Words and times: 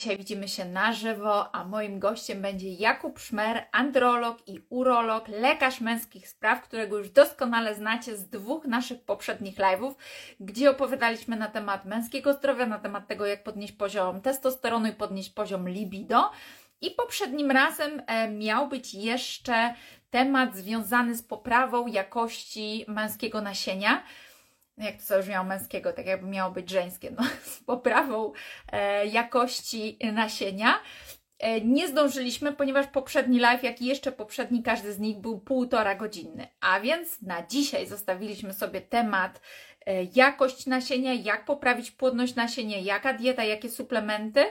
Dzisiaj 0.00 0.18
widzimy 0.18 0.48
się 0.48 0.64
na 0.64 0.92
żywo, 0.92 1.54
a 1.54 1.64
moim 1.64 1.98
gościem 1.98 2.42
będzie 2.42 2.72
Jakub 2.72 3.18
Szmer, 3.18 3.66
androlog 3.72 4.48
i 4.48 4.60
urolog, 4.68 5.28
lekarz 5.28 5.80
męskich 5.80 6.28
spraw, 6.28 6.62
którego 6.62 6.98
już 6.98 7.10
doskonale 7.10 7.74
znacie 7.74 8.16
z 8.16 8.28
dwóch 8.28 8.64
naszych 8.64 9.04
poprzednich 9.04 9.56
live'ów, 9.56 9.94
gdzie 10.40 10.70
opowiadaliśmy 10.70 11.36
na 11.36 11.48
temat 11.48 11.84
męskiego 11.84 12.32
zdrowia, 12.32 12.66
na 12.66 12.78
temat 12.78 13.06
tego, 13.06 13.26
jak 13.26 13.44
podnieść 13.44 13.72
poziom 13.72 14.20
testosteronu 14.20 14.86
i 14.86 14.92
podnieść 14.92 15.30
poziom 15.30 15.68
libido. 15.68 16.30
I 16.80 16.90
poprzednim 16.90 17.50
razem 17.50 18.02
e, 18.06 18.30
miał 18.30 18.68
być 18.68 18.94
jeszcze 18.94 19.74
temat 20.10 20.56
związany 20.56 21.14
z 21.14 21.22
poprawą 21.22 21.86
jakości 21.86 22.84
męskiego 22.88 23.40
nasienia 23.40 24.02
jak 24.84 24.96
to 24.96 25.02
zabrzmiało 25.02 25.46
męskiego, 25.46 25.92
tak 25.92 26.06
jakby 26.06 26.28
miało 26.28 26.52
być 26.52 26.70
żeńskie, 26.70 27.10
no, 27.10 27.24
z 27.52 27.58
poprawą 27.58 28.32
e, 28.72 29.06
jakości 29.06 29.98
nasienia. 30.12 30.80
E, 31.38 31.60
nie 31.60 31.88
zdążyliśmy, 31.88 32.52
ponieważ 32.52 32.86
poprzedni 32.86 33.40
live, 33.40 33.62
jak 33.62 33.82
i 33.82 33.86
jeszcze 33.86 34.12
poprzedni, 34.12 34.62
każdy 34.62 34.92
z 34.92 34.98
nich 34.98 35.18
był 35.18 35.40
półtora 35.40 35.94
godzinny. 35.94 36.46
A 36.60 36.80
więc 36.80 37.22
na 37.22 37.46
dzisiaj 37.46 37.86
zostawiliśmy 37.86 38.54
sobie 38.54 38.80
temat 38.80 39.40
e, 39.86 40.04
jakość 40.04 40.66
nasienia, 40.66 41.14
jak 41.14 41.44
poprawić 41.44 41.90
płodność 41.90 42.34
nasienia, 42.34 42.78
jaka 42.78 43.14
dieta, 43.14 43.44
jakie 43.44 43.70
suplementy, 43.70 44.44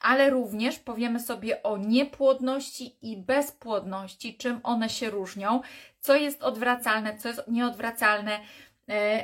ale 0.00 0.30
również 0.30 0.78
powiemy 0.78 1.20
sobie 1.20 1.62
o 1.62 1.76
niepłodności 1.76 2.96
i 3.02 3.16
bezpłodności, 3.16 4.36
czym 4.36 4.60
one 4.62 4.88
się 4.88 5.10
różnią, 5.10 5.60
co 6.00 6.16
jest 6.16 6.42
odwracalne, 6.42 7.18
co 7.18 7.28
jest 7.28 7.42
nieodwracalne 7.48 8.40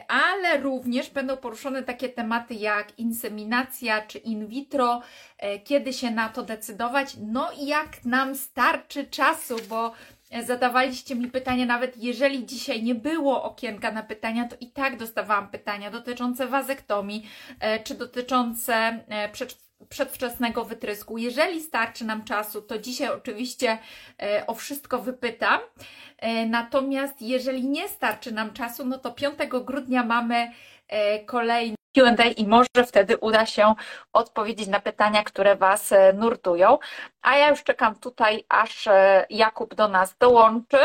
ale 0.09 0.61
również 0.61 1.11
będą 1.11 1.37
poruszone 1.37 1.83
takie 1.83 2.09
tematy 2.09 2.55
jak 2.55 2.99
inseminacja 2.99 4.03
czy 4.07 4.19
in 4.19 4.47
vitro, 4.47 5.03
e, 5.39 5.59
kiedy 5.59 5.93
się 5.93 6.11
na 6.11 6.29
to 6.29 6.43
decydować, 6.43 7.17
no 7.21 7.51
i 7.53 7.67
jak 7.67 8.05
nam 8.05 8.35
starczy 8.35 9.07
czasu, 9.07 9.57
bo 9.69 9.93
e, 10.31 10.43
zadawaliście 10.45 11.15
mi 11.15 11.31
pytania, 11.31 11.67
nawet 11.67 11.97
jeżeli 11.97 12.47
dzisiaj 12.47 12.83
nie 12.83 12.95
było 12.95 13.43
okienka 13.43 13.93
na 13.93 14.03
pytania, 14.03 14.49
to 14.49 14.57
i 14.61 14.71
tak 14.71 14.97
dostawałam 14.97 15.49
pytania 15.49 15.91
dotyczące 15.91 16.47
wazektomii, 16.47 17.29
czy 17.85 17.95
dotyczące 17.95 19.05
przedwczesnego 19.89 20.65
wytrysku. 20.65 21.19
Jeżeli 21.19 21.61
starczy 21.61 22.05
nam 22.05 22.25
czasu, 22.25 22.63
to 22.63 22.79
dzisiaj 22.79 23.09
oczywiście 23.09 23.79
o 24.47 24.55
wszystko 24.55 24.99
wypytam. 24.99 25.61
E, 26.19 26.47
natomiast 26.47 27.23
jeżeli 27.23 27.69
nie 27.69 27.89
starczy 27.89 28.33
nam 28.33 28.53
czasu, 28.53 28.85
no 28.85 28.99
to 28.99 29.13
5 29.13 29.35
grudnia 29.65 30.05
mamy 30.05 30.53
e, 30.89 31.25
kolejny 31.25 31.77
Q&A 31.97 32.25
i 32.25 32.47
może 32.47 32.87
wtedy 32.87 33.17
uda 33.17 33.47
się 33.47 33.75
odpowiedzieć 34.13 34.69
na 34.69 34.81
pytania, 34.81 35.25
które 35.25 35.57
Was 35.57 35.93
e, 35.93 36.13
nurtują. 36.13 36.79
A 37.23 37.37
ja 37.37 37.51
już 37.51 37.63
czekam 37.63 37.95
tutaj, 37.95 38.45
aż 38.49 38.89
Jakub 39.31 39.75
do 39.75 39.89
nas 39.89 40.17
dołączy. 40.19 40.79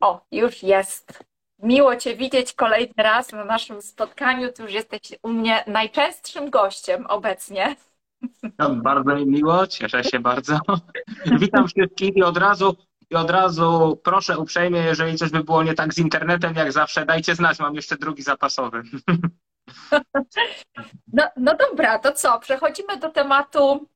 O, 0.00 0.20
już 0.32 0.62
jest. 0.62 1.24
Miło 1.58 1.96
Cię 1.96 2.16
widzieć 2.16 2.52
kolejny 2.52 2.94
raz 2.96 3.32
na 3.32 3.44
naszym 3.44 3.82
spotkaniu. 3.82 4.52
Ty 4.52 4.62
już 4.62 4.72
jesteś 4.72 5.00
u 5.22 5.28
mnie 5.28 5.64
najczęstszym 5.66 6.50
gościem 6.50 7.06
obecnie. 7.06 7.76
No, 8.58 8.76
bardzo 8.76 9.14
mi 9.16 9.26
miło, 9.26 9.66
cieszę 9.66 10.04
się 10.04 10.20
bardzo. 10.20 10.60
Witam 11.40 11.68
wszystkich 11.68 12.16
i 12.16 12.22
od 12.22 12.36
razu 12.36 12.76
i 13.10 13.14
od 13.14 13.30
razu 13.30 14.00
proszę 14.04 14.38
uprzejmie, 14.38 14.80
jeżeli 14.80 15.18
coś 15.18 15.30
by 15.30 15.44
było 15.44 15.62
nie 15.62 15.74
tak 15.74 15.94
z 15.94 15.98
internetem, 15.98 16.54
jak 16.54 16.72
zawsze, 16.72 17.06
dajcie 17.06 17.34
znać, 17.34 17.58
mam 17.58 17.74
jeszcze 17.74 17.96
drugi 17.96 18.22
zapasowy. 18.22 18.82
No, 21.12 21.24
no 21.36 21.56
dobra, 21.56 21.98
to 21.98 22.12
co? 22.12 22.38
Przechodzimy 22.38 22.96
do 22.96 23.08
tematu 23.08 23.88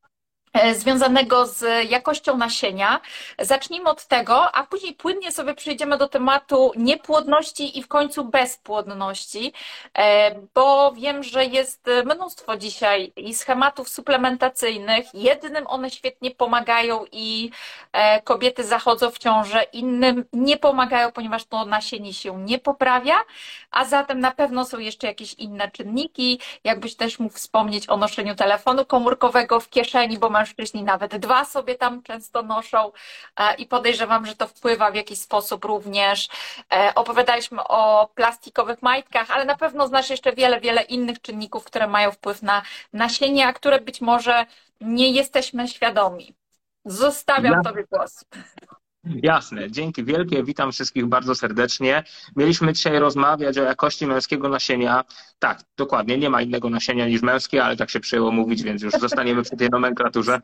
związanego 0.74 1.46
z 1.46 1.90
jakością 1.90 2.36
nasienia. 2.36 3.00
Zacznijmy 3.38 3.90
od 3.90 4.06
tego, 4.06 4.54
a 4.54 4.66
później 4.66 4.94
płynnie 4.94 5.32
sobie 5.32 5.54
przejdziemy 5.54 5.98
do 5.98 6.08
tematu 6.08 6.72
niepłodności 6.76 7.78
i 7.78 7.82
w 7.82 7.88
końcu 7.88 8.24
bezpłodności, 8.24 9.52
e, 9.98 10.34
bo 10.54 10.92
wiem, 10.92 11.22
że 11.22 11.44
jest 11.44 11.86
mnóstwo 12.04 12.56
dzisiaj 12.56 13.12
i 13.16 13.34
schematów 13.34 13.88
suplementacyjnych. 13.88 15.06
Jednym 15.14 15.66
one 15.66 15.90
świetnie 15.90 16.30
pomagają 16.30 17.04
i 17.12 17.50
e, 17.92 18.22
kobiety 18.22 18.64
zachodzą 18.64 19.10
w 19.10 19.18
ciążę, 19.18 19.62
innym 19.62 20.24
nie 20.32 20.56
pomagają, 20.56 21.12
ponieważ 21.12 21.44
to 21.44 21.64
nasienie 21.64 22.14
się 22.14 22.38
nie 22.38 22.58
poprawia, 22.58 23.14
a 23.70 23.84
zatem 23.84 24.20
na 24.20 24.30
pewno 24.30 24.64
są 24.64 24.78
jeszcze 24.78 25.06
jakieś 25.06 25.34
inne 25.34 25.70
czynniki. 25.70 26.40
Jakbyś 26.64 26.96
też 26.96 27.18
mógł 27.18 27.34
wspomnieć 27.34 27.88
o 27.88 27.96
noszeniu 27.96 28.34
telefonu 28.34 28.84
komórkowego 28.84 29.60
w 29.60 29.68
kieszeni, 29.68 30.18
bo 30.18 30.30
mężczyźni 30.40 30.82
nawet 30.82 31.16
dwa 31.16 31.44
sobie 31.44 31.74
tam 31.74 32.02
często 32.02 32.42
noszą 32.42 32.92
e, 33.36 33.54
i 33.54 33.66
podejrzewam, 33.66 34.26
że 34.26 34.36
to 34.36 34.46
wpływa 34.46 34.90
w 34.90 34.94
jakiś 34.94 35.20
sposób 35.20 35.64
również. 35.64 36.28
E, 36.72 36.92
opowiadaliśmy 36.94 37.64
o 37.64 38.08
plastikowych 38.14 38.82
majtkach, 38.82 39.30
ale 39.30 39.44
na 39.44 39.56
pewno 39.56 39.88
znasz 39.88 40.10
jeszcze 40.10 40.32
wiele, 40.32 40.60
wiele 40.60 40.82
innych 40.82 41.20
czynników, 41.20 41.64
które 41.64 41.86
mają 41.86 42.12
wpływ 42.12 42.42
na 42.42 42.62
nasienie, 42.92 43.46
a 43.46 43.52
które 43.52 43.80
być 43.80 44.00
może 44.00 44.46
nie 44.80 45.10
jesteśmy 45.10 45.68
świadomi. 45.68 46.34
Zostawiam 46.84 47.52
ja... 47.52 47.62
Tobie 47.62 47.84
głos. 47.92 48.24
Jasne, 49.04 49.70
dzięki 49.70 50.04
wielkie, 50.04 50.44
witam 50.44 50.72
wszystkich 50.72 51.06
bardzo 51.06 51.34
serdecznie. 51.34 52.04
Mieliśmy 52.36 52.72
dzisiaj 52.72 52.98
rozmawiać 52.98 53.58
o 53.58 53.62
jakości 53.62 54.06
męskiego 54.06 54.48
nasienia. 54.48 55.04
Tak, 55.38 55.60
dokładnie, 55.76 56.18
nie 56.18 56.30
ma 56.30 56.42
innego 56.42 56.70
nasienia 56.70 57.08
niż 57.08 57.22
męskie, 57.22 57.64
ale 57.64 57.76
tak 57.76 57.90
się 57.90 58.00
przyjęło 58.00 58.32
mówić, 58.32 58.62
więc 58.62 58.82
już 58.82 58.92
zostaniemy 58.92 59.42
przy 59.42 59.56
tej 59.56 59.68
nomenklaturze. 59.70 60.40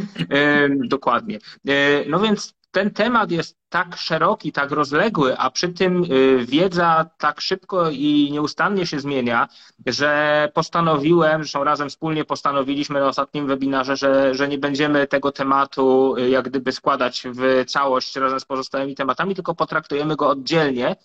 dokładnie. 0.88 1.38
E, 1.68 2.04
no 2.08 2.20
więc 2.20 2.54
ten 2.70 2.90
temat 2.90 3.30
jest 3.30 3.56
tak 3.68 3.96
szeroki, 3.96 4.52
tak 4.52 4.70
rozległy, 4.70 5.38
a 5.38 5.50
przy 5.50 5.68
tym 5.68 6.04
y, 6.04 6.46
wiedza 6.46 7.06
tak 7.18 7.40
szybko 7.40 7.90
i 7.90 8.28
nieustannie 8.32 8.86
się 8.86 9.00
zmienia, 9.00 9.48
że 9.86 10.48
postanowiłem, 10.54 11.42
zresztą 11.42 11.64
razem 11.64 11.88
wspólnie 11.88 12.24
postanowiliśmy 12.24 13.00
na 13.00 13.06
ostatnim 13.06 13.46
webinarze, 13.46 13.96
że, 13.96 14.34
że 14.34 14.48
nie 14.48 14.58
będziemy 14.58 15.06
tego 15.06 15.32
tematu 15.32 16.16
y, 16.18 16.28
jak 16.30 16.48
gdyby 16.48 16.72
składać 16.72 17.24
w 17.32 17.64
całość 17.66 18.16
razem 18.16 18.40
z 18.40 18.44
pozostałymi 18.44 18.94
tematami, 18.94 19.34
tylko 19.34 19.54
potraktujemy 19.54 20.16
go 20.16 20.28
oddzielnie 20.28 20.96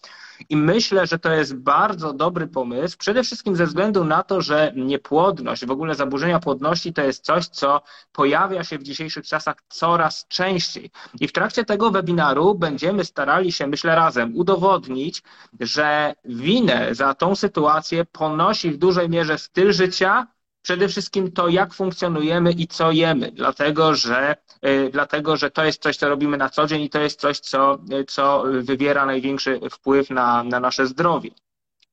i 0.49 0.57
myślę, 0.57 1.07
że 1.07 1.19
to 1.19 1.31
jest 1.31 1.55
bardzo 1.55 2.13
dobry 2.13 2.47
pomysł, 2.47 2.97
przede 2.97 3.23
wszystkim 3.23 3.55
ze 3.55 3.65
względu 3.65 4.05
na 4.05 4.23
to, 4.23 4.41
że 4.41 4.73
niepłodność, 4.75 5.65
w 5.65 5.71
ogóle 5.71 5.95
zaburzenia 5.95 6.39
płodności 6.39 6.93
to 6.93 7.01
jest 7.01 7.25
coś, 7.25 7.47
co 7.47 7.81
pojawia 8.13 8.63
się 8.63 8.77
w 8.77 8.83
dzisiejszych 8.83 9.27
czasach 9.27 9.55
coraz 9.69 10.27
częściej. 10.27 10.91
I 11.19 11.27
w 11.27 11.31
trakcie 11.31 11.65
tego 11.65 11.91
webinaru 11.91 12.50
będziemy 12.55 13.05
starali 13.05 13.51
się, 13.51 13.67
myślę, 13.67 13.95
razem 13.95 14.35
udowodnić, 14.35 15.23
że 15.59 16.13
winę 16.25 16.95
za 16.95 17.13
tą 17.13 17.35
sytuację 17.35 18.05
ponosi 18.05 18.71
w 18.71 18.77
dużej 18.77 19.09
mierze 19.09 19.37
styl 19.37 19.73
życia, 19.73 20.27
przede 20.61 20.87
wszystkim 20.87 21.31
to, 21.31 21.47
jak 21.47 21.73
funkcjonujemy 21.73 22.51
i 22.51 22.67
co 22.67 22.91
jemy, 22.91 23.31
dlatego 23.31 23.95
że, 23.95 24.35
y, 24.65 24.89
dlatego, 24.93 25.37
że 25.37 25.51
to 25.51 25.65
jest 25.65 25.81
coś, 25.81 25.97
co 25.97 26.09
robimy 26.09 26.37
na 26.37 26.49
co 26.49 26.67
dzień 26.67 26.81
i 26.81 26.89
to 26.89 26.99
jest 27.01 27.19
coś, 27.19 27.39
co, 27.39 27.79
y, 28.01 28.05
co 28.05 28.43
wywiera 28.61 29.05
największy 29.05 29.59
wpływ 29.71 30.09
na, 30.09 30.43
na 30.43 30.59
nasze 30.59 30.87
zdrowie. 30.87 31.29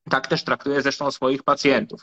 Tak 0.09 0.27
też 0.27 0.43
traktuję 0.43 0.81
zresztą 0.81 1.11
swoich 1.11 1.43
pacjentów. 1.43 2.01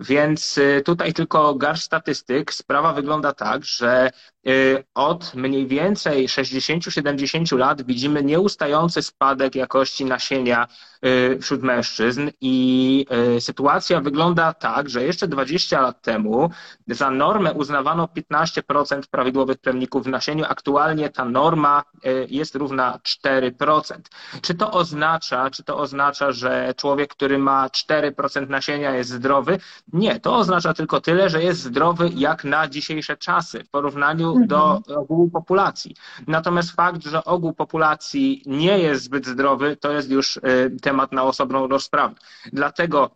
Y, 0.00 0.04
więc 0.04 0.60
tutaj 0.84 1.12
tylko 1.12 1.54
garść 1.54 1.82
statystyk. 1.82 2.54
Sprawa 2.54 2.92
wygląda 2.92 3.32
tak, 3.32 3.64
że 3.64 4.10
Y, 4.48 4.84
od 4.94 5.34
mniej 5.34 5.66
więcej 5.66 6.28
60-70 6.28 7.58
lat 7.58 7.82
widzimy 7.82 8.24
nieustający 8.24 9.02
spadek 9.02 9.54
jakości 9.54 10.04
nasienia 10.04 10.68
y, 11.06 11.38
wśród 11.42 11.62
mężczyzn 11.62 12.30
i 12.40 13.06
y, 13.36 13.40
sytuacja 13.40 14.00
wygląda 14.00 14.52
tak, 14.52 14.88
że 14.88 15.04
jeszcze 15.04 15.28
20 15.28 15.80
lat 15.80 16.02
temu 16.02 16.50
za 16.86 17.10
normę 17.10 17.52
uznawano 17.52 18.08
15% 18.34 19.02
prawidłowych 19.10 19.58
plemników 19.58 20.04
w 20.04 20.08
nasieniu. 20.08 20.44
Aktualnie 20.48 21.10
ta 21.10 21.24
norma 21.24 21.82
jest 22.28 22.54
równa 22.54 22.98
4%. 23.02 24.00
Czy 24.42 24.54
to 24.54 24.72
oznacza, 24.72 25.50
czy 25.50 25.64
to 25.64 25.78
oznacza, 25.78 26.32
że 26.32 26.74
człowiek, 26.76 27.10
który 27.10 27.38
ma 27.38 27.68
4% 27.68 28.48
nasienia 28.48 28.94
jest 28.94 29.10
zdrowy? 29.10 29.58
Nie, 29.92 30.20
to 30.20 30.36
oznacza 30.36 30.74
tylko 30.74 31.00
tyle, 31.00 31.30
że 31.30 31.42
jest 31.42 31.60
zdrowy 31.62 32.10
jak 32.14 32.44
na 32.44 32.68
dzisiejsze 32.68 33.16
czasy 33.16 33.64
w 33.64 33.70
porównaniu 33.70 34.46
do 34.46 34.76
mhm. 34.76 34.98
ogółu 34.98 35.30
populacji. 35.30 35.96
Natomiast 36.26 36.70
fakt, 36.70 37.02
że 37.04 37.24
ogół 37.24 37.52
populacji 37.52 38.42
nie 38.46 38.78
jest 38.78 39.04
zbyt 39.04 39.26
zdrowy, 39.26 39.76
to 39.76 39.92
jest 39.92 40.10
już 40.10 40.36
y, 40.36 40.40
temat 40.82 41.12
na 41.12 41.22
osobną 41.22 41.66
rozprawę. 41.68 42.14
Dlatego 42.52 43.10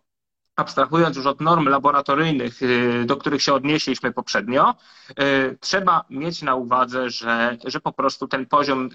abstrahując 0.55 1.17
już 1.17 1.25
od 1.25 1.41
norm 1.41 1.67
laboratoryjnych, 1.67 2.61
y, 2.61 3.05
do 3.05 3.17
których 3.17 3.43
się 3.43 3.53
odnieśliśmy 3.53 4.11
poprzednio, 4.11 4.75
y, 5.09 5.57
trzeba 5.59 6.05
mieć 6.09 6.41
na 6.41 6.55
uwadze, 6.55 7.09
że, 7.09 7.57
że 7.65 7.79
po 7.79 7.91
prostu 7.91 8.27
ten 8.27 8.45
poziom 8.45 8.89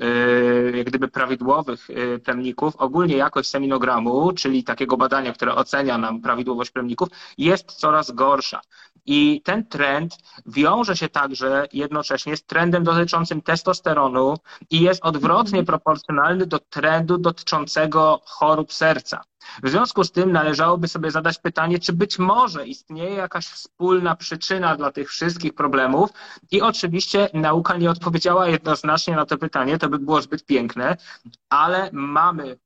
jak 0.75 0.87
gdyby 0.87 1.09
prawidłowych 1.09 1.89
plemników, 2.25 2.77
ogólnie 2.77 3.17
jakość 3.17 3.49
seminogramu, 3.49 4.33
czyli 4.33 4.65
takiego 4.65 4.97
badania, 4.97 5.33
które 5.33 5.55
ocenia 5.55 5.99
nam 5.99 6.21
prawidłowość 6.23 6.71
plemników, 6.71 7.09
jest 7.39 7.73
coraz 7.73 8.11
gorsza. 8.11 8.61
I 9.11 9.43
ten 9.45 9.67
trend 9.67 10.19
wiąże 10.47 10.97
się 10.97 11.09
także 11.09 11.67
jednocześnie 11.73 12.37
z 12.37 12.45
trendem 12.45 12.85
dotyczącym 12.85 13.43
testosteronu 13.43 14.37
i 14.71 14.81
jest 14.81 15.05
odwrotnie 15.05 15.65
proporcjonalny 15.65 16.47
do 16.47 16.59
trendu 16.59 17.19
dotyczącego 17.19 18.21
chorób 18.25 18.73
serca. 18.73 19.25
W 19.63 19.69
związku 19.69 20.05
z 20.05 20.13
tym 20.13 20.33
należałoby 20.33 20.89
sobie 20.89 21.11
zadać 21.11 21.39
pytanie, 21.39 21.79
czy 21.79 21.93
być 21.93 22.19
może 22.19 22.67
istnieje 22.67 23.15
jakaś 23.15 23.47
wspólna 23.47 24.17
przyczyna 24.17 24.77
dla 24.77 24.93
tych 24.93 25.09
wszystkich 25.09 25.55
problemów 25.55 26.11
i 26.51 26.63
oczywiście 26.63 27.29
nauka 27.35 27.77
nie 27.77 27.91
odpowiedziała 27.91 28.49
jednoznacznie 28.49 29.17
na 29.17 29.27
to 29.27 29.39
pytanie, 29.39 29.79
to 29.79 29.89
by 29.89 29.99
było 29.99 30.23
zbyt 30.23 30.47
piękne, 30.47 30.97
ale 31.49 31.91
mamy 31.93 32.59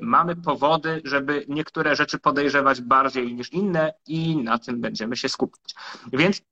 mamy 0.00 0.36
powody, 0.36 1.00
żeby 1.04 1.44
niektóre 1.48 1.96
rzeczy 1.96 2.18
podejrzewać 2.18 2.80
bardziej 2.80 3.34
niż 3.34 3.52
inne 3.52 3.94
i 4.06 4.36
na 4.36 4.58
tym 4.58 4.80
będziemy 4.80 5.16
się 5.16 5.28
skupiać. 5.28 5.74
Więc 6.12 6.42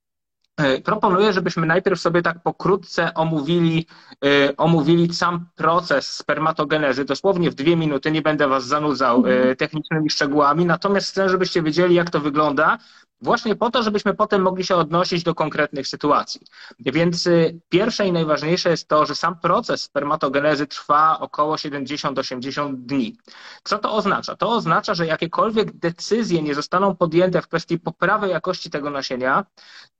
E, 0.57 0.81
proponuję, 0.81 1.33
żebyśmy 1.33 1.67
najpierw 1.67 2.01
sobie 2.01 2.23
tak 2.23 2.43
pokrótce 2.43 3.15
omówili, 3.15 3.87
e, 4.25 4.57
omówili 4.57 5.15
sam 5.15 5.47
proces 5.55 6.15
spermatogenezy, 6.15 7.05
dosłownie 7.05 7.51
w 7.51 7.55
dwie 7.55 7.77
minuty, 7.77 8.11
nie 8.11 8.23
będę 8.23 8.49
Was 8.49 8.67
zanudzał 8.67 9.27
e, 9.27 9.31
mhm. 9.31 9.57
technicznymi 9.57 10.11
szczegółami, 10.11 10.67
natomiast 10.67 11.11
chcę, 11.11 11.29
żebyście 11.29 11.63
wiedzieli, 11.63 11.95
jak 11.95 12.11
to 12.11 12.21
wygląda, 12.21 12.79
właśnie 13.23 13.57
po 13.57 13.71
to, 13.71 13.83
żebyśmy 13.83 14.15
potem 14.15 14.43
mogli 14.43 14.65
się 14.65 14.77
odnosić 14.77 15.23
do 15.23 15.35
konkretnych 15.35 15.89
sytuacji. 15.89 16.41
Więc 16.79 17.29
pierwsze 17.69 18.07
i 18.07 18.13
najważniejsze 18.13 18.71
jest 18.71 18.89
to, 18.89 19.07
że 19.07 19.15
sam 19.15 19.41
proces 19.41 19.83
spermatogenezy 19.83 20.67
trwa 20.67 21.19
około 21.21 21.57
70-80 21.57 22.75
dni. 22.77 23.19
Co 23.65 23.79
to 23.79 23.95
oznacza? 23.95 24.37
To 24.37 24.51
oznacza, 24.51 24.95
że 24.95 25.07
jakiekolwiek 25.07 25.73
decyzje 25.79 26.43
nie 26.43 26.55
zostaną 26.55 26.97
podjęte 26.97 27.43
w 27.43 27.49
kwestii 27.49 27.79
poprawy 27.79 28.29
jakości 28.29 28.71
tego 28.71 28.91
nasienia, 28.91 29.45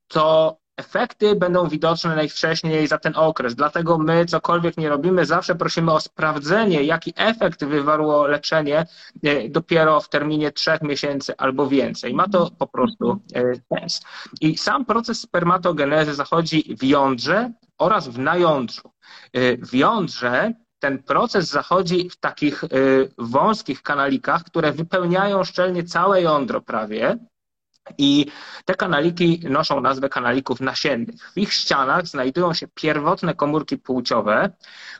to 0.07 0.57
efekty 0.77 1.35
będą 1.35 1.67
widoczne 1.67 2.15
najwcześniej 2.15 2.87
za 2.87 2.97
ten 2.97 3.13
okres. 3.15 3.55
Dlatego 3.55 3.97
my 3.97 4.25
cokolwiek 4.25 4.77
nie 4.77 4.89
robimy, 4.89 5.25
zawsze 5.25 5.55
prosimy 5.55 5.93
o 5.93 5.99
sprawdzenie, 5.99 6.83
jaki 6.83 7.13
efekt 7.15 7.65
wywarło 7.65 8.27
leczenie 8.27 8.85
e, 9.23 9.49
dopiero 9.49 10.01
w 10.01 10.09
terminie 10.09 10.51
trzech 10.51 10.81
miesięcy 10.81 11.33
albo 11.37 11.67
więcej. 11.67 12.13
Ma 12.13 12.27
to 12.27 12.51
po 12.57 12.67
prostu 12.67 13.21
e, 13.35 13.43
sens. 13.55 14.01
I 14.41 14.57
sam 14.57 14.85
proces 14.85 15.19
spermatogenezy 15.19 16.13
zachodzi 16.13 16.75
w 16.79 16.83
jądrze 16.83 17.51
oraz 17.77 18.07
w 18.07 18.19
najądrzu. 18.19 18.91
E, 19.33 19.57
w 19.57 19.73
jądrze 19.73 20.53
ten 20.79 21.03
proces 21.03 21.49
zachodzi 21.49 22.09
w 22.09 22.17
takich 22.17 22.63
wąskich 23.17 23.81
kanalikach, 23.81 24.43
które 24.43 24.71
wypełniają 24.71 25.43
szczelnie 25.43 25.83
całe 25.83 26.21
jądro 26.21 26.61
prawie. 26.61 27.17
I 27.97 28.25
te 28.65 28.75
kanaliki 28.75 29.39
noszą 29.49 29.81
nazwę 29.81 30.09
kanalików 30.09 30.61
nasiennych. 30.61 31.31
W 31.33 31.37
ich 31.37 31.53
ścianach 31.53 32.07
znajdują 32.07 32.53
się 32.53 32.67
pierwotne 32.67 33.33
komórki 33.33 33.77
płciowe, 33.77 34.51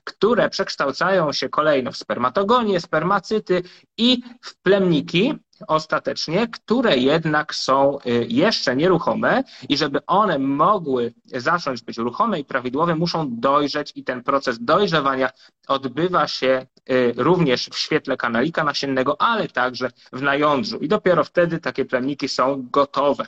które 0.03 0.49
przekształcają 0.49 1.33
się 1.33 1.49
kolejno 1.49 1.91
w 1.91 1.97
spermatogonie, 1.97 2.79
spermacyty 2.79 3.63
i 3.97 4.21
w 4.41 4.55
plemniki, 4.55 5.33
ostatecznie, 5.67 6.47
które 6.47 6.97
jednak 6.97 7.55
są 7.55 7.97
y, 8.05 8.25
jeszcze 8.29 8.75
nieruchome 8.75 9.43
i 9.69 9.77
żeby 9.77 10.05
one 10.05 10.39
mogły 10.39 11.13
zacząć 11.25 11.83
być 11.83 11.97
ruchome 11.97 12.39
i 12.39 12.45
prawidłowe, 12.45 12.95
muszą 12.95 13.27
dojrzeć 13.31 13.91
i 13.95 14.03
ten 14.03 14.23
proces 14.23 14.63
dojrzewania 14.63 15.29
odbywa 15.67 16.27
się 16.27 16.65
y, 16.89 17.13
również 17.17 17.69
w 17.69 17.77
świetle 17.77 18.17
kanalika 18.17 18.63
nasiennego, 18.63 19.21
ale 19.21 19.47
także 19.47 19.91
w 20.13 20.21
najądrzu. 20.21 20.77
I 20.77 20.87
dopiero 20.87 21.23
wtedy 21.23 21.59
takie 21.59 21.85
plemniki 21.85 22.29
są 22.29 22.67
gotowe 22.71 23.27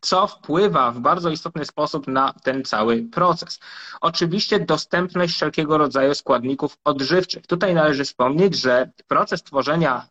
co 0.00 0.26
wpływa 0.26 0.90
w 0.90 0.98
bardzo 1.00 1.30
istotny 1.30 1.64
sposób 1.64 2.06
na 2.08 2.32
ten 2.42 2.64
cały 2.64 3.02
proces. 3.02 3.60
Oczywiście 4.00 4.60
dostępność 4.60 5.34
wszelkiego 5.34 5.78
rodzaju 5.78 6.14
składników 6.14 6.78
odżywczych. 6.84 7.46
Tutaj 7.46 7.74
należy 7.74 8.04
wspomnieć, 8.04 8.54
że 8.60 8.90
proces 9.08 9.42
tworzenia 9.42 10.06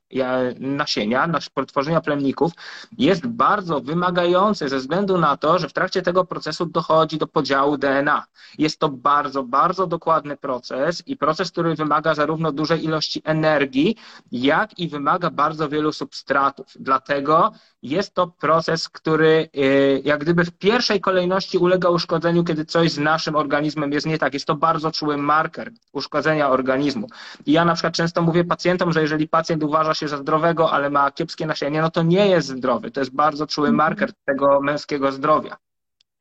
nasienia, 0.59 1.29
tworzenia 1.67 2.01
plemników 2.01 2.51
jest 2.97 3.27
bardzo 3.27 3.81
wymagający 3.81 4.69
ze 4.69 4.77
względu 4.77 5.17
na 5.17 5.37
to, 5.37 5.59
że 5.59 5.69
w 5.69 5.73
trakcie 5.73 6.01
tego 6.01 6.25
procesu 6.25 6.65
dochodzi 6.65 7.17
do 7.17 7.27
podziału 7.27 7.77
DNA. 7.77 8.25
Jest 8.57 8.79
to 8.79 8.89
bardzo, 8.89 9.43
bardzo 9.43 9.87
dokładny 9.87 10.37
proces 10.37 11.07
i 11.07 11.17
proces, 11.17 11.51
który 11.51 11.75
wymaga 11.75 12.15
zarówno 12.15 12.51
dużej 12.51 12.85
ilości 12.85 13.21
energii, 13.25 13.95
jak 14.31 14.79
i 14.79 14.87
wymaga 14.87 15.29
bardzo 15.29 15.69
wielu 15.69 15.93
substratów. 15.93 16.67
Dlatego 16.79 17.51
jest 17.83 18.13
to 18.13 18.27
proces, 18.27 18.89
który 18.89 19.49
y, 19.57 19.78
jak 20.03 20.19
gdyby 20.19 20.45
w 20.45 20.51
pierwszej 20.51 21.01
kolejności 21.01 21.57
ulega 21.57 21.89
uszkodzeniu, 21.89 22.43
kiedy 22.43 22.65
coś 22.65 22.91
z 22.91 22.97
naszym 22.97 23.35
organizmem 23.35 23.91
jest 23.91 24.05
nie 24.07 24.17
tak. 24.17 24.33
Jest 24.33 24.45
to 24.45 24.55
bardzo 24.55 24.91
czuły 24.91 25.17
marker 25.17 25.71
uszkodzenia 25.93 26.49
organizmu. 26.49 27.07
I 27.45 27.51
ja 27.51 27.65
na 27.65 27.73
przykład 27.73 27.93
często 27.93 28.21
mówię 28.21 28.43
pacjentom, 28.43 28.93
że 28.93 29.01
jeżeli 29.01 29.27
pacjent 29.27 29.63
uważa 29.63 29.93
się 29.93 30.07
za 30.07 30.17
zdrowego, 30.17 30.71
ale 30.71 30.89
ma 30.89 31.11
kiepskie 31.11 31.45
nasienie, 31.45 31.81
no 31.81 31.91
to 31.91 32.03
nie 32.03 32.27
jest 32.27 32.47
zdrowy. 32.47 32.91
To 32.91 32.99
jest 32.99 33.15
bardzo 33.15 33.47
czuły 33.47 33.67
mhm. 33.67 33.89
marker 33.89 34.11
tego 34.25 34.61
męskiego 34.61 35.11
zdrowia. 35.11 35.57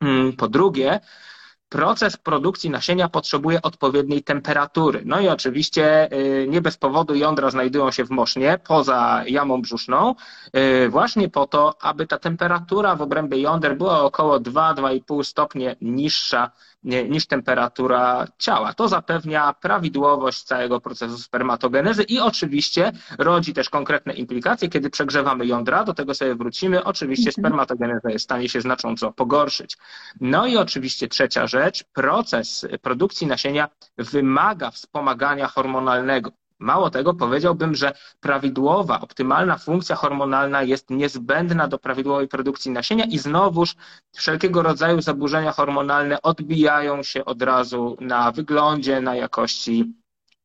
Mm, 0.00 0.32
po 0.32 0.49
drugie, 0.49 1.00
proces 1.69 2.17
produkcji 2.17 2.70
nasienia 2.70 3.09
potrzebuje 3.09 3.62
odpowiedniej 3.62 4.23
temperatury. 4.23 5.03
No 5.05 5.20
i 5.20 5.29
oczywiście 5.29 6.12
y, 6.12 6.47
nie 6.49 6.61
bez 6.61 6.76
powodu 6.76 7.15
jądra 7.15 7.50
znajdują 7.50 7.91
się 7.91 8.05
w 8.05 8.11
mosznie, 8.11 8.59
poza 8.67 9.23
jamą 9.26 9.62
brzuszną, 9.62 10.15
y, 10.56 10.88
właśnie 10.88 11.29
po 11.29 11.47
to, 11.47 11.82
aby 11.82 12.06
ta 12.06 12.19
temperatura 12.19 12.97
w 12.97 13.03
obrębie 13.03 13.41
jąder 13.41 13.76
była 13.76 14.03
około 14.03 14.41
2-2,5 14.41 15.25
stopnie 15.25 15.76
niższa 15.81 16.50
niż 16.84 17.26
temperatura 17.26 18.26
ciała. 18.38 18.72
To 18.72 18.88
zapewnia 18.88 19.54
prawidłowość 19.60 20.42
całego 20.42 20.80
procesu 20.80 21.19
spermatogenezy 21.19 22.02
i 22.02 22.19
oczywiście 22.20 22.92
rodzi 23.19 23.54
też 23.54 23.70
konkretne 23.70 24.14
implikacje, 24.14 24.69
kiedy 24.69 24.90
przegrzewamy 24.90 25.46
jądra, 25.46 25.84
do 25.84 25.94
tego 25.94 26.14
sobie 26.14 26.34
wrócimy. 26.34 26.84
Oczywiście 26.84 27.30
mhm. 27.30 27.42
spermatogeneza 27.42 28.10
jest 28.10 28.22
w 28.22 28.28
stanie 28.28 28.48
się 28.48 28.60
znacząco 28.60 29.12
pogorszyć. 29.12 29.76
No 30.20 30.46
i 30.46 30.56
oczywiście 30.56 31.08
trzecia 31.08 31.46
rzecz, 31.46 31.84
proces 31.84 32.66
produkcji 32.82 33.26
nasienia 33.26 33.69
wymaga 33.96 34.70
wspomagania 34.70 35.48
hormonalnego. 35.48 36.31
Mało 36.58 36.90
tego, 36.90 37.14
powiedziałbym, 37.14 37.75
że 37.75 37.93
prawidłowa, 38.20 39.00
optymalna 39.00 39.58
funkcja 39.58 39.96
hormonalna 39.96 40.62
jest 40.62 40.90
niezbędna 40.90 41.69
do 41.69 41.78
prawidłowej 41.78 42.28
produkcji 42.28 42.70
nasienia 42.70 43.05
i 43.05 43.19
znowuż 43.19 43.75
wszelkiego 44.16 44.62
rodzaju 44.62 45.00
zaburzenia 45.00 45.52
hormonalne 45.52 46.22
odbijają 46.22 47.02
się 47.02 47.25
od 47.25 47.43
razu 47.43 47.96
na 48.00 48.32
wyglądzie, 48.32 49.00
na 49.00 49.15
jakości 49.17 49.94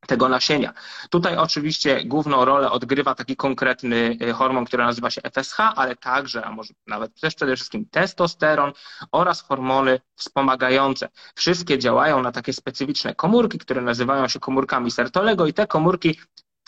tego 0.08 0.30
nasienia. 0.30 0.74
Tutaj 1.10 1.38
oczywiście 1.38 2.04
główną 2.06 2.46
rolę 2.46 2.72
odgrywa 2.72 3.16
taki 3.16 3.36
konkretny 3.36 4.18
y, 4.22 4.34
hormon, 4.34 4.66
który 4.66 4.84
nazywa 4.84 5.10
się 5.10 5.22
FSH, 5.22 5.60
ale 5.60 5.96
także, 5.96 6.46
a 6.46 6.52
może 6.52 6.74
nawet 6.88 7.20
też 7.22 7.36
przede 7.36 7.56
wszystkim 7.56 7.86
testosteron 7.86 8.72
oraz 9.12 9.42
hormony 9.42 10.00
wspomagające. 10.16 11.10
Wszystkie 11.36 11.80
działają 11.80 12.22
na 12.22 12.32
takie 12.32 12.54
specyficzne 12.54 13.16
komórki, 13.16 13.60
które 13.60 13.82
nazywają 13.82 14.28
się 14.28 14.40
komórkami 14.40 14.92
Sertolego 14.92 15.48
i 15.48 15.54
te 15.54 15.68
komórki 15.68 16.20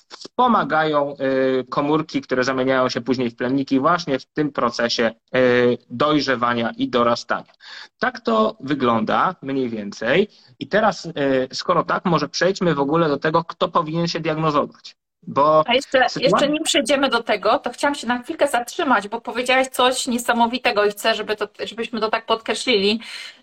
wspomagają 0.09 1.15
y, 1.59 1.65
komórki, 1.69 2.21
które 2.21 2.43
zamieniają 2.43 2.89
się 2.89 3.01
później 3.01 3.29
w 3.29 3.35
plemniki 3.35 3.79
właśnie 3.79 4.19
w 4.19 4.25
tym 4.25 4.51
procesie 4.51 5.11
y, 5.35 5.77
dojrzewania 5.89 6.71
i 6.77 6.89
dorastania. 6.89 7.53
Tak 7.99 8.19
to 8.19 8.57
wygląda 8.59 9.35
mniej 9.41 9.69
więcej. 9.69 10.27
I 10.59 10.67
teraz, 10.67 11.05
y, 11.05 11.11
skoro 11.53 11.83
tak, 11.83 12.05
może 12.05 12.29
przejdźmy 12.29 12.75
w 12.75 12.79
ogóle 12.79 13.09
do 13.09 13.17
tego, 13.17 13.43
kto 13.43 13.67
powinien 13.67 14.07
się 14.07 14.19
diagnozować. 14.19 14.95
Bo 15.27 15.63
A 15.67 15.73
jeszcze, 15.73 16.09
sytuacja... 16.09 16.21
jeszcze 16.21 16.49
nim 16.49 16.63
przejdziemy 16.63 17.09
do 17.09 17.23
tego, 17.23 17.59
to 17.59 17.69
chciałam 17.69 17.95
się 17.95 18.07
na 18.07 18.23
chwilkę 18.23 18.47
zatrzymać, 18.47 19.07
bo 19.07 19.21
powiedziałeś 19.21 19.67
coś 19.67 20.07
niesamowitego 20.07 20.85
i 20.85 20.91
chcę, 20.91 21.15
żeby 21.15 21.35
to, 21.35 21.47
żebyśmy 21.63 21.99
to 21.99 22.09
tak 22.09 22.25
podkreślili, 22.25 22.99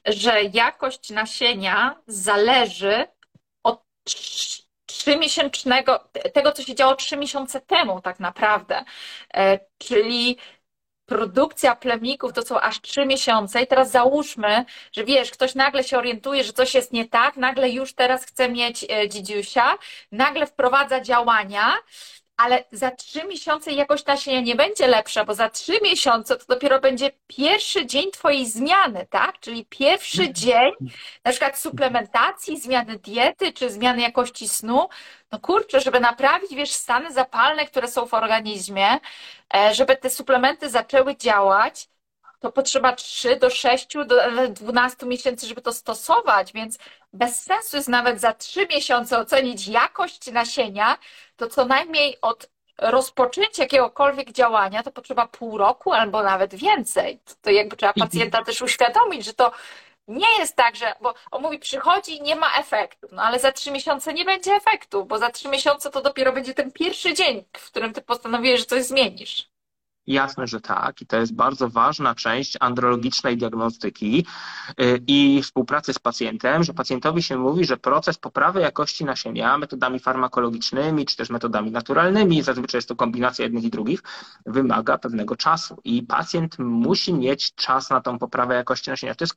że 0.06 0.42
jakość 0.42 1.10
nasienia 1.10 1.96
zależy 2.06 3.04
od 3.62 3.82
trzymiesięcznego, 4.98 6.08
tego, 6.34 6.52
co 6.52 6.62
się 6.62 6.74
działo 6.74 6.94
trzy 6.94 7.16
miesiące 7.16 7.60
temu 7.60 8.00
tak 8.00 8.20
naprawdę. 8.20 8.84
E, 9.34 9.58
czyli 9.78 10.38
produkcja 11.06 11.76
plemników 11.76 12.32
to 12.32 12.42
są 12.42 12.60
aż 12.60 12.80
trzy 12.80 13.06
miesiące 13.06 13.62
i 13.62 13.66
teraz 13.66 13.90
załóżmy, 13.90 14.64
że 14.92 15.04
wiesz, 15.04 15.30
ktoś 15.30 15.54
nagle 15.54 15.84
się 15.84 15.98
orientuje, 15.98 16.44
że 16.44 16.52
coś 16.52 16.74
jest 16.74 16.92
nie 16.92 17.08
tak, 17.08 17.36
nagle 17.36 17.70
już 17.70 17.94
teraz 17.94 18.24
chce 18.24 18.48
mieć 18.48 18.84
e, 18.90 19.08
dzidziusia, 19.08 19.78
nagle 20.12 20.46
wprowadza 20.46 21.00
działania, 21.00 21.72
ale 22.36 22.64
za 22.72 22.90
trzy 22.90 23.24
miesiące 23.24 23.72
jakość 23.72 24.06
nasienia 24.06 24.40
nie 24.40 24.54
będzie 24.54 24.86
lepsza, 24.86 25.24
bo 25.24 25.34
za 25.34 25.50
trzy 25.50 25.72
miesiące 25.82 26.36
to 26.36 26.44
dopiero 26.48 26.80
będzie 26.80 27.10
pierwszy 27.26 27.86
dzień 27.86 28.10
Twojej 28.10 28.46
zmiany, 28.46 29.06
tak? 29.10 29.40
Czyli 29.40 29.66
pierwszy 29.66 30.22
mhm. 30.22 30.34
dzień 30.34 30.72
na 31.24 31.30
przykład 31.30 31.58
suplementacji, 31.58 32.60
zmiany 32.60 32.98
diety 32.98 33.52
czy 33.52 33.70
zmiany 33.70 34.02
jakości 34.02 34.48
snu. 34.48 34.88
No 35.32 35.38
kurczę, 35.38 35.80
żeby 35.80 36.00
naprawić, 36.00 36.54
wiesz, 36.54 36.70
stany 36.70 37.12
zapalne, 37.12 37.66
które 37.66 37.88
są 37.88 38.06
w 38.06 38.14
organizmie, 38.14 38.98
e, 39.54 39.74
żeby 39.74 39.96
te 39.96 40.10
suplementy 40.10 40.70
zaczęły 40.70 41.16
działać, 41.16 41.88
to 42.42 42.52
potrzeba 42.52 42.92
3 42.92 43.36
do 43.36 43.50
6 43.50 43.94
do 44.06 44.16
12 44.50 45.06
miesięcy, 45.06 45.46
żeby 45.46 45.62
to 45.62 45.72
stosować, 45.72 46.52
więc 46.52 46.78
bez 47.12 47.42
sensu 47.42 47.76
jest 47.76 47.88
nawet 47.88 48.20
za 48.20 48.32
3 48.32 48.66
miesiące 48.66 49.18
ocenić 49.18 49.68
jakość 49.68 50.32
nasienia, 50.32 50.98
to 51.36 51.46
co 51.46 51.64
najmniej 51.64 52.18
od 52.20 52.48
rozpoczęcia 52.78 53.62
jakiegokolwiek 53.62 54.32
działania 54.32 54.82
to 54.82 54.90
potrzeba 54.90 55.26
pół 55.26 55.58
roku 55.58 55.92
albo 55.92 56.22
nawet 56.22 56.54
więcej. 56.54 57.18
To 57.42 57.50
jakby 57.50 57.76
trzeba 57.76 57.92
pacjenta 57.92 58.44
też 58.44 58.62
uświadomić, 58.62 59.24
że 59.24 59.34
to 59.34 59.52
nie 60.08 60.38
jest 60.38 60.56
tak, 60.56 60.76
że, 60.76 60.94
bo 61.00 61.14
on 61.30 61.42
mówi, 61.42 61.58
przychodzi 61.58 62.16
i 62.16 62.22
nie 62.22 62.36
ma 62.36 62.54
efektu, 62.58 63.08
no 63.12 63.22
ale 63.22 63.38
za 63.38 63.52
trzy 63.52 63.70
miesiące 63.70 64.14
nie 64.14 64.24
będzie 64.24 64.52
efektu, 64.52 65.04
bo 65.04 65.18
za 65.18 65.30
trzy 65.30 65.48
miesiące 65.48 65.90
to 65.90 66.02
dopiero 66.02 66.32
będzie 66.32 66.54
ten 66.54 66.72
pierwszy 66.72 67.14
dzień, 67.14 67.44
w 67.56 67.66
którym 67.66 67.92
ty 67.92 68.02
postanowiłeś, 68.02 68.60
że 68.60 68.66
coś 68.66 68.82
zmienisz. 68.84 69.51
Jasne, 70.06 70.46
że 70.46 70.60
tak. 70.60 71.02
I 71.02 71.06
to 71.06 71.16
jest 71.16 71.34
bardzo 71.34 71.68
ważna 71.68 72.14
część 72.14 72.56
andrologicznej 72.60 73.36
diagnostyki 73.36 74.26
y, 74.80 75.02
i 75.06 75.42
współpracy 75.42 75.92
z 75.92 75.98
pacjentem, 75.98 76.64
że 76.64 76.74
pacjentowi 76.74 77.22
się 77.22 77.38
mówi, 77.38 77.64
że 77.64 77.76
proces 77.76 78.18
poprawy 78.18 78.60
jakości 78.60 79.04
nasienia 79.04 79.58
metodami 79.58 79.98
farmakologicznymi 79.98 81.06
czy 81.06 81.16
też 81.16 81.30
metodami 81.30 81.70
naturalnymi, 81.70 82.42
zazwyczaj 82.42 82.78
jest 82.78 82.88
to 82.88 82.96
kombinacja 82.96 83.44
jednych 83.44 83.64
i 83.64 83.70
drugich, 83.70 84.02
wymaga 84.46 84.98
pewnego 84.98 85.36
czasu. 85.36 85.80
I 85.84 86.02
pacjent 86.02 86.58
musi 86.58 87.14
mieć 87.14 87.54
czas 87.54 87.90
na 87.90 88.00
tą 88.00 88.18
poprawę 88.18 88.54
jakości 88.54 88.90
nasienia. 88.90 89.14
To 89.14 89.24
jest 89.24 89.36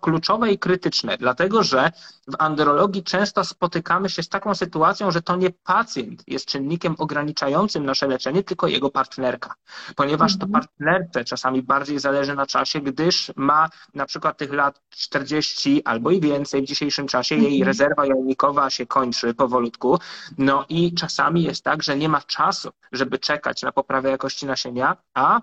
kluczowe 0.00 0.52
i 0.52 0.58
krytyczne, 0.58 1.18
dlatego 1.18 1.62
że 1.62 1.90
w 2.26 2.34
andrologii 2.38 3.02
często 3.02 3.44
spotykamy 3.44 4.08
się 4.08 4.22
z 4.22 4.28
taką 4.28 4.54
sytuacją, 4.54 5.10
że 5.10 5.22
to 5.22 5.36
nie 5.36 5.50
pacjent 5.50 6.22
jest 6.26 6.46
czynnikiem 6.46 6.94
ograniczającym 6.98 7.86
nasze 7.86 8.06
leczenie, 8.06 8.42
tylko 8.42 8.66
jego 8.66 8.90
partnerka, 8.90 9.54
ponieważ 9.96 10.38
to 10.38 10.46
mhm. 10.46 10.52
partnerce 10.52 11.24
czasami 11.24 11.62
bardziej 11.62 11.98
zależy 11.98 12.34
na 12.34 12.46
czasie, 12.46 12.80
gdyż 12.80 13.32
ma 13.36 13.68
na 13.94 14.06
przykład 14.06 14.38
tych 14.38 14.52
lat 14.52 14.80
40 14.90 15.84
albo 15.84 16.10
i 16.10 16.20
więcej 16.20 16.62
w 16.62 16.66
dzisiejszym 16.66 17.06
czasie, 17.06 17.34
jej 17.34 17.46
mhm. 17.46 17.66
rezerwa 17.66 18.06
jajnikowa 18.06 18.70
się 18.70 18.86
kończy 18.86 19.34
powolutku, 19.34 19.98
no 20.38 20.64
i 20.68 20.94
czasami 20.94 21.42
jest 21.42 21.64
tak, 21.64 21.82
że 21.82 21.96
nie 21.96 22.08
ma 22.08 22.20
czasu, 22.20 22.70
żeby 22.92 23.18
czekać 23.18 23.62
na 23.62 23.72
poprawę 23.72 24.10
jakości 24.10 24.46
nasienia, 24.46 24.96
a 25.14 25.40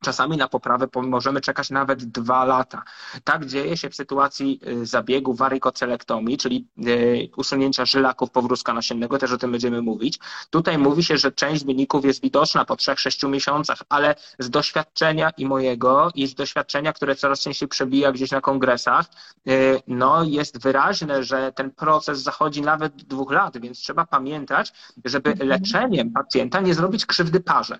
Czasami 0.00 0.36
na 0.36 0.48
poprawę 0.48 0.88
możemy 1.02 1.40
czekać 1.40 1.70
nawet 1.70 2.04
dwa 2.04 2.44
lata. 2.44 2.82
Tak 3.24 3.46
dzieje 3.46 3.76
się 3.76 3.90
w 3.90 3.94
sytuacji 3.94 4.60
y, 4.68 4.86
zabiegu 4.86 5.34
warykocelektomii, 5.34 6.38
czyli 6.38 6.68
y, 6.86 7.28
usunięcia 7.36 7.84
żylaków 7.84 8.30
powrózka 8.30 8.72
nasiennego, 8.72 9.18
też 9.18 9.32
o 9.32 9.38
tym 9.38 9.50
będziemy 9.50 9.82
mówić. 9.82 10.18
Tutaj 10.50 10.78
mówi 10.78 11.04
się, 11.04 11.18
że 11.18 11.32
część 11.32 11.64
wyników 11.64 12.04
jest 12.04 12.22
widoczna 12.22 12.64
po 12.64 12.74
3-6 12.74 13.28
miesiącach, 13.28 13.82
ale 13.88 14.14
z 14.38 14.50
doświadczenia 14.50 15.30
i 15.30 15.46
mojego, 15.46 16.10
i 16.14 16.26
z 16.26 16.34
doświadczenia, 16.34 16.92
które 16.92 17.16
coraz 17.16 17.40
częściej 17.40 17.68
przebija 17.68 18.12
gdzieś 18.12 18.30
na 18.30 18.40
kongresach, 18.40 19.06
y, 19.48 19.82
no 19.86 20.24
jest 20.24 20.62
wyraźne, 20.62 21.24
że 21.24 21.52
ten 21.52 21.70
proces 21.70 22.22
zachodzi 22.22 22.62
nawet 22.62 22.96
dwóch 22.96 23.32
lat, 23.32 23.58
więc 23.58 23.78
trzeba 23.78 24.06
pamiętać, 24.06 24.72
żeby 25.04 25.30
mhm. 25.30 25.48
leczeniem 25.48 26.12
pacjenta 26.12 26.60
nie 26.60 26.74
zrobić 26.74 27.06
krzywdy 27.06 27.40
parze 27.40 27.78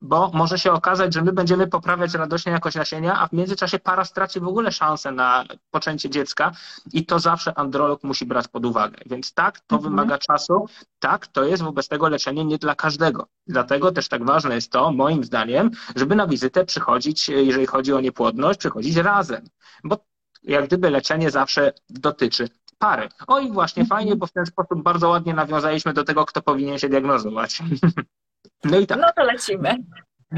bo 0.00 0.30
może 0.34 0.58
się 0.58 0.72
okazać, 0.72 1.14
że 1.14 1.22
my 1.22 1.32
będziemy 1.32 1.66
poprawiać 1.66 2.14
radośnie 2.14 2.52
jakość 2.52 2.76
nasienia, 2.76 3.20
a 3.20 3.26
w 3.28 3.32
międzyczasie 3.32 3.78
para 3.78 4.04
straci 4.04 4.40
w 4.40 4.48
ogóle 4.48 4.72
szansę 4.72 5.12
na 5.12 5.44
poczęcie 5.70 6.10
dziecka 6.10 6.52
i 6.92 7.06
to 7.06 7.18
zawsze 7.18 7.58
androlog 7.58 8.02
musi 8.02 8.26
brać 8.26 8.48
pod 8.48 8.66
uwagę. 8.66 8.98
Więc 9.06 9.34
tak, 9.34 9.60
to 9.60 9.76
mhm. 9.76 9.90
wymaga 9.92 10.18
czasu, 10.18 10.66
tak, 10.98 11.26
to 11.26 11.44
jest 11.44 11.62
wobec 11.62 11.88
tego 11.88 12.08
leczenie 12.08 12.44
nie 12.44 12.58
dla 12.58 12.74
każdego. 12.74 13.26
Dlatego 13.46 13.92
też 13.92 14.08
tak 14.08 14.24
ważne 14.24 14.54
jest 14.54 14.72
to, 14.72 14.92
moim 14.92 15.24
zdaniem, 15.24 15.70
żeby 15.96 16.14
na 16.14 16.26
wizytę 16.26 16.64
przychodzić, 16.64 17.28
jeżeli 17.28 17.66
chodzi 17.66 17.92
o 17.92 18.00
niepłodność, 18.00 18.58
przychodzić 18.58 18.96
razem, 18.96 19.48
bo 19.84 19.96
jak 20.42 20.66
gdyby 20.66 20.90
leczenie 20.90 21.30
zawsze 21.30 21.72
dotyczy 21.90 22.48
pary. 22.78 23.08
O 23.26 23.38
i 23.38 23.52
właśnie 23.52 23.86
fajnie, 23.86 24.16
bo 24.16 24.26
w 24.26 24.32
ten 24.32 24.46
sposób 24.46 24.82
bardzo 24.82 25.08
ładnie 25.08 25.34
nawiązaliśmy 25.34 25.92
do 25.92 26.04
tego, 26.04 26.26
kto 26.26 26.42
powinien 26.42 26.78
się 26.78 26.88
diagnozować. 26.88 27.58
No 28.64 28.78
i 28.78 28.86
tak. 28.86 28.98
No 28.98 29.08
to 29.16 29.24
lecimy. 29.24 29.76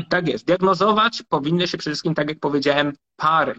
Tak 0.08 0.28
jest. 0.28 0.46
Diagnozować 0.46 1.22
powinny 1.28 1.68
się 1.68 1.78
przede 1.78 1.94
wszystkim, 1.94 2.14
tak 2.14 2.28
jak 2.28 2.40
powiedziałem, 2.40 2.92
pary. 3.16 3.54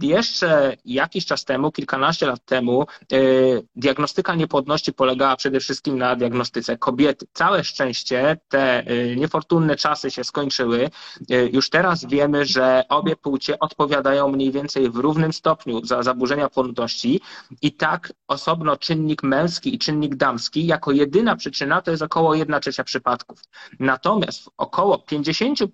Jeszcze 0.00 0.76
jakiś 0.84 1.26
czas 1.26 1.44
temu, 1.44 1.72
kilkanaście 1.72 2.26
lat 2.26 2.44
temu, 2.44 2.86
yy, 3.12 3.66
diagnostyka 3.76 4.34
niepłodności 4.34 4.92
polegała 4.92 5.36
przede 5.36 5.60
wszystkim 5.60 5.98
na 5.98 6.16
diagnostyce 6.16 6.78
kobiety. 6.78 7.26
Całe 7.32 7.64
szczęście 7.64 8.36
te 8.48 8.84
yy, 8.86 9.16
niefortunne 9.16 9.76
czasy 9.76 10.10
się 10.10 10.24
skończyły. 10.24 10.90
Yy, 11.28 11.50
już 11.52 11.70
teraz 11.70 12.04
wiemy, 12.04 12.44
że 12.44 12.84
obie 12.88 13.16
płcie 13.16 13.58
odpowiadają 13.58 14.28
mniej 14.28 14.52
więcej 14.52 14.90
w 14.90 14.96
równym 14.96 15.32
stopniu 15.32 15.84
za 15.84 16.02
zaburzenia 16.02 16.48
płodności 16.48 17.20
i 17.62 17.72
tak 17.72 18.12
osobno 18.28 18.76
czynnik 18.76 19.22
męski 19.22 19.74
i 19.74 19.78
czynnik 19.78 20.14
damski 20.14 20.66
jako 20.66 20.92
jedyna 20.92 21.36
przyczyna 21.36 21.82
to 21.82 21.90
jest 21.90 22.02
około 22.02 22.34
1 22.34 22.60
trzecia 22.60 22.84
przypadków. 22.84 23.40
Natomiast 23.80 24.44
w 24.44 24.48
około 24.56 24.96
50% 24.96 25.66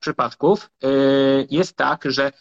przypadków 0.00 0.70
jest 1.50 1.76
tak, 1.76 2.04
że 2.04 2.32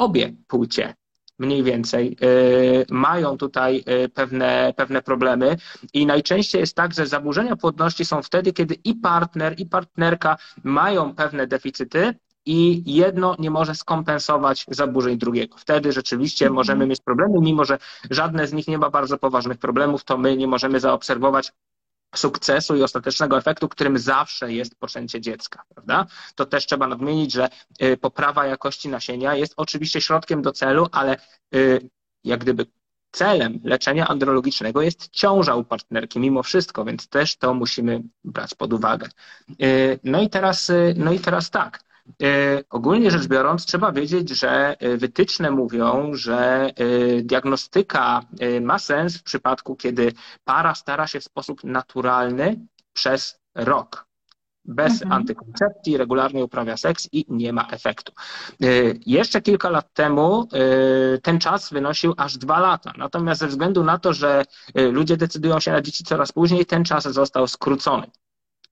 obie 0.00 0.32
płcie 0.48 0.94
mniej 1.38 1.62
więcej 1.62 2.16
y, 2.22 2.86
mają 2.90 3.36
tutaj 3.36 3.84
y, 4.04 4.08
pewne, 4.08 4.74
pewne 4.76 5.02
problemy 5.02 5.56
i 5.94 6.06
najczęściej 6.06 6.60
jest 6.60 6.76
tak, 6.76 6.94
że 6.94 7.06
zaburzenia 7.06 7.56
płodności 7.56 8.04
są 8.04 8.22
wtedy, 8.22 8.52
kiedy 8.52 8.74
i 8.84 8.94
partner, 8.94 9.54
i 9.60 9.66
partnerka 9.66 10.36
mają 10.64 11.14
pewne 11.14 11.46
deficyty, 11.46 12.14
i 12.46 12.82
jedno 12.94 13.36
nie 13.38 13.50
może 13.50 13.74
skompensować 13.74 14.66
zaburzeń 14.68 15.18
drugiego. 15.18 15.56
Wtedy 15.58 15.92
rzeczywiście 15.92 16.44
mhm. 16.44 16.54
możemy 16.54 16.86
mieć 16.86 17.00
problemy, 17.00 17.38
mimo 17.40 17.64
że 17.64 17.78
żadne 18.10 18.46
z 18.46 18.52
nich 18.52 18.68
nie 18.68 18.78
ma 18.78 18.90
bardzo 18.90 19.18
poważnych 19.18 19.58
problemów, 19.58 20.04
to 20.04 20.18
my 20.18 20.36
nie 20.36 20.46
możemy 20.46 20.80
zaobserwować 20.80 21.52
sukcesu 22.16 22.76
i 22.76 22.82
ostatecznego 22.82 23.38
efektu, 23.38 23.68
którym 23.68 23.98
zawsze 23.98 24.52
jest 24.52 24.74
poczęcie 24.74 25.20
dziecka, 25.20 25.62
prawda? 25.74 26.06
To 26.34 26.46
też 26.46 26.66
trzeba 26.66 26.86
nadmienić, 26.86 27.32
że 27.32 27.48
y, 27.82 27.96
poprawa 27.96 28.46
jakości 28.46 28.88
nasienia 28.88 29.34
jest 29.34 29.54
oczywiście 29.56 30.00
środkiem 30.00 30.42
do 30.42 30.52
celu, 30.52 30.86
ale 30.92 31.16
y, 31.54 31.90
jak 32.24 32.40
gdyby 32.40 32.66
celem 33.12 33.60
leczenia 33.64 34.08
andrologicznego 34.08 34.82
jest 34.82 35.08
ciąża 35.08 35.54
u 35.54 35.64
partnerki 35.64 36.20
mimo 36.20 36.42
wszystko, 36.42 36.84
więc 36.84 37.08
też 37.08 37.36
to 37.36 37.54
musimy 37.54 38.02
brać 38.24 38.54
pod 38.54 38.72
uwagę. 38.72 39.08
Y, 39.62 40.00
no 40.04 40.22
i 40.22 40.30
teraz, 40.30 40.72
no 40.96 41.12
i 41.12 41.18
teraz 41.18 41.50
tak. 41.50 41.89
E, 42.22 42.62
ogólnie 42.70 43.10
rzecz 43.10 43.26
biorąc, 43.26 43.66
trzeba 43.66 43.92
wiedzieć, 43.92 44.28
że 44.28 44.76
e, 44.80 44.96
wytyczne 44.96 45.50
mówią, 45.50 46.14
że 46.14 46.70
e, 46.76 47.22
diagnostyka 47.22 48.20
ma 48.60 48.78
sens 48.78 49.18
w 49.18 49.22
przypadku, 49.22 49.76
kiedy 49.76 50.12
para 50.44 50.74
stara 50.74 51.06
się 51.06 51.20
w 51.20 51.24
sposób 51.24 51.64
naturalny 51.64 52.66
przez 52.92 53.40
rok. 53.54 54.06
Bez 54.64 54.92
mhm. 54.92 55.12
antykoncepcji, 55.12 55.96
regularnie 55.96 56.44
uprawia 56.44 56.76
seks 56.76 57.08
i 57.12 57.24
nie 57.28 57.52
ma 57.52 57.68
efektu. 57.70 58.12
Jeszcze 59.06 59.42
kilka 59.42 59.70
lat 59.70 59.92
temu 59.92 60.48
ten 61.22 61.38
czas 61.38 61.70
wynosił 61.70 62.14
aż 62.16 62.38
dwa 62.38 62.58
lata. 62.60 62.92
Natomiast 62.98 63.40
ze 63.40 63.46
względu 63.46 63.84
na 63.84 63.98
to, 63.98 64.12
że 64.12 64.44
ludzie 64.74 65.16
decydują 65.16 65.60
się 65.60 65.72
na 65.72 65.82
dzieci 65.82 66.04
coraz 66.04 66.32
później, 66.32 66.66
ten 66.66 66.84
czas 66.84 67.04
został 67.04 67.46
skrócony. 67.46 68.06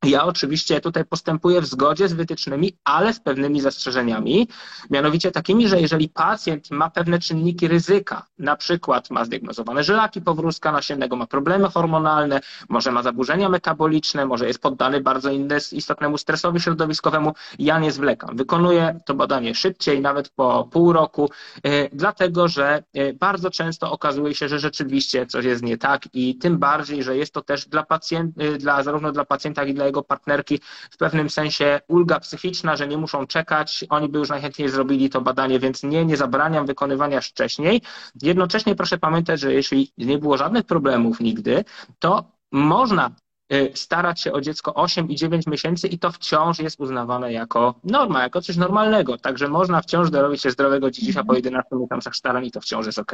Ja 0.05 0.25
oczywiście 0.25 0.81
tutaj 0.81 1.05
postępuję 1.05 1.61
w 1.61 1.67
zgodzie 1.67 2.09
z 2.09 2.13
wytycznymi, 2.13 2.73
ale 2.85 3.13
z 3.13 3.21
pewnymi 3.21 3.61
zastrzeżeniami, 3.61 4.49
mianowicie 4.91 5.33
takimi, 5.33 5.69
że 5.69 5.81
jeżeli 5.81 6.09
pacjent 6.09 6.71
ma 6.71 6.91
pewne 6.91 7.19
czynniki 7.19 7.69
ryzyka, 7.69 8.27
na 8.39 8.57
przykład 8.57 9.11
ma 9.11 9.25
zdiagnozowane 9.25 9.85
żylaki 9.85 10.21
powrózka 10.21 10.73
nasiennego, 10.73 11.17
ma 11.17 11.27
problemy 11.27 11.69
hormonalne, 11.69 12.41
może 12.69 12.93
ma 12.93 13.03
zaburzenia 13.03 13.49
metaboliczne, 13.49 14.27
może 14.27 14.47
jest 14.47 14.63
poddany 14.63 15.01
bardzo 15.01 15.31
istotnemu 15.73 16.19
stresowi 16.19 16.61
środowiskowemu, 16.61 17.35
ja 17.59 17.79
nie 17.79 17.93
zwlekam. 17.93 18.37
Wykonuję 18.37 19.01
to 19.07 19.15
badanie 19.15 19.55
szybciej, 19.55 20.01
nawet 20.01 20.29
po 20.29 20.69
pół 20.73 20.93
roku, 20.93 21.31
e, 21.63 21.89
dlatego 21.93 22.49
że 22.49 22.83
e, 22.95 23.13
bardzo 23.13 23.51
często 23.51 23.93
okazuje 23.93 24.35
się, 24.35 24.49
że 24.49 24.59
rzeczywiście 24.59 25.27
coś 25.27 25.45
jest 25.45 25.63
nie 25.63 25.79
tak 25.79 26.03
i 26.13 26.39
tym 26.39 26.59
bardziej, 26.59 27.03
że 27.03 27.17
jest 27.17 27.35
to 27.35 27.43
też 27.43 27.69
dla 27.69 27.83
pacjenta, 27.83 28.43
e, 28.43 28.59
dla, 28.59 28.83
zarówno 28.83 29.13
dla 29.13 29.25
pacjenta, 29.25 29.63
jak 29.63 29.71
i 29.71 29.75
dla 29.75 29.88
jego 29.89 30.03
partnerki 30.03 30.61
w 30.91 30.97
pewnym 30.97 31.31
sensie 31.31 31.81
ulga 31.89 32.21
psychiczna, 32.21 32.77
że 32.77 32.89
nie 32.89 32.97
muszą 32.97 33.27
czekać. 33.27 33.85
Oni 33.89 34.09
by 34.09 34.19
już 34.19 34.29
najchętniej 34.29 34.69
zrobili 34.69 35.11
to 35.11 35.21
badanie, 35.21 35.59
więc 35.59 35.83
nie, 35.83 36.05
nie 36.05 36.17
zabraniam 36.17 36.67
wykonywania 36.67 37.21
wcześniej. 37.21 37.83
Jednocześnie 38.23 38.75
proszę 38.75 38.99
pamiętać, 38.99 39.41
że 39.41 39.55
jeśli 39.55 39.93
nie 39.99 40.19
było 40.19 40.37
żadnych 40.37 40.65
problemów 40.65 41.21
nigdy, 41.21 41.65
to 41.99 42.39
można 42.53 43.11
y, 43.53 43.73
starać 43.75 44.21
się 44.21 44.33
o 44.33 44.41
dziecko 44.41 44.75
8 44.75 45.09
i 45.09 45.17
9 45.17 45.47
miesięcy 45.47 45.89
i 45.89 45.99
to 45.99 46.13
wciąż 46.13 46.59
jest 46.59 46.81
uznawane 46.81 47.33
jako 47.33 47.75
norma, 47.85 48.23
jako 48.23 48.43
coś 48.43 48.57
normalnego. 48.57 49.19
Także 49.19 49.49
można 49.49 49.81
wciąż 49.81 50.11
dorobić 50.11 50.43
się 50.43 50.51
zdrowego 50.51 50.91
dziedzictwa 50.91 51.25
po 51.25 51.35
11 51.35 51.77
miesiącach 51.77 52.17
starań 52.17 52.47
i 52.47 52.51
to 52.51 52.61
wciąż 52.61 52.87
jest 52.87 52.99
ok. 52.99 53.13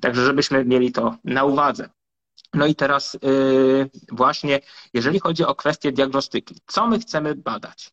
Także 0.00 0.24
żebyśmy 0.24 0.64
mieli 0.64 0.92
to 0.92 1.16
na 1.24 1.44
uwadze. 1.44 1.88
No 2.54 2.66
i 2.66 2.74
teraz 2.74 3.18
yy, 3.22 3.90
właśnie, 4.12 4.60
jeżeli 4.94 5.20
chodzi 5.20 5.44
o 5.44 5.54
kwestię 5.54 5.92
diagnostyki, 5.92 6.60
co 6.66 6.86
my 6.86 6.98
chcemy 6.98 7.34
badać? 7.34 7.90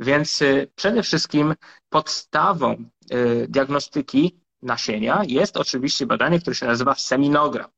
Więc 0.00 0.42
przede 0.74 1.02
wszystkim 1.02 1.54
podstawą 1.88 2.76
diagnostyki 3.48 4.40
nasienia 4.62 5.22
jest 5.26 5.56
oczywiście 5.56 6.06
badanie, 6.06 6.40
które 6.40 6.56
się 6.56 6.66
nazywa 6.66 6.94
seminogram. 6.94 7.70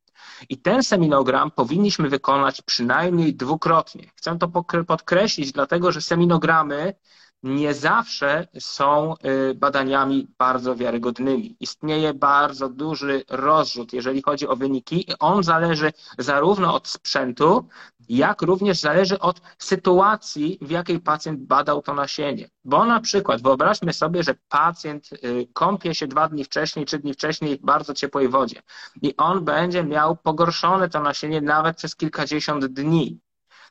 I 0.49 0.59
ten 0.59 0.83
seminogram 0.83 1.50
powinniśmy 1.50 2.09
wykonać 2.09 2.62
przynajmniej 2.62 3.35
dwukrotnie. 3.35 4.11
Chcę 4.17 4.38
to 4.38 4.49
podkreślić, 4.87 5.53
dlatego 5.53 5.93
że 5.93 6.00
seminogramy 6.00 6.95
nie 7.42 7.75
zawsze 7.75 8.49
są 8.59 9.14
y, 9.50 9.54
badaniami 9.54 10.26
bardzo 10.38 10.76
wiarygodnymi. 10.76 11.57
Istnieje 11.61 12.14
bardzo 12.14 12.68
duży 12.68 13.25
rozrzut, 13.28 13.92
jeżeli 13.92 14.23
chodzi 14.23 14.49
o 14.49 14.57
wyniki, 14.57 15.11
i 15.11 15.14
on 15.18 15.42
zależy 15.42 15.92
zarówno 16.18 16.75
od 16.75 16.88
sprzętu, 16.88 17.68
jak 18.09 18.42
również 18.42 18.80
zależy 18.80 19.18
od 19.18 19.40
sytuacji, 19.59 20.59
w 20.61 20.71
jakiej 20.71 21.00
pacjent 21.00 21.40
badał 21.40 21.83
to 21.83 21.95
nasienie. 21.95 22.49
Bo 22.64 22.85
na 22.85 23.00
przykład 23.00 23.42
wyobraźmy 23.42 23.92
sobie, 23.92 24.23
że 24.23 24.35
pacjent 24.49 25.12
y, 25.12 25.49
kąpie 25.52 25.95
się 25.95 26.07
dwa 26.07 26.28
dni 26.28 26.45
wcześniej, 26.45 26.87
trzy 26.87 26.99
dni 26.99 27.14
wcześniej 27.14 27.59
w 27.59 27.62
bardzo 27.62 27.95
ciepłej 27.95 28.28
wodzie 28.28 28.62
i 29.02 29.16
on 29.16 29.45
będzie 29.45 29.85
miał 29.85 30.16
pogorszone 30.16 30.88
to 30.88 31.00
nasienie 31.00 31.40
nawet 31.40 31.76
przez 31.76 31.97
kilkadziesiąt 31.97 32.66
dni. 32.66 33.21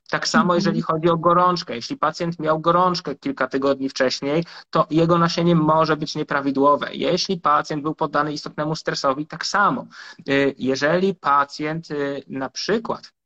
Tak 0.10 0.28
samo, 0.28 0.44
mhm. 0.44 0.58
jeżeli 0.58 0.82
chodzi 0.82 1.10
o 1.10 1.18
gorączkę. 1.18 1.76
Jeśli 1.76 1.98
pacjent 1.98 2.40
miał 2.40 2.60
gorączkę 2.60 3.16
kilka 3.16 3.48
tygodni 3.48 3.90
wcześniej, 3.90 4.44
to 4.70 4.88
jego 4.90 5.18
nasienie 5.18 5.56
może 5.56 5.98
być 5.98 6.16
nieprawidłowe. 6.16 6.90
Jeśli 6.94 7.40
pacjent 7.40 7.84
był 7.84 7.96
poddany 7.96 8.34
istotnemu 8.34 8.76
stresowi, 8.76 9.28
tak 9.28 9.46
samo. 9.46 9.86
Y, 10.30 10.56
jeżeli 10.58 11.16
pacjent 11.16 11.92
y, 11.92 12.24
na 12.28 12.50
przykład 12.50 13.17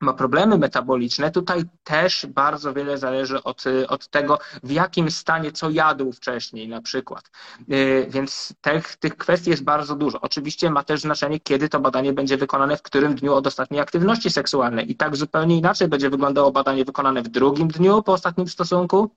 ma 0.00 0.12
problemy 0.12 0.58
metaboliczne, 0.58 1.30
tutaj 1.30 1.62
też 1.84 2.26
bardzo 2.26 2.74
wiele 2.74 2.98
zależy 2.98 3.42
od, 3.42 3.64
od 3.88 4.08
tego, 4.08 4.38
w 4.62 4.70
jakim 4.70 5.10
stanie 5.10 5.52
co 5.52 5.70
jadł 5.70 6.12
wcześniej 6.12 6.68
na 6.68 6.82
przykład. 6.82 7.30
Y, 7.72 8.06
więc 8.10 8.54
tych, 8.60 8.96
tych 8.96 9.16
kwestii 9.16 9.50
jest 9.50 9.64
bardzo 9.64 9.96
dużo. 9.96 10.20
Oczywiście 10.20 10.70
ma 10.70 10.82
też 10.82 11.00
znaczenie, 11.00 11.40
kiedy 11.40 11.68
to 11.68 11.80
badanie 11.80 12.12
będzie 12.12 12.36
wykonane, 12.36 12.76
w 12.76 12.82
którym 12.82 13.14
dniu 13.14 13.34
od 13.34 13.46
ostatniej 13.46 13.80
aktywności 13.80 14.30
seksualnej. 14.30 14.90
I 14.90 14.96
tak 14.96 15.16
zupełnie 15.16 15.56
inaczej 15.56 15.88
będzie 15.88 16.10
wyglądało 16.10 16.52
badanie 16.52 16.84
wykonane 16.84 17.22
w 17.22 17.28
drugim 17.28 17.68
dniu 17.68 18.02
po 18.02 18.12
ostatnim 18.12 18.48
stosunku, 18.48 19.10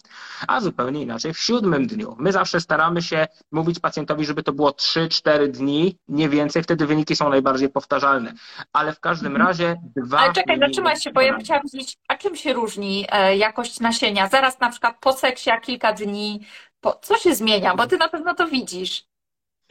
a 0.47 0.61
zupełnie 0.61 1.01
inaczej 1.01 1.33
w 1.33 1.39
siódmym 1.39 1.87
dniu. 1.87 2.15
My 2.19 2.31
zawsze 2.31 2.59
staramy 2.59 3.01
się 3.01 3.27
mówić 3.51 3.79
pacjentowi, 3.79 4.25
żeby 4.25 4.43
to 4.43 4.53
było 4.53 4.69
3-4 4.69 5.47
dni, 5.47 5.97
nie 6.07 6.29
więcej, 6.29 6.63
wtedy 6.63 6.85
wyniki 6.85 7.15
są 7.15 7.29
najbardziej 7.29 7.69
powtarzalne. 7.69 8.33
Ale 8.73 8.93
w 8.93 8.99
każdym 8.99 9.31
mhm. 9.31 9.47
razie 9.47 9.81
dwa. 9.95 10.19
Ale 10.19 10.33
czekaj, 10.33 10.59
zatrzymaj 10.71 11.01
się, 11.01 11.11
bo 11.11 11.21
ja 11.21 11.37
chciałam 11.37 11.63
wiedzieć, 11.73 11.97
a 12.07 12.17
czym 12.17 12.35
się 12.35 12.53
różni 12.53 13.05
e, 13.09 13.37
jakość 13.37 13.79
nasienia? 13.79 14.27
Zaraz 14.29 14.59
na 14.59 14.69
przykład 14.69 14.97
po 14.99 15.13
seksie, 15.13 15.49
a 15.51 15.59
kilka 15.59 15.93
dni, 15.93 16.41
po, 16.81 16.93
co 17.01 17.17
się 17.17 17.35
zmienia? 17.35 17.75
Bo 17.75 17.87
ty 17.87 17.97
na 17.97 18.09
pewno 18.09 18.35
to 18.35 18.47
widzisz. 18.47 19.10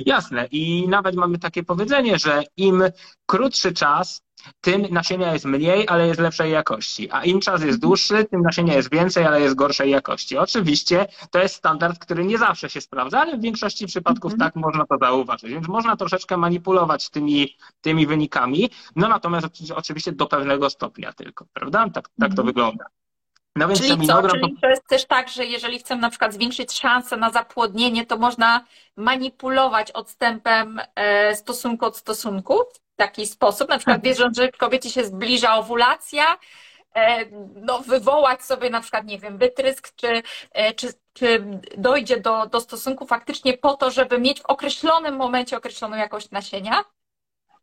Jasne. 0.06 0.46
I 0.50 0.88
nawet 0.88 1.16
mamy 1.16 1.38
takie 1.38 1.62
powiedzenie, 1.62 2.18
że 2.18 2.42
im 2.56 2.82
krótszy 3.26 3.72
czas, 3.72 4.22
tym 4.60 4.86
nasienia 4.90 5.32
jest 5.32 5.44
mniej, 5.44 5.88
ale 5.88 6.06
jest 6.06 6.20
lepszej 6.20 6.52
jakości. 6.52 7.08
A 7.10 7.24
im 7.24 7.40
czas 7.40 7.62
jest 7.62 7.78
dłuższy, 7.78 8.24
tym 8.24 8.42
nasienia 8.42 8.74
jest 8.74 8.90
więcej, 8.90 9.24
ale 9.24 9.40
jest 9.40 9.54
gorszej 9.54 9.90
jakości. 9.90 10.38
Oczywiście 10.38 11.06
to 11.30 11.38
jest 11.38 11.54
standard, 11.54 11.98
który 11.98 12.24
nie 12.24 12.38
zawsze 12.38 12.70
się 12.70 12.80
sprawdza, 12.80 13.20
ale 13.20 13.38
w 13.38 13.40
większości 13.40 13.86
przypadków 13.86 14.34
-hmm. 14.34 14.38
tak 14.38 14.56
można 14.56 14.86
to 14.86 14.98
zauważyć. 15.00 15.50
Więc 15.50 15.68
można 15.68 15.96
troszeczkę 15.96 16.36
manipulować 16.36 17.10
tymi, 17.10 17.56
tymi 17.80 18.06
wynikami, 18.06 18.70
no 18.96 19.08
natomiast 19.08 19.46
oczywiście 19.74 20.12
do 20.12 20.26
pewnego 20.26 20.70
stopnia 20.70 21.12
tylko, 21.12 21.46
prawda? 21.52 21.88
Tak, 21.90 22.08
tak 22.20 22.28
to 22.28 22.42
mhm. 22.42 22.46
wygląda. 22.46 22.84
No 23.60 23.68
więc 23.68 23.80
Czyli 23.80 24.06
co? 24.06 24.28
Czyli 24.28 24.56
to 24.62 24.68
jest 24.68 24.88
też 24.88 25.04
tak, 25.04 25.28
że 25.28 25.44
jeżeli 25.44 25.78
chcemy 25.78 26.00
na 26.00 26.10
przykład 26.10 26.34
zwiększyć 26.34 26.72
szanse 26.72 27.16
na 27.16 27.30
zapłodnienie, 27.30 28.06
to 28.06 28.16
można 28.16 28.64
manipulować 28.96 29.92
odstępem 29.92 30.80
e, 30.94 31.36
stosunku 31.36 31.84
od 31.84 31.96
stosunku 31.96 32.58
w 32.74 32.96
taki 32.96 33.26
sposób, 33.26 33.68
na 33.68 33.78
przykład 33.78 34.02
wierząc, 34.02 34.36
że 34.36 34.52
kobiecie 34.52 34.90
się 34.90 35.04
zbliża 35.04 35.54
owulacja, 35.54 36.38
e, 36.94 37.26
no, 37.54 37.78
wywołać 37.78 38.42
sobie 38.42 38.70
na 38.70 38.80
przykład, 38.80 39.06
nie 39.06 39.18
wiem, 39.18 39.38
wytrysk, 39.38 39.92
czy, 39.96 40.22
e, 40.52 40.74
czy, 40.74 40.88
czy 41.12 41.44
dojdzie 41.76 42.20
do, 42.20 42.46
do 42.46 42.60
stosunku 42.60 43.06
faktycznie 43.06 43.58
po 43.58 43.74
to, 43.74 43.90
żeby 43.90 44.18
mieć 44.18 44.40
w 44.40 44.46
określonym 44.46 45.16
momencie 45.16 45.56
określoną 45.56 45.96
jakość 45.96 46.30
nasienia? 46.30 46.84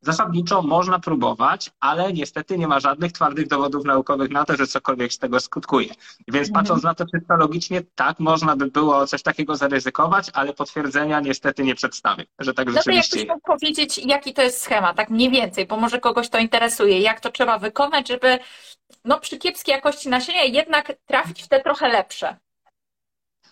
Zasadniczo 0.08 0.62
można 0.62 1.00
próbować, 1.00 1.72
ale 1.80 2.14
niestety 2.14 2.58
nie 2.58 2.68
ma 2.68 2.80
żadnych 2.80 3.12
twardych 3.12 3.48
dowodów 3.48 3.86
naukowych 3.86 4.30
na 4.30 4.46
to, 4.46 4.56
że 4.56 4.68
cokolwiek 4.68 5.14
z 5.14 5.18
tego 5.18 5.40
skutkuje. 5.40 5.90
Więc 6.28 6.48
mhm. 6.48 6.54
patrząc 6.54 6.84
na 6.84 6.96
to 6.96 7.06
czysto 7.06 7.38
logicznie, 7.38 7.82
tak, 7.96 8.20
można 8.20 8.56
by 8.56 8.68
było 8.68 9.08
coś 9.08 9.24
takiego 9.24 9.56
zaryzykować, 9.56 10.30
ale 10.34 10.54
potwierdzenia 10.54 11.20
niestety 11.20 11.64
nie 11.64 11.76
przedstawię, 11.76 12.26
że 12.40 12.54
tak 12.54 12.72
rzeczywiście 12.72 13.18
No 13.18 13.24
to 13.24 13.28
jakbyś 13.28 13.36
mógł 13.36 13.60
powiedzieć, 13.60 13.98
jaki 13.98 14.34
to 14.34 14.42
jest 14.42 14.62
schemat, 14.62 14.98
tak 14.98 15.10
mniej 15.10 15.30
więcej, 15.30 15.66
bo 15.66 15.78
może 15.78 16.00
kogoś 16.00 16.30
to 16.30 16.38
interesuje, 16.38 17.00
jak 17.00 17.20
to 17.20 17.32
trzeba 17.32 17.60
wykonać, 17.60 18.08
żeby 18.08 18.40
no, 19.06 19.20
przy 19.20 19.38
kiepskiej 19.38 19.74
jakości 19.74 20.10
nasienia 20.10 20.44
jednak 20.44 20.94
trafić 21.06 21.44
w 21.44 21.48
te 21.48 21.60
trochę 21.60 21.88
lepsze. 21.88 22.38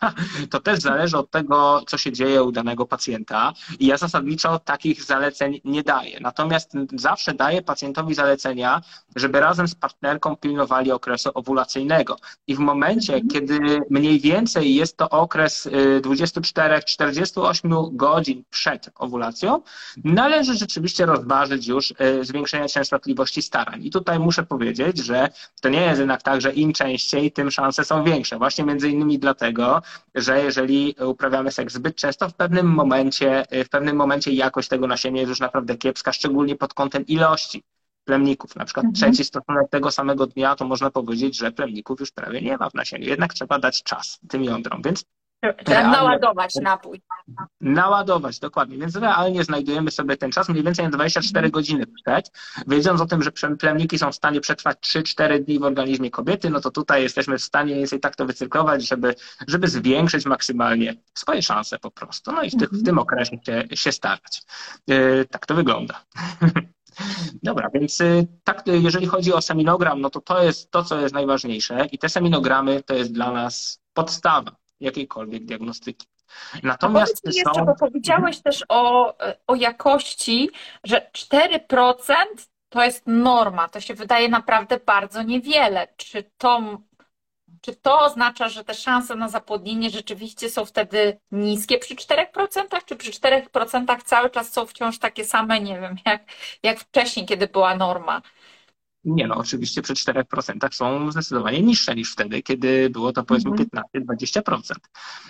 to 0.51 0.59
też 0.59 0.79
zależy 0.79 1.17
od 1.17 1.31
tego, 1.31 1.81
co 1.87 1.97
się 1.97 2.11
dzieje 2.11 2.43
u 2.43 2.51
danego 2.51 2.85
pacjenta. 2.85 3.53
I 3.79 3.85
ja 3.85 3.97
zasadniczo 3.97 4.59
takich 4.59 5.03
zaleceń 5.03 5.61
nie 5.65 5.83
daję. 5.83 6.19
Natomiast 6.21 6.73
zawsze 6.93 7.33
daję 7.33 7.61
pacjentowi 7.61 8.15
zalecenia, 8.15 8.81
żeby 9.15 9.39
razem 9.39 9.67
z 9.67 9.75
partnerką 9.75 10.35
pilnowali 10.35 10.91
okresu 10.91 11.29
owulacyjnego. 11.33 12.17
I 12.47 12.55
w 12.55 12.59
momencie, 12.59 13.13
mhm. 13.13 13.29
kiedy 13.29 13.59
mniej 13.89 14.19
więcej 14.19 14.75
jest 14.75 14.97
to 14.97 15.09
okres 15.09 15.69
24-48 16.01 17.87
y, 17.87 17.89
godzin 17.91 18.43
przed 18.49 18.89
owulacją, 18.95 19.61
należy 20.03 20.57
rzeczywiście 20.57 21.05
rozważyć 21.05 21.67
już 21.67 21.91
y, 21.91 21.95
zwiększenie 22.21 22.69
częstotliwości 22.69 23.41
starań. 23.41 23.85
I 23.85 23.91
tutaj 23.91 24.19
muszę 24.19 24.43
powiedzieć, 24.43 24.97
że 24.97 25.29
to 25.61 25.69
nie 25.69 25.81
jest 25.81 25.99
jednak 25.99 26.23
tak, 26.23 26.41
że 26.41 26.53
im 26.53 26.73
częściej, 26.73 27.31
tym 27.31 27.51
szanse 27.51 27.85
są 27.85 28.03
większe. 28.03 28.37
Właśnie 28.37 28.63
między 28.63 28.89
innymi 28.89 29.19
dlatego, 29.19 29.81
że 30.15 30.43
jeżeli 30.43 30.95
uprawiamy 31.07 31.51
seks 31.51 31.73
zbyt 31.73 31.95
często, 31.95 32.29
w 32.29 32.33
pewnym 32.33 32.67
momencie, 32.67 33.45
w 33.65 33.69
pewnym 33.69 33.95
momencie 33.95 34.31
jakość 34.31 34.69
tego 34.69 34.87
nasienia 34.87 35.21
jest 35.21 35.29
już 35.29 35.39
naprawdę 35.39 35.77
kiepska, 35.77 36.13
szczególnie 36.13 36.55
pod 36.55 36.73
kątem 36.73 37.05
ilości 37.05 37.63
plemników. 38.05 38.55
Na 38.55 38.65
przykład 38.65 38.85
mhm. 38.85 39.13
trzeci 39.13 39.25
stosunek 39.25 39.69
tego 39.69 39.91
samego 39.91 40.27
dnia, 40.27 40.55
to 40.55 40.65
można 40.65 40.91
powiedzieć, 40.91 41.37
że 41.37 41.51
plemników 41.51 41.99
już 41.99 42.11
prawie 42.11 42.41
nie 42.41 42.57
ma 42.57 42.69
w 42.69 42.73
nasieniu. 42.73 43.07
Jednak 43.07 43.33
trzeba 43.33 43.59
dać 43.59 43.83
czas 43.83 44.19
tym 44.29 44.43
jądrom, 44.43 44.81
więc 44.81 45.05
Trzeba 45.65 45.87
naładować 45.87 46.55
napój. 46.55 47.01
Naładować, 47.61 48.39
dokładnie. 48.39 48.77
Więc 48.77 48.95
realnie 48.95 49.43
znajdujemy 49.43 49.91
sobie 49.91 50.17
ten 50.17 50.31
czas 50.31 50.49
mniej 50.49 50.63
więcej 50.63 50.85
na 50.85 50.91
24 50.91 51.37
mhm. 51.37 51.51
godziny 51.51 51.85
przed. 51.87 52.31
Wiedząc 52.67 53.01
o 53.01 53.05
tym, 53.05 53.23
że 53.23 53.31
plemniki 53.59 53.99
są 53.99 54.11
w 54.11 54.15
stanie 54.15 54.41
przetrwać 54.41 54.77
3-4 54.77 55.43
dni 55.43 55.59
w 55.59 55.63
organizmie 55.63 56.11
kobiety, 56.11 56.49
no 56.49 56.61
to 56.61 56.71
tutaj 56.71 57.03
jesteśmy 57.03 57.37
w 57.37 57.43
stanie 57.43 57.65
mniej 57.65 57.77
więcej 57.77 57.99
tak 57.99 58.15
to 58.15 58.25
wycyrklować, 58.25 58.87
żeby, 58.87 59.15
żeby 59.47 59.67
zwiększyć 59.67 60.25
maksymalnie 60.25 60.95
swoje 61.13 61.41
szanse 61.41 61.79
po 61.79 61.91
prostu. 61.91 62.31
No 62.31 62.43
i 62.43 62.49
w, 62.49 62.55
ty, 62.55 62.67
w 62.67 62.83
tym 62.83 62.99
okresie 62.99 63.37
się, 63.45 63.63
się 63.73 63.91
starać. 63.91 64.43
Yy, 64.87 65.25
tak 65.31 65.45
to 65.45 65.55
wygląda. 65.55 66.01
Dobra, 67.43 67.69
więc 67.73 68.01
y, 68.01 68.27
tak, 68.43 68.63
jeżeli 68.67 69.07
chodzi 69.07 69.33
o 69.33 69.41
seminogram, 69.41 70.01
no 70.01 70.09
to 70.09 70.21
to 70.21 70.43
jest 70.43 70.71
to, 70.71 70.83
co 70.83 70.99
jest 70.99 71.13
najważniejsze 71.13 71.85
i 71.91 71.97
te 71.97 72.09
seminogramy 72.09 72.83
to 72.83 72.93
jest 72.93 73.11
dla 73.13 73.31
nas 73.31 73.81
podstawa 73.93 74.64
jakiejkolwiek 74.79 75.45
diagnostyki. 75.45 76.07
Natomiast 76.63 77.21
A 77.25 77.29
jeszcze, 77.29 77.53
są... 77.55 77.65
bo 77.65 77.75
powiedziałeś 77.75 78.41
też 78.41 78.63
o, 78.69 79.13
o 79.47 79.55
jakości, 79.55 80.49
że 80.83 81.09
4% 81.13 82.15
to 82.69 82.83
jest 82.83 83.03
norma. 83.07 83.69
To 83.69 83.81
się 83.81 83.93
wydaje 83.93 84.29
naprawdę 84.29 84.79
bardzo 84.85 85.23
niewiele. 85.23 85.87
Czy 85.97 86.31
to, 86.37 86.81
czy 87.61 87.75
to 87.75 87.99
oznacza, 87.99 88.49
że 88.49 88.63
te 88.63 88.73
szanse 88.73 89.15
na 89.15 89.29
zapłodnienie 89.29 89.89
rzeczywiście 89.89 90.49
są 90.49 90.65
wtedy 90.65 91.19
niskie 91.31 91.77
przy 91.77 91.95
4%, 91.95 92.85
czy 92.85 92.95
przy 92.95 93.11
4% 93.11 94.03
cały 94.03 94.29
czas 94.29 94.53
są 94.53 94.65
wciąż 94.65 94.99
takie 94.99 95.25
same, 95.25 95.61
nie 95.61 95.79
wiem, 95.81 95.95
jak, 96.05 96.23
jak 96.63 96.79
wcześniej, 96.79 97.25
kiedy 97.25 97.47
była 97.47 97.75
norma? 97.75 98.21
Nie 99.05 99.27
no, 99.27 99.35
oczywiście 99.35 99.81
przy 99.81 99.93
4% 99.93 100.73
są 100.73 101.11
zdecydowanie 101.11 101.61
niższe 101.61 101.95
niż 101.95 102.11
wtedy, 102.11 102.41
kiedy 102.41 102.89
było 102.89 103.11
to 103.11 103.23
powiedzmy 103.23 103.51
15-20%. 103.51 103.75
Mhm. 104.45 104.75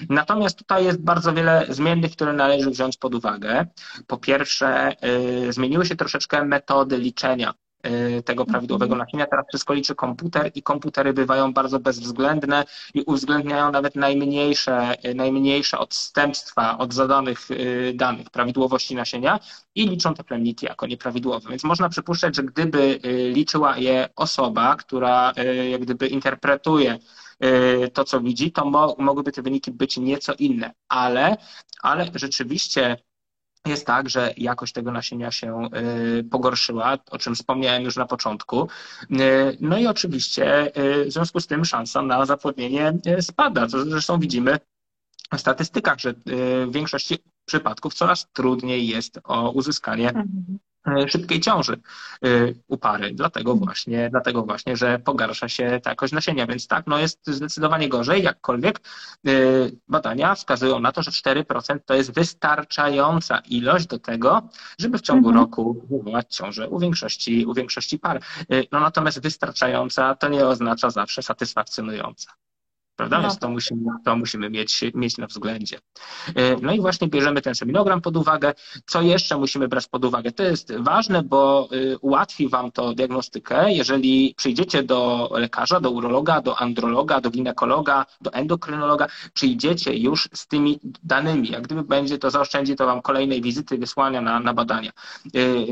Natomiast 0.10 0.58
tutaj 0.58 0.86
jest 0.86 1.04
bardzo 1.04 1.34
wiele 1.34 1.66
zmiennych, 1.70 2.12
które 2.12 2.34
należy 2.34 2.70
wziąć 2.70 2.98
pod 2.98 3.16
uwagę. 3.16 3.66
Po 4.08 4.18
pierwsze, 4.18 4.96
yy, 5.44 5.54
zmieniły 5.54 5.86
się 5.86 5.96
troszeczkę 5.96 6.46
metody 6.46 6.98
liczenia 6.98 7.54
Y, 7.54 7.65
tego 8.26 8.46
prawidłowego 8.46 8.94
mhm. 8.94 9.08
nasienia. 9.08 9.26
Teraz 9.26 9.46
wszystko 9.48 9.74
liczy 9.74 9.96
komputer 9.96 10.52
i 10.56 10.64
komputery 10.64 11.14
bywają 11.14 11.54
bardzo 11.54 11.80
bezwzględne 11.80 12.66
i 12.94 13.02
uwzględniają 13.02 13.72
nawet 13.72 13.96
najmniejsze, 13.96 15.06
y, 15.10 15.16
najmniejsze 15.16 15.80
odstępstwa 15.80 16.78
od 16.78 16.94
zadanych 16.94 17.52
y, 17.52 17.94
danych 17.96 18.30
prawidłowości 18.30 18.96
nasienia 18.96 19.40
i 19.76 19.90
liczą 19.90 20.14
te 20.14 20.24
plemniki 20.24 20.66
jako 20.66 20.88
nieprawidłowe. 20.88 21.50
Więc 21.50 21.64
można 21.64 21.90
przypuszczać, 21.90 22.36
że 22.36 22.44
gdyby 22.44 23.00
liczyła 23.34 23.78
je 23.78 24.10
osoba, 24.16 24.76
która 24.76 25.34
jak 25.70 25.82
gdyby 25.82 26.08
interpretuje 26.08 27.00
to, 27.94 28.04
co 28.04 28.22
widzi, 28.22 28.52
to 28.52 28.66
mo 28.66 28.96
mogłyby 29.00 29.32
te 29.32 29.42
wyniki 29.42 29.72
być 29.72 29.98
nieco 29.98 30.34
inne, 30.40 30.74
ale, 30.90 31.38
ale 31.82 32.12
rzeczywiście 32.16 32.98
jest 33.66 33.86
tak, 33.86 34.10
że 34.10 34.34
jakość 34.38 34.74
tego 34.74 34.92
nasienia 34.92 35.32
się 35.32 35.70
pogorszyła, 36.32 36.98
o 37.12 37.18
czym 37.18 37.36
wspomniałem 37.36 37.84
już 37.84 37.96
na 37.96 38.06
początku. 38.06 38.68
No 39.62 39.78
i 39.78 39.88
oczywiście 39.88 40.72
w 41.08 41.12
związku 41.12 41.40
z 41.40 41.48
tym 41.48 41.66
szansa 41.66 42.02
na 42.02 42.26
zapłodnienie 42.26 42.94
spada. 43.22 43.68
To 43.68 43.86
zresztą 43.86 44.20
widzimy 44.20 44.60
w 45.34 45.40
statystykach, 45.40 46.00
że 46.00 46.14
w 46.68 46.72
większości 46.72 47.18
przypadków 47.46 47.94
coraz 47.94 48.28
trudniej 48.34 48.88
jest 48.88 49.20
o 49.24 49.52
uzyskanie 49.52 50.08
mhm. 50.08 50.60
Szybkiej 51.08 51.40
ciąży 51.40 51.74
e, 51.74 52.28
u 52.68 52.78
pary. 52.78 53.12
Dlatego 53.14 53.56
właśnie, 53.56 54.10
dlatego 54.12 54.44
właśnie, 54.44 54.78
że 54.78 55.00
pogarsza 55.00 55.50
się 55.50 55.80
ta 55.84 55.90
jakość 55.90 56.14
nasienia. 56.14 56.48
Więc 56.48 56.68
tak, 56.68 56.88
no 56.88 57.00
jest 57.00 57.20
zdecydowanie 57.28 57.90
gorzej, 57.90 58.24
jakkolwiek 58.24 58.80
e, 59.28 59.32
badania 59.88 60.36
wskazują 60.36 60.80
na 60.80 60.92
to, 60.92 61.02
że 61.02 61.12
4% 61.12 61.80
to 61.86 61.94
jest 61.94 62.14
wystarczająca 62.14 63.40
ilość 63.40 63.88
do 63.88 64.00
tego, 64.00 64.50
żeby 64.80 64.98
w 64.98 65.02
ciągu 65.02 65.30
mhm. 65.30 65.46
roku 65.46 65.86
wywołać 65.90 66.36
ciążę 66.36 66.70
u 66.70 66.80
większości, 66.80 67.46
u 67.46 67.54
większości 67.54 68.00
par. 68.00 68.22
No 68.72 68.80
natomiast 68.80 69.22
wystarczająca 69.22 70.16
to 70.16 70.30
nie 70.30 70.48
oznacza 70.48 70.90
zawsze 70.90 71.24
satysfakcjonująca. 71.24 72.32
Prawda? 72.96 73.18
No. 73.18 73.24
Więc 73.24 73.40
to 73.40 73.50
musimy, 73.50 73.82
to 74.06 74.16
musimy 74.16 74.50
mieć, 74.50 74.84
mieć 74.94 75.18
na 75.18 75.28
względzie. 75.28 75.80
E, 76.36 76.56
no 76.62 76.74
i 76.74 76.82
właśnie 76.82 77.08
bierzemy 77.08 77.42
ten 77.42 77.56
seminogram 77.56 78.02
pod 78.02 78.18
uwagę. 78.18 78.54
Co 78.86 79.02
jeszcze 79.02 79.38
musimy 79.38 79.68
brać 79.68 79.88
pod 79.88 80.06
uwagę? 80.06 80.32
To 80.32 80.44
jest 80.44 80.74
ważne, 80.78 81.24
bo 81.24 81.70
y, 81.74 81.98
ułatwi 82.02 82.50
Wam 82.50 82.72
to 82.72 82.94
diagnostykę, 82.94 83.72
jeżeli 83.72 84.34
przyjdziecie 84.38 84.84
do 84.84 85.30
lekarza, 85.32 85.80
do 85.80 85.92
urologa, 85.92 86.42
do 86.42 86.58
androloga, 86.58 87.22
do 87.22 87.30
ginekologa, 87.30 88.06
do 88.22 88.34
endokrynologa, 88.34 89.08
przyjdziecie 89.34 89.98
już 89.98 90.30
z 90.34 90.48
tymi 90.48 90.80
danymi. 91.04 91.50
Jak 91.50 91.64
gdyby 91.64 91.84
będzie, 91.84 92.18
to 92.18 92.32
zaoszczędzi 92.32 92.76
to 92.76 92.86
Wam 92.86 93.02
kolejnej 93.02 93.42
wizyty, 93.42 93.78
wysłania 93.78 94.22
na, 94.22 94.40
na 94.40 94.54
badania. 94.54 94.92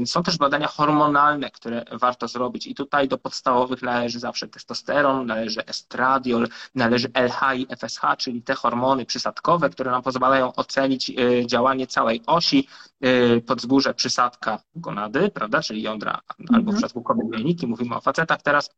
E, 0.01 0.05
są 0.05 0.23
też 0.23 0.37
badania 0.37 0.67
hormonalne, 0.67 1.51
które 1.51 1.85
warto 1.91 2.27
zrobić 2.27 2.67
i 2.67 2.75
tutaj 2.75 3.07
do 3.07 3.17
podstawowych 3.17 3.81
należy 3.81 4.19
zawsze 4.19 4.47
testosteron, 4.47 5.25
należy 5.25 5.65
estradiol, 5.65 6.47
należy 6.75 7.12
LH 7.13 7.55
i 7.55 7.67
FSH, 7.77 8.01
czyli 8.17 8.41
te 8.41 8.53
hormony 8.53 9.05
przysadkowe, 9.05 9.69
które 9.69 9.91
nam 9.91 10.01
pozwalają 10.01 10.53
ocenić 10.55 11.09
y, 11.09 11.43
działanie 11.47 11.87
całej 11.87 12.21
osi 12.25 12.67
y, 13.05 13.41
podzgórze 13.41 13.93
przysadka 13.93 14.59
gonady, 14.75 15.29
prawda, 15.29 15.61
czyli 15.61 15.81
jądra 15.81 16.19
mhm. 16.39 16.65
albo 16.83 17.01
kobiet 17.01 17.33
jajniki, 17.33 17.67
mówimy 17.67 17.95
o 17.95 18.01
facetach 18.01 18.41
teraz, 18.41 18.69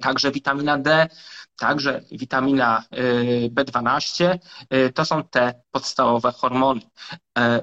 także 0.00 0.30
witamina 0.30 0.78
D, 0.78 1.08
także 1.56 2.00
witamina 2.12 2.84
B12, 3.50 4.38
to 4.94 5.04
są 5.04 5.24
te 5.24 5.62
podstawowe 5.70 6.32
hormony. 6.32 6.80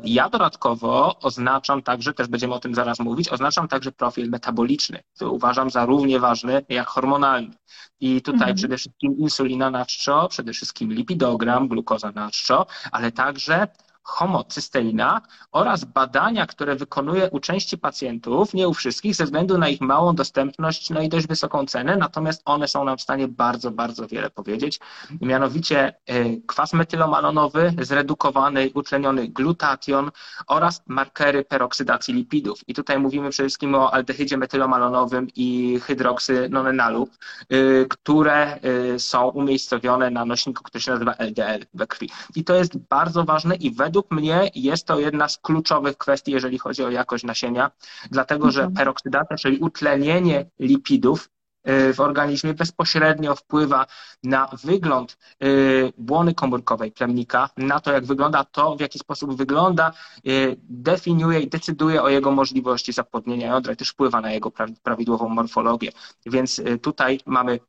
Ja 0.04 0.30
dodatkowo 0.30 1.20
oznaczam 1.20 1.82
także, 1.82 2.14
też 2.14 2.28
będziemy 2.28 2.54
o 2.54 2.60
tym 2.60 2.76
zaraz 2.76 3.00
mówić, 3.00 3.30
oznaczam 3.30 3.68
także 3.68 3.92
profil 3.92 4.30
metaboliczny, 4.30 5.04
który 5.16 5.32
uważam 5.32 5.70
za 5.70 5.86
równie 5.86 6.20
ważny 6.20 6.66
jak 6.70 6.88
hormonalny. 6.88 7.54
I 8.00 8.22
tutaj 8.22 8.40
mhm. 8.40 8.56
przede 8.56 8.78
wszystkim 8.78 9.18
insulina 9.18 9.72
na 9.72 9.86
czczo, 9.86 10.28
przede 10.28 10.54
wszystkim 10.54 10.94
lipidogram, 10.94 11.68
glukoza 11.68 12.12
na 12.12 12.32
czczo, 12.32 12.66
ale 12.92 13.12
także 13.12 13.68
homocysteina 14.08 15.22
oraz 15.52 15.86
badania, 15.86 16.46
które 16.48 16.76
wykonuje 16.76 17.30
u 17.30 17.40
części 17.40 17.78
pacjentów, 17.78 18.54
nie 18.54 18.68
u 18.68 18.74
wszystkich, 18.74 19.16
ze 19.16 19.26
względu 19.26 19.58
na 19.58 19.70
ich 19.70 19.82
małą 19.82 20.16
dostępność, 20.16 20.90
no 20.90 21.02
i 21.02 21.10
dość 21.10 21.28
wysoką 21.28 21.66
cenę, 21.66 21.98
natomiast 21.98 22.42
one 22.46 22.68
są 22.68 22.84
nam 22.84 22.98
w 22.98 23.02
stanie 23.02 23.28
bardzo, 23.28 23.72
bardzo 23.72 24.08
wiele 24.08 24.30
powiedzieć. 24.30 24.80
Mianowicie 25.22 25.94
e, 26.06 26.38
kwas 26.48 26.74
metylomalonowy, 26.74 27.74
zredukowany, 27.82 28.70
utleniony 28.74 29.28
glutation 29.28 30.12
oraz 30.48 30.84
markery 30.88 31.44
peroksydacji 31.44 32.14
lipidów. 32.14 32.60
I 32.68 32.74
tutaj 32.74 33.00
mówimy 33.00 33.30
przede 33.30 33.50
wszystkim 33.50 33.76
o 33.76 33.94
aldehydzie 33.94 34.38
metylomalonowym 34.38 35.28
i 35.36 35.80
hydroksynonenalu, 35.84 37.10
e, 37.50 37.86
które 37.86 38.60
e, 38.62 39.00
są 39.00 39.30
umiejscowione 39.30 40.10
na 40.10 40.26
nośniku, 40.26 40.64
który 40.64 40.82
się 40.82 40.92
nazywa 40.92 41.14
LDL 41.14 41.66
we 41.74 41.88
krwi. 41.88 42.10
I 42.36 42.44
to 42.44 42.56
jest 42.56 42.78
bardzo 42.78 43.24
ważne 43.24 43.56
i 43.56 43.72
według 43.72 43.97
według 43.98 44.12
mnie 44.12 44.52
jest 44.56 44.86
to 44.86 45.00
jedna 45.00 45.28
z 45.28 45.38
kluczowych 45.38 45.98
kwestii, 45.98 46.32
jeżeli 46.32 46.58
chodzi 46.60 46.84
o 46.84 46.90
jakość 46.90 47.24
nasienia, 47.24 47.72
dlatego 48.12 48.52
że 48.52 48.62
mhm. 48.62 48.76
peroksydacja, 48.76 49.38
czyli 49.38 49.58
utlenienie 49.58 50.46
lipidów, 50.60 51.30
y, 51.70 51.94
w 51.94 52.00
organizmie 52.00 52.54
bezpośrednio 52.54 53.36
wpływa 53.36 53.86
na 54.24 54.50
wygląd 54.64 55.18
y, 55.44 55.94
błony 55.98 56.34
komórkowej 56.34 56.92
plemnika, 56.92 57.50
na 57.58 57.80
to, 57.80 57.92
jak 57.92 58.06
wygląda 58.06 58.44
to, 58.44 58.76
w 58.76 58.82
jaki 58.82 59.00
sposób 59.00 59.36
wygląda, 59.36 59.92
y, 60.28 60.56
definiuje 60.70 61.40
i 61.40 61.48
decyduje 61.48 62.04
o 62.04 62.10
jego 62.10 62.32
możliwości 62.32 62.94
zapłodnienia 62.94 63.48
jądra 63.48 63.74
i 63.74 63.78
też 63.78 63.90
wpływa 63.90 64.22
na 64.22 64.32
jego 64.32 64.52
prawidłową 64.84 65.30
morfologię. 65.30 65.92
Więc 66.26 66.62
tutaj 66.82 67.20
mamy 67.26 67.60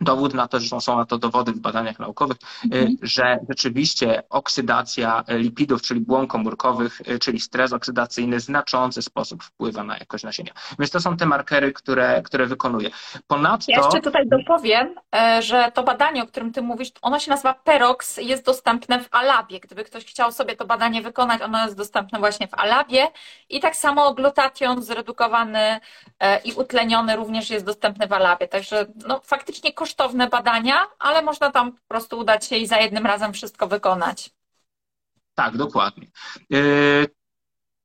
dowód 0.00 0.34
na 0.34 0.48
to, 0.48 0.60
że 0.60 0.80
są 0.80 0.96
na 0.96 1.04
to 1.04 1.18
dowody 1.18 1.52
w 1.52 1.58
badaniach 1.58 1.98
naukowych, 1.98 2.36
y, 2.64 2.78
mhm. 2.78 2.96
że 3.02 3.38
rzeczywiście 3.48 4.22
oksydacja 4.30 5.24
lipidów, 5.28 5.82
czyli 5.82 6.00
błon 6.00 6.26
komórkowych, 6.26 7.00
y, 7.08 7.18
czyli 7.18 7.40
stres 7.40 7.72
oksydacyjny 7.72 8.36
w 8.36 8.42
znaczący 8.42 9.02
sposób 9.02 9.42
wpływa 9.42 9.84
na 9.84 9.98
jakość 9.98 10.24
nasienia. 10.24 10.52
Więc 10.78 10.90
to 10.90 11.00
są 11.00 11.16
te 11.16 11.26
markery, 11.26 11.72
które, 11.72 12.22
które 12.22 12.46
wykonuje. 12.46 12.90
Ponadto... 13.26 13.64
Ja 13.68 13.78
jeszcze 13.78 14.00
tutaj 14.00 14.28
dopowiem, 14.28 14.94
e, 15.16 15.42
że 15.42 15.72
to 15.74 15.82
badanie, 15.82 16.22
o 16.22 16.26
którym 16.26 16.52
ty 16.52 16.62
mówisz, 16.62 16.88
ono 17.02 17.18
się 17.18 17.30
nazywa 17.30 17.54
PEROX, 17.54 18.16
jest 18.16 18.44
dostępne 18.44 19.00
w 19.00 19.08
Alabie. 19.10 19.60
Gdyby 19.60 19.84
ktoś 19.84 20.04
chciał 20.04 20.32
sobie 20.32 20.56
to 20.56 20.66
badanie 20.66 21.02
wykonać, 21.02 21.42
ono 21.42 21.64
jest 21.64 21.76
dostępne 21.76 22.18
właśnie 22.18 22.48
w 22.48 22.54
Alabie 22.54 23.08
i 23.48 23.60
tak 23.60 23.76
samo 23.76 24.14
glutation 24.14 24.82
zredukowany 24.82 25.80
e, 26.20 26.38
i 26.38 26.52
utleniony 26.52 27.16
również 27.16 27.50
jest 27.50 27.66
dostępny 27.66 28.06
w 28.06 28.12
Alabie. 28.12 28.48
Także 28.48 28.86
no, 29.08 29.20
faktycznie 29.24 29.72
kosztowne 29.84 30.28
badania, 30.28 30.86
ale 30.98 31.22
można 31.22 31.50
tam 31.50 31.72
po 31.72 31.80
prostu 31.88 32.18
udać 32.18 32.44
się 32.46 32.56
i 32.56 32.66
za 32.66 32.76
jednym 32.76 33.06
razem 33.06 33.32
wszystko 33.32 33.66
wykonać. 33.68 34.30
Tak, 35.34 35.56
dokładnie. 35.56 36.06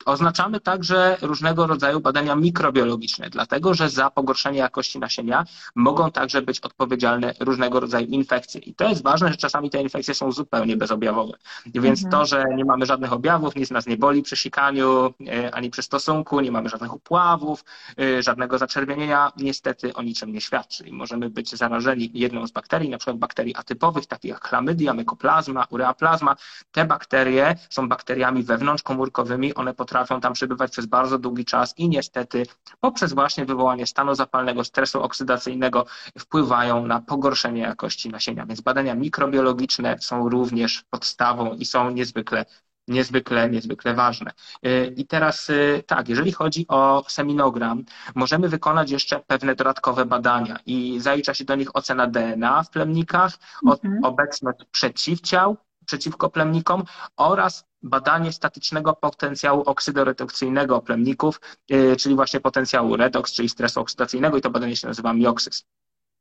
Oznaczamy 0.06 0.60
także 0.60 1.18
różnego 1.22 1.68
rodzaju 1.68 2.00
badania 2.00 2.36
mikrobiologiczne, 2.36 3.30
dlatego 3.30 3.74
że 3.74 3.90
za 3.90 4.10
pogorszenie 4.10 4.60
jakości 4.60 5.00
nasienia 5.00 5.46
mogą 5.76 6.12
także 6.12 6.42
być 6.42 6.60
odpowiedzialne 6.60 7.34
różnego 7.40 7.80
rodzaju 7.80 8.08
infekcje. 8.08 8.62
I 8.62 8.74
to 8.74 8.90
jest 8.90 9.04
ważne, 9.04 9.30
że 9.30 9.38
czasami 9.38 9.70
te 9.70 9.82
infekcje 9.82 10.14
są 10.14 10.32
zupełnie 10.32 10.78
bezobjawowe. 10.78 11.38
Więc 11.66 12.06
mhm. 12.06 12.12
to, 12.12 12.26
że 12.26 12.46
nie 12.56 12.66
mamy 12.66 12.86
żadnych 12.86 13.14
objawów, 13.14 13.56
nic 13.56 13.72
nas 13.72 13.88
nie 13.88 13.98
boli 13.98 14.22
przy 14.22 14.36
sikaniu, 14.36 15.14
e, 15.28 15.56
ani 15.56 15.70
przy 15.70 15.82
stosunku, 15.82 16.40
nie 16.40 16.52
mamy 16.52 16.70
żadnych 16.70 16.94
upławów, 16.94 17.64
e, 18.00 18.24
żadnego 18.24 18.58
zaczerwienienia, 18.58 19.32
niestety 19.38 19.94
o 19.94 20.02
niczym 20.02 20.34
nie 20.34 20.42
świadczy. 20.42 20.88
I 20.88 20.94
możemy 20.94 21.30
być 21.30 21.56
zarażeni 21.56 22.12
jedną 22.14 22.48
z 22.48 22.52
bakterii, 22.52 22.90
na 22.90 22.98
przykład 22.98 23.18
bakterii 23.18 23.56
atypowych, 23.56 24.06
takich 24.06 24.30
jak 24.32 24.48
chlamydia, 24.48 24.94
mykoplazma, 24.94 25.66
ureaplazma. 25.70 26.36
Te 26.72 26.86
bakterie 26.86 27.56
są 27.70 27.90
bakteriami 27.90 28.44
wewnątrzkomórkowymi, 28.44 29.54
one 29.54 29.74
potrafią 29.74 29.89
potrafią 29.90 30.22
tam 30.22 30.34
przebywać 30.34 30.72
przez 30.72 30.86
bardzo 30.86 31.20
długi 31.20 31.46
czas 31.46 31.74
i 31.78 31.90
niestety 31.90 32.46
poprzez 32.80 33.14
właśnie 33.14 33.46
wywołanie 33.46 33.88
stanu 33.88 34.16
zapalnego, 34.16 34.64
stresu 34.64 35.02
oksydacyjnego 35.02 35.86
wpływają 36.20 36.86
na 36.86 37.02
pogorszenie 37.02 37.62
jakości 37.62 38.10
nasienia. 38.10 38.46
Więc 38.46 38.62
badania 38.62 38.96
mikrobiologiczne 38.96 39.98
są 40.00 40.30
również 40.30 40.84
podstawą 40.90 41.54
i 41.54 41.66
są 41.66 41.92
niezwykle 41.92 42.46
niezwykle, 42.88 43.50
niezwykle 43.50 43.94
ważne. 43.94 44.32
Y, 44.66 44.94
I 44.98 45.08
teraz 45.08 45.50
y, 45.50 45.84
tak, 45.88 46.10
jeżeli 46.10 46.32
chodzi 46.32 46.66
o 46.68 47.06
seminogram, 47.08 47.84
możemy 48.16 48.50
wykonać 48.50 48.92
jeszcze 48.92 49.20
pewne 49.28 49.56
dodatkowe 49.56 50.06
badania 50.06 50.58
i 50.66 51.00
zalicza 51.00 51.34
się 51.34 51.46
do 51.46 51.56
nich 51.56 51.76
ocena 51.76 52.08
DNA 52.08 52.64
w 52.64 52.70
plemnikach, 52.70 53.34
mhm. 53.66 54.04
obecność 54.04 54.60
przeciwciał 54.72 55.58
przeciwko 55.90 56.30
plemnikom 56.30 56.84
oraz 57.18 57.66
badanie 57.82 58.32
statycznego 58.32 58.94
potencjału 58.94 59.62
oksydoredukcyjnego 59.62 60.82
plemników, 60.82 61.42
y, 61.72 61.96
czyli 61.96 62.16
właśnie 62.16 62.40
potencjału 62.40 62.98
redox, 62.98 63.34
czyli 63.34 63.50
stresu 63.50 63.80
oksydacyjnego 63.80 64.38
i 64.38 64.42
to 64.42 64.50
badanie 64.50 64.76
się 64.76 64.88
nazywa 64.88 65.14
mioksyz. 65.14 65.66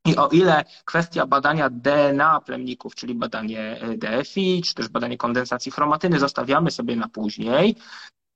I 0.07 0.16
o 0.16 0.28
ile 0.28 0.64
kwestia 0.85 1.26
badania 1.26 1.70
DNA 1.70 2.40
plemników, 2.40 2.94
czyli 2.94 3.14
badanie 3.14 3.83
y, 3.83 3.98
DFI, 3.98 4.62
czy 4.62 4.74
też 4.74 4.88
badanie 4.88 5.18
kondensacji 5.18 5.72
chromatyny 5.72 6.18
zostawiamy 6.18 6.70
sobie 6.70 6.96
na 6.96 7.09
później, 7.09 7.76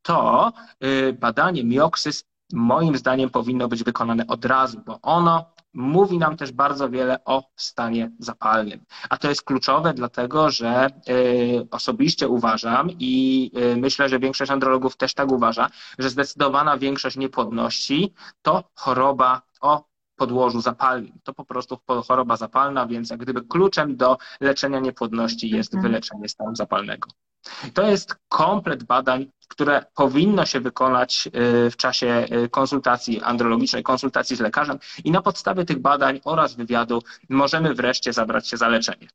to 0.03 0.53
y, 0.85 1.12
badanie 1.12 1.64
mioksyz 1.64 2.25
moim 2.53 2.97
zdaniem 2.97 3.31
powinno 3.31 3.68
być 3.68 3.85
wykonane 3.85 4.27
od 4.27 4.45
razu, 4.45 4.83
bo 4.87 4.99
ono 5.03 5.52
mówi 5.75 6.19
nam 6.19 6.37
też 6.37 6.53
bardzo 6.53 6.91
wiele 6.91 7.25
o 7.25 7.43
stanie 7.57 8.11
zapalnym. 8.19 8.85
A 9.11 9.17
to 9.17 9.29
jest 9.29 9.43
kluczowe, 9.43 9.95
dlatego 9.95 10.51
że 10.51 10.87
y, 11.09 11.67
osobiście 11.71 12.29
uważam 12.29 12.91
i 12.91 13.51
y, 13.57 13.77
myślę, 13.77 14.09
że 14.09 14.19
większość 14.19 14.51
andrologów 14.51 14.97
też 14.97 15.15
tak 15.15 15.33
uważa, 15.33 15.71
że 15.99 16.11
zdecydowana 16.11 16.79
większość 16.79 17.17
niepłodności 17.17 18.15
to 18.43 18.65
choroba 18.75 19.43
o 19.61 19.85
podłożu 20.17 20.61
zapalnym. 20.61 21.19
To 21.25 21.35
po 21.35 21.45
prostu 21.45 21.79
choroba 22.09 22.37
zapalna, 22.37 22.87
więc 22.87 23.11
jak 23.11 23.21
gdyby 23.21 23.43
kluczem 23.43 23.97
do 23.97 24.19
leczenia 24.41 24.81
niepłodności 24.81 25.51
jest 25.51 25.75
mhm. 25.75 25.93
wyleczenie 25.93 26.29
stanu 26.29 26.55
zapalnego. 26.57 27.09
To 27.74 27.83
jest 27.83 28.16
komplet 28.28 28.85
badań, 28.85 29.26
które 29.48 29.85
powinno 29.94 30.46
się 30.46 30.61
wykonać 30.61 31.28
y, 31.66 31.70
w 31.70 31.76
czasie 31.76 32.26
y, 32.44 32.48
konsultacji 32.48 33.22
andrologicznej, 33.22 33.83
konsultacji 33.83 34.37
z 34.37 34.40
lekarzem 34.40 34.78
i 35.05 35.11
na 35.11 35.22
podstawie 35.22 35.64
tych 35.64 35.78
badań 35.78 36.20
oraz 36.24 36.55
wywiadu 36.55 37.02
możemy 37.28 37.74
wreszcie 37.74 38.12
zabrać 38.12 38.48
się 38.48 38.57
za 38.57 38.68
leczenie. 38.68 39.09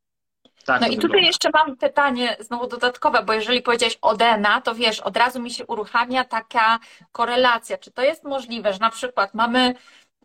Tak 0.65 0.81
no 0.81 0.87
i 0.87 0.97
tutaj 0.97 1.25
jeszcze 1.25 1.49
mam 1.53 1.77
pytanie 1.77 2.37
znowu 2.39 2.67
dodatkowe, 2.67 3.23
bo 3.23 3.33
jeżeli 3.33 3.61
powiedziałeś 3.61 3.97
o 4.01 4.15
DNA, 4.15 4.61
to 4.61 4.75
wiesz, 4.75 4.99
od 4.99 5.17
razu 5.17 5.41
mi 5.41 5.51
się 5.51 5.65
uruchamia 5.65 6.23
taka 6.23 6.79
korelacja. 7.11 7.77
Czy 7.77 7.91
to 7.91 8.01
jest 8.01 8.23
możliwe, 8.23 8.73
że 8.73 8.79
na 8.79 8.89
przykład 8.89 9.33
mamy 9.33 9.73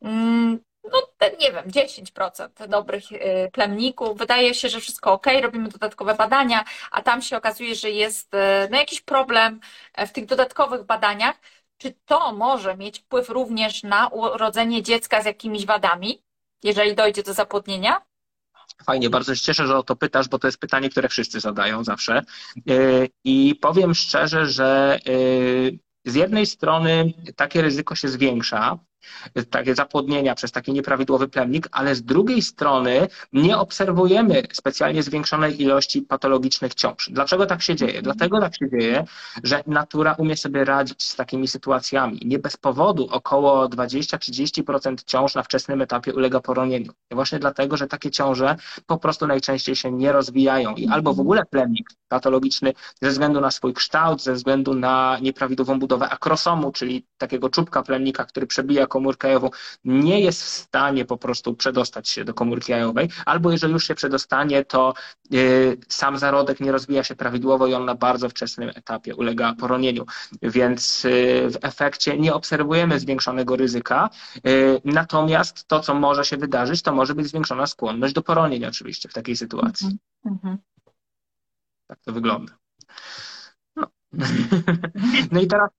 mm, 0.03 0.59
no 0.85 1.03
nie 1.41 1.53
wiem, 1.53 1.65
10% 1.65 2.69
dobrych 2.69 3.13
y, 3.13 3.51
plemników. 3.53 4.19
Wydaje 4.19 4.55
się, 4.55 4.69
że 4.69 4.81
wszystko 4.81 5.13
ok, 5.13 5.27
robimy 5.43 5.69
dodatkowe 5.69 6.15
badania, 6.15 6.65
a 6.91 7.03
tam 7.03 7.23
się 7.23 7.37
okazuje, 7.37 7.75
że 7.75 7.91
jest 7.91 8.35
y, 8.35 8.39
no, 8.71 8.79
jakiś 8.79 9.01
problem 9.01 9.61
w 9.99 10.11
tych 10.11 10.27
dodatkowych 10.27 10.85
badaniach. 10.85 11.37
Czy 11.79 11.95
to 12.05 12.33
może 12.33 12.77
mieć 12.77 12.99
wpływ 12.99 13.29
również 13.29 13.83
na 13.83 14.09
urodzenie 14.09 14.83
dziecka 14.83 15.23
z 15.23 15.25
jakimiś 15.25 15.67
wadami, 15.67 16.23
jeżeli 16.63 16.95
dojdzie 16.95 17.23
do 17.23 17.33
zapłodnienia? 17.33 18.01
Fajnie, 18.87 19.11
bardzo 19.11 19.35
się 19.35 19.41
cieszę, 19.41 19.67
że 19.67 19.77
o 19.77 19.83
to 19.83 19.97
pytasz, 19.97 20.29
bo 20.29 20.39
to 20.39 20.49
jest 20.49 20.59
pytanie, 20.59 20.91
które 20.91 21.09
wszyscy 21.09 21.41
zadają 21.41 21.85
zawsze. 21.85 22.23
Y, 22.71 23.09
I 23.25 23.55
powiem 23.55 23.95
szczerze, 23.95 24.47
że 24.47 24.99
z 26.05 26.15
jednej 26.15 26.47
strony 26.47 27.13
takie 27.37 27.63
ryzyko 27.63 27.95
się 27.95 28.09
zwiększa, 28.09 28.79
takie 29.51 29.75
zapłodnienia 29.75 30.35
przez 30.35 30.53
taki 30.53 30.73
nieprawidłowy 30.73 31.29
plemnik, 31.29 31.69
ale 31.73 31.95
z 31.95 32.03
drugiej 32.03 32.43
strony 32.43 33.09
nie 33.33 33.59
obserwujemy 33.59 34.43
specjalnie 34.53 35.03
zwiększonej 35.03 35.63
ilości 35.63 36.03
patologicznych 36.03 36.75
ciąż. 36.75 37.11
Dlaczego 37.13 37.47
tak 37.47 37.63
się 37.63 37.77
dzieje? 37.77 38.03
Dlatego 38.03 38.41
tak 38.41 38.57
się 38.57 38.71
dzieje, 38.71 39.05
że 39.43 39.63
natura 39.67 40.15
umie 40.19 40.37
sobie 40.37 40.65
radzić 40.65 41.03
z 41.03 41.17
takimi 41.17 41.49
sytuacjami. 41.49 42.21
Nie 42.25 42.39
bez 42.39 42.57
powodu 42.57 43.09
około 43.11 43.69
20-30% 43.69 44.97
ciąż 45.07 45.35
na 45.35 45.43
wczesnym 45.43 45.83
etapie 45.83 46.15
ulega 46.15 46.41
poronieniu. 46.41 46.93
Właśnie 47.11 47.39
dlatego, 47.39 47.77
że 47.77 47.87
takie 47.87 48.11
ciąże 48.11 48.57
po 48.87 48.99
prostu 48.99 49.27
najczęściej 49.27 49.77
się 49.77 49.93
nie 49.93 50.13
rozwijają 50.13 50.75
i 50.75 50.89
albo 50.89 51.15
w 51.15 51.21
ogóle 51.21 51.45
plemnik 51.51 51.89
patologiczny 52.09 52.73
ze 53.03 53.11
względu 53.11 53.41
na 53.41 53.51
swój 53.51 53.75
kształt, 53.75 54.23
ze 54.23 54.33
względu 54.33 54.75
na 54.75 55.19
nieprawidłową 55.23 55.79
budowę 55.79 56.09
akrosomu, 56.09 56.73
czyli 56.73 57.07
takiego 57.19 57.49
czubka 57.49 57.83
plemnika, 57.83 58.25
który 58.25 58.47
przebija 58.47 58.87
komórkę 58.93 59.29
jajową, 59.29 59.51
nie 59.85 60.21
jest 60.21 60.43
w 60.43 60.49
stanie 60.49 61.05
po 61.05 61.17
prostu 61.17 61.55
przedostać 61.55 62.09
się 62.09 62.25
do 62.25 62.35
komórki 62.35 62.73
jajowej, 62.73 63.09
albo 63.27 63.53
jeżeli 63.53 63.73
już 63.73 63.87
się 63.87 63.95
przedostanie, 63.95 64.65
to 64.65 64.95
y, 65.35 65.77
sam 65.89 66.19
zarodek 66.19 66.61
nie 66.61 66.73
rozwija 66.73 67.05
się 67.05 67.17
prawidłowo 67.17 67.67
i 67.67 67.75
on 67.75 67.85
na 67.85 67.95
bardzo 67.95 68.29
wczesnym 68.29 68.69
etapie 68.69 69.17
ulega 69.17 69.55
poronieniu. 69.55 70.07
Więc 70.43 71.05
y, 71.05 71.09
w 71.51 71.57
efekcie 71.63 72.19
nie 72.19 72.35
obserwujemy 72.35 73.01
zwiększonego 73.01 73.57
ryzyka, 73.57 74.11
y, 74.47 74.81
natomiast 74.85 75.69
to, 75.69 75.81
co 75.81 75.95
może 75.95 76.25
się 76.25 76.37
wydarzyć, 76.37 76.83
to 76.83 76.93
może 76.93 77.15
być 77.15 77.27
zwiększona 77.27 77.67
skłonność 77.67 78.15
do 78.15 78.23
poronienia 78.23 78.69
oczywiście 78.69 79.09
w 79.09 79.13
takiej 79.13 79.37
sytuacji. 79.37 79.99
Mm 80.25 80.39
-hmm. 80.39 80.57
Tak 81.87 81.99
to 82.05 82.13
wygląda. 82.13 82.62
No. 85.33 85.41
i 85.41 85.47
teraz 85.47 85.71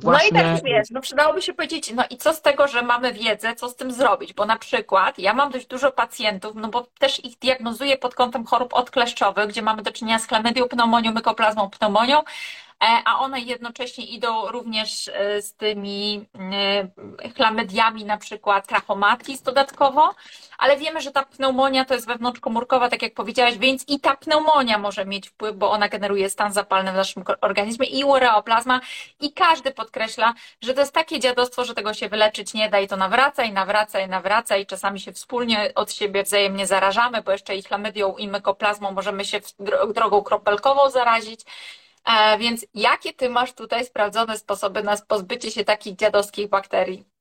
Właśnie... 0.00 0.30
No 0.32 0.38
i 0.38 0.42
teraz 0.42 0.62
wiesz, 0.62 0.90
no 0.90 1.00
przydałoby 1.00 1.42
się 1.42 1.54
powiedzieć, 1.54 1.92
no 1.94 2.04
i 2.10 2.16
co 2.16 2.34
z 2.34 2.42
tego, 2.42 2.68
że 2.68 2.82
mamy 2.82 3.12
wiedzę, 3.12 3.54
co 3.54 3.68
z 3.68 3.76
tym 3.76 3.92
zrobić, 3.92 4.32
bo 4.32 4.44
na 4.44 4.58
przykład 4.58 5.18
ja 5.18 5.34
mam 5.34 5.50
dość 5.50 5.66
dużo 5.66 5.92
pacjentów, 5.92 6.52
no 6.54 6.68
bo 6.68 6.86
też 6.98 7.24
ich 7.24 7.38
diagnozuję 7.38 7.96
pod 7.98 8.14
kątem 8.14 8.44
chorób 8.46 8.74
odkleszczowych, 8.74 9.48
gdzie 9.48 9.62
mamy 9.62 9.82
do 9.82 9.92
czynienia 9.92 10.18
z 10.18 10.26
chlamydią, 10.26 10.68
pneumonią, 10.68 11.12
mykoplazmą, 11.12 11.70
pneumonią, 11.70 12.22
a 13.04 13.18
one 13.18 13.40
jednocześnie 13.40 14.04
idą 14.04 14.48
również 14.48 15.08
e, 15.08 15.42
z 15.42 15.54
tymi 15.54 16.26
e, 17.22 17.30
chlamydiami, 17.30 18.04
na 18.04 18.16
przykład 18.16 18.66
trachomatis 18.66 19.42
dodatkowo, 19.42 20.14
ale 20.58 20.76
wiemy, 20.76 21.00
że 21.00 21.10
ta 21.10 21.22
pneumonia 21.22 21.84
to 21.84 21.94
jest 21.94 22.06
wewnątrzkomórkowa, 22.06 22.88
tak 22.88 23.02
jak 23.02 23.14
powiedziałaś, 23.14 23.58
więc 23.58 23.84
i 23.88 24.00
ta 24.00 24.16
pneumonia 24.16 24.78
może 24.78 25.04
mieć 25.06 25.28
wpływ, 25.28 25.56
bo 25.56 25.70
ona 25.70 25.88
generuje 25.88 26.30
stan 26.30 26.52
zapalny 26.52 26.92
w 26.92 26.94
naszym 26.94 27.24
organizmie 27.40 27.86
i 27.86 28.04
ureoplazma 28.04 28.80
i 29.20 29.32
każdy 29.32 29.70
podkreśla, 29.70 30.34
że 30.62 30.74
to 30.74 30.80
jest 30.80 30.92
takie 30.92 31.20
dziadostwo, 31.20 31.64
że 31.64 31.74
tego 31.74 31.94
się 31.94 32.08
wyleczyć 32.08 32.54
nie 32.54 32.70
da 32.70 32.80
i 32.80 32.88
to 32.88 32.96
nawraca 32.96 33.44
i 33.44 33.52
nawraca 33.52 34.00
i 34.00 34.08
nawraca 34.08 34.56
i 34.56 34.66
czasami 34.66 35.00
się 35.00 35.12
wspólnie 35.12 35.72
od 35.74 35.92
siebie 35.92 36.22
wzajemnie 36.22 36.66
zarażamy, 36.66 37.22
bo 37.22 37.32
jeszcze 37.32 37.56
i 37.56 37.62
chlamydią 37.62 38.16
i 38.16 38.28
mykoplazmą 38.28 38.90
możemy 38.90 39.24
się 39.24 39.40
drogą 39.94 40.22
kropelkową 40.22 40.90
zarazić. 40.90 41.40
E, 42.04 42.38
więc 42.38 42.66
jakie 42.74 43.12
ty 43.12 43.30
masz 43.30 43.52
tutaj 43.52 43.84
sprawdzone 43.86 44.38
sposoby 44.38 44.82
na 44.82 44.96
pozbycie 44.96 45.50
się 45.50 45.64
takich 45.64 45.96
dziadowskich 45.96 46.48
bakterii? 46.48 47.13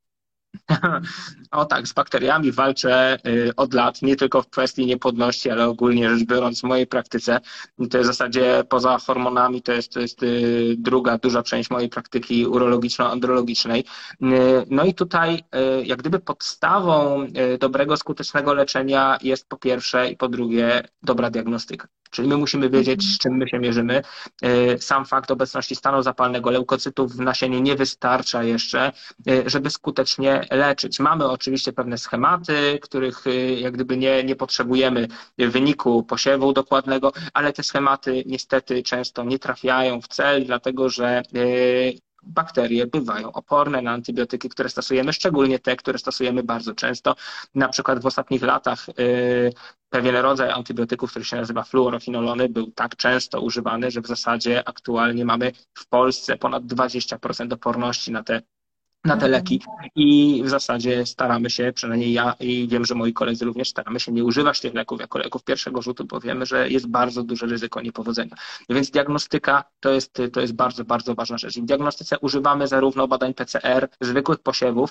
O 1.52 1.66
tak, 1.66 1.88
z 1.88 1.94
bakteriami 1.94 2.52
walczę 2.52 3.18
y, 3.28 3.56
od 3.56 3.74
lat, 3.74 4.02
nie 4.02 4.16
tylko 4.16 4.42
w 4.42 4.50
kwestii 4.50 4.86
niepłodności, 4.86 5.50
ale 5.50 5.68
ogólnie 5.68 6.10
rzecz 6.10 6.28
biorąc 6.28 6.60
w 6.62 6.64
mojej 6.64 6.88
praktyce. 6.88 7.40
To 7.92 7.98
jest 7.98 8.10
w 8.10 8.14
zasadzie 8.14 8.64
poza 8.70 8.98
hormonami, 8.98 9.62
to 9.62 9.72
jest, 9.72 9.94
to 9.94 10.00
jest 10.00 10.24
y, 10.24 10.76
druga 10.78 11.18
duża 11.18 11.44
część 11.44 11.70
mojej 11.70 11.90
praktyki 11.90 12.48
urologiczno-andrologicznej. 12.48 13.80
Y, 13.80 14.26
no 14.70 14.86
i 14.86 14.94
tutaj 14.94 15.44
jak 15.84 16.00
gdyby 16.00 16.20
podstawą 16.20 17.28
dobrego, 17.60 17.98
skutecznego 17.98 18.54
leczenia 18.54 19.18
jest 19.22 19.50
po 19.50 19.58
pierwsze 19.58 20.12
i 20.12 20.18
po 20.18 20.30
drugie 20.30 20.84
dobra 21.04 21.30
diagnostyka. 21.30 21.88
Czyli 22.12 22.28
my 22.28 22.38
musimy 22.38 22.70
wiedzieć, 22.70 23.04
z 23.04 23.18
czym 23.18 23.34
my 23.34 23.50
się 23.50 23.60
mierzymy. 23.60 24.02
Sam 24.80 25.06
fakt 25.06 25.32
obecności 25.32 25.76
stanu 25.76 26.02
zapalnego 26.02 26.52
leukocytów 26.52 27.16
w 27.16 27.20
nasieniu 27.20 27.60
nie 27.60 27.76
wystarcza 27.76 28.44
jeszcze, 28.44 28.92
żeby 29.46 29.70
skutecznie 29.70 30.43
leczyć. 30.52 31.00
Mamy 31.00 31.26
oczywiście 31.26 31.74
pewne 31.74 31.98
schematy, 31.98 32.80
których 32.82 33.28
y, 33.28 33.56
jak 33.60 33.74
gdyby 33.74 33.98
nie, 33.98 34.24
nie 34.24 34.36
potrzebujemy 34.36 35.08
wyniku 35.38 36.04
posiewu 36.04 36.54
dokładnego, 36.54 37.12
ale 37.34 37.54
te 37.54 37.64
schematy 37.64 38.24
niestety 38.26 38.84
często 38.84 39.24
nie 39.24 39.40
trafiają 39.40 40.02
w 40.02 40.08
cel, 40.08 40.46
dlatego 40.46 40.90
że 40.90 41.24
y, 41.36 41.98
bakterie 42.26 42.88
bywają 42.88 43.32
oporne 43.32 43.82
na 43.82 43.92
antybiotyki, 43.92 44.50
które 44.50 44.70
stosujemy, 44.70 45.14
szczególnie 45.14 45.60
te, 45.60 45.76
które 45.76 45.98
stosujemy 45.98 46.44
bardzo 46.44 46.76
często. 46.76 47.16
Na 47.56 47.70
przykład 47.70 48.02
w 48.02 48.06
ostatnich 48.06 48.42
latach 48.42 48.90
y, 48.90 49.54
pewien 49.90 50.16
rodzaj 50.16 50.52
antybiotyków, 50.52 51.10
który 51.10 51.26
się 51.26 51.38
nazywa 51.38 51.64
fluorochinolony, 51.64 52.50
był 52.50 52.72
tak 52.72 52.96
często 52.96 53.42
używany, 53.42 53.92
że 53.92 54.02
w 54.02 54.08
zasadzie 54.08 54.68
aktualnie 54.68 55.26
mamy 55.26 55.52
w 55.74 55.88
Polsce 55.88 56.38
ponad 56.38 56.64
20% 56.64 57.54
oporności 57.54 58.12
na 58.12 58.24
te 58.24 58.42
na 59.06 59.18
te 59.18 59.28
leki 59.28 59.62
i 59.96 60.42
w 60.46 60.50
zasadzie 60.50 61.06
staramy 61.06 61.50
się, 61.50 61.72
przynajmniej 61.76 62.14
ja 62.14 62.36
i 62.40 62.68
wiem, 62.68 62.86
że 62.86 62.96
moi 62.96 63.14
koledzy 63.14 63.46
również 63.46 63.70
staramy 63.70 64.00
się 64.00 64.12
nie 64.12 64.24
używać 64.24 64.60
tych 64.60 64.74
leków 64.74 65.00
jako 65.00 65.20
leków 65.20 65.44
pierwszego 65.44 65.82
rzutu, 65.82 66.06
bo 66.06 66.20
wiemy, 66.20 66.46
że 66.46 66.70
jest 66.70 66.88
bardzo 66.88 67.24
duże 67.24 67.46
ryzyko 67.46 67.82
niepowodzenia. 67.82 68.36
Więc 68.70 68.92
diagnostyka 68.92 69.64
to 69.80 69.92
jest, 69.92 70.22
to 70.34 70.42
jest 70.42 70.54
bardzo, 70.54 70.86
bardzo 70.86 71.16
ważna 71.16 71.38
rzecz. 71.38 71.60
w 71.60 71.66
diagnostyce 71.66 72.20
używamy 72.20 72.68
zarówno 72.68 73.08
badań 73.08 73.34
PCR, 73.34 73.90
zwykłych 74.02 74.40
posiewów, 74.40 74.90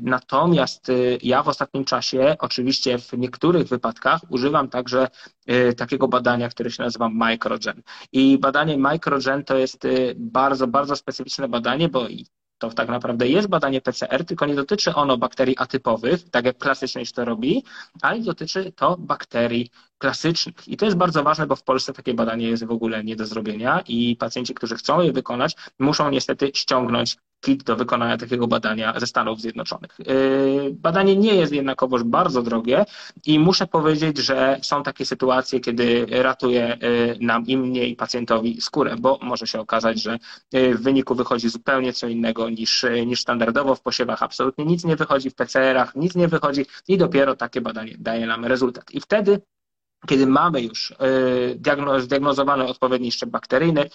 natomiast 0.00 0.88
y, 0.88 1.18
ja 1.22 1.42
w 1.42 1.48
ostatnim 1.48 1.84
czasie, 1.84 2.36
oczywiście 2.38 2.98
w 2.98 3.12
niektórych 3.12 3.68
wypadkach 3.68 4.20
używam 4.28 4.68
także 4.68 5.08
y, 5.50 5.74
takiego 5.74 6.08
badania, 6.08 6.48
które 6.48 6.70
się 6.70 6.82
nazywa 6.82 7.08
Microgen. 7.08 7.82
I 8.12 8.38
badanie 8.38 8.78
Microgen 8.78 9.44
to 9.44 9.56
jest 9.56 9.84
y, 9.84 10.14
bardzo, 10.18 10.66
bardzo 10.66 10.96
specyficzne 10.96 11.48
badanie, 11.48 11.88
bo 11.88 12.08
to 12.58 12.70
tak 12.70 12.88
naprawdę 12.88 13.28
jest 13.28 13.48
badanie 13.48 13.80
PCR, 13.80 14.24
tylko 14.24 14.46
nie 14.46 14.54
dotyczy 14.54 14.94
ono 14.94 15.16
bakterii 15.18 15.58
atypowych, 15.58 16.30
tak 16.30 16.44
jak 16.44 16.58
klasycznie 16.58 17.06
się 17.06 17.12
to 17.12 17.24
robi, 17.24 17.64
ale 18.02 18.20
dotyczy 18.20 18.72
to 18.72 18.96
bakterii 18.98 19.70
klasycznych. 20.04 20.68
I 20.68 20.76
to 20.76 20.84
jest 20.84 20.96
bardzo 20.96 21.22
ważne, 21.22 21.46
bo 21.46 21.56
w 21.56 21.62
Polsce 21.62 21.92
takie 21.92 22.14
badanie 22.14 22.48
jest 22.48 22.64
w 22.64 22.70
ogóle 22.70 23.04
nie 23.04 23.16
do 23.16 23.26
zrobienia 23.26 23.82
i 23.88 24.16
pacjenci, 24.16 24.54
którzy 24.54 24.76
chcą 24.76 25.00
je 25.00 25.12
wykonać, 25.12 25.56
muszą 25.78 26.10
niestety 26.10 26.50
ściągnąć 26.54 27.16
kit 27.40 27.62
do 27.62 27.76
wykonania 27.76 28.16
takiego 28.16 28.46
badania 28.46 29.00
ze 29.00 29.06
Stanów 29.06 29.40
Zjednoczonych. 29.40 29.90
Yy, 29.98 30.70
badanie 30.72 31.16
nie 31.16 31.34
jest 31.34 31.52
jednakowoż 31.52 32.02
bardzo 32.02 32.42
drogie 32.42 32.84
i 33.26 33.38
muszę 33.38 33.66
powiedzieć, 33.66 34.18
że 34.18 34.58
są 34.62 34.82
takie 34.82 35.06
sytuacje, 35.06 35.60
kiedy 35.60 36.06
ratuje 36.10 36.78
yy, 36.80 37.16
nam 37.20 37.46
i 37.46 37.56
mnie 37.56 37.88
i 37.88 37.96
pacjentowi 37.96 38.60
skórę, 38.60 38.96
bo 38.98 39.18
może 39.22 39.46
się 39.46 39.60
okazać, 39.60 40.02
że 40.02 40.18
yy, 40.52 40.74
w 40.74 40.82
wyniku 40.82 41.14
wychodzi 41.14 41.48
zupełnie 41.48 41.92
co 41.92 42.08
innego 42.08 42.50
niż, 42.50 42.86
niż 43.06 43.20
standardowo 43.20 43.74
w 43.74 43.80
posiewach. 43.80 44.22
Absolutnie 44.22 44.64
nic 44.64 44.84
nie 44.84 44.96
wychodzi 44.96 45.30
w 45.30 45.34
PCR-ach, 45.34 45.94
nic 45.94 46.14
nie 46.14 46.28
wychodzi 46.28 46.66
i 46.88 46.98
dopiero 46.98 47.36
takie 47.36 47.60
badanie 47.60 47.94
daje 47.98 48.26
nam 48.26 48.44
rezultat. 48.44 48.90
I 48.94 49.00
wtedy 49.00 49.40
kiedy 50.06 50.26
mamy 50.26 50.62
już 50.62 50.94
zdiagnozowany 51.98 52.66
odpowiedni 52.66 53.12
szczep 53.12 53.30
bakteryjny, 53.30 53.90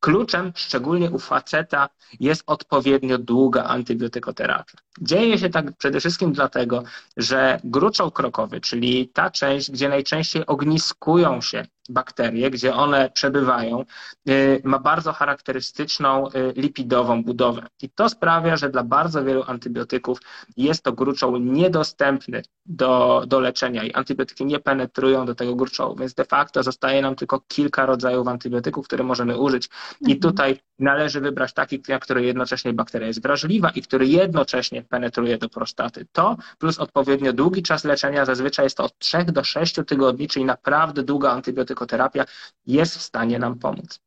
Kluczem, 0.00 0.52
szczególnie 0.56 1.10
u 1.10 1.18
faceta, 1.18 1.88
jest 2.20 2.42
odpowiednio 2.46 3.18
długa 3.18 3.64
antybiotykoterapia. 3.64 4.78
Dzieje 5.00 5.38
się 5.38 5.50
tak 5.50 5.76
przede 5.76 6.00
wszystkim 6.00 6.32
dlatego, 6.32 6.82
że 7.16 7.60
gruczoł 7.64 8.10
krokowy, 8.10 8.60
czyli 8.60 9.08
ta 9.08 9.30
część, 9.30 9.70
gdzie 9.70 9.88
najczęściej 9.88 10.46
ogniskują 10.46 11.40
się 11.40 11.66
bakterie, 11.88 12.50
gdzie 12.50 12.74
one 12.74 13.10
przebywają, 13.10 13.84
y, 14.28 14.60
ma 14.64 14.78
bardzo 14.78 15.12
charakterystyczną 15.12 16.28
y, 16.28 16.52
lipidową 16.56 17.24
budowę. 17.24 17.66
I 17.82 17.90
to 17.90 18.08
sprawia, 18.08 18.56
że 18.56 18.70
dla 18.70 18.84
bardzo 18.84 19.24
wielu 19.24 19.44
antybiotyków 19.46 20.18
jest 20.56 20.82
to 20.82 20.92
gruczoł 20.92 21.36
niedostępny 21.36 22.42
do, 22.66 23.22
do 23.26 23.40
leczenia 23.40 23.84
i 23.84 23.92
antybiotyki 23.92 24.44
nie 24.44 24.58
penetrują 24.58 25.26
do 25.26 25.34
tego 25.34 25.54
gruczołu, 25.54 25.96
więc 25.96 26.14
de 26.14 26.24
facto 26.24 26.62
zostaje 26.62 27.02
nam 27.02 27.14
tylko 27.14 27.40
kilka 27.48 27.86
rodzajów 27.86 28.28
antybiotyków, 28.28 28.86
które 28.86 29.04
możemy 29.04 29.38
użyć. 29.38 29.68
I 30.00 30.12
mhm. 30.12 30.20
tutaj 30.20 30.60
należy 30.78 31.20
wybrać 31.20 31.52
taki, 31.52 31.82
na 31.88 31.98
który 31.98 32.24
jednocześnie 32.24 32.72
bakteria 32.72 33.06
jest 33.06 33.22
wrażliwa 33.22 33.70
i 33.70 33.82
który 33.82 34.06
jednocześnie 34.06 34.82
penetruje 34.82 35.38
do 35.38 35.48
prostaty. 35.48 36.06
To 36.12 36.36
plus 36.58 36.78
odpowiednio 36.78 37.32
długi 37.32 37.62
czas 37.62 37.84
leczenia, 37.84 38.24
zazwyczaj 38.24 38.66
jest 38.66 38.76
to 38.76 38.84
od 38.84 38.98
3 38.98 39.24
do 39.24 39.44
6 39.44 39.74
tygodni, 39.86 40.28
czyli 40.28 40.44
naprawdę 40.44 41.02
długa 41.02 41.32
antybiotykoterapia 41.78 42.24
jest 42.66 42.98
w 42.98 43.02
stanie 43.02 43.38
nam 43.38 43.58
pomóc. 43.58 44.00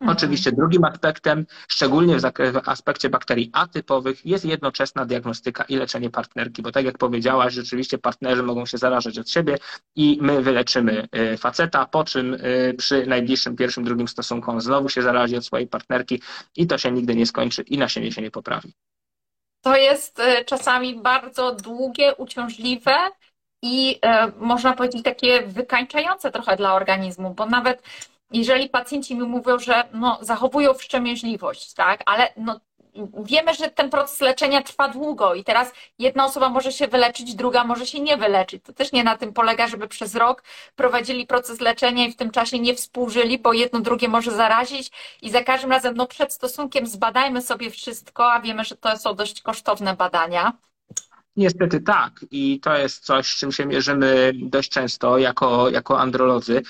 Mhm. 0.00 0.16
Oczywiście 0.16 0.52
drugim 0.52 0.84
aspektem, 0.84 1.46
szczególnie 1.68 2.18
w 2.18 2.68
aspekcie 2.68 3.08
bakterii 3.08 3.50
atypowych, 3.52 4.26
jest 4.26 4.44
jednoczesna 4.44 5.06
diagnostyka 5.06 5.64
i 5.64 5.76
leczenie 5.76 6.10
partnerki, 6.10 6.62
bo 6.62 6.72
tak 6.72 6.84
jak 6.84 6.98
powiedziałaś, 6.98 7.54
rzeczywiście 7.54 7.98
partnerzy 7.98 8.42
mogą 8.42 8.66
się 8.66 8.78
zarażać 8.78 9.18
od 9.18 9.30
siebie 9.30 9.58
i 9.96 10.18
my 10.20 10.42
wyleczymy 10.42 11.08
y, 11.16 11.36
faceta, 11.36 11.86
po 11.86 12.04
czym 12.04 12.34
y, 12.34 12.74
przy 12.78 13.06
najbliższym 13.06 13.56
pierwszym, 13.56 13.84
drugim 13.84 14.08
stosunku 14.08 14.50
on 14.50 14.60
znowu 14.60 14.88
się 14.88 15.02
zarazi 15.02 15.36
od 15.36 15.46
swojej 15.46 15.66
partnerki 15.66 16.22
i 16.56 16.66
to 16.66 16.78
się 16.78 16.92
nigdy 16.92 17.14
nie 17.14 17.26
skończy 17.26 17.62
i 17.62 17.78
nasienie 17.78 18.12
się 18.12 18.22
nie 18.22 18.30
poprawi. 18.30 18.72
To 19.60 19.76
jest 19.76 20.18
y, 20.18 20.44
czasami 20.44 21.02
bardzo 21.02 21.54
długie, 21.54 22.14
uciążliwe 22.14 22.94
i 23.62 24.00
można 24.36 24.72
powiedzieć 24.72 25.02
takie 25.02 25.42
wykańczające 25.42 26.30
trochę 26.30 26.56
dla 26.56 26.74
organizmu, 26.74 27.34
bo 27.34 27.46
nawet 27.46 27.82
jeżeli 28.32 28.68
pacjenci 28.68 29.16
mi 29.16 29.22
mówią, 29.22 29.58
że 29.58 29.84
no, 29.92 30.18
zachowują 30.20 30.74
wstrzemięźliwość, 30.74 31.74
tak, 31.74 32.02
ale 32.06 32.32
no, 32.36 32.60
wiemy, 33.24 33.54
że 33.54 33.70
ten 33.70 33.90
proces 33.90 34.20
leczenia 34.20 34.62
trwa 34.62 34.88
długo 34.88 35.34
i 35.34 35.44
teraz 35.44 35.72
jedna 35.98 36.24
osoba 36.24 36.48
może 36.48 36.72
się 36.72 36.88
wyleczyć, 36.88 37.34
druga 37.34 37.64
może 37.64 37.86
się 37.86 38.00
nie 38.00 38.16
wyleczyć. 38.16 38.64
To 38.64 38.72
też 38.72 38.92
nie 38.92 39.04
na 39.04 39.16
tym 39.16 39.32
polega, 39.32 39.68
żeby 39.68 39.88
przez 39.88 40.14
rok 40.14 40.42
prowadzili 40.76 41.26
proces 41.26 41.60
leczenia 41.60 42.06
i 42.06 42.12
w 42.12 42.16
tym 42.16 42.30
czasie 42.30 42.58
nie 42.58 42.74
współżyli, 42.74 43.38
bo 43.38 43.52
jedno 43.52 43.80
drugie 43.80 44.08
może 44.08 44.30
zarazić 44.30 44.90
i 45.22 45.30
za 45.30 45.44
każdym 45.44 45.70
razem 45.70 45.94
no, 45.96 46.06
przed 46.06 46.32
stosunkiem 46.32 46.86
zbadajmy 46.86 47.42
sobie 47.42 47.70
wszystko, 47.70 48.32
a 48.32 48.40
wiemy, 48.40 48.64
że 48.64 48.76
to 48.76 48.96
są 48.98 49.14
dość 49.14 49.42
kosztowne 49.42 49.96
badania. 49.96 50.52
Niestety 51.36 51.80
tak 51.80 52.24
i 52.30 52.60
to 52.60 52.76
jest 52.76 53.04
coś, 53.04 53.34
z 53.34 53.36
czym 53.36 53.52
się 53.52 53.66
mierzymy 53.66 54.32
dość 54.34 54.70
często 54.70 55.18
jako, 55.18 55.70
jako 55.70 56.00
androlodzy 56.00 56.62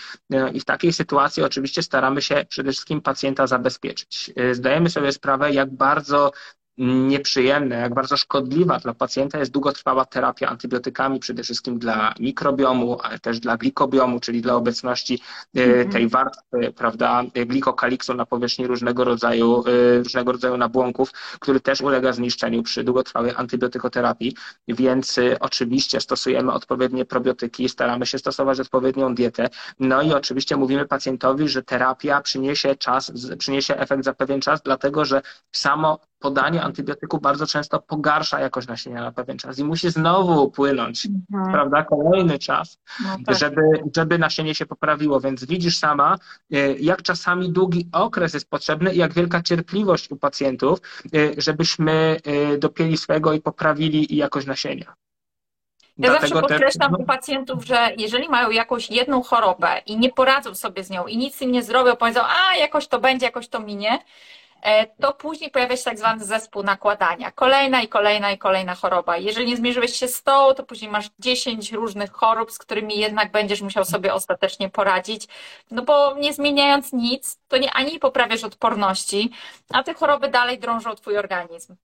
i 0.53 0.61
w 0.61 0.65
takiej 0.65 0.93
sytuacji 0.93 1.43
oczywiście 1.43 1.83
staramy 1.83 2.23
się 2.23 2.45
przede 2.49 2.73
wszystkim 2.73 3.01
pacjenta 3.01 3.47
zabezpieczyć. 3.47 4.31
Zdajemy 4.53 4.91
sobie 4.91 5.13
sprawę, 5.13 5.53
jak 5.53 5.71
bardzo 5.77 6.33
nieprzyjemne, 6.79 7.77
jak 7.77 7.95
bardzo 7.95 8.17
szkodliwa 8.17 8.79
dla 8.79 8.95
pacjenta 8.95 9.39
jest 9.39 9.51
długotrwała 9.51 10.05
terapia 10.05 10.49
antybiotykami, 10.49 11.21
przede 11.21 11.43
wszystkim 11.43 11.79
dla 11.79 12.15
mikrobiomu, 12.21 12.99
ale 13.03 13.19
też 13.19 13.41
dla 13.41 13.57
glikobiomu, 13.57 14.21
czyli 14.21 14.43
dla 14.43 14.55
obecności 14.55 15.21
mm 15.55 15.71
-hmm. 15.71 15.93
tej 15.93 16.09
warstwy, 16.09 16.73
prawda, 16.77 17.23
glikokaliksu 17.47 18.15
na 18.15 18.27
powierzchni 18.27 18.67
różnego 18.67 19.05
rodzaju, 19.05 19.65
e, 19.67 19.99
różnego 19.99 20.33
rodzaju 20.33 20.57
nabłonków, 20.57 21.13
który 21.41 21.61
też 21.61 21.81
ulega 21.81 22.13
zniszczeniu 22.13 22.63
przy 22.63 22.85
długotrwałej 22.85 23.33
antybiotykoterapii, 23.37 24.37
więc 24.69 25.19
e, 25.19 25.39
oczywiście 25.41 26.01
stosujemy 26.01 26.53
odpowiednie 26.53 27.05
probiotyki, 27.05 27.69
staramy 27.69 28.07
się 28.07 28.19
stosować 28.19 28.61
odpowiednią 28.61 29.15
dietę, 29.15 29.49
no 29.81 30.03
i 30.03 30.13
oczywiście 30.13 30.57
mówimy 30.57 30.87
pacjentowi, 30.87 31.49
że 31.49 31.63
terapia 31.63 32.21
przyniesie 32.21 32.77
czas, 32.77 33.13
przyniesie 33.39 33.77
efekt 33.77 34.05
za 34.05 34.15
pewien 34.15 34.41
czas, 34.41 34.63
dlatego 34.63 35.05
że 35.05 35.23
samo 35.53 35.99
podanie 36.23 36.63
antybiotyku 36.63 37.19
bardzo 37.19 37.47
często 37.47 37.81
pogarsza 37.81 38.41
jakość 38.41 38.69
nasienia 38.69 39.03
na 39.03 39.13
pewien 39.13 39.39
czas 39.39 39.59
i 39.59 39.65
musi 39.65 39.91
znowu 39.91 40.45
upłynąć, 40.45 41.07
mhm. 41.07 41.53
prawda, 41.53 41.83
kolejny 41.83 42.39
czas, 42.39 42.79
no 43.05 43.17
tak. 43.27 43.37
żeby, 43.37 43.63
żeby 43.97 44.19
nasienie 44.19 44.55
się 44.55 44.67
poprawiło. 44.67 45.21
Więc 45.21 45.45
widzisz 45.45 45.79
sama, 45.79 46.17
e, 46.53 46.57
jak 46.73 47.03
czasami 47.03 47.53
długi 47.53 47.89
okres 47.93 48.35
jest 48.35 48.51
potrzebny 48.51 48.95
i 48.95 48.99
jak 48.99 49.13
wielka 49.13 49.43
cierpliwość 49.43 50.11
u 50.11 50.17
pacjentów, 50.17 50.79
e, 51.15 51.41
żebyśmy 51.41 52.17
e, 52.25 52.59
dopięli 52.59 52.97
swego 52.97 53.33
i 53.33 53.41
poprawili 53.41 54.17
jakość 54.17 54.47
nasienia. 54.47 54.95
Ja 55.99 56.11
Dlatego 56.11 56.35
zawsze 56.35 56.49
podkreślam 56.49 56.95
u 56.95 57.05
pacjentów, 57.05 57.65
że 57.65 57.89
jeżeli 57.99 58.29
mają 58.29 58.51
jakąś 58.51 58.91
jedną 58.91 59.23
chorobę 59.23 59.83
i 59.87 59.99
nie 59.99 60.11
poradzą 60.11 60.55
sobie 60.55 60.85
z 60.85 60.91
nią 60.91 61.07
i 61.07 61.17
nic 61.17 61.43
im 61.43 61.53
nie 61.53 61.63
zrobią, 61.63 61.97
powiedzą, 61.97 62.21
a 62.21 62.57
jakoś 62.57 62.89
to 62.89 63.01
będzie, 63.01 63.27
jakoś 63.27 63.49
to 63.49 63.61
minie, 63.61 63.99
to 65.01 65.13
później 65.13 65.51
pojawia 65.51 65.77
się 65.77 65.85
tak 65.85 65.99
zwany 65.99 66.25
zespół 66.25 66.63
nakładania. 66.63 67.33
Kolejna 67.33 67.83
i 67.83 67.89
kolejna 67.89 68.33
i 68.33 68.39
kolejna 68.39 68.75
choroba. 68.75 69.17
Jeżeli 69.17 69.47
nie 69.47 69.57
zmierzyłeś 69.57 69.97
się 69.97 70.09
z 70.09 70.23
tą, 70.23 70.55
to 70.55 70.63
później 70.63 70.91
masz 70.91 71.11
10 71.19 71.73
różnych 71.73 72.13
chorób, 72.13 72.53
z 72.53 72.59
którymi 72.59 72.99
jednak 72.99 73.33
będziesz 73.33 73.63
musiał 73.63 73.85
sobie 73.85 74.15
ostatecznie 74.15 74.71
poradzić. 74.71 75.29
No 75.71 75.83
bo 75.83 76.17
nie 76.19 76.33
zmieniając 76.33 76.93
nic, 76.93 77.39
to 77.49 77.57
nie 77.59 77.73
ani 77.73 77.99
poprawiasz 77.99 78.45
odporności, 78.45 79.31
a 79.71 79.83
te 79.83 79.95
choroby 79.95 80.29
dalej 80.29 80.59
drążą 80.59 80.95
twój 80.95 81.19
organizm. 81.19 81.77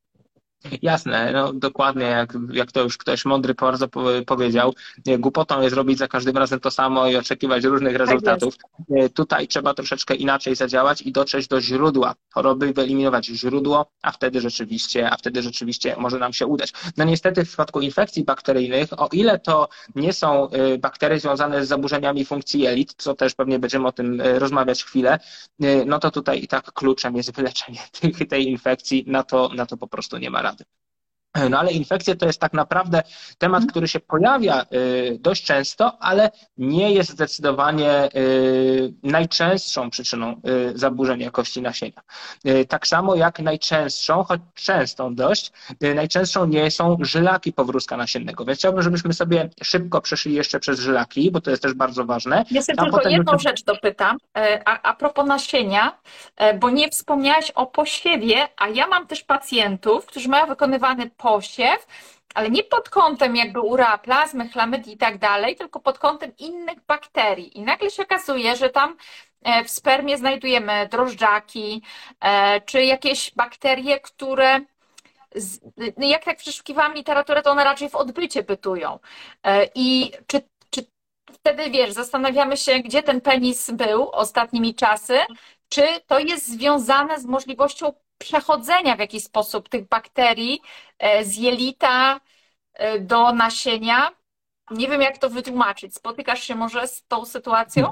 Jasne, 0.83 1.33
no 1.33 1.53
dokładnie, 1.53 2.05
jak, 2.05 2.33
jak 2.53 2.73
to 2.73 2.83
już 2.83 2.99
ktoś 2.99 3.25
mądry 3.25 3.55
bardzo 3.55 3.88
powiedział, 4.27 4.75
głupotą 5.18 5.62
jest 5.62 5.77
robić 5.77 5.99
za 5.99 6.09
każdym 6.09 6.37
razem 6.37 6.61
to 6.61 6.71
samo 6.71 7.09
i 7.09 7.16
oczekiwać 7.16 7.64
różnych 7.64 7.92
tak 7.92 8.01
rezultatów. 8.01 8.57
Tak 8.57 9.12
Tutaj 9.14 9.49
trzeba 9.49 9.75
troszeczkę 9.75 10.14
inaczej 10.14 10.57
zadziałać 10.57 11.03
i 11.03 11.12
dotrzeć 11.12 11.49
do 11.49 11.61
źródła 11.61 12.14
choroby, 12.35 12.73
wyeliminować 12.73 13.27
źródło, 13.27 13.90
a 14.03 14.12
wtedy 14.12 14.40
rzeczywiście, 14.40 15.11
a 15.11 15.16
wtedy 15.16 15.42
rzeczywiście 15.42 15.97
może 15.99 16.18
nam 16.18 16.33
się 16.33 16.47
udać. 16.47 16.73
No 16.97 17.05
niestety 17.05 17.44
w 17.44 17.49
przypadku 17.49 17.81
infekcji 17.81 18.25
bakteryjnych, 18.25 19.01
o 19.01 19.09
ile 19.12 19.38
to 19.38 19.68
nie 19.94 20.12
są 20.12 20.49
y, 20.51 20.79
bakterie 20.79 21.21
związane 21.21 21.64
z 21.64 21.68
zaburzeniami 21.68 22.25
funkcji 22.25 22.61
jelit, 22.61 22.94
co 22.97 23.14
też 23.14 23.35
pewnie 23.35 23.59
będziemy 23.59 23.88
o 23.88 23.92
tym 23.92 24.21
y, 24.21 24.38
rozmawiać 24.38 24.85
chwilę, 24.85 25.18
no 25.87 25.99
to 25.99 26.11
tutaj 26.11 26.42
i 26.42 26.49
tak 26.49 26.73
kluczem 26.73 27.16
jest 27.16 27.33
wyleczenie 27.33 27.81
tej 28.31 28.49
infekcji, 28.49 29.05
na 29.07 29.23
to, 29.23 29.51
na 29.55 29.66
to 29.66 29.77
po 29.77 29.88
prostu 29.88 30.18
nie 30.18 30.31
ma 30.31 30.48
adelante. 30.49 30.65
No 31.51 31.59
ale 31.59 31.72
infekcje 31.72 32.16
to 32.16 32.27
jest 32.27 32.40
tak 32.40 32.53
naprawdę 32.53 33.03
temat, 33.38 33.59
mhm. 33.59 33.70
który 33.70 33.88
się 33.88 34.01
pojawia 34.01 34.62
y, 34.62 35.18
dość 35.20 35.44
często, 35.44 35.98
ale 36.01 36.31
nie 36.59 36.92
jest 36.92 37.11
zdecydowanie 37.11 38.09
y, 38.16 38.92
najczęstszą 39.03 39.90
przyczyną 39.90 40.40
y, 40.72 40.79
zaburzeń 40.79 41.20
jakości 41.20 41.62
nasienia. 41.62 42.03
Tak 42.68 42.87
samo 42.87 43.14
jak 43.14 43.38
najczęstszą, 43.38 44.24
choć 44.24 44.40
częstą 44.55 45.14
dość, 45.14 45.53
najczęstszą 45.94 46.46
nie 46.46 46.70
są 46.70 46.96
żylaki 47.01 47.53
powrózka 47.53 47.96
nasiennego. 47.96 48.44
Więc 48.44 48.59
chciałbym, 48.59 48.83
żebyśmy 48.83 49.14
sobie 49.14 49.51
szybko 49.62 50.01
przeszli 50.01 50.35
jeszcze 50.35 50.61
przez 50.61 50.81
żylaki, 50.81 51.31
bo 51.31 51.40
to 51.40 51.51
jest 51.51 51.62
też 51.62 51.74
bardzo 51.74 52.05
ważne. 52.05 52.44
Ja 52.51 52.62
sobie 52.62 52.79
tylko 52.79 53.09
jedną 53.09 53.33
już... 53.33 53.42
rzecz 53.42 53.64
dopytam, 53.64 54.16
e, 54.37 54.62
a, 54.64 54.83
a 54.83 54.94
propos 54.94 55.27
nasienia, 55.27 55.98
e, 56.37 56.55
bo 56.59 56.70
nie 56.70 56.90
wspomniałaś 56.90 57.51
o 57.51 57.66
posiewie, 57.66 58.48
a 58.57 58.68
ja 58.68 58.87
mam 58.87 59.07
też 59.07 59.22
pacjentów, 59.22 60.07
którzy 60.07 60.29
mają 60.29 60.46
wykonywany 60.46 61.11
posiew, 61.29 61.87
ale 62.35 62.51
nie 62.51 62.64
pod 62.64 62.91
kątem 62.91 63.37
jakby 63.37 63.61
urea, 63.61 63.99
plazmy, 63.99 64.49
chlamydii 64.49 64.95
i 64.95 64.99
tak 64.99 65.19
dalej, 65.19 65.57
tylko 65.57 65.81
pod 65.81 65.99
kątem 65.99 66.33
innych 66.38 66.79
bakterii. 66.87 67.59
I 67.59 67.62
nagle 67.62 67.91
się 67.91 68.03
okazuje, 68.03 68.57
że 68.57 68.71
tam 68.71 68.97
e, 69.43 69.64
w 69.64 69.71
spermie 69.71 70.19
znajdujemy 70.19 70.88
drożdżaki, 70.91 71.83
e, 72.21 72.61
czy 72.61 72.85
jakieś 72.85 73.35
bakterie, 73.35 74.01
które 74.01 74.61
no 75.97 76.07
jak 76.07 76.25
tak 76.25 76.38
przeszukiwałam 76.38 76.95
literaturę, 76.95 77.43
to 77.43 77.51
one 77.51 77.64
raczej 77.64 77.88
w 77.88 77.95
odbycie 77.95 78.43
bytują. 78.43 78.99
E, 79.43 79.69
I 79.75 80.12
czy, 80.27 80.43
czy 80.71 80.87
wtedy, 81.33 81.71
wiesz, 81.71 81.93
zastanawiamy 81.93 82.57
się, 82.57 82.79
gdzie 82.79 83.03
ten 83.03 83.21
penis 83.21 83.71
był 83.71 84.11
ostatnimi 84.11 84.75
czasy, 84.75 85.19
czy 85.69 85.83
to 86.07 86.19
jest 86.19 86.48
związane 86.48 87.21
z 87.21 87.25
możliwością 87.25 87.92
przechodzenia 88.19 88.96
w 88.96 88.98
jakiś 88.98 89.25
sposób 89.25 89.69
tych 89.69 89.88
bakterii 89.88 90.60
e, 90.98 91.25
z 91.25 91.37
jelita 91.37 92.21
e, 92.75 93.00
do 93.00 93.33
nasienia. 93.33 94.10
Nie 94.71 94.88
wiem, 94.88 95.00
jak 95.00 95.19
to 95.19 95.31
wytłumaczyć. 95.31 95.94
Spotykasz 95.94 96.42
się 96.42 96.54
może 96.54 96.88
z 96.88 97.06
tą 97.06 97.25
sytuacją? 97.25 97.90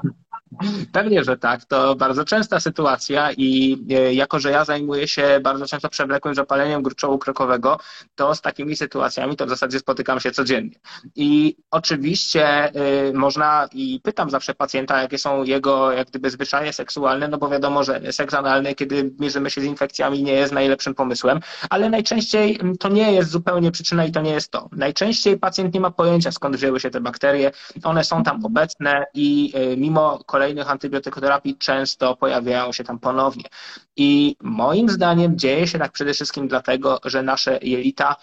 Pewnie, 0.91 1.23
że 1.23 1.37
tak. 1.37 1.65
To 1.65 1.95
bardzo 1.95 2.25
częsta 2.25 2.59
sytuacja 2.59 3.31
i 3.31 3.77
e, 3.89 4.13
jako, 4.13 4.39
że 4.39 4.51
ja 4.51 4.65
zajmuję 4.65 5.07
się 5.07 5.39
bardzo 5.43 5.67
często 5.67 5.89
przewlekłym 5.89 6.35
zapaleniem 6.35 6.83
gruczołu 6.83 7.17
krokowego, 7.17 7.79
to 8.15 8.35
z 8.35 8.41
takimi 8.41 8.75
sytuacjami 8.75 9.35
to 9.35 9.45
w 9.45 9.49
zasadzie 9.49 9.79
spotykam 9.79 10.19
się 10.19 10.31
codziennie. 10.31 10.75
I 11.15 11.55
oczywiście 11.71 12.71
y, 13.09 13.13
można 13.13 13.67
i 13.73 13.99
pytam 14.03 14.29
zawsze 14.29 14.53
pacjenta, 14.53 15.01
jakie 15.01 15.17
są 15.17 15.43
jego 15.43 15.91
jak 15.91 16.07
gdyby 16.07 16.29
zwyczaje 16.29 16.73
seksualne, 16.73 17.27
no 17.27 17.37
bo 17.37 17.49
wiadomo, 17.49 17.83
że 17.83 18.13
seks 18.13 18.33
analny, 18.33 18.75
kiedy 18.75 19.11
mierzymy 19.19 19.49
się 19.49 19.61
z 19.61 19.63
infekcjami, 19.63 20.23
nie 20.23 20.33
jest 20.33 20.53
najlepszym 20.53 20.95
pomysłem, 20.95 21.39
ale 21.69 21.89
najczęściej 21.89 22.59
to 22.79 22.89
nie 22.89 23.11
jest 23.11 23.29
zupełnie 23.29 23.71
przyczyna 23.71 24.05
i 24.05 24.11
to 24.11 24.21
nie 24.21 24.31
jest 24.31 24.51
to. 24.51 24.69
Najczęściej 24.71 25.37
pacjent 25.37 25.73
nie 25.73 25.79
ma 25.79 25.91
pojęcia, 25.91 26.31
skąd 26.31 26.55
wzięły 26.55 26.79
się 26.79 26.89
te 26.89 27.01
bakterie. 27.01 27.51
One 27.83 28.03
są 28.03 28.23
tam 28.23 28.45
obecne 28.45 29.05
i 29.13 29.53
y, 29.73 29.77
mimo 29.77 30.19
kolejnych 30.37 30.71
antybiotykoterapii 30.71 31.57
często 31.57 32.15
pojawiają 32.15 32.71
się 32.71 32.83
tam 32.83 32.99
ponownie. 32.99 33.43
I 33.95 34.35
moim 34.41 34.89
zdaniem 34.89 35.37
dzieje 35.37 35.67
się 35.67 35.79
tak 35.79 35.91
przede 35.91 36.13
wszystkim 36.13 36.47
dlatego, 36.47 36.99
że 37.05 37.23
nasze 37.23 37.59
jelita 37.61 38.15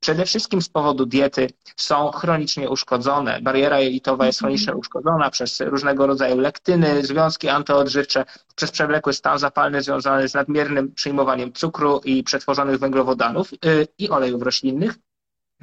przede 0.00 0.24
wszystkim 0.24 0.62
z 0.62 0.68
powodu 0.68 1.06
diety 1.06 1.48
są 1.76 2.10
chronicznie 2.10 2.70
uszkodzone. 2.70 3.40
Bariera 3.42 3.80
jelitowa 3.80 4.26
jest 4.26 4.38
chronicznie 4.38 4.74
uszkodzona 4.74 5.30
przez 5.30 5.60
różnego 5.60 6.06
rodzaju 6.06 6.40
lektyny, 6.40 7.06
związki 7.06 7.48
antyodżywcze, 7.48 8.24
przez 8.56 8.70
przewlekły 8.70 9.12
stan 9.12 9.38
zapalny 9.38 9.82
związany 9.82 10.28
z 10.28 10.34
nadmiernym 10.34 10.94
przyjmowaniem 10.94 11.52
cukru 11.52 12.00
i 12.04 12.22
przetworzonych 12.22 12.78
węglowodanów 12.78 13.52
y, 13.52 13.88
i 13.98 14.10
olejów 14.10 14.42
roślinnych. 14.42 14.94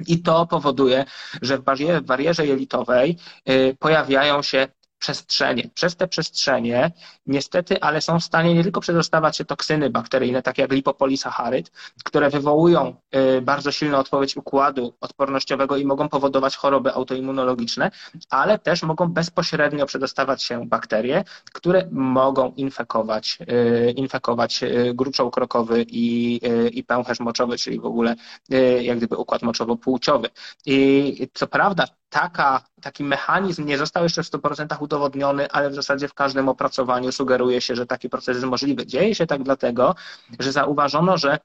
I 0.06 0.22
to 0.22 0.46
powoduje, 0.46 1.04
że 1.42 1.58
w 1.58 1.62
barierze, 1.62 2.00
w 2.00 2.04
barierze 2.04 2.46
jelitowej 2.46 3.16
y, 3.50 3.76
pojawiają 3.78 4.42
się 4.42 4.68
przestrzenie. 5.04 5.70
Przez 5.74 5.96
te 5.96 6.08
przestrzenie 6.08 6.90
niestety, 7.26 7.80
ale 7.80 8.00
są 8.00 8.20
w 8.20 8.24
stanie 8.24 8.54
nie 8.54 8.62
tylko 8.62 8.80
przedostawać 8.80 9.36
się 9.36 9.44
toksyny 9.44 9.90
bakteryjne, 9.90 10.42
takie 10.42 10.62
jak 10.62 10.72
lipopolisacharyd, 10.72 11.70
które 12.04 12.30
wywołują 12.30 12.94
y, 13.36 13.40
bardzo 13.42 13.72
silną 13.72 13.98
odpowiedź 13.98 14.36
układu 14.36 14.94
odpornościowego 15.00 15.76
i 15.76 15.84
mogą 15.84 16.08
powodować 16.08 16.56
choroby 16.56 16.92
autoimmunologiczne, 16.92 17.90
ale 18.30 18.58
też 18.58 18.82
mogą 18.82 19.08
bezpośrednio 19.08 19.86
przedostawać 19.86 20.42
się 20.42 20.66
bakterie, 20.66 21.24
które 21.52 21.88
mogą 21.92 22.52
infekować, 22.56 23.38
y, 23.40 23.92
infekować 23.96 24.62
y, 24.62 24.92
gruczoł 24.94 25.30
krokowy 25.30 25.84
i, 25.88 26.40
i 26.72 26.84
pęcherz 26.84 27.20
moczowy, 27.20 27.58
czyli 27.58 27.80
w 27.80 27.86
ogóle 27.86 28.14
jak 28.82 28.98
gdyby 28.98 29.16
układ 29.16 29.42
moczowo-płciowy. 29.42 30.28
I 30.66 31.28
co 31.34 31.46
prawda 31.46 31.84
taka, 32.08 32.64
taki 32.82 33.04
mechanizm 33.04 33.66
nie 33.66 33.78
został 33.78 34.02
jeszcze 34.02 34.22
w 34.22 34.26
100% 34.26 34.82
udowodniony, 34.82 35.50
ale 35.50 35.70
w 35.70 35.74
zasadzie 35.74 36.08
w 36.08 36.14
każdym 36.14 36.48
opracowaniu 36.48 37.12
sugeruje 37.12 37.60
się, 37.60 37.76
że 37.76 37.86
taki 37.86 38.08
proces 38.08 38.36
jest 38.36 38.46
możliwy. 38.46 38.86
Dzieje 38.86 39.14
się 39.14 39.26
tak 39.26 39.42
dlatego, 39.42 39.94
że 40.38 40.52
zauważono, 40.52 41.18
że 41.18 41.38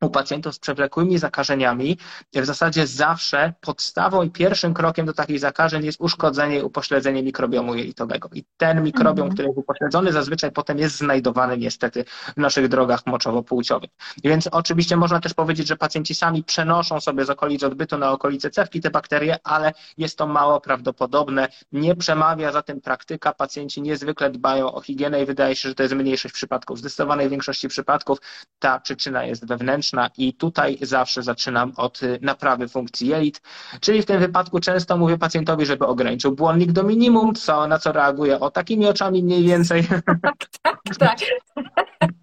u 0.00 0.10
pacjentów 0.10 0.54
z 0.54 0.58
przewlekłymi 0.58 1.18
zakażeniami 1.18 1.98
w 2.34 2.44
zasadzie 2.44 2.86
zawsze 2.86 3.52
podstawą 3.60 4.22
i 4.22 4.30
pierwszym 4.30 4.74
krokiem 4.74 5.06
do 5.06 5.12
takich 5.12 5.40
zakażeń 5.40 5.84
jest 5.84 6.00
uszkodzenie 6.00 6.58
i 6.58 6.62
upośledzenie 6.62 7.22
mikrobiomu 7.22 7.74
jelitowego. 7.74 8.28
I 8.32 8.44
ten 8.56 8.82
mikrobiom, 8.82 9.26
mm. 9.26 9.34
który 9.34 9.48
jest 9.48 9.58
upośledzony, 9.58 10.12
zazwyczaj 10.12 10.52
potem 10.52 10.78
jest 10.78 10.96
znajdowany 10.96 11.58
niestety 11.58 12.04
w 12.36 12.36
naszych 12.36 12.68
drogach 12.68 13.06
moczowo-płciowych. 13.06 13.90
Więc 14.24 14.46
oczywiście 14.46 14.96
można 14.96 15.20
też 15.20 15.34
powiedzieć, 15.34 15.68
że 15.68 15.76
pacjenci 15.76 16.14
sami 16.14 16.44
przenoszą 16.44 17.00
sobie 17.00 17.24
z 17.24 17.30
okolic 17.30 17.62
odbytu 17.62 17.98
na 17.98 18.12
okolice 18.12 18.50
cewki 18.50 18.80
te 18.80 18.90
bakterie, 18.90 19.36
ale 19.44 19.72
jest 19.98 20.18
to 20.18 20.26
mało 20.26 20.60
prawdopodobne. 20.60 21.48
Nie 21.72 21.96
przemawia 21.96 22.52
za 22.52 22.62
tym 22.62 22.80
praktyka. 22.80 23.32
Pacjenci 23.32 23.82
niezwykle 23.82 24.30
dbają 24.30 24.72
o 24.72 24.80
higienę 24.80 25.22
i 25.22 25.26
wydaje 25.26 25.56
się, 25.56 25.68
że 25.68 25.74
to 25.74 25.82
jest 25.82 25.94
mniejszość 25.94 26.34
przypadków. 26.34 26.76
W 26.76 26.80
zdecydowanej 26.80 27.28
większości 27.28 27.68
przypadków 27.68 28.18
ta 28.58 28.80
przyczyna 28.80 29.24
jest 29.24 29.46
wewnętrzna 29.46 29.87
i 30.18 30.34
tutaj 30.34 30.78
zawsze 30.82 31.22
zaczynam 31.22 31.72
od 31.76 32.02
y, 32.02 32.18
naprawy 32.22 32.68
funkcji 32.68 33.08
jelit, 33.08 33.42
czyli 33.80 34.02
w 34.02 34.06
tym 34.06 34.20
wypadku 34.20 34.60
często 34.60 34.96
mówię 34.96 35.18
pacjentowi, 35.18 35.66
żeby 35.66 35.86
ograniczył 35.86 36.32
błonnik 36.32 36.72
do 36.72 36.82
minimum, 36.82 37.34
co, 37.34 37.66
na 37.66 37.78
co 37.78 37.92
reaguje 37.92 38.40
o 38.40 38.50
takimi 38.50 38.86
oczami 38.86 39.22
mniej 39.22 39.44
więcej. 39.44 39.86
tak, 40.62 40.78
tak. 40.98 41.18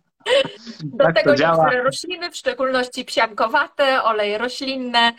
Do 0.83 1.05
tak 1.05 1.15
tego 1.15 1.31
niektóre 1.31 1.83
rośliny, 1.83 2.31
w 2.31 2.35
szczególności 2.35 3.05
psiankowate, 3.05 4.03
oleje 4.03 4.37
roślinne, 4.37 5.13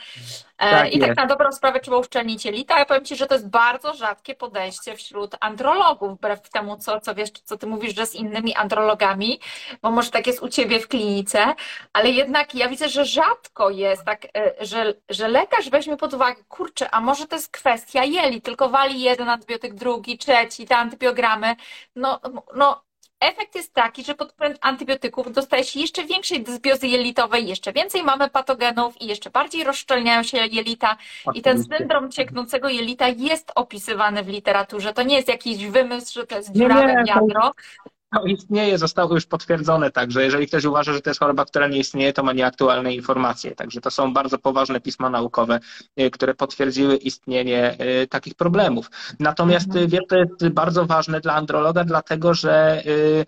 E, 0.58 0.70
tak 0.70 0.92
I 0.92 0.98
tak 0.98 1.08
jest. 1.08 1.18
tak 1.18 1.28
na 1.28 1.34
dobrą 1.34 1.52
sprawę 1.52 1.80
trzeba 1.80 1.96
uszczelnić 1.96 2.44
jelita. 2.44 2.78
Ja 2.78 2.84
powiem 2.84 3.04
Ci, 3.04 3.16
że 3.16 3.26
to 3.26 3.34
jest 3.34 3.48
bardzo 3.48 3.94
rzadkie 3.94 4.34
podejście 4.34 4.96
wśród 4.96 5.34
andrologów, 5.40 6.18
wbrew 6.18 6.50
temu, 6.50 6.76
co, 6.76 7.00
co 7.00 7.14
wiesz, 7.14 7.30
co 7.30 7.56
Ty 7.56 7.66
mówisz, 7.66 7.94
że 7.96 8.06
z 8.06 8.14
innymi 8.14 8.54
andrologami, 8.54 9.40
bo 9.82 9.90
może 9.90 10.10
tak 10.10 10.26
jest 10.26 10.42
u 10.42 10.48
Ciebie 10.48 10.80
w 10.80 10.88
klinice, 10.88 11.54
ale 11.92 12.10
jednak 12.10 12.54
ja 12.54 12.68
widzę, 12.68 12.88
że 12.88 13.04
rzadko 13.04 13.70
jest 13.70 14.04
tak, 14.04 14.24
e, 14.24 14.54
że, 14.60 14.94
że 15.08 15.28
lekarz 15.28 15.70
weźmie 15.70 15.96
pod 15.96 16.14
uwagę, 16.14 16.42
kurczę, 16.48 16.90
a 16.90 17.00
może 17.00 17.26
to 17.26 17.36
jest 17.36 17.52
kwestia 17.52 18.04
jeli, 18.04 18.42
tylko 18.42 18.68
wali 18.68 19.00
jeden 19.00 19.28
antybiotyk, 19.28 19.74
drugi, 19.74 20.18
trzeci, 20.18 20.66
te 20.66 20.76
antybiogramy. 20.76 21.56
No, 21.96 22.20
no 22.56 22.85
efekt 23.20 23.54
jest 23.54 23.74
taki, 23.74 24.04
że 24.04 24.14
pod 24.14 24.32
wpływem 24.32 24.56
antybiotyków 24.60 25.32
dostaje 25.32 25.64
się 25.64 25.80
jeszcze 25.80 26.04
większej 26.04 26.42
dysbiozy 26.42 26.86
jelitowej, 26.86 27.48
jeszcze 27.48 27.72
więcej 27.72 28.02
mamy 28.02 28.30
patogenów 28.30 29.00
i 29.00 29.06
jeszcze 29.06 29.30
bardziej 29.30 29.64
rozszczelniają 29.64 30.22
się 30.22 30.38
jelita. 30.38 30.96
I 31.34 31.42
ten 31.42 31.64
syndrom 31.64 32.10
cieknącego 32.10 32.68
jelita 32.68 33.08
jest 33.08 33.52
opisywany 33.54 34.22
w 34.22 34.28
literaturze. 34.28 34.92
To 34.92 35.02
nie 35.02 35.16
jest 35.16 35.28
jakiś 35.28 35.66
wymysł, 35.66 36.14
że 36.14 36.26
to 36.26 36.36
jest 36.36 36.52
dziurawe 36.52 37.04
wiadro, 37.08 37.52
istnieje, 38.26 38.78
zostało 38.78 39.14
już 39.14 39.26
potwierdzone, 39.26 39.90
także 39.90 40.24
jeżeli 40.24 40.46
ktoś 40.46 40.64
uważa, 40.64 40.92
że 40.92 41.00
to 41.00 41.10
jest 41.10 41.20
choroba, 41.20 41.44
która 41.44 41.68
nie 41.68 41.78
istnieje, 41.78 42.12
to 42.12 42.22
ma 42.22 42.32
nieaktualne 42.32 42.94
informacje. 42.94 43.54
Także 43.54 43.80
to 43.80 43.90
są 43.90 44.12
bardzo 44.12 44.38
poważne 44.38 44.80
pisma 44.80 45.10
naukowe, 45.10 45.60
y, 46.00 46.10
które 46.10 46.34
potwierdziły 46.34 46.96
istnienie 46.96 47.76
y, 48.02 48.06
takich 48.06 48.34
problemów. 48.34 48.90
Natomiast 49.20 49.66
mhm. 49.66 49.88
wiesz, 49.88 50.02
to 50.08 50.16
jest 50.16 50.48
bardzo 50.48 50.86
ważne 50.86 51.20
dla 51.20 51.34
androloga, 51.34 51.84
dlatego 51.84 52.34
że 52.34 52.82
y, 52.86 53.26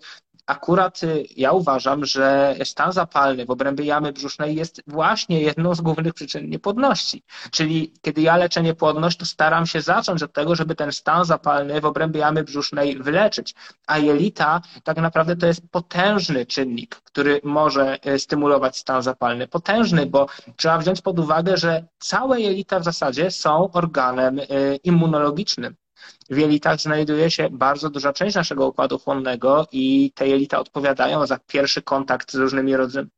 akurat 0.49 1.03
y, 1.03 1.25
ja 1.35 1.51
uważam, 1.51 2.05
że 2.05 2.55
stan 2.63 2.91
zapalny 2.91 3.45
w 3.45 3.49
obrębie 3.49 3.85
jamy 3.85 4.13
brzusznej 4.13 4.55
jest 4.55 4.81
właśnie 4.87 5.41
jedną 5.41 5.75
z 5.75 5.81
głównych 5.81 6.13
przyczyn 6.13 6.49
niepłodności. 6.49 7.23
Czyli 7.51 7.93
kiedy 8.01 8.21
ja 8.21 8.37
leczę 8.37 8.61
niepłodność, 8.61 9.17
to 9.17 9.25
staram 9.25 9.65
się 9.65 9.81
zacząć 9.81 10.23
od 10.23 10.33
tego, 10.33 10.55
żeby 10.55 10.75
ten 10.75 10.91
stan 10.91 11.25
zapalny 11.25 11.81
w 11.81 11.85
obrębie 11.85 12.19
jamy 12.19 12.43
brzusznej 12.43 12.97
wyleczyć. 12.97 13.55
A 13.87 13.97
jelita 13.97 14.61
tak 14.83 14.97
naprawdę 14.97 15.35
to 15.35 15.45
jest 15.47 15.61
potężny 15.71 16.45
czynnik, 16.45 16.95
który 16.95 17.41
może 17.43 17.97
y, 18.07 18.19
stymulować 18.19 18.77
stan 18.77 19.01
zapalny. 19.01 19.47
Potężny, 19.47 20.05
bo 20.05 20.27
trzeba 20.55 20.77
wziąć 20.77 21.01
pod 21.01 21.19
uwagę, 21.19 21.57
że 21.57 21.85
całe 21.99 22.41
jelita 22.41 22.79
w 22.79 22.83
zasadzie 22.83 23.31
są 23.31 23.71
organem 23.71 24.39
y, 24.39 24.45
immunologicznym. 24.83 25.75
W 26.29 26.37
jelitach 26.37 26.79
znajduje 26.79 27.31
się 27.31 27.49
bardzo 27.51 27.89
duża 27.89 28.13
część 28.13 28.35
naszego 28.35 28.67
układu 28.67 28.99
chłonnego 28.99 29.67
i 29.71 30.11
te 30.15 30.27
jelita 30.27 30.59
odpowiadają 30.59 31.25
za 31.27 31.39
pierwszy 31.47 31.81
kontakt 31.81 32.31
z 32.31 32.35
różnymi 32.35 32.75
rodzajami 32.75 33.09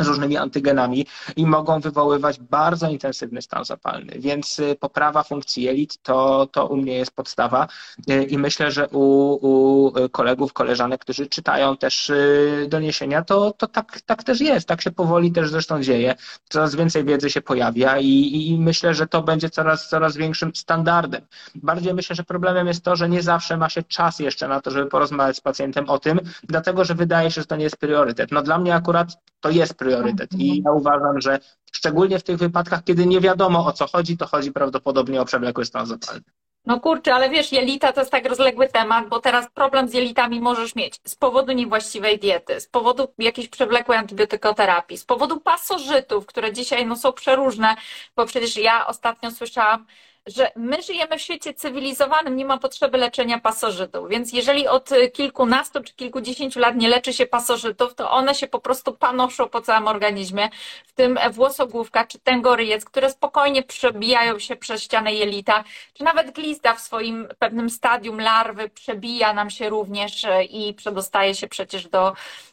z 0.00 0.06
różnymi 0.06 0.36
antygenami 0.36 1.06
i 1.36 1.46
mogą 1.46 1.80
wywoływać 1.80 2.40
bardzo 2.40 2.88
intensywny 2.88 3.42
stan 3.42 3.64
zapalny. 3.64 4.12
Więc 4.18 4.58
y, 4.58 4.76
poprawa 4.80 5.22
funkcji 5.22 5.62
jelit 5.62 6.02
to, 6.02 6.48
to 6.52 6.66
u 6.66 6.76
mnie 6.76 6.92
jest 6.92 7.10
podstawa 7.10 7.68
y, 8.10 8.24
i 8.24 8.38
myślę, 8.38 8.70
że 8.70 8.88
u, 8.88 9.02
u 9.32 9.92
kolegów, 10.08 10.52
koleżanek, 10.52 11.00
którzy 11.00 11.26
czytają 11.26 11.76
też 11.76 12.10
y, 12.10 12.66
doniesienia, 12.68 13.22
to, 13.22 13.52
to 13.52 13.66
tak, 13.66 14.00
tak 14.00 14.24
też 14.24 14.40
jest. 14.40 14.68
Tak 14.68 14.82
się 14.82 14.90
powoli 14.90 15.32
też 15.32 15.50
zresztą 15.50 15.82
dzieje. 15.82 16.14
Coraz 16.48 16.74
więcej 16.74 17.04
wiedzy 17.04 17.30
się 17.30 17.40
pojawia 17.40 17.98
i, 17.98 18.48
i 18.48 18.58
myślę, 18.60 18.94
że 18.94 19.06
to 19.06 19.22
będzie 19.22 19.50
coraz, 19.50 19.88
coraz 19.88 20.16
większym 20.16 20.54
standardem. 20.54 21.22
Bardziej 21.54 21.94
myślę, 21.94 22.16
że 22.16 22.24
problemem 22.24 22.66
jest 22.66 22.84
to, 22.84 22.96
że 22.96 23.08
nie 23.08 23.22
zawsze 23.22 23.56
ma 23.56 23.68
się 23.68 23.82
czas 23.82 24.18
jeszcze 24.18 24.48
na 24.48 24.60
to, 24.60 24.70
żeby 24.70 24.86
porozmawiać 24.90 25.36
z 25.36 25.40
pacjentem 25.40 25.88
o 25.88 25.98
tym, 25.98 26.20
dlatego 26.42 26.84
że 26.84 26.94
wydaje 26.94 27.30
się, 27.30 27.40
że 27.40 27.46
to 27.46 27.56
nie 27.56 27.64
jest 27.64 27.76
priorytet. 27.76 28.32
No 28.32 28.42
dla 28.42 28.58
mnie 28.58 28.74
akurat 28.74 29.08
to 29.40 29.50
jest 29.50 29.74
priorytet 29.74 29.85
priorytet. 29.86 30.32
I 30.38 30.62
ja 30.64 30.72
uważam, 30.72 31.20
że 31.20 31.38
szczególnie 31.72 32.18
w 32.18 32.22
tych 32.22 32.36
wypadkach, 32.36 32.84
kiedy 32.84 33.06
nie 33.06 33.20
wiadomo 33.20 33.66
o 33.66 33.72
co 33.72 33.86
chodzi, 33.86 34.16
to 34.16 34.26
chodzi 34.26 34.52
prawdopodobnie 34.52 35.20
o 35.20 35.24
przewlekły 35.24 35.64
stan 35.64 35.86
zapalny. 35.86 36.22
No 36.66 36.80
kurczę, 36.80 37.14
ale 37.14 37.30
wiesz, 37.30 37.52
jelita 37.52 37.92
to 37.92 38.00
jest 38.00 38.12
tak 38.12 38.28
rozległy 38.28 38.68
temat, 38.68 39.08
bo 39.08 39.20
teraz 39.20 39.46
problem 39.54 39.88
z 39.88 39.94
jelitami 39.94 40.40
możesz 40.40 40.74
mieć 40.74 41.00
z 41.04 41.14
powodu 41.14 41.52
niewłaściwej 41.52 42.18
diety, 42.18 42.60
z 42.60 42.68
powodu 42.68 43.08
jakiejś 43.18 43.48
przewlekłej 43.48 43.98
antybiotykoterapii, 43.98 44.98
z 44.98 45.04
powodu 45.04 45.40
pasożytów, 45.40 46.26
które 46.26 46.52
dzisiaj 46.52 46.86
no, 46.86 46.96
są 46.96 47.12
przeróżne, 47.12 47.74
bo 48.16 48.26
przecież 48.26 48.56
ja 48.56 48.86
ostatnio 48.86 49.30
słyszałam, 49.30 49.86
że 50.26 50.50
my 50.56 50.82
żyjemy 50.82 51.18
w 51.18 51.22
świecie 51.22 51.54
cywilizowanym, 51.54 52.36
nie 52.36 52.44
ma 52.44 52.58
potrzeby 52.58 52.98
leczenia 52.98 53.38
pasożytów, 53.38 54.08
więc 54.08 54.32
jeżeli 54.32 54.68
od 54.68 54.90
kilkunastu 55.12 55.82
czy 55.82 55.94
kilkudziesięciu 55.94 56.60
lat 56.60 56.76
nie 56.76 56.88
leczy 56.88 57.12
się 57.12 57.26
pasożytów, 57.26 57.94
to 57.94 58.10
one 58.10 58.34
się 58.34 58.46
po 58.46 58.60
prostu 58.60 58.92
panoszą 58.92 59.48
po 59.48 59.60
całym 59.60 59.88
organizmie, 59.88 60.48
w 60.86 60.92
tym 60.92 61.18
włosogłówka 61.32 62.04
czy 62.04 62.18
tęgoryjec, 62.18 62.84
które 62.84 63.10
spokojnie 63.10 63.62
przebijają 63.62 64.38
się 64.38 64.56
przez 64.56 64.82
ścianę 64.82 65.14
jelita, 65.14 65.64
czy 65.94 66.04
nawet 66.04 66.30
glizda 66.30 66.74
w 66.74 66.80
swoim 66.80 67.28
pewnym 67.38 67.70
stadium 67.70 68.20
larwy 68.20 68.68
przebija 68.68 69.32
nam 69.32 69.50
się 69.50 69.68
również 69.68 70.24
e, 70.24 70.44
i 70.44 70.74
przedostaje 70.74 71.34
się 71.34 71.48
przecież 71.48 71.88
do 71.88 72.12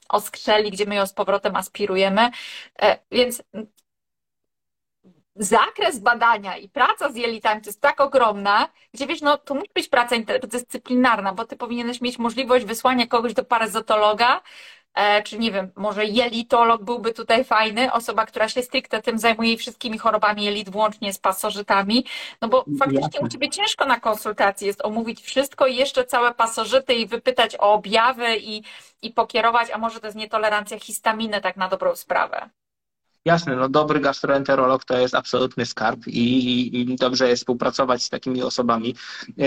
oskrzeli, 0.09 0.71
gdzie 0.71 0.86
my 0.86 0.95
ją 0.95 1.07
z 1.07 1.13
powrotem 1.13 1.55
aspirujemy. 1.55 2.32
E, 2.82 2.99
więc 3.11 3.43
zakres 5.36 6.00
badania 6.00 6.58
i 6.58 6.70
praca 6.70 7.12
z 7.12 7.16
jelitami 7.16 7.62
to 7.62 7.70
jest 7.70 7.82
tak 7.82 8.02
ogromna, 8.02 8.70
gdzie 8.94 9.08
wiesz, 9.08 9.22
no 9.22 9.38
to 9.38 9.54
musi 9.54 9.70
być 9.76 9.88
praca 9.90 10.16
interdyscyplinarna, 10.16 11.34
bo 11.34 11.46
ty 11.46 11.58
powinieneś 11.58 12.02
mieć 12.02 12.20
możliwość 12.20 12.66
wysłania 12.66 13.08
kogoś 13.08 13.34
do 13.34 13.44
parazotologa, 13.44 14.42
e, 14.94 15.24
czy 15.24 15.40
nie 15.40 15.52
wiem, 15.52 15.72
może 15.76 16.06
jelitolog 16.06 16.84
byłby 16.84 17.14
tutaj 17.14 17.44
fajny, 17.44 17.92
osoba, 17.94 18.26
która 18.26 18.50
się 18.50 18.62
stricte 18.62 19.02
tym 19.02 19.20
zajmuje 19.20 19.58
wszystkimi 19.58 19.98
chorobami 19.98 20.44
jelit, 20.44 20.70
włącznie 20.70 21.14
z 21.14 21.20
pasożytami, 21.20 22.06
no 22.42 22.48
bo 22.48 22.66
faktycznie 22.80 23.20
u 23.20 23.28
Ciebie 23.28 23.50
ciężko 23.50 23.86
na 23.86 24.00
konsultacji 24.00 24.68
jest 24.68 24.86
omówić 24.86 25.22
wszystko 25.22 25.68
i 25.68 25.76
jeszcze 25.76 26.06
całe 26.06 26.34
pasożyty 26.34 26.94
i 26.94 27.08
wypytać 27.08 27.56
o 27.56 27.74
objawy 27.74 28.38
i, 28.38 28.64
i 29.02 29.12
pokierować, 29.12 29.72
a 29.72 29.78
może 29.78 30.00
to 30.00 30.08
jest 30.08 30.18
nietolerancja 30.18 30.80
histaminy 30.80 31.42
tak 31.42 31.58
na 31.58 31.70
dobrą 31.70 31.96
sprawę. 31.96 32.50
Jasne, 33.26 33.55
no 33.55 33.69
dobry 33.69 33.99
gastroenterolog 33.99 34.86
to 34.86 34.97
jest 34.97 35.15
absolutny 35.15 35.65
skarb 35.65 36.07
i, 36.07 36.82
i, 36.82 36.95
dobrze 36.95 37.30
jest 37.30 37.41
współpracować 37.41 38.03
z 38.03 38.09
takimi 38.09 38.43
osobami. 38.43 38.95
E, 39.39 39.45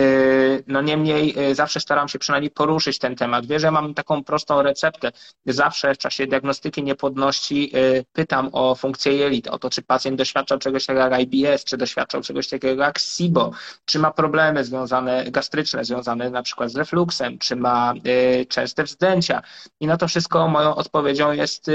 no 0.66 0.82
niemniej 0.82 1.34
e, 1.38 1.54
zawsze 1.54 1.80
staram 1.80 2.08
się 2.08 2.18
przynajmniej 2.18 2.50
poruszyć 2.50 2.98
ten 2.98 3.16
temat. 3.16 3.46
Wiesz, 3.46 3.62
ja 3.62 3.70
mam 3.70 3.94
taką 3.94 4.24
prostą 4.24 4.62
receptę. 4.62 5.12
Zawsze 5.46 5.94
w 5.94 5.98
czasie 5.98 6.26
diagnostyki 6.26 6.82
niepłodności 6.82 7.72
e, 7.74 8.04
pytam 8.12 8.50
o 8.52 8.74
funkcję 8.74 9.12
jelit, 9.12 9.48
o 9.48 9.58
to, 9.58 9.70
czy 9.70 9.82
pacjent 9.82 10.18
doświadczał 10.18 10.58
czegoś 10.58 10.86
takiego 10.86 11.08
jak 11.08 11.20
IBS, 11.20 11.64
czy 11.64 11.76
doświadczał 11.76 12.22
czegoś 12.22 12.48
takiego 12.48 12.82
jak 12.82 12.98
SIBO, 12.98 13.50
czy 13.84 13.98
ma 13.98 14.10
problemy 14.10 14.64
związane, 14.64 15.24
gastryczne, 15.30 15.84
związane 15.84 16.30
na 16.30 16.42
przykład 16.42 16.70
z 16.70 16.76
refluksem, 16.76 17.38
czy 17.38 17.56
ma 17.56 17.94
częste 18.48 18.84
wzdęcia. 18.84 19.42
I 19.80 19.86
na 19.86 19.96
to 19.96 20.08
wszystko 20.08 20.48
moją 20.48 20.74
odpowiedzią 20.74 21.32
jest, 21.32 21.70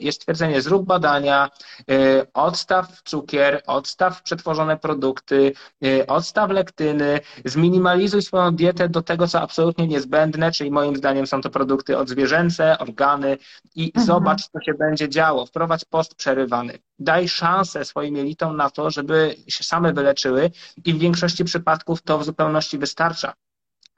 jest 0.00 0.20
twierdzenie, 0.20 0.62
zrób 0.62 0.86
badania, 0.86 1.41
Y, 1.90 2.26
odstaw 2.34 3.02
cukier, 3.02 3.62
odstaw 3.66 4.22
przetworzone 4.22 4.76
produkty, 4.76 5.52
y, 5.84 6.06
odstaw 6.06 6.50
lektyny, 6.50 7.20
zminimalizuj 7.44 8.22
swoją 8.22 8.56
dietę 8.56 8.88
do 8.88 9.02
tego, 9.02 9.28
co 9.28 9.40
absolutnie 9.40 9.86
niezbędne, 9.86 10.52
czyli 10.52 10.70
moim 10.70 10.96
zdaniem 10.96 11.26
są 11.26 11.40
to 11.40 11.50
produkty 11.50 11.98
odzwierzęce, 11.98 12.78
organy 12.78 13.38
i 13.74 13.84
mhm. 13.86 14.06
zobacz, 14.06 14.42
co 14.42 14.60
się 14.66 14.74
będzie 14.74 15.08
działo. 15.08 15.46
Wprowadź 15.46 15.84
post 15.84 16.14
przerywany. 16.14 16.78
Daj 16.98 17.28
szansę 17.28 17.84
swoim 17.84 18.16
elitom 18.16 18.56
na 18.56 18.70
to, 18.70 18.90
żeby 18.90 19.36
się 19.48 19.64
same 19.64 19.92
wyleczyły 19.92 20.50
i 20.84 20.94
w 20.94 20.98
większości 20.98 21.44
przypadków 21.44 22.02
to 22.02 22.18
w 22.18 22.24
zupełności 22.24 22.78
wystarcza. 22.78 23.32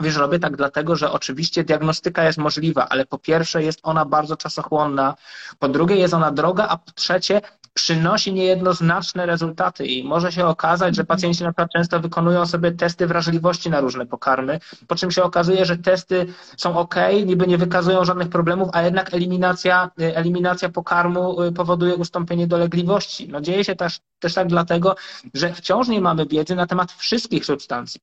Wiesz, 0.00 0.16
robię 0.16 0.38
tak 0.38 0.56
dlatego, 0.56 0.96
że 0.96 1.12
oczywiście 1.12 1.64
diagnostyka 1.64 2.24
jest 2.24 2.38
możliwa, 2.38 2.88
ale 2.88 3.06
po 3.06 3.18
pierwsze 3.18 3.62
jest 3.62 3.80
ona 3.82 4.04
bardzo 4.04 4.36
czasochłonna, 4.36 5.14
po 5.58 5.68
drugie 5.68 5.96
jest 5.96 6.14
ona 6.14 6.30
droga, 6.30 6.68
a 6.68 6.78
po 6.78 6.92
trzecie 6.92 7.40
przynosi 7.74 8.32
niejednoznaczne 8.32 9.26
rezultaty 9.26 9.86
i 9.86 10.04
może 10.04 10.32
się 10.32 10.46
okazać, 10.46 10.96
że 10.96 11.04
pacjenci 11.04 11.42
na 11.42 11.50
przykład 11.50 11.72
często 11.72 12.00
wykonują 12.00 12.46
sobie 12.46 12.72
testy 12.72 13.06
wrażliwości 13.06 13.70
na 13.70 13.80
różne 13.80 14.06
pokarmy, 14.06 14.60
po 14.88 14.94
czym 14.94 15.10
się 15.10 15.22
okazuje, 15.22 15.64
że 15.64 15.78
testy 15.78 16.26
są 16.56 16.78
ok, 16.78 16.94
niby 17.26 17.46
nie 17.46 17.58
wykazują 17.58 18.04
żadnych 18.04 18.28
problemów, 18.28 18.68
a 18.72 18.82
jednak 18.82 19.14
eliminacja, 19.14 19.90
eliminacja 19.98 20.68
pokarmu 20.68 21.42
y, 21.42 21.52
powoduje 21.52 21.94
ustąpienie 21.94 22.46
dolegliwości. 22.46 23.28
No 23.28 23.40
dzieje 23.40 23.64
się 23.64 23.76
też, 23.76 24.00
też 24.18 24.34
tak 24.34 24.46
dlatego, 24.46 24.96
że 25.34 25.52
wciąż 25.52 25.88
nie 25.88 26.00
mamy 26.00 26.26
wiedzy 26.26 26.54
na 26.54 26.66
temat 26.66 26.92
wszystkich 26.92 27.44
substancji 27.44 28.00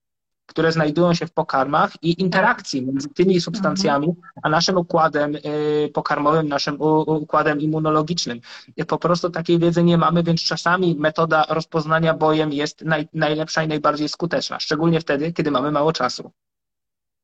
które 0.52 0.72
znajdują 0.72 1.14
się 1.14 1.26
w 1.26 1.32
pokarmach 1.32 1.92
i 2.02 2.22
interakcji 2.22 2.82
między 2.86 3.10
tymi 3.10 3.42
substancjami 3.42 4.08
a 4.44 4.50
naszym 4.50 4.78
układem 4.78 5.36
y, 5.36 5.90
pokarmowym, 5.94 6.48
naszym 6.48 6.82
układem 7.06 7.60
immunologicznym. 7.60 8.42
Po 8.88 8.98
prostu 8.98 9.30
takiej 9.30 9.60
wiedzy 9.60 9.84
nie 9.84 9.98
mamy, 9.98 10.24
więc 10.24 10.42
czasami 10.42 10.96
metoda 11.00 11.46
rozpoznania 11.50 12.14
bojem 12.14 12.54
jest 12.54 12.82
naj, 12.82 13.08
najlepsza 13.14 13.64
i 13.64 13.68
najbardziej 13.68 14.10
skuteczna, 14.10 14.60
szczególnie 14.60 15.00
wtedy, 15.00 15.34
kiedy 15.34 15.52
mamy 15.52 15.72
mało 15.72 15.94
czasu. 15.94 16.32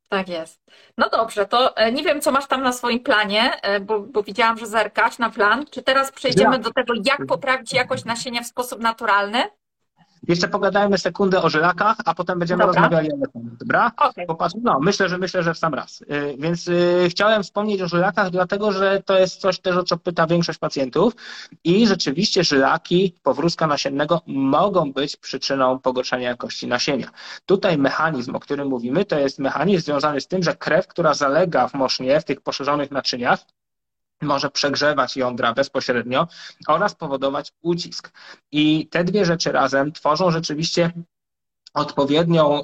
Tak 0.09 0.29
jest. 0.29 0.61
No 0.97 1.09
dobrze, 1.09 1.45
to 1.45 1.77
e, 1.77 1.91
nie 1.91 2.03
wiem, 2.03 2.21
co 2.21 2.31
masz 2.31 2.47
tam 2.47 2.63
na 2.63 2.73
swoim 2.73 2.99
planie, 2.99 3.61
e, 3.61 3.79
bo, 3.79 3.99
bo 3.99 4.23
widziałam, 4.23 4.57
że 4.57 4.67
zerkasz 4.67 5.17
na 5.19 5.29
plan. 5.29 5.65
Czy 5.71 5.83
teraz 5.83 6.11
przejdziemy 6.11 6.55
ja. 6.55 6.61
do 6.61 6.71
tego, 6.71 6.93
jak 7.05 7.25
poprawić 7.25 7.73
jakość 7.73 8.05
nasienia 8.05 8.41
w 8.41 8.47
sposób 8.47 8.79
naturalny? 8.79 9.43
Jeszcze 10.27 10.47
pogadajmy 10.47 10.97
sekundę 10.97 11.41
o 11.41 11.49
żylakach, 11.49 11.97
a 12.05 12.13
potem 12.13 12.39
będziemy 12.39 12.65
dobra. 12.65 12.81
rozmawiali 12.81 13.11
o 13.13 13.17
metodach, 13.17 13.57
dobra? 13.57 13.91
Okay. 13.97 14.25
Popatrz, 14.25 14.55
no, 14.61 14.79
myślę, 14.79 15.09
że 15.09 15.17
myślę, 15.17 15.43
że 15.43 15.53
w 15.53 15.57
sam 15.57 15.73
raz. 15.73 16.01
Y, 16.01 16.35
więc 16.39 16.67
y, 16.67 17.07
chciałem 17.09 17.43
wspomnieć 17.43 17.81
o 17.81 17.87
żylakach, 17.87 18.29
dlatego 18.29 18.71
że 18.71 19.01
to 19.05 19.19
jest 19.19 19.41
coś 19.41 19.59
też, 19.59 19.75
o 19.75 19.83
co 19.83 19.97
pyta 19.97 20.27
większość 20.27 20.59
pacjentów 20.59 21.13
i 21.63 21.87
rzeczywiście 21.87 22.43
żylaki 22.43 23.15
powrózka 23.23 23.67
nasiennego 23.67 24.21
mogą 24.27 24.93
być 24.93 25.15
przyczyną 25.15 25.79
pogorszenia 25.79 26.29
jakości 26.29 26.67
nasienia. 26.67 27.09
Tutaj 27.45 27.77
mechanizm, 27.77 28.35
o 28.35 28.39
którym 28.39 28.67
mówimy, 28.67 29.05
to 29.05 29.19
jest 29.19 29.39
mechanizm 29.39 29.85
związany 29.85 30.21
z 30.21 30.27
tym, 30.27 30.43
że 30.43 30.55
krew, 30.55 30.87
która 30.87 31.13
zalega 31.13 31.67
w 31.67 31.73
mosznie, 31.73 32.19
w 32.19 32.23
tych 32.23 32.41
poszerzonych 32.41 32.91
naczyniach, 32.91 33.39
może 34.21 34.49
przegrzewać 34.49 35.17
jądra 35.17 35.53
bezpośrednio 35.53 36.27
oraz 36.67 36.95
powodować 36.95 37.53
ucisk. 37.61 38.11
I 38.51 38.87
te 38.87 39.03
dwie 39.03 39.25
rzeczy 39.25 39.51
razem 39.51 39.91
tworzą 39.91 40.31
rzeczywiście 40.31 40.91
odpowiednią, 41.73 42.61
y, 42.61 42.63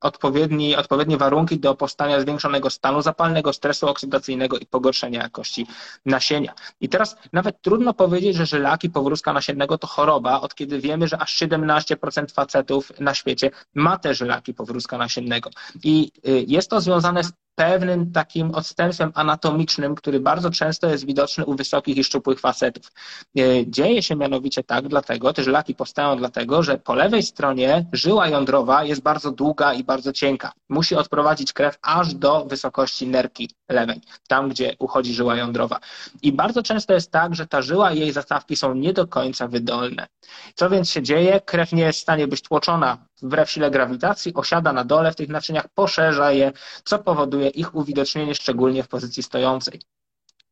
odpowiedni, 0.00 0.76
odpowiednie 0.76 1.16
warunki 1.16 1.58
do 1.58 1.74
powstania 1.74 2.20
zwiększonego 2.20 2.70
stanu 2.70 3.02
zapalnego, 3.02 3.52
stresu 3.52 3.88
oksydacyjnego 3.88 4.58
i 4.58 4.66
pogorszenia 4.66 5.22
jakości 5.22 5.66
nasienia. 6.06 6.54
I 6.80 6.88
teraz 6.88 7.16
nawet 7.32 7.62
trudno 7.62 7.94
powiedzieć, 7.94 8.36
że 8.36 8.46
żylaki 8.46 8.90
powrózka 8.90 9.32
nasiennego 9.32 9.78
to 9.78 9.86
choroba, 9.86 10.40
od 10.40 10.54
kiedy 10.54 10.80
wiemy, 10.80 11.08
że 11.08 11.18
aż 11.18 11.36
17% 11.36 12.32
facetów 12.32 12.92
na 13.00 13.14
świecie 13.14 13.50
ma 13.74 13.98
te 13.98 14.14
żylaki 14.14 14.54
powrózka 14.54 14.98
nasiennego. 14.98 15.50
I 15.84 16.12
y, 16.28 16.44
jest 16.48 16.70
to 16.70 16.80
związane 16.80 17.24
z 17.24 17.32
pewnym 17.60 18.12
takim 18.12 18.50
odstępstwem 18.54 19.12
anatomicznym, 19.14 19.94
który 19.94 20.20
bardzo 20.20 20.50
często 20.50 20.88
jest 20.88 21.06
widoczny 21.06 21.46
u 21.46 21.54
wysokich 21.54 21.96
i 21.96 22.04
szczupłych 22.04 22.40
facetów. 22.40 22.92
E, 23.38 23.42
dzieje 23.66 24.02
się 24.02 24.16
mianowicie 24.16 24.64
tak, 24.64 24.88
dlatego 24.88 25.32
te 25.32 25.42
żylaki 25.42 25.74
powstają 25.74 26.16
dlatego, 26.16 26.62
że 26.62 26.78
po 26.78 26.94
lewej 26.94 27.22
stronie 27.22 27.86
żyła 27.92 28.28
jądrowa 28.28 28.84
jest 28.84 29.02
bardzo 29.02 29.30
długa 29.30 29.74
i 29.74 29.84
bardzo 29.84 30.12
cienka. 30.12 30.52
Musi 30.68 30.94
odprowadzić 30.94 31.52
krew 31.52 31.78
aż 31.82 32.14
do 32.14 32.44
wysokości 32.44 33.06
nerki 33.06 33.50
lewej, 33.68 34.00
tam 34.28 34.48
gdzie 34.48 34.76
uchodzi 34.78 35.14
żyła 35.14 35.36
jądrowa. 35.36 35.80
I 36.22 36.32
bardzo 36.32 36.62
często 36.62 36.92
jest 36.94 37.10
tak, 37.10 37.34
że 37.34 37.46
ta 37.46 37.62
żyła 37.62 37.92
i 37.92 38.00
jej 38.00 38.12
zastawki 38.12 38.56
są 38.56 38.74
nie 38.74 38.92
do 38.92 39.06
końca 39.06 39.48
wydolne. 39.48 40.06
Co 40.54 40.70
więc 40.70 40.90
się 40.90 41.02
dzieje? 41.02 41.40
Krew 41.40 41.72
nie 41.72 41.82
jest 41.82 41.98
w 41.98 42.02
stanie 42.02 42.26
być 42.26 42.42
tłoczona 42.42 42.98
wbrew 43.22 43.50
sile 43.50 43.70
grawitacji, 43.70 44.34
osiada 44.34 44.72
na 44.72 44.84
dole 44.84 45.12
w 45.12 45.16
tych 45.16 45.28
naczyniach, 45.28 45.68
poszerza 45.74 46.32
je, 46.32 46.52
co 46.84 46.98
powoduje 46.98 47.48
ich 47.48 47.74
uwidocznienie 47.74 48.34
szczególnie 48.34 48.82
w 48.82 48.88
pozycji 48.88 49.22
stojącej. 49.22 49.80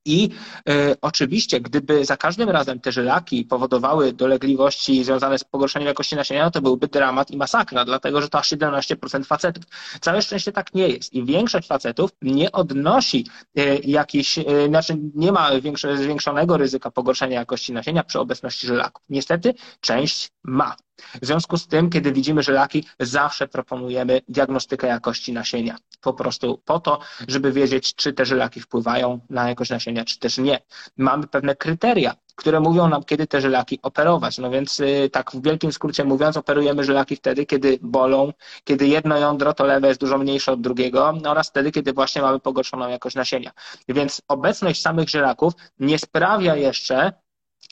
I 0.08 0.30
y, 0.68 0.96
oczywiście, 1.00 1.60
gdyby 1.60 2.04
za 2.04 2.16
każdym 2.16 2.50
razem 2.50 2.80
te 2.80 2.92
żylaki 2.92 3.44
powodowały 3.44 4.12
dolegliwości 4.12 5.04
związane 5.04 5.38
z 5.38 5.44
pogorszeniem 5.44 5.88
jakości 5.88 6.16
nasienia, 6.16 6.44
no 6.44 6.50
to 6.50 6.62
byłby 6.62 6.88
dramat 6.88 7.30
i 7.30 7.36
masakra, 7.36 7.84
dlatego 7.84 8.22
że 8.22 8.28
to 8.28 8.38
aż 8.38 8.52
17% 8.52 9.24
facetów. 9.24 9.64
Całe 10.00 10.22
szczęście 10.22 10.52
tak 10.52 10.74
nie 10.74 10.88
jest. 10.88 11.12
I 11.12 11.24
większość 11.24 11.68
facetów 11.68 12.10
nie 12.22 12.52
odnosi 12.52 13.26
y, 13.58 13.80
jakiś, 13.84 14.38
y, 14.38 14.44
znaczy 14.68 14.96
nie 15.14 15.32
ma 15.32 15.60
większe, 15.60 15.96
zwiększonego 15.96 16.56
ryzyka 16.56 16.90
pogorszenia 16.90 17.38
jakości 17.38 17.72
nasienia 17.72 18.04
przy 18.04 18.20
obecności 18.20 18.66
żylaków. 18.66 19.04
Niestety 19.08 19.54
część 19.80 20.30
ma. 20.44 20.76
W 21.22 21.26
związku 21.26 21.56
z 21.56 21.66
tym, 21.66 21.90
kiedy 21.90 22.12
widzimy 22.12 22.42
żylaki, 22.42 22.84
zawsze 23.00 23.48
proponujemy 23.48 24.20
diagnostykę 24.28 24.86
jakości 24.86 25.32
nasienia. 25.32 25.76
Po 26.00 26.12
prostu 26.12 26.62
po 26.64 26.80
to, 26.80 26.98
żeby 27.28 27.52
wiedzieć, 27.52 27.94
czy 27.94 28.12
te 28.12 28.26
żylaki 28.26 28.60
wpływają 28.60 29.20
na 29.30 29.48
jakość 29.48 29.70
nasienia, 29.70 30.04
czy 30.04 30.18
też 30.18 30.38
nie. 30.38 30.58
Mamy 30.96 31.26
pewne 31.26 31.56
kryteria, 31.56 32.14
które 32.38 32.60
mówią 32.60 32.88
nam, 32.88 33.04
kiedy 33.04 33.26
te 33.26 33.40
żylaki 33.40 33.78
operować. 33.82 34.38
No 34.38 34.50
więc 34.50 34.80
y, 34.80 35.10
tak 35.12 35.30
w 35.30 35.42
wielkim 35.42 35.72
skrócie 35.72 36.04
mówiąc, 36.04 36.36
operujemy 36.36 36.84
żylaki 36.84 37.16
wtedy, 37.16 37.46
kiedy 37.46 37.78
bolą, 37.82 38.32
kiedy 38.64 38.86
jedno 38.86 39.18
jądro 39.18 39.52
to 39.54 39.64
lewe 39.64 39.88
jest 39.88 40.00
dużo 40.00 40.18
mniejsze 40.18 40.52
od 40.52 40.60
drugiego 40.60 41.12
no 41.22 41.30
oraz 41.30 41.48
wtedy, 41.48 41.72
kiedy 41.72 41.92
właśnie 41.92 42.22
mamy 42.22 42.40
pogorszoną 42.40 42.88
jakość 42.88 43.16
nasienia. 43.16 43.50
Więc 43.88 44.22
obecność 44.28 44.82
samych 44.82 45.08
żylaków 45.08 45.52
nie 45.80 45.98
sprawia 45.98 46.56
jeszcze, 46.56 47.12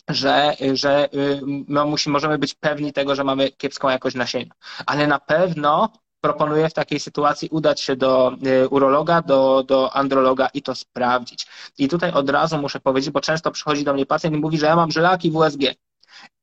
że, 0.08 0.56
że 0.72 1.08
no, 1.68 1.86
musi, 1.86 2.10
możemy 2.10 2.38
być 2.38 2.54
pewni 2.54 2.92
tego, 2.92 3.14
że 3.14 3.24
mamy 3.24 3.50
kiepską 3.50 3.88
jakość 3.88 4.16
nasienia. 4.16 4.52
Ale 4.86 5.06
na 5.06 5.18
pewno 5.18 5.92
proponuję 6.20 6.68
w 6.68 6.74
takiej 6.74 7.00
sytuacji 7.00 7.48
udać 7.48 7.80
się 7.80 7.96
do 7.96 8.32
urologa, 8.70 9.22
do, 9.22 9.62
do 9.62 9.96
androloga 9.96 10.48
i 10.54 10.62
to 10.62 10.74
sprawdzić. 10.74 11.46
I 11.78 11.88
tutaj 11.88 12.12
od 12.12 12.30
razu 12.30 12.58
muszę 12.58 12.80
powiedzieć, 12.80 13.10
bo 13.10 13.20
często 13.20 13.50
przychodzi 13.50 13.84
do 13.84 13.94
mnie 13.94 14.06
pacjent 14.06 14.36
i 14.36 14.38
mówi, 14.38 14.58
że 14.58 14.66
ja 14.66 14.76
mam 14.76 14.90
żylaki 14.90 15.30
w 15.30 15.36
USG. 15.36 15.60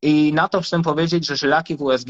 I 0.01 0.33
na 0.33 0.47
to 0.47 0.61
chcę 0.61 0.81
powiedzieć, 0.81 1.27
że 1.27 1.35
żylaki 1.35 1.75
w 1.75 1.81
USG 1.81 2.09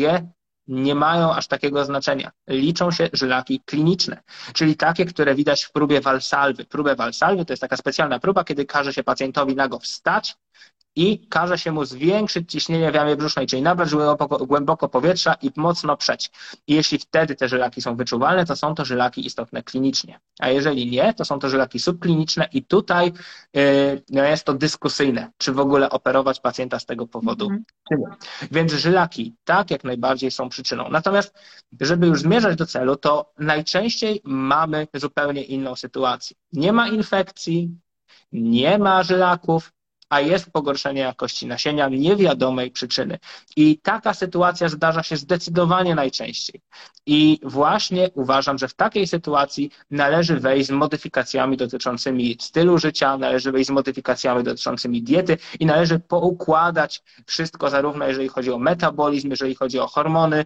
nie 0.68 0.96
mają 0.96 1.34
aż 1.34 1.48
takiego 1.48 1.86
znaczenia. 1.86 2.32
Liczą 2.48 2.92
się 2.92 3.10
żylaki 3.14 3.62
kliniczne, 3.66 4.22
czyli 4.54 4.76
takie, 4.76 5.06
które 5.06 5.36
widać 5.36 5.64
w 5.64 5.72
próbie 5.72 6.02
walsalwy. 6.02 6.66
Próbę 6.66 6.96
walsalwy 6.96 7.46
to 7.46 7.54
jest 7.54 7.62
taka 7.62 7.78
specjalna 7.78 8.20
próba, 8.20 8.44
kiedy 8.44 8.66
każe 8.66 8.94
się 8.94 9.04
pacjentowi 9.04 9.56
nago 9.56 9.80
wstać, 9.80 10.36
i 10.96 11.28
każe 11.28 11.58
się 11.58 11.72
mu 11.72 11.86
zwiększyć 11.86 12.52
ciśnienie 12.52 12.92
w 12.92 12.96
jamie 12.96 13.16
brzusznej, 13.16 13.48
czyli 13.48 13.62
nabrać 13.62 13.90
głęboko, 14.48 14.90
powietrza 14.90 15.34
i 15.34 15.52
mocno 15.56 15.98
przeć. 15.98 16.32
I 16.68 16.74
jeśli 16.74 17.00
wtedy 17.00 17.36
te 17.36 17.48
żylaki 17.48 17.82
są 17.82 17.96
wyczuwalne, 17.96 18.46
to 18.46 18.56
są 18.56 18.76
to 18.76 18.86
żylaki 18.86 19.26
istotne 19.26 19.64
klinicznie. 19.64 20.20
A 20.40 20.50
jeżeli 20.50 20.92
nie, 20.92 21.14
to 21.14 21.26
są 21.26 21.40
to 21.40 21.50
żylaki 21.50 21.80
subkliniczne 21.80 22.50
i 22.54 22.64
tutaj 22.64 23.14
yy, 23.54 24.02
no 24.10 24.24
jest 24.24 24.44
to 24.44 24.54
dyskusyjne, 24.54 25.32
czy 25.38 25.54
w 25.54 25.60
ogóle 25.60 25.90
operować 25.90 26.40
pacjenta 26.40 26.80
z 26.80 26.86
tego 26.86 27.08
powodu, 27.08 27.50
-hmm. 27.50 27.58
czy 27.90 27.98
nie. 27.98 28.08
Więc 28.52 28.74
żylaki 28.74 29.36
tak 29.44 29.72
jak 29.72 29.84
najbardziej 29.84 30.32
są 30.32 30.50
przyczyną. 30.50 30.90
Natomiast, 30.90 31.34
żeby 31.82 32.08
już 32.08 32.22
zmierzać 32.22 32.56
do 32.56 32.66
celu, 32.66 32.96
to 32.96 33.34
najczęściej 33.40 34.22
mamy 34.24 34.88
zupełnie 34.94 35.44
inną 35.44 35.76
sytuację. 35.76 36.36
Nie 36.54 36.74
ma 36.74 36.88
infekcji, 36.88 37.78
nie 38.32 38.78
ma 38.78 39.04
żylaków, 39.04 39.72
a 40.14 40.22
jest 40.22 40.52
pogorszenie 40.52 41.02
jakości 41.02 41.48
nasienia 41.48 41.90
niewiadomej 41.90 42.72
przyczyny. 42.72 43.20
I 43.56 43.78
taka 43.78 44.14
sytuacja 44.14 44.70
zdarza 44.70 45.04
się 45.04 45.18
zdecydowanie 45.18 45.96
najczęściej. 45.96 46.62
I 47.06 47.40
właśnie 47.44 48.10
uważam, 48.14 48.58
że 48.58 48.68
w 48.68 48.74
takiej 48.74 49.08
sytuacji 49.08 49.72
należy 49.92 50.40
wejść 50.40 50.68
z 50.68 50.72
modyfikacjami 50.72 51.58
dotyczącymi 51.58 52.38
stylu 52.42 52.78
życia, 52.78 53.18
należy 53.18 53.52
wejść 53.52 53.68
z 53.68 53.72
modyfikacjami 53.72 54.44
dotyczącymi 54.44 55.04
diety 55.04 55.38
i 55.60 55.66
należy 55.66 56.00
poukładać 56.00 57.04
wszystko, 57.26 57.70
zarówno 57.70 58.08
jeżeli 58.08 58.28
chodzi 58.28 58.52
o 58.52 58.60
metabolizm, 58.60 59.30
jeżeli 59.30 59.56
chodzi 59.56 59.80
o 59.80 59.88
hormony, 59.88 60.46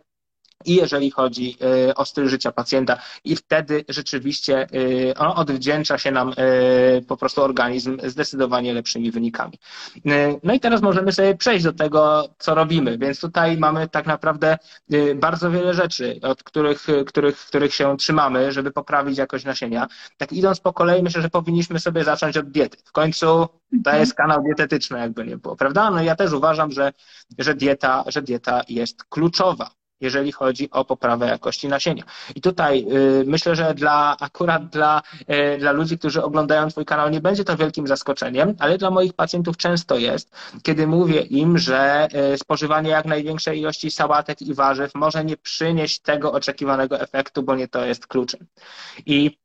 i 0.66 0.76
jeżeli 0.76 1.12
chodzi 1.12 1.58
e, 1.90 1.96
o 1.96 2.06
styl 2.06 2.28
życia 2.28 2.52
pacjenta 2.52 2.98
i 3.24 3.36
wtedy 3.36 3.86
rzeczywiście 3.90 4.68
e, 5.10 5.18
odwdzięcza 5.18 5.98
się 5.98 6.12
nam 6.12 6.34
e, 6.38 7.02
po 7.02 7.18
prostu 7.18 7.42
organizm 7.42 7.98
zdecydowanie 8.04 8.74
lepszymi 8.74 9.12
wynikami. 9.12 9.60
No 10.44 10.54
i 10.54 10.60
teraz 10.60 10.82
możemy 10.82 11.12
sobie 11.12 11.36
przejść 11.36 11.66
do 11.66 11.74
tego, 11.74 12.30
co 12.38 12.56
robimy, 12.56 12.98
więc 12.98 13.20
tutaj 13.20 13.58
mamy 13.58 13.88
tak 13.90 14.06
naprawdę 14.06 14.58
bardzo 15.16 15.52
wiele 15.52 15.74
rzeczy, 15.74 16.20
od 16.22 16.44
których, 16.44 16.88
których, 17.08 17.38
których 17.38 17.74
się 17.74 17.98
trzymamy, 17.98 18.52
żeby 18.52 18.72
poprawić 18.72 19.18
jakość 19.18 19.46
nasienia. 19.46 19.88
Tak 20.18 20.34
idąc 20.34 20.60
po 20.60 20.74
kolei, 20.74 21.04
myślę, 21.04 21.22
że 21.22 21.30
powinniśmy 21.30 21.80
sobie 21.80 22.04
zacząć 22.04 22.38
od 22.38 22.50
diety. 22.50 22.78
W 22.86 22.92
końcu 22.92 23.26
to 23.26 23.50
mhm. 23.74 24.00
jest 24.00 24.14
kanał 24.14 24.44
dietetyczny, 24.44 25.00
jakby 25.00 25.26
nie 25.26 25.38
było, 25.38 25.56
prawda? 25.56 25.92
No 25.92 26.04
ja 26.04 26.16
też 26.16 26.34
uważam, 26.34 26.72
że, 26.72 26.94
że, 27.38 27.56
dieta, 27.56 28.04
że 28.08 28.22
dieta 28.22 28.62
jest 28.70 29.04
kluczowa 29.04 29.70
jeżeli 30.02 30.32
chodzi 30.32 30.72
o 30.72 30.86
poprawę 30.86 31.28
jakości 31.28 31.68
nasienia. 31.68 32.04
I 32.36 32.42
tutaj 32.42 32.88
y, 33.22 33.24
myślę, 33.26 33.56
że 33.56 33.74
dla 33.74 34.18
akurat 34.20 34.70
dla, 34.70 35.02
y, 35.56 35.58
dla 35.58 35.72
ludzi, 35.72 35.98
którzy 35.98 36.24
oglądają 36.24 36.70
Twój 36.70 36.86
kanał, 36.86 37.10
nie 37.10 37.22
będzie 37.22 37.44
to 37.44 37.58
wielkim 37.58 37.88
zaskoczeniem, 37.88 38.56
ale 38.60 38.78
dla 38.78 38.92
moich 38.92 39.14
pacjentów 39.14 39.58
często 39.58 39.98
jest, 39.98 40.36
kiedy 40.64 40.88
mówię 40.88 41.22
im, 41.22 41.58
że 41.58 42.08
y, 42.34 42.38
spożywanie 42.38 42.90
jak 42.90 43.06
największej 43.06 43.60
ilości 43.60 43.92
sałatek 43.92 44.42
i 44.42 44.54
warzyw 44.54 44.96
może 44.96 45.26
nie 45.26 45.38
przynieść 45.38 46.00
tego 46.00 46.32
oczekiwanego 46.32 47.00
efektu, 47.00 47.44
bo 47.44 47.56
nie 47.56 47.68
to 47.68 47.86
jest 47.86 48.08
kluczem. 48.08 48.48
I 49.06 49.38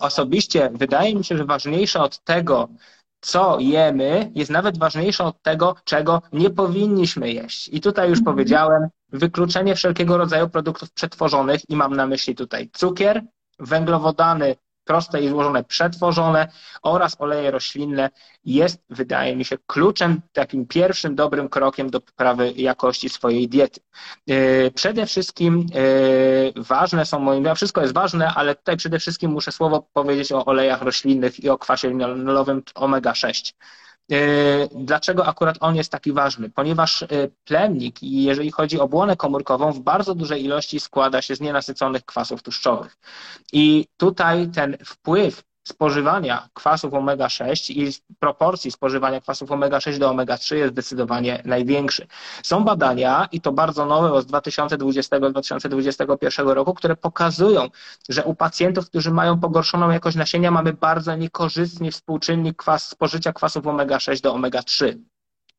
osobiście 0.00 0.70
wydaje 0.74 1.14
mi 1.14 1.24
się, 1.24 1.36
że 1.36 1.44
ważniejsze 1.44 2.00
od 2.00 2.24
tego, 2.24 2.68
co 3.20 3.58
jemy, 3.60 4.30
jest 4.34 4.50
nawet 4.50 4.78
ważniejsze 4.78 5.24
od 5.24 5.42
tego, 5.42 5.74
czego 5.84 6.22
nie 6.32 6.50
powinniśmy 6.50 7.32
jeść. 7.32 7.68
I 7.68 7.80
tutaj 7.80 8.08
już 8.08 8.18
mhm. 8.18 8.36
powiedziałem, 8.36 8.88
wykluczenie 9.12 9.74
wszelkiego 9.74 10.16
rodzaju 10.16 10.48
produktów 10.48 10.92
przetworzonych 10.92 11.70
i 11.70 11.76
mam 11.76 11.96
na 11.96 12.06
myśli 12.06 12.34
tutaj 12.34 12.70
cukier, 12.72 13.22
węglowodany 13.58 14.56
proste 14.84 15.20
i 15.22 15.28
złożone 15.28 15.64
przetworzone 15.64 16.48
oraz 16.82 17.16
oleje 17.20 17.50
roślinne 17.50 18.10
jest, 18.44 18.82
wydaje 18.90 19.36
mi 19.36 19.44
się, 19.44 19.56
kluczem, 19.66 20.20
takim 20.32 20.66
pierwszym 20.66 21.14
dobrym 21.14 21.48
krokiem 21.48 21.90
do 21.90 22.00
poprawy 22.00 22.52
jakości 22.56 23.08
swojej 23.08 23.48
diety. 23.48 23.80
Yy, 24.26 24.70
przede 24.74 25.06
wszystkim 25.06 25.66
yy, 26.54 26.62
ważne 26.62 27.06
są 27.06 27.18
moim, 27.18 27.54
wszystko 27.54 27.80
jest 27.80 27.94
ważne, 27.94 28.34
ale 28.34 28.54
tutaj 28.54 28.76
przede 28.76 28.98
wszystkim 28.98 29.30
muszę 29.30 29.52
słowo 29.52 29.88
powiedzieć 29.92 30.32
o 30.32 30.44
olejach 30.44 30.82
roślinnych 30.82 31.44
i 31.44 31.48
o 31.48 31.58
kwasie 31.58 31.88
linolowym 31.88 32.62
omega-6. 32.74 33.52
E, 34.10 34.16
dlaczego 34.74 35.26
akurat 35.26 35.56
on 35.60 35.76
jest 35.76 35.92
taki 35.92 36.12
ważny? 36.12 36.50
Ponieważ 36.50 37.02
e, 37.02 37.06
plemnik, 37.44 38.02
jeżeli 38.02 38.50
chodzi 38.50 38.80
o 38.80 38.88
błonę 38.88 39.16
komórkową, 39.16 39.72
w 39.72 39.80
bardzo 39.80 40.14
dużej 40.14 40.44
ilości 40.44 40.80
składa 40.80 41.22
się 41.22 41.36
z 41.36 41.40
nienasyconych 41.40 42.04
kwasów 42.04 42.42
tłuszczowych. 42.42 42.96
I 43.52 43.86
tutaj 43.96 44.50
ten 44.50 44.76
wpływ 44.84 45.42
spożywania 45.70 46.48
kwasów 46.54 46.92
omega-6 46.92 47.72
i 47.72 47.92
proporcji 48.18 48.70
spożywania 48.70 49.20
kwasów 49.20 49.50
omega-6 49.50 49.98
do 49.98 50.10
omega-3 50.10 50.54
jest 50.54 50.72
zdecydowanie 50.72 51.42
największy. 51.44 52.06
Są 52.42 52.64
badania, 52.64 53.28
i 53.32 53.40
to 53.40 53.52
bardzo 53.52 53.86
nowe 53.86 54.22
z 54.22 54.26
2020-2021 54.26 56.48
roku, 56.48 56.74
które 56.74 56.96
pokazują, 56.96 57.68
że 58.08 58.24
u 58.24 58.34
pacjentów, 58.34 58.86
którzy 58.86 59.10
mają 59.10 59.40
pogorszoną 59.40 59.90
jakość 59.90 60.16
nasienia, 60.16 60.50
mamy 60.50 60.72
bardzo 60.72 61.16
niekorzystny 61.16 61.90
współczynnik 61.90 62.56
kwas, 62.56 62.88
spożycia 62.88 63.32
kwasów 63.32 63.64
omega-6 63.64 64.22
do 64.22 64.34
omega-3 64.34 64.96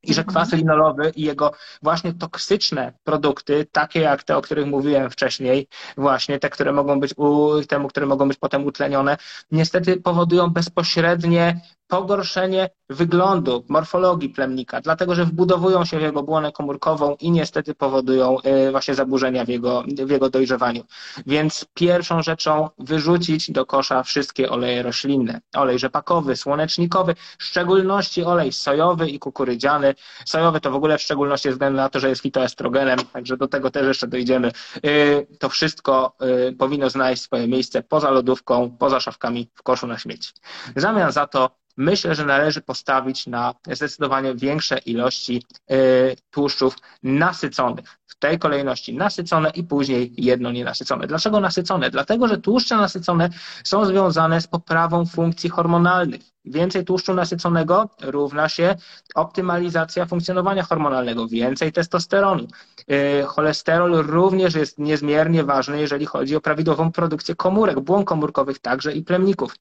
i 0.02 0.14
że 0.14 0.20
mhm. 0.20 0.34
kwas 0.34 0.52
linolowy 0.52 1.12
i 1.16 1.22
jego 1.22 1.52
właśnie 1.82 2.14
toksyczne 2.14 2.92
produkty, 3.04 3.66
takie 3.72 4.00
jak 4.00 4.22
te, 4.22 4.36
o 4.36 4.42
których 4.42 4.66
mówiłem 4.66 5.10
wcześniej, 5.10 5.68
właśnie 5.96 6.38
te, 6.38 6.50
które 6.50 6.72
mogą 6.72 7.00
być 7.00 7.14
u, 7.16 7.50
temu, 7.68 7.88
które 7.88 8.06
mogą 8.06 8.28
być 8.28 8.38
potem 8.38 8.66
utlenione, 8.66 9.16
niestety 9.50 9.96
powodują 9.96 10.50
bezpośrednie 10.50 11.60
pogorszenie 11.92 12.70
wyglądu, 12.90 13.64
morfologii 13.68 14.28
plemnika, 14.28 14.80
dlatego 14.80 15.14
że 15.14 15.24
wbudowują 15.24 15.84
się 15.84 15.98
w 15.98 16.02
jego 16.02 16.22
błonę 16.22 16.52
komórkową 16.52 17.16
i 17.20 17.30
niestety 17.30 17.74
powodują 17.74 18.36
y, 18.40 18.70
właśnie 18.70 18.94
zaburzenia 18.94 19.44
w 19.44 19.48
jego, 19.48 19.84
w 20.06 20.10
jego 20.10 20.30
dojrzewaniu. 20.30 20.84
Więc 21.26 21.66
pierwszą 21.74 22.22
rzeczą 22.22 22.68
wyrzucić 22.78 23.50
do 23.50 23.66
kosza 23.66 24.02
wszystkie 24.02 24.50
oleje 24.50 24.82
roślinne. 24.82 25.40
Olej 25.54 25.78
rzepakowy, 25.78 26.36
słonecznikowy, 26.36 27.14
w 27.38 27.44
szczególności 27.44 28.24
olej 28.24 28.52
sojowy 28.52 29.08
i 29.08 29.18
kukurydziany. 29.18 29.94
Sojowy 30.26 30.60
to 30.60 30.70
w 30.70 30.74
ogóle 30.74 30.98
w 30.98 31.02
szczególności 31.02 31.48
ze 31.48 31.52
względu 31.52 31.76
na 31.76 31.88
to, 31.88 32.00
że 32.00 32.08
jest 32.08 32.22
fitoestrogenem, 32.22 32.98
także 33.12 33.36
do 33.36 33.48
tego 33.48 33.70
też 33.70 33.86
jeszcze 33.86 34.06
dojdziemy. 34.06 34.52
Y, 34.86 35.26
to 35.38 35.48
wszystko 35.48 36.16
y, 36.48 36.52
powinno 36.52 36.90
znaleźć 36.90 37.22
swoje 37.22 37.48
miejsce 37.48 37.82
poza 37.82 38.10
lodówką, 38.10 38.76
poza 38.78 39.00
szafkami 39.00 39.50
w 39.54 39.62
koszu 39.62 39.86
na 39.86 39.98
śmieci. 39.98 40.32
W 40.76 40.80
zamian 40.80 41.12
za 41.12 41.26
to 41.26 41.61
myślę, 41.76 42.14
że 42.14 42.24
należy 42.24 42.60
postawić 42.60 43.26
na 43.26 43.54
zdecydowanie 43.72 44.34
większe 44.34 44.78
ilości 44.78 45.42
y, 45.72 46.16
tłuszczów 46.30 46.76
nasyconych. 47.02 47.98
W 48.06 48.18
tej 48.18 48.38
kolejności 48.38 48.94
nasycone 48.94 49.50
i 49.50 49.64
później 49.64 50.14
jedno 50.16 50.52
nienasycone. 50.52 51.06
Dlaczego 51.06 51.40
nasycone? 51.40 51.90
Dlatego, 51.90 52.28
że 52.28 52.38
tłuszcze 52.38 52.76
nasycone 52.76 53.30
są 53.64 53.84
związane 53.84 54.40
z 54.40 54.46
poprawą 54.46 55.06
funkcji 55.06 55.50
hormonalnych. 55.50 56.20
Więcej 56.44 56.84
tłuszczu 56.84 57.14
nasyconego 57.14 57.88
równa 58.00 58.48
się 58.48 58.76
optymalizacja 59.14 60.06
funkcjonowania 60.06 60.62
hormonalnego, 60.62 61.28
więcej 61.28 61.72
testosteronu. 61.72 62.46
Y, 62.90 63.24
cholesterol 63.26 63.92
również 63.92 64.54
jest 64.54 64.78
niezmiernie 64.78 65.44
ważny, 65.44 65.80
jeżeli 65.80 66.06
chodzi 66.06 66.36
o 66.36 66.40
prawidłową 66.40 66.92
produkcję 66.92 67.34
komórek, 67.34 67.80
błon 67.80 68.04
komórkowych 68.04 68.58
także 68.58 68.92
i 68.92 69.02
plemników. 69.02 69.54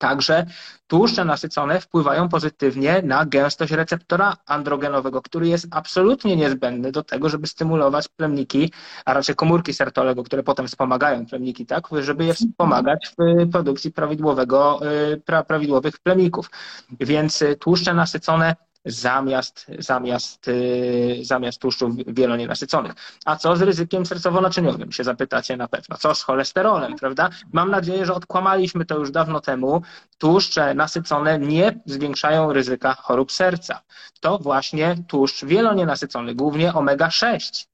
Także 0.00 0.46
tłuszcze 0.86 1.24
nasycone 1.24 1.80
wpływają 1.80 2.28
pozytywnie 2.28 3.02
na 3.02 3.24
gęstość 3.26 3.72
receptora 3.72 4.36
androgenowego, 4.46 5.22
który 5.22 5.48
jest 5.48 5.66
absolutnie 5.70 6.36
niezbędny 6.36 6.92
do 6.92 7.02
tego, 7.02 7.28
żeby 7.28 7.46
stymulować 7.46 8.08
plemniki, 8.08 8.72
a 9.04 9.14
raczej 9.14 9.34
komórki 9.34 9.74
sertolego, 9.74 10.22
które 10.22 10.42
potem 10.42 10.68
wspomagają 10.68 11.26
plemniki, 11.26 11.66
tak, 11.66 11.88
żeby 12.00 12.24
je 12.24 12.34
wspomagać 12.34 13.14
w 13.18 13.50
produkcji 13.50 13.92
prawidłowego, 13.92 14.80
y, 15.12 15.42
prawidłowych 15.46 15.98
plemników. 15.98 16.50
Więc 17.00 17.44
tłuszcze 17.58 17.94
nasycone 17.94 18.56
zamiast, 18.84 19.66
zamiast, 19.78 20.48
y, 20.48 21.18
zamiast 21.22 21.58
tłuszczów 21.58 21.94
wielonienasyconych. 22.06 22.92
A 23.24 23.36
co 23.36 23.56
z 23.56 23.62
ryzykiem 23.62 24.02
sercowo-naczyniowym, 24.04 24.92
się 24.92 25.04
zapytacie 25.04 25.56
na 25.56 25.68
pewno. 25.68 25.96
Co 25.96 26.14
z 26.14 26.22
cholesterolem, 26.22 26.96
prawda? 26.96 27.30
Mam 27.52 27.70
nadzieję, 27.70 28.06
że 28.06 28.14
odkłamaliśmy 28.14 28.84
to 28.84 28.98
już 28.98 29.10
dawno 29.10 29.40
temu. 29.40 29.82
Tłuszcze 30.18 30.74
nasycone 30.74 31.38
nie 31.38 31.80
zwiększają 31.86 32.52
ryzyka 32.52 32.94
chorób 32.94 33.32
serca. 33.32 33.80
To 34.20 34.38
właśnie 34.38 34.96
tłuszcz 35.08 35.44
wielonienasycony, 35.44 36.34
głównie 36.34 36.72
omega-6, 36.72 37.64
y, 37.64 37.69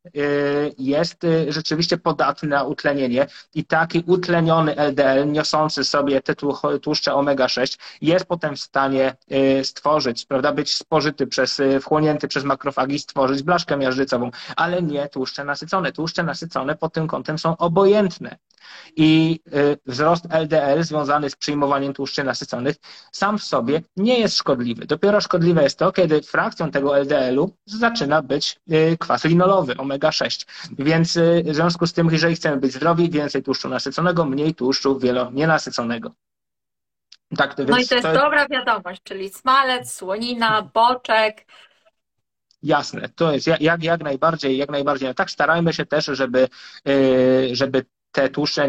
jest 0.79 1.25
y, 1.25 1.53
rzeczywiście 1.53 1.99
podatny 1.99 2.49
na 2.49 2.65
utlenienie 2.65 3.27
i 3.55 3.65
taki 3.65 4.05
utleniony 4.07 4.77
LDL, 4.77 5.33
niosący 5.33 5.85
sobie 5.85 6.21
te 6.21 6.35
tłuszcze 6.83 7.13
omega-6, 7.13 7.79
jest 8.01 8.27
potem 8.27 8.57
w 8.57 8.61
stanie 8.61 9.17
stworzyć, 9.63 10.27
prawda, 10.27 10.53
być 10.53 10.75
spożyty 10.75 11.27
przez, 11.27 11.61
y, 11.61 11.81
wchłonięty 11.81 12.29
przez 12.29 12.45
makrofagi 12.45 12.99
stworzyć 12.99 13.43
blaszkę 13.43 13.77
miażdżycową, 13.77 14.31
ale 14.57 14.83
nie 14.83 15.09
tłuszcze 15.09 15.45
nasycone. 15.45 15.93
Tłuszcze 15.93 16.23
nasycone 16.23 16.77
pod 16.77 16.93
tym 16.93 17.07
kątem 17.07 17.39
są 17.39 17.57
obojętne. 17.57 18.37
I 18.97 19.41
y, 19.55 19.79
wzrost 19.87 20.25
LDL 20.31 20.83
związany 20.83 21.31
z 21.31 21.37
przyjmowaniem 21.37 21.95
tłuszczy 21.95 22.25
nasyconych 22.25 22.77
sam 23.13 23.39
w 23.39 23.45
sobie 23.45 23.83
nie 23.97 24.21
jest 24.21 24.37
szkodliwy. 24.37 24.87
Dopiero 24.87 25.21
szkodliwe 25.21 25.63
jest 25.63 25.79
to, 25.79 25.93
kiedy 25.93 26.23
frakcją 26.23 26.71
tego 26.71 26.99
LDL-u 26.99 27.51
zaczyna 27.67 28.23
być 28.23 28.61
y, 28.73 28.97
kwas 29.01 29.25
linolowy, 29.25 29.77
omega-6. 29.97 30.47
Więc 30.79 31.19
w 31.45 31.55
związku 31.55 31.87
z 31.87 31.93
tym, 31.93 32.09
jeżeli 32.11 32.35
chcemy 32.35 32.57
być 32.57 32.73
zdrowi, 32.73 33.11
więcej 33.11 33.43
tłuszczu 33.43 33.69
nasyconego, 33.69 34.25
mniej 34.25 34.55
tłuszczu 34.55 34.99
wielonienasyconego. 34.99 36.13
Tak, 37.37 37.59
no 37.59 37.79
i 37.79 37.87
to 37.87 37.95
jest 37.95 38.07
to... 38.07 38.13
dobra 38.13 38.47
wiadomość, 38.49 39.03
czyli 39.03 39.29
smalec, 39.29 39.93
słonina, 39.93 40.63
boczek. 40.63 41.47
Jasne, 42.63 43.09
to 43.09 43.33
jest 43.33 43.47
jak, 43.47 43.83
jak 43.83 44.03
najbardziej, 44.03 44.57
jak 44.57 44.71
najbardziej. 44.71 45.15
Tak 45.15 45.31
starajmy 45.31 45.73
się 45.73 45.87
też, 45.87 46.05
żeby, 46.05 46.49
y, 46.89 47.49
żeby 47.53 47.85
te 48.17 48.29
tłuszcze 48.29 48.69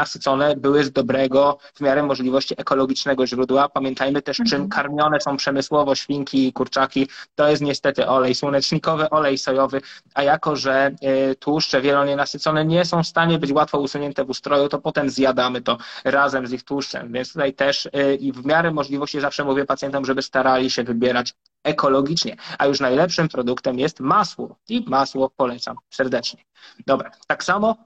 nasycone 0.00 0.56
były 0.56 0.84
z 0.84 0.92
dobrego, 0.92 1.58
w 1.74 1.80
miarę 1.80 2.02
możliwości 2.02 2.54
ekologicznego 2.56 3.26
źródła. 3.26 3.68
Pamiętajmy 3.68 4.22
też, 4.22 4.36
czym 4.36 4.62
mhm. 4.62 4.68
karmione 4.68 5.20
są 5.20 5.36
przemysłowo 5.36 5.94
świnki 5.94 6.48
i 6.48 6.52
kurczaki. 6.52 7.08
To 7.34 7.48
jest 7.48 7.62
niestety 7.62 8.06
olej 8.06 8.34
słonecznikowy, 8.34 9.10
olej 9.10 9.38
sojowy, 9.38 9.80
a 10.14 10.22
jako, 10.22 10.56
że 10.56 10.90
e, 11.02 11.34
tłuszcze 11.34 11.80
wielonienasycone 11.80 12.64
nie 12.64 12.84
są 12.84 13.02
w 13.02 13.06
stanie 13.06 13.38
być 13.38 13.52
łatwo 13.52 13.80
usunięte 13.80 14.24
w 14.24 14.30
ustroju, 14.30 14.68
to 14.68 14.78
potem 14.78 15.10
zjadamy 15.10 15.62
to 15.62 15.78
razem 16.04 16.46
z 16.46 16.52
ich 16.52 16.62
tłuszczem. 16.62 17.12
Więc 17.12 17.32
tutaj 17.32 17.54
też 17.54 17.88
e, 17.92 18.14
i 18.14 18.32
w 18.32 18.46
miarę 18.46 18.70
możliwości 18.70 19.20
zawsze 19.20 19.44
mówię 19.44 19.64
pacjentom, 19.64 20.04
żeby 20.04 20.22
starali 20.22 20.70
się 20.70 20.84
wybierać 20.84 21.34
ekologicznie. 21.62 22.36
A 22.58 22.66
już 22.66 22.80
najlepszym 22.80 23.28
produktem 23.28 23.78
jest 23.78 24.00
masło 24.00 24.56
i 24.68 24.84
masło 24.86 25.30
polecam 25.36 25.76
serdecznie. 25.90 26.44
Dobra, 26.86 27.10
tak 27.26 27.44
samo 27.44 27.76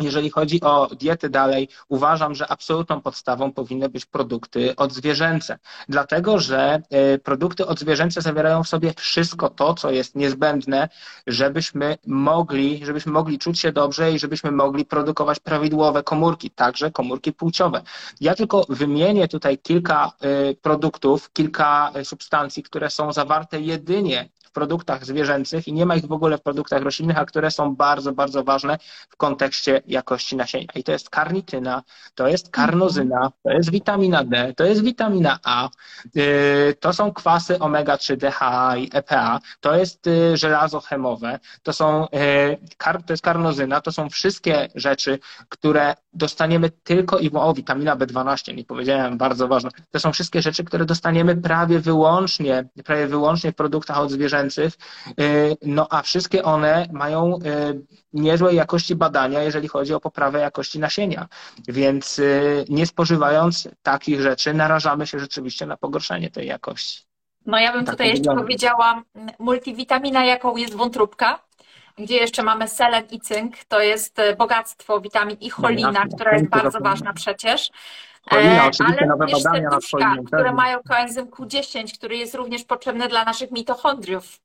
jeżeli 0.00 0.30
chodzi 0.30 0.60
o 0.60 0.86
diety 0.86 1.28
dalej, 1.30 1.68
uważam, 1.88 2.34
że 2.34 2.50
absolutną 2.50 3.00
podstawą 3.00 3.52
powinny 3.52 3.88
być 3.88 4.06
produkty 4.06 4.76
odzwierzęce, 4.76 5.58
dlatego 5.88 6.38
że 6.38 6.82
e, 6.90 7.18
produkty 7.18 7.66
odzwierzęce 7.66 8.22
zawierają 8.22 8.62
w 8.62 8.68
sobie 8.68 8.92
wszystko 8.96 9.50
to, 9.50 9.74
co 9.74 9.90
jest 9.90 10.14
niezbędne, 10.14 10.88
żebyśmy 11.26 11.98
mogli, 12.06 12.86
żebyśmy 12.86 13.12
mogli 13.12 13.38
czuć 13.38 13.60
się 13.60 13.72
dobrze 13.72 14.12
i 14.12 14.18
żebyśmy 14.18 14.50
mogli 14.50 14.84
produkować 14.84 15.40
prawidłowe 15.40 16.02
komórki, 16.02 16.50
także 16.50 16.90
komórki 16.90 17.32
płciowe. 17.32 17.82
Ja 18.20 18.34
tylko 18.34 18.66
wymienię 18.68 19.28
tutaj 19.28 19.58
kilka 19.58 20.12
e, 20.20 20.54
produktów, 20.54 21.32
kilka 21.32 21.90
e, 21.94 22.04
substancji, 22.04 22.62
które 22.62 22.90
są 22.90 23.12
zawarte 23.12 23.60
jedynie 23.60 24.28
produktach 24.58 25.04
zwierzęcych 25.04 25.68
i 25.68 25.72
nie 25.72 25.86
ma 25.86 25.96
ich 25.96 26.06
w 26.06 26.12
ogóle 26.12 26.38
w 26.38 26.42
produktach 26.42 26.82
roślinnych, 26.82 27.18
a 27.18 27.24
które 27.24 27.50
są 27.50 27.76
bardzo, 27.76 28.12
bardzo 28.12 28.44
ważne 28.44 28.78
w 29.08 29.16
kontekście 29.16 29.82
jakości 29.86 30.36
nasienia. 30.36 30.66
I 30.74 30.84
to 30.84 30.92
jest 30.92 31.10
karnityna, 31.10 31.82
to 32.14 32.28
jest 32.28 32.50
karnozyna, 32.50 33.32
to 33.42 33.50
jest 33.50 33.70
witamina 33.70 34.24
D, 34.24 34.54
to 34.56 34.64
jest 34.64 34.82
witamina 34.82 35.38
A, 35.44 35.68
y, 36.16 36.76
to 36.80 36.92
są 36.92 37.12
kwasy 37.12 37.58
omega-3, 37.58 38.16
DHA 38.16 38.76
i 38.76 38.90
EPA, 38.92 39.40
to 39.60 39.76
jest 39.76 40.06
y, 40.06 40.36
żelazo 40.36 40.80
chemowe, 40.80 41.38
to 41.62 41.72
są, 41.72 42.04
y, 42.04 42.58
to 43.06 43.12
jest 43.12 43.22
karnozyna, 43.22 43.80
to 43.80 43.92
są 43.92 44.08
wszystkie 44.10 44.68
rzeczy, 44.74 45.18
które 45.48 45.94
dostaniemy 46.12 46.70
tylko 46.70 47.18
i 47.18 47.30
o 47.34 47.54
witamina 47.54 47.96
B12, 47.96 48.56
nie 48.56 48.64
powiedziałem, 48.64 49.18
bardzo 49.18 49.48
ważne. 49.48 49.70
To 49.90 50.00
są 50.00 50.12
wszystkie 50.12 50.42
rzeczy, 50.42 50.64
które 50.64 50.84
dostaniemy 50.84 51.36
prawie 51.36 51.78
wyłącznie, 51.80 52.68
prawie 52.84 53.06
wyłącznie 53.06 53.52
w 53.52 53.54
produktach 53.54 53.98
odzwierzęcych, 54.48 54.78
no 55.62 55.86
a 55.90 56.02
wszystkie 56.02 56.42
one 56.42 56.86
mają 56.92 57.38
niezłej 58.12 58.56
jakości 58.56 58.96
badania, 58.96 59.42
jeżeli 59.42 59.68
chodzi 59.68 59.94
o 59.94 60.00
poprawę 60.00 60.38
jakości 60.40 60.78
nasienia. 60.78 61.28
Więc 61.68 62.18
y, 62.18 62.64
nie 62.68 62.86
spożywając 62.86 63.68
takich 63.82 64.20
rzeczy, 64.20 64.54
narażamy 64.54 65.06
się 65.06 65.18
rzeczywiście 65.18 65.66
na 65.66 65.76
pogorszenie 65.76 66.30
tej 66.30 66.46
jakości. 66.46 67.02
No 67.46 67.58
ja 67.58 67.72
bym 67.72 67.84
tak 67.84 67.94
tutaj 67.94 68.08
jeszcze 68.08 68.34
powiedziała, 68.34 69.02
multivitamina, 69.38 70.24
jaką 70.24 70.56
jest 70.56 70.74
wątróbka, 70.74 71.47
gdzie 71.98 72.16
jeszcze 72.16 72.42
mamy 72.42 72.68
selen 72.68 73.04
i 73.10 73.20
cynk, 73.20 73.56
to 73.68 73.80
jest 73.80 74.18
y, 74.18 74.36
bogactwo 74.36 75.00
witamin 75.00 75.36
i 75.40 75.50
cholina, 75.50 76.04
no, 76.04 76.16
która 76.16 76.32
jest 76.32 76.48
bardzo 76.48 76.80
ważna 76.80 77.12
przecież. 77.12 77.70
Cholina, 78.30 78.64
e, 78.64 78.68
oczywiście 78.68 79.06
ale 79.50 79.60
na 79.60 79.78
cholinie. 79.90 80.24
które 80.26 80.52
mają 80.52 80.78
koenzym 80.88 81.26
Q10, 81.26 81.98
który 81.98 82.16
jest 82.16 82.34
również 82.34 82.64
potrzebny 82.64 83.08
dla 83.08 83.24
naszych 83.24 83.50
mitochondriów. 83.50 84.40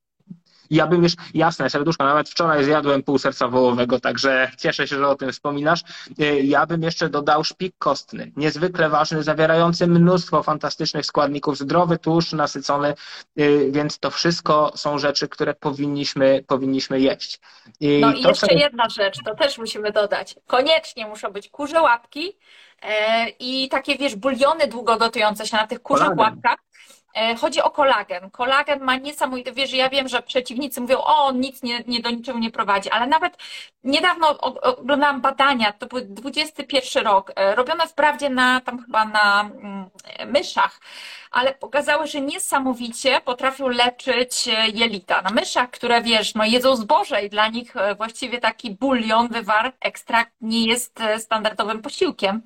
Ja 0.70 0.88
bym 0.88 1.03
już, 1.03 1.14
jasne, 1.34 1.70
serduszko, 1.70 2.03
nawet 2.03 2.30
wczoraj 2.30 2.64
zjadłem 2.64 3.03
pół 3.03 3.18
serca 3.18 3.47
wołowego, 3.47 3.99
także 3.99 4.51
cieszę 4.57 4.88
się, 4.88 4.97
że 4.97 5.07
o 5.07 5.16
tym 5.16 5.32
wspominasz. 5.32 5.82
E, 6.20 6.39
ja 6.39 6.66
bym 6.66 6.84
jeszcze 6.84 7.09
dodał 7.09 7.43
szpik 7.43 7.76
kostny, 7.78 8.32
niezwykle 8.36 8.89
ważny, 8.89 9.24
zawierający 9.24 9.88
mnóstwo 9.88 10.43
fantastycznych 10.43 11.05
składników, 11.05 11.57
zdrowy 11.57 11.97
tłuszcz, 11.97 12.34
nasycony, 12.34 12.88
e, 12.88 12.95
więc 13.72 13.99
to 13.99 14.11
wszystko 14.11 14.72
są 14.76 14.97
rzeczy, 14.97 15.28
które 15.28 15.53
powinniśmy, 15.53 16.43
powinniśmy 16.47 16.99
jeść. 16.99 17.39
I 17.80 17.99
no 18.01 18.14
i 18.14 18.22
jeszcze 18.22 18.53
jedna 18.53 18.89
rzecz, 18.89 19.18
to 19.26 19.36
też 19.36 19.57
musimy 19.57 19.91
dodać. 19.91 20.36
Koniecznie 20.47 21.07
muszą 21.07 21.32
być 21.32 21.49
kurze 21.49 21.82
łapki, 21.82 22.38
e, 22.82 23.30
i 23.30 23.70
takie, 23.70 23.95
wiesz, 23.97 24.16
buliony 24.16 24.68
długo 24.68 24.97
gotujące 24.97 25.47
się 25.47 25.57
na 25.57 25.68
tych 25.68 25.82
kurzych 25.82 26.18
łapkach, 26.18 26.57
chodzi 27.41 27.61
o 27.61 27.70
kolagen. 27.70 28.32
Kolagen 28.32 28.84
ma 28.84 28.95
niesamowite, 28.95 29.51
wiesz, 29.51 29.74
ja 29.74 29.89
wiem, 29.89 30.07
że 30.07 30.22
przeciwnicy 30.22 30.82
mówią, 30.82 30.97
o, 30.97 31.32
nic 31.32 31.64
nie, 31.64 31.84
nie 31.88 31.99
do 31.99 32.09
niczego 32.09 32.39
nie 32.39 32.51
prowadzi, 32.51 32.89
ale 32.89 33.07
nawet 33.07 33.38
niedawno 33.84 34.38
oglądałam 34.61 35.22
badania, 35.22 35.74
to 35.74 35.88
był 35.88 36.01
21 36.01 37.05
rok, 37.05 37.32
e, 37.36 37.55
robione 37.55 37.88
wprawdzie 37.88 38.30
na, 38.30 38.61
tam 38.61 38.84
chyba 38.86 39.05
na 39.05 39.41
mm, 39.41 39.89
myszach, 40.28 40.80
ale 41.34 41.53
pokazały, 41.53 42.07
że 42.07 42.21
niesamowicie 42.21 43.21
potrafią 43.21 43.67
leczyć 43.67 44.47
e, 44.47 44.69
jelita. 44.69 45.21
Na 45.21 45.29
myszach, 45.29 45.69
które 45.69 46.01
wiesz, 46.01 46.36
no 46.36 46.45
jedzą 46.45 46.75
zboże 46.75 47.21
i 47.21 47.29
dla 47.29 47.47
nich 47.47 47.73
właściwie 47.97 48.39
taki 48.39 48.71
bulion, 48.71 49.27
wywar, 49.27 49.73
ekstrakt 49.81 50.31
nie 50.41 50.65
jest 50.67 50.99
standardowym 51.17 51.81
posiłkiem. 51.81 52.41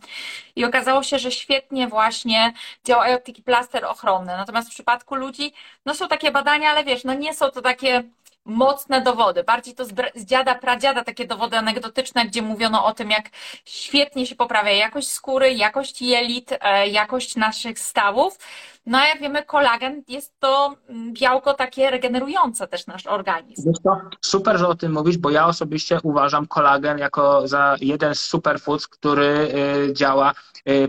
I 0.55 0.65
okazało 0.65 1.03
się, 1.03 1.19
że 1.19 1.31
świetnie 1.31 1.87
właśnie 1.87 2.53
działają 2.85 3.17
taki 3.17 3.43
plaster 3.43 3.85
ochronny. 3.85 4.37
Natomiast 4.37 4.69
w 4.69 4.73
przypadku 4.73 5.15
ludzi, 5.15 5.53
no 5.85 5.95
są 5.95 6.07
takie 6.07 6.31
badania, 6.31 6.69
ale 6.69 6.83
wiesz, 6.83 7.03
no 7.03 7.13
nie 7.13 7.33
są 7.33 7.49
to 7.49 7.61
takie 7.61 8.03
mocne 8.47 9.01
dowody. 9.01 9.43
Bardziej 9.43 9.75
to 9.75 9.85
z 9.85 9.93
dziada, 10.25 10.55
pradziada 10.55 11.03
takie 11.03 11.27
dowody 11.27 11.57
anegdotyczne, 11.57 12.25
gdzie 12.25 12.41
mówiono 12.41 12.85
o 12.85 12.93
tym, 12.93 13.11
jak 13.11 13.29
świetnie 13.65 14.25
się 14.25 14.35
poprawia 14.35 14.71
jakość 14.71 15.11
skóry, 15.11 15.53
jakość 15.53 16.01
jelit, 16.01 16.49
e, 16.61 16.87
jakość 16.87 17.35
naszych 17.35 17.79
stawów. 17.79 18.37
No 18.85 18.97
a 18.97 19.07
jak 19.07 19.19
wiemy, 19.21 19.43
kolagen 19.43 20.03
jest 20.07 20.39
to 20.39 20.75
mm, 20.89 21.13
białko 21.13 21.53
takie 21.53 21.91
regenerujące 21.91 22.67
też 22.67 22.87
nasz 22.87 23.07
organizm. 23.07 23.71
super, 24.21 24.57
że 24.57 24.67
o 24.67 24.75
tym 24.75 24.91
mówisz, 24.91 25.17
bo 25.17 25.29
ja 25.29 25.47
osobiście 25.47 25.99
uważam 26.03 26.47
kolagen 26.47 26.97
jako 26.97 27.47
za 27.47 27.75
jeden 27.81 28.15
z 28.15 28.19
superfoods, 28.19 28.87
który 28.87 29.51
y, 29.89 29.93
działa 29.93 30.33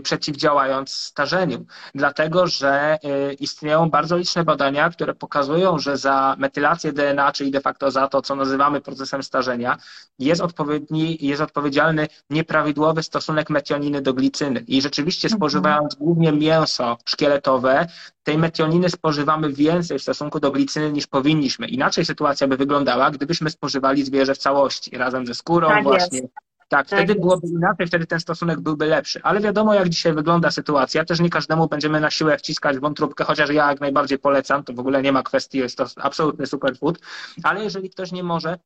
przeciwdziałając 0.03 0.93
starzeniu. 0.93 1.65
Dlatego, 1.95 2.47
że 2.47 2.97
y, 3.29 3.33
istnieją 3.33 3.89
bardzo 3.89 4.17
liczne 4.17 4.43
badania, 4.43 4.89
które 4.89 5.15
pokazują, 5.15 5.79
że 5.79 5.97
za 5.97 6.35
metylację 6.39 6.93
DNA, 6.93 7.31
czyli 7.31 7.51
de 7.51 7.61
facto 7.61 7.91
za 7.91 8.07
to, 8.07 8.21
co 8.21 8.35
nazywamy 8.35 8.81
procesem 8.81 9.23
starzenia, 9.23 9.77
jest 10.19 10.41
odpowiedni, 10.41 11.17
jest 11.21 11.41
odpowiedzialny 11.41 12.07
nieprawidłowy 12.29 13.03
stosunek 13.03 13.49
metioniny 13.49 14.01
do 14.01 14.13
glicyny. 14.13 14.63
I 14.67 14.81
rzeczywiście 14.81 15.27
mhm. 15.27 15.39
spożywając 15.39 15.95
głównie 15.95 16.31
mięso 16.31 16.97
szkieletowe, 17.05 17.87
tej 18.23 18.37
metioniny 18.37 18.89
spożywamy 18.89 19.53
więcej 19.53 19.99
w 19.99 20.01
stosunku 20.01 20.39
do 20.39 20.51
glicyny 20.51 20.91
niż 20.91 21.07
powinniśmy. 21.07 21.67
Inaczej 21.67 22.05
sytuacja 22.05 22.47
by 22.47 22.57
wyglądała, 22.57 23.11
gdybyśmy 23.11 23.49
spożywali 23.49 24.03
zwierzę 24.03 24.35
w 24.35 24.37
całości, 24.37 24.97
razem 24.97 25.25
ze 25.25 25.35
skórą 25.35 25.67
tak 25.67 25.83
właśnie. 25.83 26.19
Jest. 26.19 26.48
Tak, 26.69 26.89
tak 26.89 26.99
wtedy 26.99 27.19
byłoby 27.19 27.47
inaczej, 27.47 27.87
wtedy 27.87 28.05
ten 28.05 28.19
stosunek 28.19 28.59
byłby 28.59 28.85
lepszy. 28.85 29.19
Ale 29.23 29.39
wiadomo, 29.39 29.73
jak 29.73 29.89
dzisiaj 29.89 30.13
wygląda 30.13 30.51
sytuacja. 30.51 31.05
Też 31.05 31.19
nie 31.19 31.29
każdemu 31.29 31.67
będziemy 31.67 31.99
na 31.99 32.11
siłę 32.11 32.37
wciskać 32.37 32.79
wątróbkę, 32.79 33.23
chociaż 33.23 33.49
ja 33.49 33.69
jak 33.69 33.81
najbardziej 33.81 34.19
polecam, 34.19 34.63
to 34.63 34.73
w 34.73 34.79
ogóle 34.79 35.01
nie 35.01 35.11
ma 35.11 35.23
kwestii, 35.23 35.57
jest 35.57 35.77
to 35.77 35.85
absolutny 35.95 36.47
superfood. 36.47 36.99
Ale 37.43 37.63
jeżeli 37.63 37.89
ktoś 37.89 38.11
nie 38.11 38.23
może, 38.23 38.59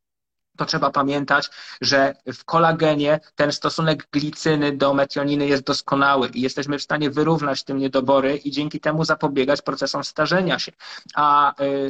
to 0.58 0.66
trzeba 0.66 0.90
pamiętać, 0.92 1.50
że 1.82 2.16
w 2.34 2.46
kolagenie 2.46 3.20
ten 3.36 3.52
stosunek 3.52 4.08
glicyny 4.12 4.78
do 4.78 4.94
metioniny 4.94 5.48
jest 5.48 5.64
doskonały 5.64 6.28
i 6.28 6.42
jesteśmy 6.42 6.80
w 6.80 6.84
stanie 6.84 7.10
wyrównać 7.10 7.64
tym 7.64 7.78
niedobory 7.78 8.36
i 8.38 8.52
dzięki 8.52 8.80
temu 8.80 9.06
zapobiegać 9.06 9.62
procesom 9.62 10.04
starzenia 10.04 10.60
się. 10.60 10.72
A 11.16 11.54
y, 11.62 11.90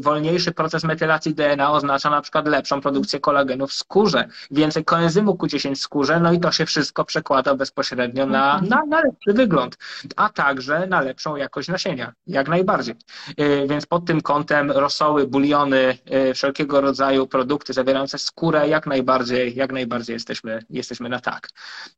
wolniejszy 0.00 0.52
proces 0.52 0.84
metylacji 0.84 1.34
DNA 1.34 1.72
oznacza 1.72 2.10
na 2.10 2.20
przykład 2.20 2.48
lepszą 2.48 2.80
produkcję 2.80 3.20
kolagenu 3.20 3.66
w 3.66 3.72
skórze, 3.72 4.28
więcej 4.50 4.84
koenzymu 4.84 5.32
Q10 5.32 5.74
w 5.74 5.78
skórze, 5.78 6.20
no 6.20 6.32
i 6.32 6.40
to 6.40 6.52
się 6.52 6.66
wszystko 6.66 7.04
przekłada 7.04 7.54
bezpośrednio 7.54 8.26
na, 8.26 8.58
mhm. 8.58 8.68
na, 8.70 8.96
na 8.96 9.02
lepszy 9.02 9.32
wygląd, 9.32 9.78
a 10.16 10.28
także 10.28 10.86
na 10.86 11.00
lepszą 11.00 11.36
jakość 11.36 11.68
nasienia, 11.68 12.12
jak 12.26 12.48
najbardziej. 12.48 12.94
Y, 13.40 13.66
więc 13.68 13.86
pod 13.86 14.06
tym 14.06 14.20
kątem 14.20 14.70
rosoły, 14.70 15.26
buliony, 15.26 15.98
y, 16.30 16.34
wszelkiego 16.34 16.80
rodzaju 16.80 17.26
produkty 17.26 17.72
zawierające 17.72 17.93
zawierające 17.94 18.18
skórę, 18.18 18.68
jak 18.68 18.86
najbardziej, 18.86 19.54
jak 19.54 19.72
najbardziej 19.72 20.14
jesteśmy, 20.14 20.62
jesteśmy 20.70 21.08
na 21.08 21.20
tak. 21.20 21.48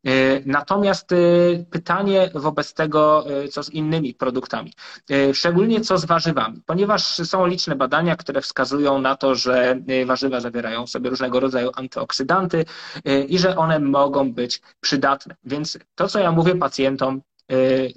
E, 0.07 0.11
natomiast 0.47 1.13
e, 1.13 1.17
pytanie 1.71 2.31
wobec 2.35 2.75
tego, 2.75 3.25
e, 3.45 3.49
co 3.49 3.63
z 3.63 3.71
innymi 3.71 4.15
produktami, 4.15 4.73
szczególnie 5.33 5.81
co 5.81 5.99
z 5.99 6.05
warzywami, 6.05 6.63
ponieważ 6.67 7.03
są 7.15 7.47
liczne 7.47 7.77
badania, 7.77 8.17
które 8.17 8.41
wskazują 8.41 9.01
na 9.01 9.17
to, 9.17 9.35
że 9.35 9.81
warzywa 10.07 10.41
zawierają 10.41 10.87
sobie 10.87 11.11
różnego 11.11 11.41
rodzaju 11.41 11.71
antyoksydanty 11.75 12.65
i 13.29 13.39
że 13.39 13.57
one 13.57 13.79
mogą 13.79 14.33
być 14.33 14.61
przydatne. 14.81 15.37
Więc 15.45 15.79
to, 15.95 16.09
co 16.09 16.19
ja 16.19 16.33
mówię 16.33 16.55
pacjentom, 16.55 17.23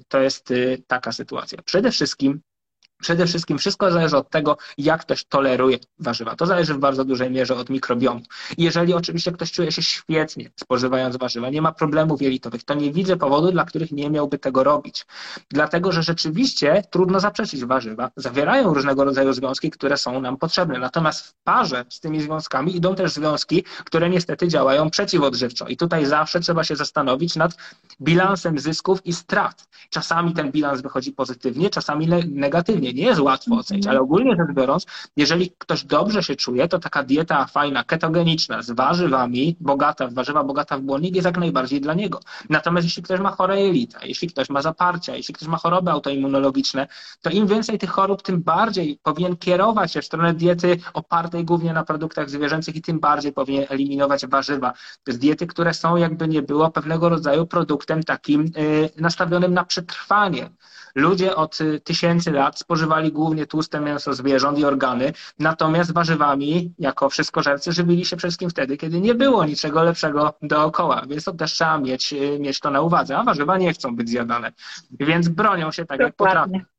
to 0.07 0.19
jest 0.19 0.53
taka 0.87 1.11
sytuacja. 1.11 1.61
Przede 1.65 1.91
wszystkim 1.91 2.41
Przede 3.01 3.25
wszystkim 3.25 3.57
wszystko 3.57 3.91
zależy 3.91 4.17
od 4.17 4.29
tego, 4.29 4.57
jak 4.77 5.01
ktoś 5.01 5.25
toleruje 5.25 5.77
warzywa. 5.99 6.35
To 6.35 6.45
zależy 6.45 6.73
w 6.73 6.77
bardzo 6.77 7.05
dużej 7.05 7.31
mierze 7.31 7.55
od 7.55 7.69
mikrobiomu. 7.69 8.21
Jeżeli 8.57 8.93
oczywiście 8.93 9.31
ktoś 9.31 9.51
czuje 9.51 9.71
się 9.71 9.83
świetnie 9.83 10.51
spożywając 10.55 11.17
warzywa, 11.17 11.49
nie 11.49 11.61
ma 11.61 11.71
problemów 11.71 12.21
jelitowych, 12.21 12.63
to 12.63 12.73
nie 12.73 12.91
widzę 12.91 13.17
powodu, 13.17 13.51
dla 13.51 13.65
których 13.65 13.91
nie 13.91 14.09
miałby 14.09 14.37
tego 14.37 14.63
robić. 14.63 15.05
Dlatego, 15.49 15.91
że 15.91 16.03
rzeczywiście 16.03 16.83
trudno 16.91 17.19
zaprzeczyć 17.19 17.65
warzywa. 17.65 18.11
Zawierają 18.15 18.73
różnego 18.73 19.03
rodzaju 19.03 19.33
związki, 19.33 19.71
które 19.71 19.97
są 19.97 20.21
nam 20.21 20.37
potrzebne. 20.37 20.79
Natomiast 20.79 21.27
w 21.27 21.33
parze 21.43 21.85
z 21.89 21.99
tymi 21.99 22.21
związkami 22.21 22.75
idą 22.75 22.95
też 22.95 23.11
związki, 23.11 23.63
które 23.85 24.09
niestety 24.09 24.47
działają 24.47 24.89
przeciwodżywczo. 24.89 25.67
I 25.67 25.77
tutaj 25.77 26.05
zawsze 26.05 26.39
trzeba 26.39 26.63
się 26.63 26.75
zastanowić 26.75 27.35
nad 27.35 27.57
bilansem 28.01 28.59
zysków 28.59 29.05
i 29.05 29.13
strat. 29.13 29.67
Czasami 29.89 30.33
ten 30.33 30.51
bilans 30.51 30.81
wychodzi 30.81 31.11
pozytywnie, 31.11 31.69
czasami 31.69 32.07
negatywnie 32.27 32.88
nie 32.93 33.03
jest 33.03 33.19
łatwo 33.19 33.55
ocenić, 33.55 33.87
ale 33.87 33.99
ogólnie 33.99 34.35
rzecz 34.35 34.55
biorąc, 34.55 34.85
jeżeli 35.17 35.51
ktoś 35.57 35.83
dobrze 35.83 36.23
się 36.23 36.35
czuje, 36.35 36.67
to 36.67 36.79
taka 36.79 37.03
dieta 37.03 37.45
fajna, 37.45 37.83
ketogeniczna, 37.83 38.61
z 38.61 38.71
warzywami, 38.71 39.55
bogata 39.59 40.07
w 40.07 40.13
warzywa, 40.13 40.43
bogata 40.43 40.77
w 40.77 40.81
błonnik 40.81 41.15
jest 41.15 41.25
jak 41.25 41.37
najbardziej 41.37 41.81
dla 41.81 41.93
niego. 41.93 42.19
Natomiast 42.49 42.85
jeśli 42.87 43.03
ktoś 43.03 43.19
ma 43.19 43.31
chore 43.31 43.61
jelita, 43.61 44.05
jeśli 44.05 44.27
ktoś 44.27 44.49
ma 44.49 44.61
zaparcia, 44.61 45.15
jeśli 45.15 45.33
ktoś 45.33 45.47
ma 45.47 45.57
choroby 45.57 45.91
autoimmunologiczne, 45.91 46.87
to 47.21 47.29
im 47.29 47.47
więcej 47.47 47.77
tych 47.77 47.89
chorób, 47.89 48.21
tym 48.21 48.41
bardziej 48.41 48.99
powinien 49.03 49.37
kierować 49.37 49.93
się 49.93 50.01
w 50.01 50.05
stronę 50.05 50.33
diety 50.33 50.79
opartej 50.93 51.45
głównie 51.45 51.73
na 51.73 51.83
produktach 51.83 52.29
zwierzęcych 52.29 52.75
i 52.75 52.81
tym 52.81 52.99
bardziej 52.99 53.33
powinien 53.33 53.65
eliminować 53.69 54.27
warzywa 54.27 54.73
z 55.07 55.17
diety, 55.17 55.47
które 55.47 55.73
są 55.73 55.95
jakby 55.95 56.27
nie 56.27 56.41
było 56.41 56.71
pewnego 56.71 57.09
rodzaju 57.09 57.45
produktem 57.45 58.03
takim 58.03 58.45
yy, 58.45 58.89
nastawionym 58.97 59.53
na 59.53 59.65
przetrwanie. 59.65 60.49
Ludzie 60.95 61.35
od 61.35 61.61
y, 61.61 61.79
tysięcy 61.79 62.31
lat 62.31 62.59
spożywali 62.59 63.11
głównie 63.11 63.45
tłuste 63.45 63.79
mięso 63.79 64.13
zwierząt 64.13 64.59
i 64.59 64.65
organy, 64.65 65.13
natomiast 65.39 65.93
warzywami, 65.93 66.73
jako 66.79 67.09
wszystkożercy, 67.09 67.71
żywili 67.71 68.05
się 68.05 68.17
przede 68.17 68.29
wszystkim 68.29 68.49
wtedy, 68.49 68.77
kiedy 68.77 69.01
nie 69.01 69.15
było 69.15 69.45
niczego 69.45 69.83
lepszego 69.83 70.33
dookoła, 70.41 71.05
więc 71.07 71.23
to 71.23 71.33
też 71.33 71.53
trzeba 71.53 71.77
mieć, 71.77 72.13
y, 72.13 72.39
mieć 72.39 72.59
to 72.59 72.71
na 72.71 72.81
uwadze, 72.81 73.17
a 73.17 73.23
warzywa 73.23 73.57
nie 73.57 73.73
chcą 73.73 73.95
być 73.95 74.09
zjadane, 74.09 74.51
więc 74.99 75.29
bronią 75.29 75.71
się 75.71 75.85
tak, 75.85 75.99
Dokładnie. 75.99 76.05
jak 76.05 76.15
potrafią. 76.15 76.78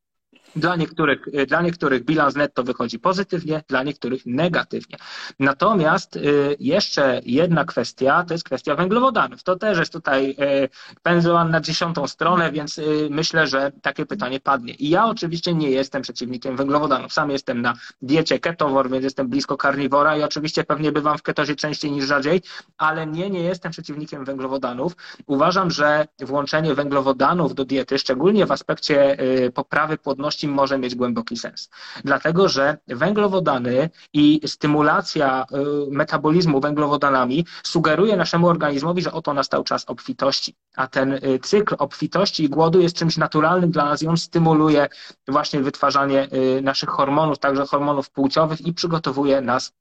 Dla 0.56 0.76
niektórych, 0.76 1.28
y, 1.28 1.46
dla 1.46 1.62
niektórych 1.62 2.04
bilans 2.04 2.36
netto 2.36 2.62
wychodzi 2.62 2.98
pozytywnie, 2.98 3.62
dla 3.68 3.82
niektórych 3.82 4.26
negatywnie. 4.26 4.96
Natomiast 5.38 6.16
y, 6.16 6.56
jeszcze 6.60 7.20
jedna 7.24 7.64
kwestia, 7.64 8.24
to 8.28 8.34
jest 8.34 8.44
kwestia 8.44 8.74
węglowodanów. 8.74 9.42
To 9.42 9.56
też 9.56 9.78
jest 9.78 9.92
tutaj 9.92 10.30
y, 10.30 10.68
pędzlowan 11.02 11.50
na 11.50 11.60
dziesiątą 11.60 12.06
stronę, 12.06 12.52
więc 12.52 12.80
myślę, 13.10 13.46
że 13.46 13.72
takie 13.82 14.06
pytanie 14.06 14.40
padnie. 14.40 14.74
I 14.74 14.88
ja 14.88 15.06
oczywiście 15.06 15.54
nie 15.54 15.70
jestem 15.70 16.02
przeciwnikiem 16.02 16.56
węglowodanów. 16.56 17.12
Sam 17.12 17.30
jestem 17.30 17.62
na 17.62 17.74
diecie 18.02 18.38
ketowor, 18.38 18.90
więc 18.90 19.04
jestem 19.04 19.28
blisko 19.28 19.56
karniwora 19.56 20.16
i 20.16 20.22
oczywiście 20.22 20.64
pewnie 20.64 20.92
bywam 20.92 21.18
w 21.18 21.22
ketozie 21.22 21.56
częściej 21.56 21.92
niż 21.92 22.04
rzadziej, 22.04 22.42
ale 22.78 23.06
nie, 23.06 23.30
nie 23.30 23.40
jestem 23.40 23.72
przeciwnikiem 23.72 24.24
węglowodanów. 24.24 24.96
Uważam, 25.26 25.70
że 25.70 26.06
włączenie 26.20 26.74
węglowodanów 26.74 27.54
do 27.54 27.64
diety, 27.64 27.98
szczególnie 27.98 28.46
w 28.46 28.52
aspekcie 28.52 29.16
poprawy 29.54 29.98
płodności, 29.98 30.39
może 30.48 30.78
mieć 30.78 30.94
głęboki 30.94 31.36
sens. 31.36 31.70
Dlatego, 32.04 32.48
że 32.48 32.78
węglowodany 32.86 33.90
i 34.12 34.40
stymulacja 34.46 35.44
y, 35.52 35.90
metabolizmu 35.90 36.60
węglowodanami 36.60 37.46
sugeruje 37.62 38.16
naszemu 38.16 38.48
organizmowi, 38.48 39.02
że 39.02 39.12
oto 39.12 39.34
nastał 39.34 39.64
czas 39.64 39.84
obfitości. 39.84 40.56
A 40.76 40.86
ten 40.86 41.12
y, 41.12 41.38
cykl 41.42 41.74
obfitości 41.78 42.44
i 42.44 42.48
głodu 42.48 42.80
jest 42.80 42.96
czymś 42.96 43.16
naturalnym 43.16 43.70
dla 43.70 43.84
nas 43.84 44.02
i 44.02 44.06
on 44.06 44.16
stymuluje 44.16 44.88
właśnie 45.28 45.60
wytwarzanie 45.60 46.28
y, 46.32 46.62
naszych 46.62 46.88
hormonów, 46.88 47.38
także 47.38 47.66
hormonów 47.66 48.10
płciowych 48.10 48.66
i 48.66 48.74
przygotowuje 48.74 49.40
nas 49.40 49.72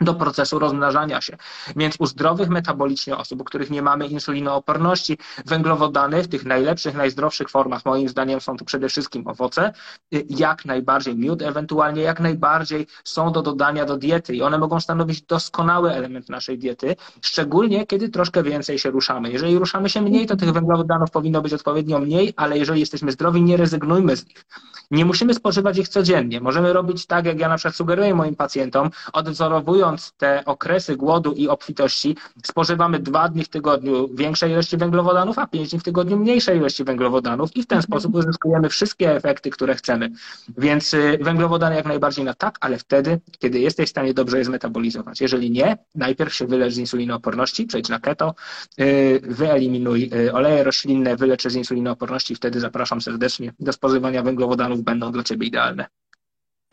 do 0.00 0.14
procesu 0.14 0.58
rozmnażania 0.58 1.20
się. 1.20 1.36
Więc 1.76 1.96
u 1.98 2.06
zdrowych 2.06 2.48
metabolicznie 2.48 3.16
osób, 3.16 3.40
u 3.40 3.44
których 3.44 3.70
nie 3.70 3.82
mamy 3.82 4.06
insulinooporności, 4.06 5.18
węglowodany 5.46 6.22
w 6.22 6.28
tych 6.28 6.44
najlepszych, 6.44 6.94
najzdrowszych 6.94 7.50
formach, 7.50 7.84
moim 7.84 8.08
zdaniem 8.08 8.40
są 8.40 8.56
to 8.56 8.64
przede 8.64 8.88
wszystkim 8.88 9.26
owoce, 9.26 9.72
y, 10.14 10.26
jak 10.30 10.64
najbardziej 10.64 11.16
miód, 11.16 11.42
ewentualnie 11.42 12.02
jak 12.02 12.20
najbardziej 12.20 12.86
są 13.04 13.32
do 13.32 13.42
dodania 13.42 13.84
do 13.84 13.96
diety 13.96 14.34
i 14.36 14.42
one 14.42 14.58
mogą 14.58 14.80
stanowić 14.80 15.22
doskonały 15.22 15.92
element 15.92 16.28
naszej 16.28 16.58
diety, 16.58 16.96
szczególnie 17.22 17.86
kiedy 17.86 18.08
troszkę 18.08 18.42
więcej 18.42 18.78
się 18.78 18.90
ruszamy. 18.90 19.30
Jeżeli 19.32 19.58
ruszamy 19.58 19.88
się 19.88 20.02
mniej, 20.02 20.26
to 20.26 20.36
tych 20.36 20.52
węglowodanów 20.52 21.10
powinno 21.10 21.42
być 21.42 21.52
odpowiednio 21.52 21.98
mniej, 21.98 22.32
ale 22.36 22.58
jeżeli 22.58 22.80
jesteśmy 22.80 23.12
zdrowi, 23.12 23.42
nie 23.42 23.56
rezygnujmy 23.56 24.16
z 24.16 24.26
nich. 24.26 24.44
Nie 24.90 25.04
musimy 25.04 25.34
spożywać 25.34 25.78
ich 25.78 25.88
codziennie. 25.88 26.40
Możemy 26.40 26.72
robić 26.72 27.06
tak, 27.06 27.26
jak 27.26 27.38
ja 27.38 27.48
na 27.48 27.56
przykład 27.56 27.74
sugeruję 27.74 28.14
moim 28.14 28.36
pacjentom, 28.36 28.90
odwzorowując 29.12 29.83
te 30.16 30.44
okresy 30.44 30.96
głodu 30.96 31.32
i 31.32 31.48
obfitości, 31.48 32.16
spożywamy 32.44 32.98
dwa 32.98 33.28
dni 33.28 33.44
w 33.44 33.48
tygodniu 33.48 34.08
większej 34.14 34.50
ilości 34.50 34.76
węglowodanów, 34.76 35.38
a 35.38 35.46
pięć 35.46 35.70
dni 35.70 35.80
w 35.80 35.82
tygodniu 35.82 36.16
mniejszej 36.16 36.56
ilości 36.56 36.84
węglowodanów 36.84 37.56
i 37.56 37.62
w 37.62 37.66
ten 37.66 37.82
sposób 37.82 38.14
uzyskujemy 38.14 38.68
wszystkie 38.68 39.16
efekty, 39.16 39.50
które 39.50 39.74
chcemy. 39.74 40.10
Więc 40.58 40.94
y, 40.94 41.18
węglowodany 41.20 41.76
jak 41.76 41.86
najbardziej 41.86 42.24
na 42.24 42.34
tak, 42.34 42.58
ale 42.60 42.78
wtedy, 42.78 43.20
kiedy 43.38 43.58
jesteś 43.58 43.86
w 43.86 43.90
stanie 43.90 44.14
dobrze 44.14 44.38
je 44.38 44.44
zmetabolizować. 44.44 45.20
Jeżeli 45.20 45.50
nie, 45.50 45.78
najpierw 45.94 46.34
się 46.34 46.46
wylecz 46.46 46.72
z 46.72 46.78
insulinooporności, 46.78 47.66
przejdź 47.66 47.88
na 47.88 48.00
keto, 48.00 48.34
y, 48.80 49.20
wyeliminuj 49.22 50.10
y, 50.14 50.32
oleje 50.32 50.64
roślinne, 50.64 51.16
wylecz 51.16 51.48
z 51.48 51.54
insulinooporności, 51.54 52.34
wtedy 52.34 52.60
zapraszam 52.60 53.00
serdecznie 53.00 53.52
do 53.60 53.72
spożywania 53.72 54.22
węglowodanów, 54.22 54.82
będą 54.82 55.12
dla 55.12 55.22
Ciebie 55.22 55.46
idealne. 55.46 55.86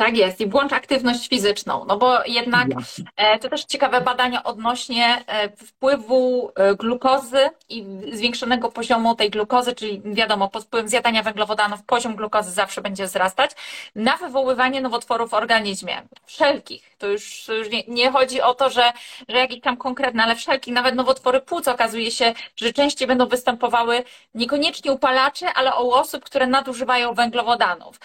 Tak 0.02 0.18
jest. 0.18 0.41
I 0.41 0.47
włącz 0.47 0.74
aktywność 0.74 1.28
fizyczną, 1.28 1.86
no 1.88 1.97
bo 1.97 2.24
jednak 2.26 2.68
e, 3.16 3.39
to 3.39 3.49
też 3.49 3.66
ciekawe 3.66 4.02
badania 4.02 4.43
odnośnie 4.43 5.24
e, 5.28 5.49
wpływu 5.49 6.52
e, 6.56 6.76
glukozy 6.76 7.49
i 7.70 7.86
zwiększonego 8.12 8.72
poziomu 8.72 9.16
tej 9.16 9.30
glukozy, 9.30 9.76
czyli 9.76 10.02
wiadomo, 10.06 10.49
pod 10.49 10.64
wpływem 10.64 10.89
zjadania 10.89 11.24
węglowodanów 11.24 11.84
poziom 11.84 12.16
glukozy 12.16 12.52
zawsze 12.52 12.82
będzie 12.82 13.06
wzrastać, 13.06 13.52
na 13.95 14.18
wywoływanie 14.18 14.82
nowotworów 14.82 15.30
w 15.30 15.34
organizmie, 15.34 16.02
wszelkich. 16.26 16.95
To 16.97 17.08
już, 17.08 17.47
już 17.47 17.70
nie, 17.70 17.84
nie, 17.88 18.12
chodzi 18.12 18.41
o 18.41 18.54
to, 18.54 18.70
że, 18.70 18.91
że 19.30 19.38
jakieś 19.38 19.62
tam 19.62 19.78
konkretne, 19.78 20.24
ale 20.24 20.36
wszelkich, 20.36 20.74
nawet 20.74 20.95
nowotwory 20.95 21.41
płuc 21.41 21.68
okazuje 21.68 22.12
się, 22.12 22.34
że 22.56 22.74
częściej 22.74 23.08
będą 23.08 23.28
występowały 23.28 24.04
niekoniecznie 24.36 24.91
u 24.91 24.99
palaczy, 24.99 25.45
ale 25.56 25.72
u 25.76 25.91
osób, 25.91 26.24
które 26.24 26.47
nadużywają 26.47 27.14
węglowodanów. 27.14 27.99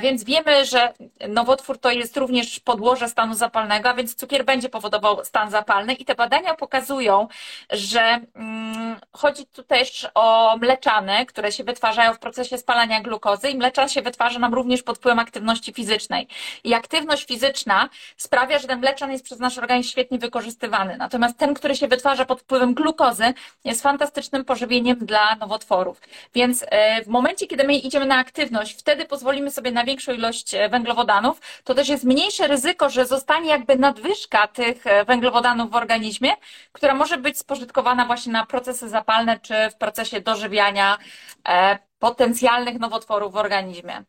Więc 0.00 0.24
wiemy, 0.24 0.64
że 0.64 0.92
nowotwór 1.28 1.78
to 1.78 1.90
jest 1.90 2.16
również 2.16 2.60
podłoże 2.60 3.08
stanu 3.08 3.34
zapalnego, 3.34 3.88
a 3.88 3.94
więc 3.94 4.14
cukier 4.14 4.44
będzie 4.44 4.68
powodował 4.68 5.24
stan 5.24 5.50
zapalny 5.50 5.94
i 5.94 6.04
te 6.04 6.14
badania 6.14 6.54
pokazują, 6.54 7.28
że 7.70 8.20
mm, 8.34 9.00
chodzi 9.12 9.46
tu 9.46 9.62
też 9.62 10.08
o 10.14 10.56
mleczany, 10.56 11.26
które 11.26 11.52
się 11.52 11.64
wytwarzają 11.64 12.14
w 12.14 12.18
procesie 12.18 12.58
spalania 12.58 13.00
glukozy 13.00 13.50
i 13.50 13.56
mleczan 13.56 13.88
się 13.88 14.02
wytwarza 14.02 14.38
nam 14.38 14.54
również 14.54 14.82
pod 14.82 14.98
wpływem 14.98 15.18
aktywności 15.18 15.72
fizycznej. 15.72 16.28
I 16.64 16.74
aktywność 16.74 17.26
fizyczna 17.26 17.88
sprawia, 18.16 18.58
że 18.58 18.68
ten 18.68 18.80
mleczan 18.80 19.12
jest 19.12 19.24
przez 19.24 19.38
nasz 19.38 19.58
organizm 19.58 19.90
świetnie 19.90 20.18
wykorzystywany. 20.18 20.96
Natomiast 20.96 21.38
ten, 21.38 21.54
który 21.54 21.76
się 21.76 21.88
wytwarza 21.88 22.24
pod 22.24 22.40
wpływem 22.40 22.74
glukozy, 22.74 23.34
jest 23.64 23.82
fantastycznym 23.82 24.44
pożywieniem 24.44 24.98
dla 24.98 25.36
nowotworów. 25.36 26.00
Więc 26.34 26.64
e, 26.68 27.04
w 27.04 27.08
momencie, 27.08 27.46
kiedy 27.46 27.64
my 27.64 27.74
idziemy 27.74 28.06
na 28.06 28.16
aktywność, 28.16 28.78
wtedy 28.78 29.04
pozwolimy 29.04 29.50
sobie 29.50 29.70
na 29.70 29.84
większą 29.84 30.12
ilość 30.12 30.54
e, 30.54 30.68
węglowodanów, 31.10 31.40
to 31.64 31.74
też 31.74 31.88
jest 31.88 32.04
mniejsze 32.04 32.48
ryzyko, 32.48 32.90
że 32.90 33.06
zostanie 33.06 33.50
jakby 33.50 33.76
nadwyżka 33.76 34.48
tych 34.48 34.86
e, 34.86 35.04
węglowodanów 35.04 35.70
w 35.70 35.74
organizmie, 35.74 36.32
która 36.72 36.94
może 36.94 37.18
być 37.18 37.38
spożytkowana 37.38 38.06
właśnie 38.06 38.32
na 38.32 38.46
procesy 38.46 38.88
zapalne 38.88 39.40
czy 39.40 39.54
w 39.70 39.76
procesie 39.76 40.20
dożywiania 40.20 40.98
potencjalnych 41.98 42.78
nowotworów 42.78 43.32
w 43.32 43.36
organizmie. 43.36 44.04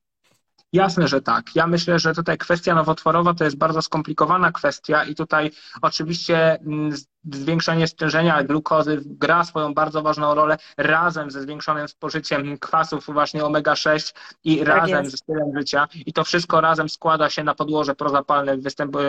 Jasne, 0.74 1.08
że 1.08 1.22
tak. 1.22 1.56
Ja 1.56 1.68
myślę, 1.68 2.00
że 2.00 2.14
tutaj 2.14 2.38
kwestia 2.38 2.76
nowotworowa 2.76 3.34
to 3.34 3.44
jest 3.44 3.58
bardzo 3.58 3.82
skomplikowana 3.82 4.52
kwestia 4.52 5.04
i 5.04 5.16
tutaj 5.16 5.52
oczywiście 5.82 6.60
mm, 6.60 6.92
zwiększenie 7.32 7.88
stężenia 7.88 8.44
glukozy 8.44 9.02
gra 9.06 9.44
swoją 9.44 9.74
bardzo 9.74 10.02
ważną 10.02 10.36
rolę 10.36 10.58
razem 10.78 11.32
ze 11.32 11.42
zwiększonym 11.42 11.88
spożyciem 11.88 12.58
kwasów 12.58 13.06
właśnie 13.06 13.44
omega-6 13.44 14.14
i 14.44 14.58
tak 14.58 14.68
razem 14.68 15.00
jest. 15.00 15.12
ze 15.12 15.18
stylem 15.18 15.58
życia 15.58 15.88
i 16.06 16.14
to 16.14 16.24
wszystko 16.24 16.62
razem 16.62 16.90
składa 16.90 17.30
się 17.30 17.44
na 17.44 17.56
podłoże 17.56 17.96
prozapalne, 17.96 18.58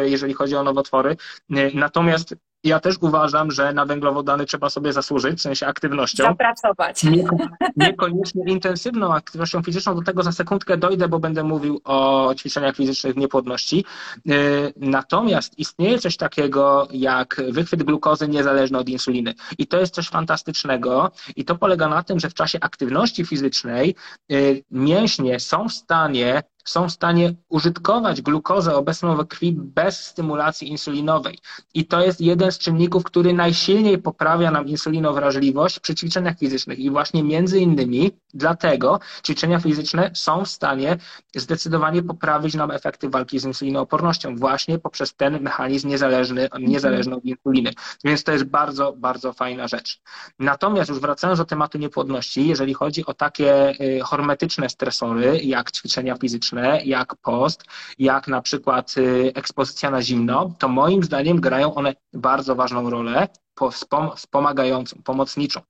jeżeli 0.03 0.35
chodzi 0.35 0.57
o 0.57 0.63
nowotwory. 0.63 1.17
Natomiast 1.75 2.35
ja 2.65 2.81
też 2.81 2.97
uważam, 3.01 3.51
że 3.51 3.73
na 3.73 3.87
węglowodany 3.87 4.47
trzeba 4.47 4.71
sobie 4.71 4.93
zasłużyć, 4.93 5.39
w 5.39 5.43
sensie 5.43 5.67
aktywnością. 5.67 6.25
Zapracować. 6.25 7.03
Nie, 7.05 7.25
niekoniecznie 7.77 8.45
intensywną 8.47 9.15
aktywnością 9.15 9.63
fizyczną, 9.63 9.95
do 9.95 10.03
tego 10.03 10.23
za 10.23 10.33
sekundkę 10.33 10.77
dojdę, 10.77 11.09
bo 11.09 11.19
będę 11.19 11.45
mówił 11.45 11.81
o 11.85 12.35
ćwiczeniach 12.35 12.77
fizycznych 12.77 13.15
w 13.15 13.17
niepłodności. 13.17 13.85
Y, 14.31 14.73
natomiast 14.77 15.59
istnieje 15.59 15.99
coś 15.99 16.17
takiego 16.17 16.89
jak 16.91 17.43
wychwyt 17.49 17.83
glukozy 17.83 18.29
niezależny 18.29 18.79
od 18.79 18.89
insuliny. 18.89 19.35
I 19.59 19.67
to 19.67 19.81
jest 19.81 19.95
coś 19.95 20.09
fantastycznego 20.09 21.11
i 21.37 21.45
to 21.45 21.55
polega 21.55 21.89
na 21.89 22.03
tym, 22.03 22.21
że 22.21 22.31
w 22.31 22.35
czasie 22.35 22.59
aktywności 22.61 23.27
fizycznej 23.27 23.95
y, 24.33 24.65
mięśnie 24.71 25.41
są 25.41 25.69
w 25.69 25.73
stanie 25.73 26.43
są 26.65 26.89
w 26.89 26.93
stanie 26.93 27.35
użytkować 27.49 28.23
glukozę 28.23 28.75
obecną 28.75 29.17
we 29.17 29.25
krwi 29.25 29.53
bez 29.53 30.05
stymulacji 30.07 30.69
insulinowej. 30.69 31.39
I 31.75 31.87
to 31.87 32.01
jest 32.01 32.21
jeden 32.21 32.53
z 32.53 32.59
czynników, 32.59 33.05
który 33.05 33.33
najsilniej 33.33 33.99
poprawia 33.99 34.51
nam 34.51 34.69
insulinowrażliwość 34.69 35.81
przy 35.81 35.95
ćwiczeniach 35.95 36.39
fizycznych. 36.39 36.79
I 36.79 36.91
właśnie 36.91 37.23
między 37.23 37.61
innymi 37.61 38.11
dlatego 38.35 39.01
ćwiczenia 39.25 39.61
fizyczne 39.61 40.11
są 40.15 40.45
w 40.45 40.49
stanie 40.49 40.97
zdecydowanie 41.35 42.03
poprawić 42.03 42.55
nam 42.55 42.71
efekty 42.71 43.09
walki 43.09 43.39
z 43.39 43.45
insulinoopornością 43.45 44.37
właśnie 44.37 44.79
poprzez 44.79 45.15
ten 45.15 45.43
mechanizm 45.43 45.89
niezależny, 45.89 46.49
niezależny 46.61 47.17
od 47.17 47.25
insuliny. 47.25 47.71
Więc 48.05 48.25
to 48.25 48.33
jest 48.33 48.45
bardzo, 48.45 48.93
bardzo 48.97 49.33
fajna 49.33 49.69
rzecz. 49.69 50.01
Natomiast 50.39 50.91
już 50.91 51.01
wracając 51.01 51.39
do 51.39 51.45
tematu 51.45 51.79
niepłodności, 51.79 52.49
jeżeli 52.49 52.75
chodzi 52.75 53.07
o 53.07 53.15
takie 53.15 53.71
y, 53.81 54.01
hormetyczne 54.05 54.69
stresory, 54.69 55.41
jak 55.43 55.73
ćwiczenia 55.73 56.17
fizyczne, 56.17 56.52
jak 56.85 57.17
post, 57.17 57.65
jak 57.99 58.29
na 58.29 58.43
przykład 58.43 58.95
y, 58.99 59.33
ekspozycja 59.35 59.91
na 59.91 60.03
zimno, 60.03 60.55
to 60.59 60.69
moim 60.69 61.03
zdaniem 61.03 61.41
grają 61.41 61.75
one 61.75 61.95
bardzo 62.13 62.55
ważną 62.55 62.91
rolę, 62.91 63.29
wspomagającą, 64.17 65.03
pomocniczą. 65.05 65.61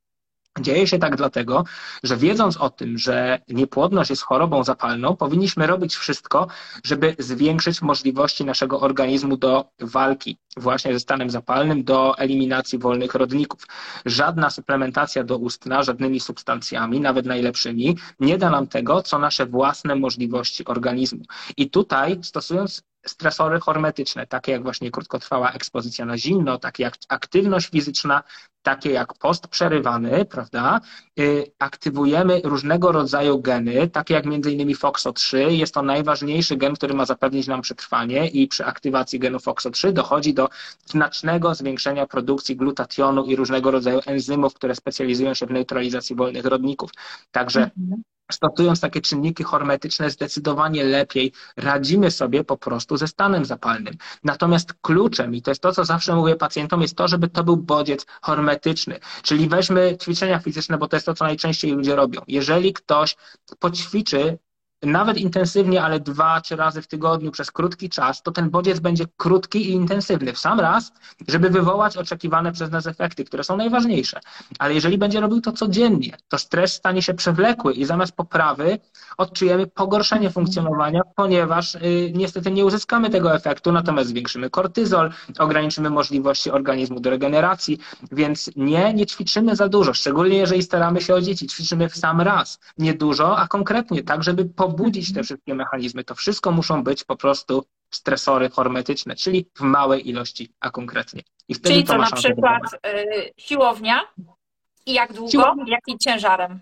Dzieje 0.61 0.87
się 0.87 0.99
tak 0.99 1.17
dlatego, 1.17 1.65
że 2.03 2.17
wiedząc 2.17 2.57
o 2.57 2.71
tym, 2.71 2.99
że 2.99 3.39
niepłodność 3.49 4.11
jest 4.11 4.23
chorobą 4.23 4.65
zapalną, 4.65 5.17
powinniśmy 5.17 5.67
robić 5.67 5.95
wszystko, 5.95 6.47
żeby 6.85 7.17
zwiększyć 7.19 7.83
możliwości 7.83 8.45
naszego 8.45 8.81
organizmu 8.81 9.37
do 9.37 9.65
walki 9.81 10.39
właśnie 10.57 10.93
ze 10.93 11.01
stanem 11.01 11.31
zapalnym, 11.31 11.85
do 11.85 12.19
eliminacji 12.19 12.79
wolnych 12.79 13.15
rodników. 13.15 13.67
Żadna 14.07 14.51
suplementacja 14.51 15.25
do 15.25 15.39
ustna, 15.39 15.83
żadnymi 15.83 16.21
substancjami, 16.21 17.01
nawet 17.01 17.27
najlepszymi, 17.27 17.97
nie 18.21 18.39
da 18.39 18.51
nam 18.51 18.67
tego, 18.67 19.03
co 19.03 19.19
nasze 19.19 19.47
własne 19.47 19.97
możliwości 19.97 20.65
organizmu. 20.65 21.25
I 21.57 21.71
tutaj 21.71 22.19
stosując 22.23 22.83
stresory 23.07 23.61
hormetyczne, 23.61 24.27
takie 24.27 24.53
jak 24.53 24.63
właśnie 24.63 24.91
krótkotrwała 24.91 25.53
ekspozycja 25.53 26.05
na 26.05 26.19
zimno, 26.19 26.59
takie 26.59 26.83
jak 26.83 26.95
aktywność 27.09 27.69
fizyczna, 27.69 28.23
takie 28.63 28.91
jak 28.91 29.15
post 29.15 29.47
przerywany, 29.47 30.25
prawda? 30.25 30.81
Y, 31.21 31.53
aktywujemy 31.59 32.41
różnego 32.45 32.93
rodzaju 32.93 33.41
geny, 33.41 33.89
takie 33.89 34.15
jak 34.15 34.27
innymi 34.27 34.77
FOXO3. 34.77 35.37
Jest 35.37 35.75
to 35.75 35.83
najważniejszy 35.83 36.57
gen, 36.57 36.75
który 36.75 36.95
ma 36.95 37.05
zapewnić 37.05 37.47
nam 37.47 37.63
przetrwanie 37.63 38.29
i 38.29 38.49
przy 38.49 38.65
aktywacji 38.65 39.19
genu 39.19 39.39
FOXO3 39.39 39.93
dochodzi 39.93 40.35
do 40.35 40.49
znacznego 40.87 41.55
zwiększenia 41.55 42.07
produkcji 42.07 42.57
glutationu 42.57 43.25
i 43.25 43.37
różnego 43.37 43.71
rodzaju 43.71 44.01
enzymów, 44.07 44.55
które 44.55 44.75
specjalizują 44.75 45.35
się 45.35 45.47
w 45.47 45.51
neutralizacji 45.51 46.17
wolnych 46.17 46.45
rodników. 46.45 46.91
Także 47.31 47.63
mhm 47.63 48.03
stosując 48.35 48.81
takie 48.81 49.01
czynniki 49.01 49.43
hormetyczne, 49.43 50.11
zdecydowanie 50.11 50.85
lepiej 50.85 51.33
radzimy 51.57 52.11
sobie 52.11 52.45
po 52.45 52.57
prostu 52.57 52.97
ze 52.97 53.09
stanem 53.09 53.45
zapalnym. 53.45 53.95
Natomiast 54.25 54.75
kluczem, 54.81 55.35
i 55.35 55.43
to 55.43 55.51
jest 55.51 55.63
to, 55.63 55.73
co 55.73 55.85
zawsze 55.85 56.15
mówię 56.15 56.37
pacjentom, 56.37 56.83
jest 56.83 56.97
to, 56.97 57.09
żeby 57.09 57.29
to 57.29 57.45
był 57.45 57.57
bodziec 57.57 58.07
hormetyczny. 58.23 59.01
Czyli 59.23 59.49
weźmy 59.49 59.97
ćwiczenia 60.03 60.39
fizyczne, 60.39 60.79
bo 60.79 60.89
to 60.89 60.97
jest 60.97 61.07
to, 61.07 61.15
co 61.15 61.25
najczęściej 61.25 61.73
ludzie 61.73 61.97
robią. 61.97 62.21
Jeżeli 62.29 62.73
ktoś 62.73 63.17
poćwiczy 63.59 64.39
nawet 64.83 65.19
intensywnie, 65.19 65.83
ale 65.83 66.01
dwa, 66.01 66.41
trzy 66.41 66.57
razy 66.57 66.83
w 66.83 66.87
tygodniu 66.87 67.31
przez 67.31 67.51
krótki 67.51 67.91
czas, 67.91 68.23
to 68.23 68.33
ten 68.33 68.51
bodziec 68.51 68.81
będzie 68.81 69.05
krótki 69.17 69.69
i 69.69 69.71
intensywny 69.71 70.33
w 70.33 70.39
sam 70.39 70.61
raz, 70.61 70.93
żeby 71.29 71.51
wywołać 71.51 71.97
oczekiwane 71.97 72.53
przez 72.53 72.71
nas 72.71 72.87
efekty, 72.87 73.25
które 73.25 73.45
są 73.45 73.57
najważniejsze. 73.57 74.21
Ale 74.59 74.75
jeżeli 74.75 74.99
będzie 74.99 75.21
robił 75.21 75.41
to 75.41 75.53
codziennie, 75.53 76.17
to 76.29 76.39
stres 76.39 76.73
stanie 76.73 77.03
się 77.03 77.15
przewlekły 77.15 77.73
i 77.73 77.85
zamiast 77.85 78.13
poprawy 78.13 78.79
odczujemy 79.19 79.67
pogorszenie 79.67 80.31
funkcjonowania, 80.31 81.01
ponieważ 81.17 81.75
y, 81.75 82.13
niestety 82.15 82.51
nie 82.51 82.65
uzyskamy 82.65 83.11
tego 83.11 83.35
efektu, 83.35 83.73
natomiast 83.73 84.09
zwiększymy 84.09 84.51
kortyzol, 84.51 85.11
ograniczymy 85.39 85.91
możliwości 85.91 86.51
organizmu 86.51 87.01
do 87.01 87.11
regeneracji, 87.11 87.79
więc 88.13 88.51
nie, 88.57 88.95
nie 88.95 89.07
ćwiczymy 89.07 89.57
za 89.57 89.69
dużo, 89.69 89.95
szczególnie 89.95 90.37
jeżeli 90.37 90.63
staramy 90.63 91.01
się 91.01 91.15
o 91.15 91.21
dzieci, 91.21 91.47
ćwiczymy 91.47 91.89
w 91.89 91.97
sam 91.97 92.21
raz, 92.21 92.59
nie 92.79 92.95
dużo, 92.95 93.39
a 93.39 93.49
konkretnie, 93.49 94.03
tak 94.03 94.23
żeby 94.23 94.45
po 94.45 94.72
obudzić 94.73 95.15
te 95.15 95.23
wszystkie 95.23 95.55
mechanizmy. 95.55 96.05
To 96.05 96.15
wszystko 96.15 96.53
muszą 96.53 96.85
być 96.85 97.05
po 97.05 97.17
prostu 97.17 97.65
stresory 97.91 98.51
hormetyczne, 98.51 99.17
czyli 99.17 99.47
w 99.59 99.61
małej 99.61 100.09
ilości, 100.09 100.55
a 100.61 100.71
konkretnie. 100.71 101.23
I 101.49 101.55
wtedy 101.55 101.69
czyli 101.69 101.85
to, 101.85 101.93
to 101.93 101.99
na 101.99 102.11
przykład 102.11 102.63
y, 102.87 103.33
siłownia 103.37 104.01
i 104.87 104.93
jak 104.93 105.13
długo, 105.13 105.31
siłownia. 105.31 105.65
jakim 105.69 105.99
ciężarem? 105.99 106.61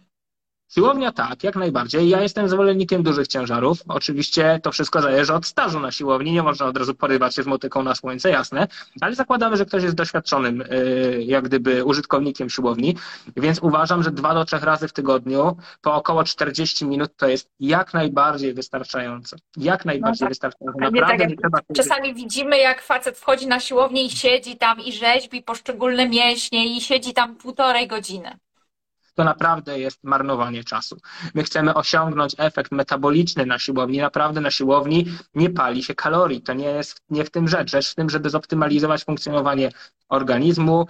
Siłownia 0.75 1.12
tak, 1.12 1.45
jak 1.45 1.57
najbardziej. 1.57 2.09
Ja 2.09 2.23
jestem 2.23 2.49
zwolennikiem 2.49 3.03
dużych 3.03 3.29
ciężarów. 3.29 3.83
Oczywiście 3.89 4.61
to 4.62 4.73
wszystko 4.73 5.03
zależy 5.03 5.35
od 5.35 5.47
stażu 5.47 5.81
na 5.81 5.93
siłowni. 5.93 6.33
Nie 6.33 6.43
można 6.43 6.66
od 6.66 6.77
razu 6.77 6.95
porywać 6.95 7.35
się 7.35 7.43
z 7.43 7.47
motyką 7.47 7.83
na 7.83 7.95
słońce, 7.95 8.31
jasne, 8.31 8.68
ale 9.01 9.14
zakładamy, 9.14 9.57
że 9.57 9.66
ktoś 9.66 9.83
jest 9.83 9.95
doświadczonym, 9.95 10.61
y, 10.61 11.25
jak 11.27 11.45
gdyby, 11.45 11.85
użytkownikiem 11.85 12.51
siłowni, 12.51 12.97
więc 13.37 13.59
uważam, 13.62 14.03
że 14.03 14.11
dwa 14.11 14.35
do 14.35 14.45
trzech 14.45 14.62
razy 14.62 14.89
w 14.89 14.93
tygodniu 14.93 15.57
po 15.83 15.95
około 15.95 16.25
40 16.25 16.87
minut 16.87 17.16
to 17.16 17.29
jest 17.29 17.51
jak 17.61 17.95
najbardziej 17.95 18.55
wystarczające. 18.55 19.37
Jak 19.57 19.85
najbardziej 19.85 20.21
no 20.21 20.27
tak. 20.27 20.29
wystarczające. 20.29 20.81
Naprawdę 20.81 21.27
tak 21.53 21.64
nie. 21.68 21.77
Czasami 21.77 22.14
widzimy, 22.14 22.59
jak 22.59 22.83
facet 22.83 23.18
wchodzi 23.18 23.47
na 23.47 23.61
siłownię 23.61 24.05
i 24.05 24.11
siedzi 24.11 24.57
tam 24.57 24.81
i 24.81 24.93
rzeźbi 24.93 25.43
poszczególne 25.43 26.09
mięśnie 26.09 26.77
i 26.77 26.81
siedzi 26.81 27.14
tam 27.14 27.37
półtorej 27.37 27.89
godziny 27.89 28.39
to 29.15 29.25
naprawdę 29.25 29.79
jest 29.79 30.05
marnowanie 30.05 30.65
czasu. 30.65 30.97
My 31.35 31.43
chcemy 31.43 31.75
osiągnąć 31.75 32.35
efekt 32.39 32.73
metaboliczny 32.73 33.47
na 33.47 33.59
siłowni. 33.59 33.99
Naprawdę 33.99 34.41
na 34.41 34.51
siłowni 34.51 35.07
nie 35.35 35.51
pali 35.51 35.83
się 35.83 35.95
kalorii. 35.95 36.43
To 36.43 36.53
nie 36.53 36.69
jest 36.69 37.03
nie 37.11 37.25
w 37.25 37.31
tym 37.31 37.49
rzecz. 37.49 37.71
Rzecz 37.71 37.91
w 37.91 37.95
tym, 37.95 38.11
żeby 38.11 38.31
zoptymalizować 38.31 39.05
funkcjonowanie 39.05 39.71
organizmu, 40.11 40.87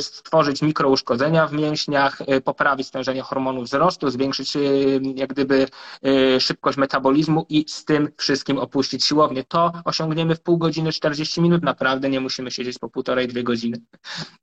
stworzyć 0.00 0.62
mikrouszkodzenia 0.62 1.46
w 1.46 1.52
mięśniach, 1.52 2.20
y, 2.20 2.40
poprawić 2.40 2.86
stężenie 2.86 3.22
hormonów 3.22 3.64
wzrostu, 3.64 4.10
zwiększyć 4.10 4.56
y, 4.56 5.00
jak 5.14 5.30
gdyby 5.30 5.66
y, 6.06 6.40
szybkość 6.40 6.78
metabolizmu 6.78 7.46
i 7.48 7.64
z 7.68 7.84
tym 7.84 8.08
wszystkim 8.16 8.58
opuścić 8.58 9.04
siłownię. 9.04 9.44
To 9.44 9.72
osiągniemy 9.84 10.34
w 10.34 10.40
pół 10.40 10.58
godziny, 10.58 10.92
40 10.92 11.40
minut. 11.40 11.62
Naprawdę 11.62 12.10
nie 12.10 12.20
musimy 12.20 12.50
siedzieć 12.50 12.78
po 12.78 12.88
półtorej, 12.88 13.28
dwie 13.28 13.42
godziny. 13.42 13.76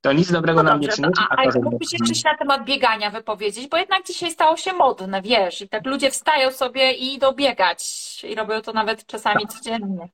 To 0.01 0.13
nic 0.13 0.31
dobrego 0.31 0.63
no 0.63 0.69
nam 0.69 0.79
nie 0.79 0.87
przyniesie. 0.87 1.13
A, 1.29 1.35
a, 1.35 2.33
a 2.33 2.37
temat 2.37 2.65
biegania 2.65 2.98
biegania 2.99 3.19
wypowiedzieć, 3.19 3.67
bo 3.67 3.77
jednak 3.77 4.05
dzisiaj 4.05 4.31
stało 4.31 4.57
się 4.57 4.73
modne, 4.73 5.21
wiesz, 5.21 5.61
i 5.61 5.69
tak 5.69 5.85
ludzie 5.85 6.11
wstają 6.11 6.51
sobie 6.51 6.93
i 6.93 7.13
idą 7.13 7.31
biegać 7.31 8.23
i 8.23 8.35
robią 8.35 8.61
to 8.61 8.73
nawet 8.73 9.05
czasami 9.05 9.47
codziennie. 9.47 10.09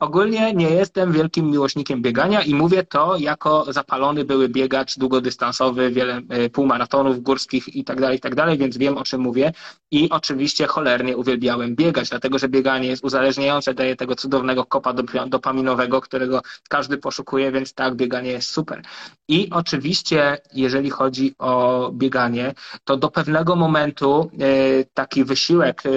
Ogólnie 0.00 0.54
nie 0.54 0.70
jestem 0.70 1.12
wielkim 1.12 1.50
miłośnikiem 1.50 2.02
biegania 2.02 2.42
i 2.42 2.54
mówię 2.54 2.82
to 2.84 3.16
jako 3.16 3.72
zapalony 3.72 4.24
były 4.24 4.48
biegacz 4.48 4.98
długodystansowy, 4.98 5.90
wiele 5.90 6.22
e, 6.28 6.50
półmaratonów 6.50 7.22
górskich 7.22 7.76
i 7.76 7.84
tak 7.84 8.00
dalej, 8.00 8.16
i 8.16 8.20
tak 8.20 8.34
dalej, 8.34 8.58
więc 8.58 8.76
wiem 8.76 8.98
o 8.98 9.04
czym 9.04 9.20
mówię. 9.20 9.52
I 9.90 10.10
oczywiście 10.10 10.66
cholernie 10.66 11.16
uwielbiałem 11.16 11.76
biegać, 11.76 12.08
dlatego 12.08 12.38
że 12.38 12.48
bieganie 12.48 12.88
jest 12.88 13.04
uzależniające, 13.04 13.74
daje 13.74 13.96
tego 13.96 14.14
cudownego 14.16 14.64
kopa 14.64 14.94
dopaminowego, 15.26 16.00
którego 16.00 16.42
każdy 16.68 16.98
poszukuje, 16.98 17.52
więc 17.52 17.74
tak, 17.74 17.94
bieganie 17.94 18.30
jest 18.30 18.50
super. 18.50 18.82
I 19.28 19.50
oczywiście, 19.50 20.38
jeżeli 20.52 20.90
chodzi 20.90 21.34
o 21.38 21.90
bieganie, 21.92 22.54
to 22.84 22.96
do 22.96 23.10
pewnego 23.10 23.56
momentu 23.56 24.30
e, 24.40 24.84
taki 24.94 25.24
wysiłek 25.24 25.82
e, 25.86 25.90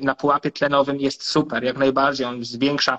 na 0.00 0.14
pułapie 0.14 0.50
tlenowym 0.50 1.00
jest 1.00 1.28
super, 1.28 1.64
jak 1.64 1.78
najbardziej, 1.78 2.26
on 2.26 2.44
zwiększa 2.44 2.98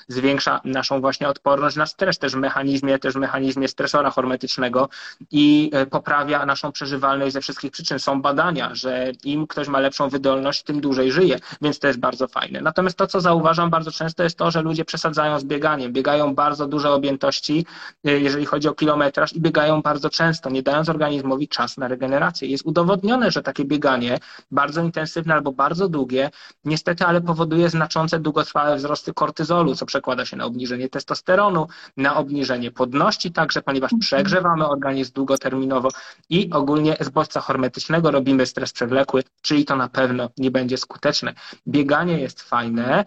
zwiększa 0.11 0.61
naszą 0.65 1.01
właśnie 1.01 1.27
odporność 1.29 1.75
na 1.75 1.85
stres, 1.85 2.19
też 2.19 2.33
w 2.33 2.37
mechanizmie, 2.37 2.99
też 2.99 3.13
w 3.13 3.17
mechanizmie 3.17 3.67
stresora 3.67 4.11
hormetycznego 4.11 4.89
i 5.31 5.71
e, 5.73 5.85
poprawia 5.85 6.45
naszą 6.45 6.71
przeżywalność 6.71 7.33
ze 7.33 7.41
wszystkich 7.41 7.71
przyczyn. 7.71 7.99
Są 7.99 8.21
badania, 8.21 8.75
że 8.75 9.11
im 9.23 9.47
ktoś 9.47 9.67
ma 9.67 9.79
lepszą 9.79 10.09
wydolność, 10.09 10.63
tym 10.63 10.81
dłużej 10.81 11.11
żyje, 11.11 11.39
więc 11.61 11.79
to 11.79 11.87
jest 11.87 11.99
bardzo 11.99 12.27
fajne. 12.27 12.61
Natomiast 12.61 12.97
to, 12.97 13.07
co 13.07 13.21
zauważam 13.21 13.69
bardzo 13.69 13.91
często 13.91 14.23
jest 14.23 14.37
to, 14.37 14.51
że 14.51 14.61
ludzie 14.61 14.85
przesadzają 14.85 15.39
z 15.39 15.43
bieganiem, 15.43 15.93
biegają 15.93 16.35
bardzo 16.35 16.67
duże 16.67 16.91
objętości, 16.91 17.65
e, 18.05 18.11
jeżeli 18.11 18.45
chodzi 18.45 18.67
o 18.67 18.73
kilometraż 18.73 19.33
i 19.33 19.41
biegają 19.41 19.81
bardzo 19.81 20.09
często, 20.09 20.49
nie 20.49 20.63
dając 20.63 20.89
organizmowi 20.89 21.47
czas 21.47 21.77
na 21.77 21.87
regenerację. 21.87 22.47
Jest 22.47 22.65
udowodnione, 22.65 23.31
że 23.31 23.43
takie 23.43 23.65
bieganie, 23.65 24.19
bardzo 24.51 24.81
intensywne 24.81 25.33
albo 25.33 25.51
bardzo 25.51 25.89
długie, 25.89 26.29
niestety, 26.65 27.05
ale 27.05 27.21
powoduje 27.21 27.69
znaczące 27.69 28.19
długotrwałe 28.19 28.75
wzrosty 28.75 29.13
kortyzolu, 29.13 29.75
co 29.75 29.85
przekłada 30.01 30.25
się 30.25 30.37
na 30.37 30.45
obniżenie 30.45 30.89
testosteronu, 30.89 31.67
na 31.97 32.15
obniżenie 32.15 32.71
podności 32.71 33.31
także, 33.31 33.61
ponieważ 33.61 33.93
mhm. 33.93 33.99
przegrzewamy 33.99 34.67
organizm 34.67 35.13
długoterminowo 35.13 35.89
i 36.29 36.49
ogólnie 36.51 36.97
z 36.99 37.09
bodźca 37.09 37.41
hormetycznego 37.41 38.11
robimy 38.11 38.45
stres 38.45 38.73
przewlekły, 38.73 39.23
czyli 39.41 39.65
to 39.65 39.75
na 39.75 39.89
pewno 39.89 40.29
nie 40.37 40.51
będzie 40.51 40.77
skuteczne. 40.77 41.33
Bieganie 41.67 42.19
jest 42.19 42.41
fajne, 42.41 43.05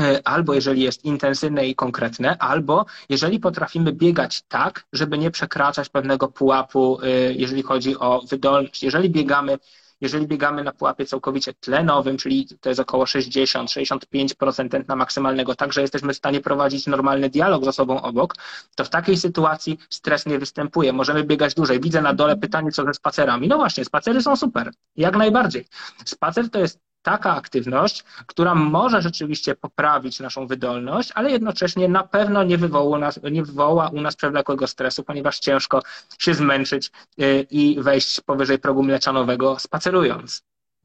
e, 0.00 0.20
albo 0.24 0.54
jeżeli 0.54 0.82
jest 0.82 1.04
intensywne 1.04 1.66
i 1.68 1.74
konkretne, 1.74 2.38
albo 2.38 2.86
jeżeli 3.08 3.40
potrafimy 3.40 3.92
biegać 3.92 4.42
tak, 4.48 4.84
żeby 4.92 5.18
nie 5.18 5.30
przekraczać 5.30 5.88
pewnego 5.88 6.28
pułapu, 6.28 6.98
e, 7.02 7.08
jeżeli 7.32 7.62
chodzi 7.62 7.98
o 7.98 8.22
wydolność. 8.30 8.82
Jeżeli 8.82 9.10
biegamy 9.10 9.58
jeżeli 10.00 10.26
biegamy 10.26 10.64
na 10.64 10.72
pułapie 10.72 11.06
całkowicie 11.06 11.54
tlenowym, 11.54 12.16
czyli 12.16 12.48
to 12.60 12.68
jest 12.68 12.80
około 12.80 13.04
60-65% 13.04 14.68
tętna 14.68 14.96
maksymalnego, 14.96 15.54
tak, 15.54 15.72
że 15.72 15.80
jesteśmy 15.80 16.12
w 16.12 16.16
stanie 16.16 16.40
prowadzić 16.40 16.86
normalny 16.86 17.30
dialog 17.30 17.64
z 17.64 17.68
osobą 17.68 18.02
obok, 18.02 18.34
to 18.74 18.84
w 18.84 18.88
takiej 18.88 19.16
sytuacji 19.16 19.78
stres 19.90 20.26
nie 20.26 20.38
występuje. 20.38 20.92
Możemy 20.92 21.24
biegać 21.24 21.54
dłużej. 21.54 21.80
Widzę 21.80 22.02
na 22.02 22.14
dole 22.14 22.36
pytanie, 22.36 22.72
co 22.72 22.84
ze 22.84 22.94
spacerami. 22.94 23.48
No 23.48 23.56
właśnie, 23.56 23.84
spacery 23.84 24.22
są 24.22 24.36
super, 24.36 24.70
jak 24.96 25.16
najbardziej. 25.16 25.66
Spacer 26.04 26.50
to 26.50 26.58
jest 26.58 26.80
taka 27.06 27.36
aktywność, 27.36 28.04
która 28.26 28.54
może 28.54 29.02
rzeczywiście 29.02 29.54
poprawić 29.54 30.20
naszą 30.20 30.46
wydolność, 30.46 31.12
ale 31.14 31.30
jednocześnie 31.30 31.88
na 31.88 32.02
pewno 32.02 32.44
nie 32.44 32.58
wywoła, 32.58 32.98
nas, 32.98 33.20
nie 33.30 33.42
wywoła 33.42 33.88
u 33.88 34.00
nas 34.00 34.16
przewlekłego 34.16 34.66
stresu, 34.66 35.04
ponieważ 35.04 35.38
ciężko 35.38 35.82
się 36.18 36.34
zmęczyć 36.34 36.90
y, 37.20 37.46
i 37.50 37.82
wejść 37.82 38.20
powyżej 38.20 38.58
progu 38.58 38.82
mleczanowego 38.82 39.58
spacerując. 39.58 40.42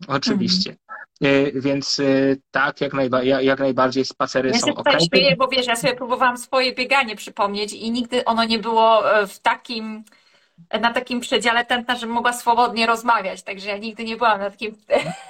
Oczywiście. 0.07 0.75
Mhm. 1.21 1.61
Więc 1.61 1.99
y, 1.99 2.41
tak, 2.51 2.81
jak, 2.81 2.93
najba 2.93 3.23
jak 3.23 3.59
najbardziej 3.59 4.05
spacery 4.05 4.49
ja 4.49 4.59
są 4.59 4.75
ok. 4.75 4.89
Ja 4.93 4.99
śmieję, 4.99 5.35
bo 5.35 5.47
wiesz, 5.47 5.67
ja 5.67 5.75
sobie 5.75 5.95
próbowałam 5.95 6.37
swoje 6.37 6.75
bieganie 6.75 7.15
przypomnieć 7.15 7.73
i 7.73 7.91
nigdy 7.91 8.25
ono 8.25 8.43
nie 8.43 8.59
było 8.59 9.13
e, 9.13 9.27
w 9.27 9.39
takim 9.39 10.03
na 10.81 10.93
takim 10.93 11.19
przedziale 11.19 11.65
tętna, 11.65 11.95
żebym 11.95 12.15
mogła 12.15 12.33
swobodnie 12.33 12.87
rozmawiać, 12.87 13.43
także 13.43 13.69
ja 13.69 13.77
nigdy 13.77 14.03
nie 14.03 14.17
byłam 14.17 14.39
na 14.39 14.49
takim 14.49 14.75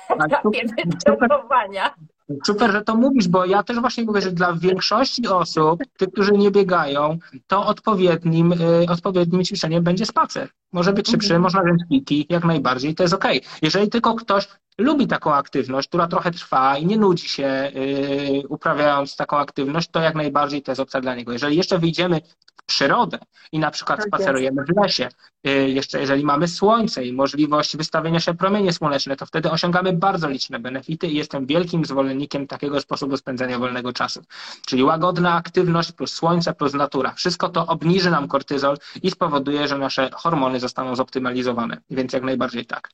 etapie 0.09 0.61
decydowania. 0.85 1.95
Super, 2.45 2.71
że 2.71 2.81
to 2.81 2.95
mówisz, 2.95 3.27
bo 3.27 3.45
ja 3.45 3.63
też 3.63 3.79
właśnie 3.79 4.03
mówię, 4.03 4.21
że 4.21 4.31
dla 4.31 4.53
większości 4.53 5.27
osób, 5.27 5.83
tych, 5.97 6.11
którzy 6.11 6.31
nie 6.31 6.51
biegają, 6.51 7.17
to 7.47 7.65
odpowiednim, 7.65 8.53
y, 8.53 8.85
odpowiednim 8.89 9.43
ćwiczeniem 9.43 9.83
będzie 9.83 10.05
spacer. 10.05 10.49
Może 10.73 10.93
być 10.93 11.07
szybszy, 11.07 11.35
mhm. 11.35 11.41
można 11.41 11.63
wziąć 11.63 11.81
kiki, 11.89 12.25
jak 12.29 12.45
najbardziej, 12.45 12.95
to 12.95 13.03
jest 13.03 13.13
ok. 13.13 13.25
Jeżeli 13.61 13.89
tylko 13.89 14.15
ktoś 14.15 14.47
lubi 14.81 15.07
taką 15.07 15.33
aktywność, 15.33 15.87
która 15.87 16.07
trochę 16.07 16.31
trwa 16.31 16.77
i 16.77 16.85
nie 16.85 16.97
nudzi 16.97 17.27
się 17.27 17.71
yy, 17.73 18.47
uprawiając 18.47 19.15
taką 19.15 19.37
aktywność, 19.37 19.89
to 19.91 19.99
jak 19.99 20.15
najbardziej 20.15 20.61
to 20.61 20.71
jest 20.71 20.81
opcja 20.81 21.01
dla 21.01 21.15
niego. 21.15 21.31
Jeżeli 21.31 21.57
jeszcze 21.57 21.79
wyjdziemy 21.79 22.21
w 22.61 22.63
przyrodę 22.65 23.19
i 23.51 23.59
na 23.59 23.71
przykład 23.71 23.99
tak 23.99 24.07
spacerujemy 24.07 24.65
w 24.65 24.81
lesie, 24.81 25.09
yy, 25.43 25.69
jeszcze 25.69 25.99
jeżeli 25.99 26.23
mamy 26.23 26.47
słońce 26.47 27.05
i 27.05 27.13
możliwość 27.13 27.77
wystawienia 27.77 28.19
się 28.19 28.33
promienie 28.33 28.73
słoneczne, 28.73 29.15
to 29.15 29.25
wtedy 29.25 29.51
osiągamy 29.51 29.93
bardzo 29.93 30.29
liczne 30.29 30.59
benefity 30.59 31.07
i 31.07 31.15
jestem 31.15 31.45
wielkim 31.45 31.85
zwolennikiem 31.85 32.47
takiego 32.47 32.81
sposobu 32.81 33.17
spędzania 33.17 33.59
wolnego 33.59 33.93
czasu. 33.93 34.21
Czyli 34.65 34.83
łagodna 34.83 35.33
aktywność 35.33 35.91
plus 35.91 36.13
słońce 36.13 36.53
plus 36.53 36.73
natura. 36.73 37.13
Wszystko 37.13 37.49
to 37.49 37.67
obniży 37.67 38.11
nam 38.11 38.27
kortyzol 38.27 38.77
i 39.03 39.11
spowoduje, 39.11 39.67
że 39.67 39.77
nasze 39.77 40.09
hormony 40.13 40.59
zostaną 40.59 40.95
zoptymalizowane. 40.95 41.77
Więc 41.89 42.13
jak 42.13 42.23
najbardziej 42.23 42.65
tak. 42.65 42.89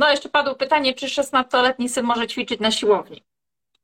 No, 0.00 0.10
jeszcze 0.10 0.28
padło 0.28 0.54
pytanie, 0.54 0.94
czy 0.94 1.06
16-letni 1.06 1.88
syn 1.88 2.06
może 2.06 2.26
ćwiczyć 2.26 2.60
na 2.60 2.70
siłowni? 2.70 3.24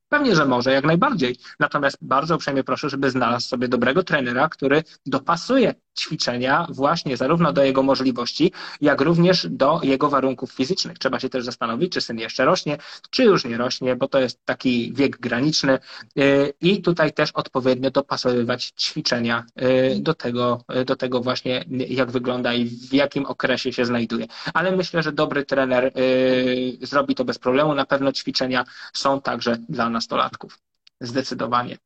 Pewnie, 0.09 0.37
że 0.37 0.47
może, 0.47 0.73
jak 0.73 0.85
najbardziej. 0.85 1.37
Natomiast 1.61 1.97
bardzo 2.01 2.35
uprzejmie 2.35 2.64
proszę, 2.64 2.91
żeby 2.91 3.11
znalazł 3.11 3.49
sobie 3.49 3.69
dobrego 3.69 4.03
trenera, 4.03 4.49
który 4.49 4.83
dopasuje 5.07 5.75
ćwiczenia 5.97 6.67
właśnie 6.71 7.17
zarówno 7.17 7.53
do 7.53 7.65
jego 7.65 7.83
możliwości, 7.83 8.53
jak 8.81 9.01
również 9.01 9.47
do 9.51 9.81
jego 9.83 10.09
warunków 10.09 10.53
fizycznych. 10.53 10.99
Trzeba 10.99 11.21
się 11.21 11.29
też 11.29 11.45
zastanowić, 11.45 11.93
czy 11.93 12.01
syn 12.01 12.19
jeszcze 12.19 12.45
rośnie, 12.45 12.79
czy 13.11 13.25
już 13.25 13.45
nie 13.45 13.57
rośnie, 13.59 13.97
bo 13.97 14.09
to 14.09 14.21
jest 14.21 14.45
taki 14.45 14.93
wiek 14.93 15.19
graniczny 15.19 15.79
y, 16.19 16.53
i 16.61 16.83
tutaj 16.83 17.13
też 17.13 17.31
odpowiednio 17.31 17.91
dopasowywać 17.91 18.73
ćwiczenia 18.79 19.45
y, 19.63 20.01
do 20.01 20.15
tego, 20.15 20.65
do 20.87 20.97
tego 20.97 21.21
właśnie, 21.21 21.65
jak 21.89 22.11
wygląda 22.11 22.55
i 22.55 22.65
w 22.65 22.93
jakim 22.93 23.27
okresie 23.27 23.73
się 23.73 23.85
znajduje. 23.85 24.27
Ale 24.55 24.77
myślę, 24.77 25.03
że 25.03 25.13
dobry 25.13 25.45
trener 25.45 25.93
y, 25.99 26.79
zrobi 26.83 27.15
to 27.15 27.25
bez 27.25 27.39
problemu. 27.39 27.75
Na 27.75 27.87
pewno 27.87 28.13
ćwiczenia 28.13 28.65
są 28.93 29.21
także 29.21 29.57
dla 29.69 29.91
nastolatków. 29.91 30.59
Zdecydowanie. 31.01 31.79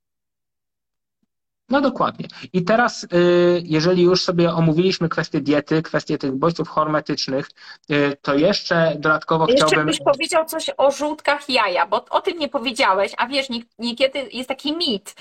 No 1.70 1.80
dokładnie. 1.80 2.28
I 2.52 2.64
teraz, 2.64 3.04
y, 3.04 3.62
jeżeli 3.64 4.02
już 4.02 4.22
sobie 4.24 4.52
omówiliśmy 4.52 5.08
kwestię 5.08 5.40
diety, 5.40 5.82
kwestię 5.82 6.18
tych 6.18 6.32
bodźców 6.32 6.68
hormetycznych, 6.68 7.50
y, 7.90 8.16
to 8.22 8.34
jeszcze 8.34 8.92
dodatkowo 8.98 9.46
jeszcze 9.46 9.66
chciałbym... 9.66 9.88
Jeszcze 9.88 10.04
byś 10.04 10.12
powiedział 10.14 10.44
coś 10.44 10.70
o 10.76 10.90
żółtkach 10.90 11.48
jaja, 11.48 11.86
bo 11.86 12.04
o 12.10 12.20
tym 12.20 12.38
nie 12.38 12.48
powiedziałeś, 12.48 13.12
a 13.16 13.26
wiesz, 13.26 13.46
niekiedy 13.78 14.28
jest 14.32 14.48
taki 14.48 14.76
mit, 14.76 15.14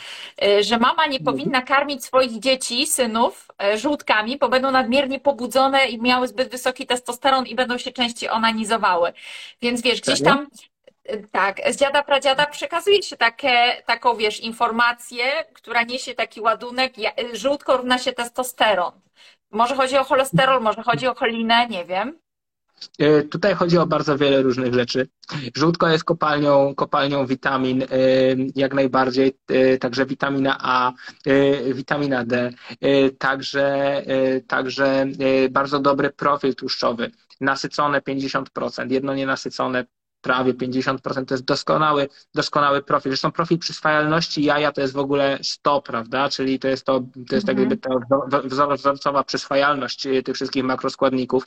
y, 0.44 0.64
że 0.64 0.78
mama 0.78 1.06
nie 1.08 1.20
powinna 1.20 1.62
karmić 1.62 2.06
swoich 2.06 2.40
dzieci, 2.40 2.88
synów 2.88 3.48
żółtkami, 3.76 4.38
bo 4.38 4.50
będą 4.50 4.72
nadmiernie 4.72 5.20
pobudzone 5.20 5.88
i 5.88 6.02
miały 6.02 6.28
zbyt 6.28 6.52
wysoki 6.52 6.88
testosteron 6.88 7.46
i 7.46 7.56
będą 7.56 7.78
się 7.78 7.92
częściej 7.92 8.30
onanizowały. 8.30 9.14
Więc 9.62 9.82
wiesz, 9.82 10.02
gdzieś 10.02 10.22
tam 10.22 10.48
tak, 11.32 11.62
z 11.72 11.76
dziada 11.78 12.04
pradziada 12.04 12.46
przekazuje 12.46 13.04
się 13.04 13.18
takie, 13.18 13.84
taką, 13.86 14.16
wiesz, 14.16 14.40
informację, 14.40 15.24
która 15.54 15.84
niesie 15.84 16.14
taki 16.16 16.42
ładunek, 16.42 16.94
żółtko 17.34 17.78
równa 17.78 17.98
się 17.98 18.14
testosteron. 18.14 18.92
Może 19.52 19.76
chodzi 19.76 19.98
o 19.98 20.04
cholesterol, 20.04 20.62
może 20.62 20.84
chodzi 20.84 21.08
o 21.08 21.16
cholinę, 21.16 21.68
nie 21.68 21.86
wiem. 21.86 22.20
E, 23.00 23.24
tutaj 23.24 23.56
chodzi 23.56 23.78
o 23.78 23.86
bardzo 23.86 24.18
wiele 24.18 24.42
różnych 24.42 24.74
rzeczy. 24.74 25.08
Żółtko 25.56 25.88
jest 25.88 26.04
kopalnią, 26.04 26.76
kopalnią 26.76 27.26
witamin, 27.26 27.84
e, 27.84 27.88
jak 28.56 28.74
najbardziej, 28.74 29.38
e, 29.48 29.78
także 29.78 30.06
witamina 30.06 30.58
A, 30.62 30.92
witamina 31.74 32.24
D, 32.24 32.52
także, 33.18 34.02
także 34.48 35.06
bardzo 35.50 35.80
dobry 35.80 36.10
profil 36.10 36.56
tłuszczowy, 36.56 37.12
nasycone 37.42 38.02
50%, 38.02 38.92
jedno 38.92 39.16
nienasycone 39.16 39.86
prawie 40.22 40.54
50%. 40.54 41.26
To 41.26 41.34
jest 41.34 41.46
doskonały, 41.46 42.10
doskonały 42.34 42.84
profil. 42.84 43.12
Zresztą 43.12 43.32
profil 43.32 43.60
przyswajalności 43.60 44.44
jaja 44.44 44.72
to 44.72 44.82
jest 44.82 44.94
w 44.94 44.98
ogóle 44.98 45.40
100, 45.44 45.82
prawda? 45.82 46.30
Czyli 46.30 46.60
to 46.60 46.68
jest 46.68 46.86
to, 46.86 47.00
to 47.30 47.36
jest 47.36 47.48
tak 47.48 47.58
mhm. 47.58 47.70
jakby 47.70 47.78
ta 47.78 48.76
wzorcowa 48.76 49.24
przyswajalność 49.24 50.08
tych 50.26 50.36
wszystkich 50.36 50.64
makroskładników. 50.64 51.44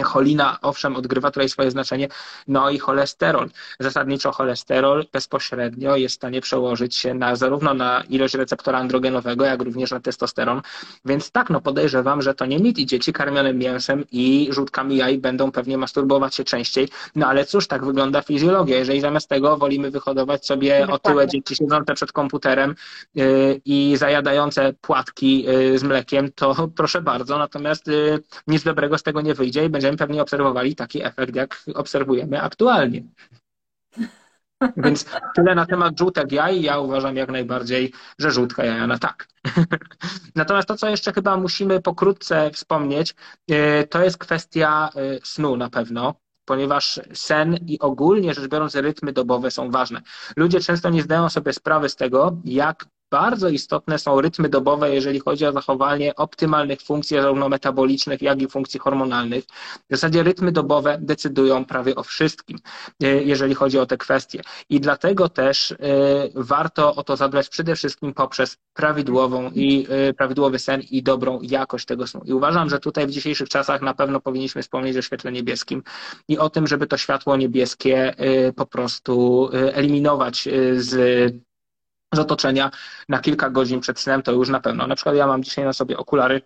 Cholina, 0.00 0.58
owszem, 0.62 0.96
odgrywa 0.96 1.30
tutaj 1.30 1.48
swoje 1.48 1.70
znaczenie, 1.70 2.08
no 2.48 2.70
i 2.70 2.78
cholesterol. 2.78 3.50
Zasadniczo 3.80 4.32
cholesterol 4.32 5.06
bezpośrednio 5.12 5.96
jest 5.96 6.14
w 6.14 6.16
stanie 6.16 6.40
przełożyć 6.40 6.96
się 6.96 7.14
na, 7.14 7.36
zarówno 7.36 7.74
na 7.74 8.02
ilość 8.08 8.34
receptora 8.34 8.78
androgenowego, 8.78 9.44
jak 9.44 9.62
również 9.62 9.90
na 9.90 10.00
testosteron. 10.00 10.62
Więc 11.04 11.30
tak, 11.30 11.50
no 11.50 11.60
podejrzewam, 11.60 12.22
że 12.22 12.34
to 12.34 12.46
nie 12.46 12.58
mit 12.58 12.78
i 12.78 12.86
dzieci 12.86 13.12
karmione 13.12 13.54
mięsem 13.54 14.04
i 14.12 14.48
żółtkami 14.50 14.96
jaj 14.96 15.18
będą 15.18 15.52
pewnie 15.52 15.78
masturbować 15.78 16.34
się 16.34 16.44
częściej. 16.44 16.88
No 17.14 17.26
ale 17.26 17.44
cóż, 17.44 17.66
tak 17.66 17.84
wygląda 17.84 18.22
fizjologia. 18.22 18.78
Jeżeli 18.78 19.00
zamiast 19.00 19.28
tego 19.28 19.56
wolimy 19.56 19.90
wyhodować 19.90 20.46
sobie 20.46 20.86
otyłe 20.86 21.28
dzieci 21.28 21.56
siedzące 21.56 21.94
przed 21.94 22.12
komputerem 22.12 22.74
yy, 23.14 23.60
i 23.64 23.96
zajadające 23.96 24.72
płatki 24.80 25.42
yy, 25.42 25.78
z 25.78 25.82
mlekiem, 25.82 26.32
to 26.34 26.68
proszę 26.76 27.02
bardzo. 27.02 27.38
Natomiast 27.38 27.86
yy, 27.86 28.22
nic 28.46 28.62
dobrego 28.62 28.98
z 28.98 29.02
tego 29.02 29.20
nie 29.20 29.34
wyjdzie 29.34 29.64
i 29.64 29.68
będziemy 29.82 29.98
pewnie 29.98 30.22
obserwowali 30.22 30.74
taki 30.76 31.04
efekt, 31.04 31.34
jak 31.34 31.62
obserwujemy 31.74 32.42
aktualnie. 32.42 33.02
Więc 34.76 35.06
tyle 35.34 35.54
na 35.54 35.66
temat 35.66 35.98
żółtek 35.98 36.32
jaj. 36.32 36.62
Ja 36.62 36.78
uważam 36.78 37.16
jak 37.16 37.30
najbardziej, 37.30 37.92
że 38.18 38.30
żółtka 38.30 38.64
jajana 38.64 38.98
tak. 38.98 39.28
Natomiast 40.34 40.68
to, 40.68 40.76
co 40.76 40.88
jeszcze 40.88 41.12
chyba 41.12 41.36
musimy 41.36 41.80
pokrótce 41.80 42.50
wspomnieć, 42.50 43.14
y, 43.50 43.86
to 43.90 44.04
jest 44.04 44.18
kwestia 44.18 44.90
y, 44.96 45.20
snu 45.24 45.56
na 45.56 45.70
pewno 45.70 46.14
ponieważ 46.44 47.00
sen 47.12 47.58
i 47.66 47.78
ogólnie 47.78 48.34
rzecz 48.34 48.48
biorąc 48.48 48.74
rytmy 48.74 49.12
dobowe 49.12 49.50
są 49.50 49.70
ważne. 49.70 50.02
Ludzie 50.36 50.60
często 50.60 50.90
nie 50.90 51.02
zdają 51.02 51.28
sobie 51.28 51.52
sprawy 51.52 51.88
z 51.88 51.96
tego, 51.96 52.36
jak 52.44 52.86
bardzo 53.12 53.48
istotne 53.48 53.98
są 53.98 54.20
rytmy 54.20 54.48
dobowe, 54.48 54.94
jeżeli 54.94 55.20
chodzi 55.20 55.46
o 55.46 55.52
zachowanie 55.52 56.16
optymalnych 56.16 56.80
funkcji, 56.80 57.16
zarówno 57.16 57.48
metabolicznych, 57.48 58.22
jak 58.22 58.42
i 58.42 58.48
funkcji 58.48 58.80
hormonalnych. 58.80 59.44
W 59.90 59.90
zasadzie 59.90 60.22
rytmy 60.22 60.52
dobowe 60.52 60.98
decydują 61.00 61.64
prawie 61.64 61.94
o 61.94 62.02
wszystkim, 62.02 62.58
e, 63.02 63.06
jeżeli 63.06 63.54
chodzi 63.54 63.78
o 63.78 63.86
te 63.86 63.96
kwestie. 63.96 64.40
I 64.68 64.80
dlatego 64.80 65.28
też 65.28 65.72
e, 65.72 65.76
warto 66.34 66.94
o 66.94 67.02
to 67.04 67.16
zadbać 67.16 67.48
przede 67.48 67.76
wszystkim 67.76 68.14
poprzez 68.14 68.56
prawidłową 68.74 69.50
i 69.54 69.86
e, 69.90 70.12
prawidłowy 70.14 70.58
sen 70.58 70.80
i 70.90 71.02
dobrą 71.02 71.38
jakość 71.42 71.86
tego 71.86 72.06
snu. 72.06 72.20
I 72.24 72.32
uważam, 72.32 72.70
że 72.70 72.78
tutaj 72.78 73.06
w 73.06 73.10
dzisiejszych 73.10 73.48
czasach 73.48 73.82
na 73.82 73.94
pewno 73.94 74.20
powinniśmy 74.20 74.62
wspomnieć 74.62 74.96
o 74.96 75.02
świetle 75.02 75.32
niebieskim 75.32 75.82
i 76.28 76.38
o 76.38 76.50
tym, 76.50 76.66
żeby 76.66 76.86
to 76.86 76.96
światło 76.96 77.36
niebieskie 77.36 78.14
po 78.56 78.66
prostu 78.66 79.48
eliminować 79.52 80.48
z 80.76 80.92
z 82.12 82.18
otoczenia 82.18 82.70
na 83.08 83.18
kilka 83.18 83.50
godzin 83.50 83.80
przed 83.80 84.00
snem, 84.00 84.22
to 84.22 84.32
już 84.32 84.48
na 84.48 84.60
pewno. 84.60 84.86
Na 84.86 84.94
przykład 84.94 85.16
ja 85.16 85.26
mam 85.26 85.42
dzisiaj 85.42 85.64
na 85.64 85.72
sobie 85.72 85.96
okulary 85.96 86.42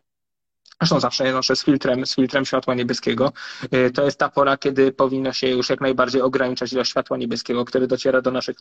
Zresztą 0.80 1.01
zawsze 1.01 1.26
je 1.26 1.32
noszę 1.32 1.56
z 1.56 1.64
filtrem, 1.64 2.06
z 2.06 2.14
filtrem 2.14 2.44
światła 2.44 2.74
niebieskiego. 2.74 3.32
Y, 3.74 3.90
to 3.90 4.05
jest 4.05 4.18
ta 4.18 4.28
pora, 4.28 4.56
kiedy 4.56 4.93
powinno 4.93 5.32
się 5.32 5.48
już 5.48 5.70
jak 5.70 5.80
najbardziej 5.80 6.22
ograniczać 6.22 6.72
ilość 6.72 6.90
światła 6.90 7.16
niebieskiego, 7.16 7.64
które 7.64 7.86
dociera 7.86 8.22
do 8.22 8.30
naszych 8.30 8.56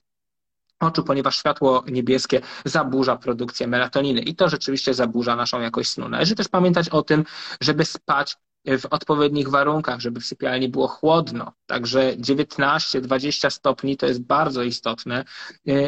oczu, 0.80 1.04
ponieważ 1.04 1.38
światło 1.38 1.84
niebieskie 1.88 2.42
zaburza 2.66 3.16
produkcję 3.16 3.68
melatoniny 3.68 4.22
i 4.22 4.36
to 4.36 4.50
rzeczywiście 4.50 4.94
zaburza 4.94 5.36
naszą 5.36 5.62
jakość 5.62 5.90
snu. 5.90 6.10
Należy 6.10 6.36
też 6.36 6.48
pamiętać 6.48 6.90
o 6.90 7.02
tym, 7.04 7.26
żeby 7.62 7.86
spać 7.86 8.38
w 8.80 8.86
odpowiednich 8.90 9.50
warunkach, 9.50 10.00
żeby 10.00 10.20
w 10.20 10.26
sypialni 10.26 10.70
było 10.70 10.88
chłodno. 10.88 11.52
Także 11.66 12.18
19-20 12.18 13.50
stopni 13.50 13.98
to 13.98 14.06
jest 14.06 14.22
bardzo 14.22 14.64
istotne. 14.64 15.26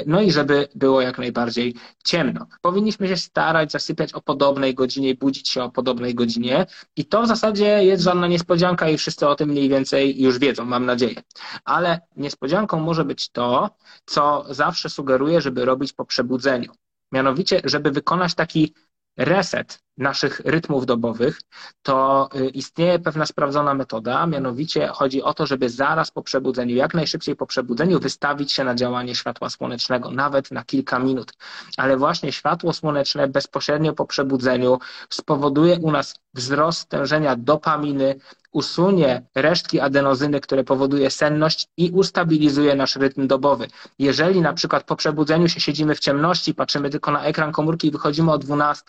No 0.05 0.21
i 0.21 0.31
żeby 0.31 0.67
było 0.75 1.01
jak 1.01 1.17
najbardziej 1.17 1.75
ciemno. 2.05 2.47
Powinniśmy 2.61 3.07
się 3.07 3.17
starać 3.17 3.71
zasypiać 3.71 4.13
o 4.13 4.21
podobnej 4.21 4.75
godzinie 4.75 5.15
budzić 5.15 5.49
się 5.49 5.63
o 5.63 5.69
podobnej 5.69 6.15
godzinie. 6.15 6.65
I 6.95 7.05
to 7.05 7.23
w 7.23 7.27
zasadzie 7.27 7.83
jest 7.83 8.03
żadna 8.03 8.27
niespodzianka 8.27 8.89
i 8.89 8.97
wszyscy 8.97 9.27
o 9.27 9.35
tym 9.35 9.49
mniej 9.49 9.69
więcej 9.69 10.21
już 10.21 10.39
wiedzą, 10.39 10.65
mam 10.65 10.85
nadzieję. 10.85 11.21
Ale 11.65 12.01
niespodzianką 12.15 12.79
może 12.79 13.05
być 13.05 13.29
to, 13.29 13.69
co 14.05 14.45
zawsze 14.49 14.89
sugeruję, 14.89 15.41
żeby 15.41 15.65
robić 15.65 15.93
po 15.93 16.05
przebudzeniu. 16.05 16.71
Mianowicie, 17.11 17.61
żeby 17.63 17.91
wykonać 17.91 18.35
taki 18.35 18.73
reset 19.17 19.79
naszych 19.97 20.39
rytmów 20.45 20.85
dobowych, 20.85 21.41
to 21.81 22.29
y, 22.35 22.49
istnieje 22.49 22.99
pewna 22.99 23.25
sprawdzona 23.25 23.73
metoda, 23.73 24.27
mianowicie 24.27 24.87
chodzi 24.87 25.23
o 25.23 25.33
to, 25.33 25.45
żeby 25.45 25.69
zaraz 25.69 26.11
po 26.11 26.23
przebudzeniu, 26.23 26.75
jak 26.75 26.93
najszybciej 26.93 27.35
po 27.35 27.47
przebudzeniu 27.47 27.99
wystawić 27.99 28.51
się 28.51 28.63
na 28.63 28.75
działanie 28.75 29.15
światła 29.15 29.49
słonecznego, 29.49 30.11
nawet 30.11 30.51
na 30.51 30.63
kilka 30.63 30.99
minut. 30.99 31.33
Ale 31.77 31.97
właśnie 31.97 32.31
światło 32.31 32.73
słoneczne 32.73 33.27
bezpośrednio 33.27 33.93
po 33.93 34.05
przebudzeniu 34.05 34.79
spowoduje 35.09 35.79
u 35.79 35.91
nas 35.91 36.15
wzrost 36.33 36.79
stężenia 36.79 37.35
dopaminy, 37.35 38.15
usunie 38.57 39.21
resztki 39.35 39.79
adenozyny, 39.79 40.41
które 40.41 40.63
powoduje 40.63 41.11
senność 41.11 41.67
i 41.77 41.91
ustabilizuje 41.91 42.75
nasz 42.75 42.95
rytm 42.95 43.27
dobowy. 43.27 43.67
Jeżeli 43.99 44.41
na 44.41 44.53
przykład 44.53 44.83
po 44.83 44.95
przebudzeniu 44.95 45.47
się 45.47 45.59
siedzimy 45.59 45.95
w 45.95 45.99
ciemności, 45.99 46.53
patrzymy 46.53 46.89
tylko 46.89 47.11
na 47.11 47.23
ekran 47.23 47.51
komórki 47.51 47.87
i 47.87 47.91
wychodzimy 47.91 48.31
o 48.31 48.37
12, 48.37 48.83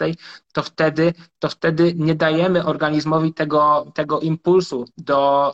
to 0.52 0.62
wtedy, 0.62 1.14
to 1.38 1.48
wtedy 1.48 1.94
nie 1.96 2.14
dajemy 2.14 2.64
organizmowi 2.64 3.34
tego, 3.34 3.86
tego 3.94 4.20
impulsu 4.20 4.84
do, 4.98 5.52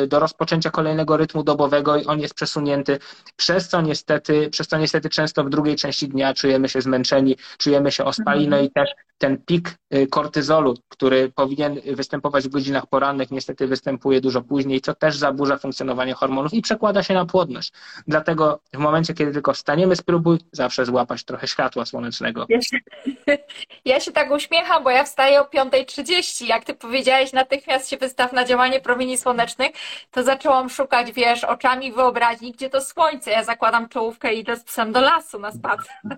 yy, 0.00 0.06
do 0.06 0.18
rozpoczęcia 0.18 0.70
kolejnego 0.70 1.16
rytmu 1.16 1.42
dobowego 1.42 1.96
i 1.96 2.04
on 2.06 2.20
jest 2.20 2.34
przesunięty, 2.34 2.98
przez 3.36 3.68
co 3.68 3.80
niestety, 3.80 4.50
przez 4.50 4.68
co 4.68 4.78
niestety 4.78 5.08
często 5.08 5.44
w 5.44 5.50
drugiej 5.50 5.76
części 5.76 6.08
dnia 6.08 6.34
czujemy 6.34 6.68
się 6.68 6.80
zmęczeni, 6.80 7.36
czujemy 7.58 7.92
się 7.92 8.04
ospali, 8.04 8.48
no 8.48 8.60
i 8.60 8.70
też 8.70 8.90
ten 9.18 9.38
pik 9.38 9.78
y, 9.94 10.06
kortyzolu, 10.06 10.74
który 10.88 11.32
powinien 11.34 11.80
występować 11.94 12.44
w 12.44 12.48
godzinach 12.48 12.86
porannych, 12.86 13.30
niestety 13.30 13.55
występuje 13.58 14.20
dużo 14.20 14.42
później, 14.42 14.80
co 14.80 14.94
też 14.94 15.16
zaburza 15.16 15.56
funkcjonowanie 15.56 16.14
hormonów 16.14 16.54
i 16.54 16.62
przekłada 16.62 17.02
się 17.02 17.14
na 17.14 17.26
płodność. 17.26 17.72
Dlatego 18.06 18.60
w 18.74 18.78
momencie, 18.78 19.14
kiedy 19.14 19.32
tylko 19.32 19.52
wstaniemy, 19.52 19.96
spróbuj 19.96 20.38
zawsze 20.52 20.84
złapać 20.84 21.24
trochę 21.24 21.48
światła 21.48 21.86
słonecznego. 21.86 22.46
Ja 22.48 22.60
się, 22.62 22.78
ja 23.84 24.00
się 24.00 24.12
tak 24.12 24.30
uśmiecham, 24.30 24.84
bo 24.84 24.90
ja 24.90 25.04
wstaję 25.04 25.40
o 25.40 25.44
5.30. 25.44 26.46
Jak 26.46 26.64
ty 26.64 26.74
powiedziałeś, 26.74 27.32
natychmiast 27.32 27.90
się 27.90 27.96
wystaw 27.96 28.32
na 28.32 28.44
działanie 28.44 28.80
promieni 28.80 29.16
słonecznych, 29.18 29.70
to 30.10 30.22
zaczęłam 30.22 30.70
szukać, 30.70 31.12
wiesz, 31.12 31.44
oczami 31.44 31.92
wyobraźni, 31.92 32.52
gdzie 32.52 32.70
to 32.70 32.80
słońce. 32.80 33.30
Ja 33.30 33.44
zakładam 33.44 33.88
czołówkę 33.88 34.34
i 34.34 34.38
idę 34.38 34.56
z 34.56 34.64
psem 34.64 34.92
do 34.92 35.00
lasu 35.00 35.38
na 35.38 35.52
spacer. 35.52 35.86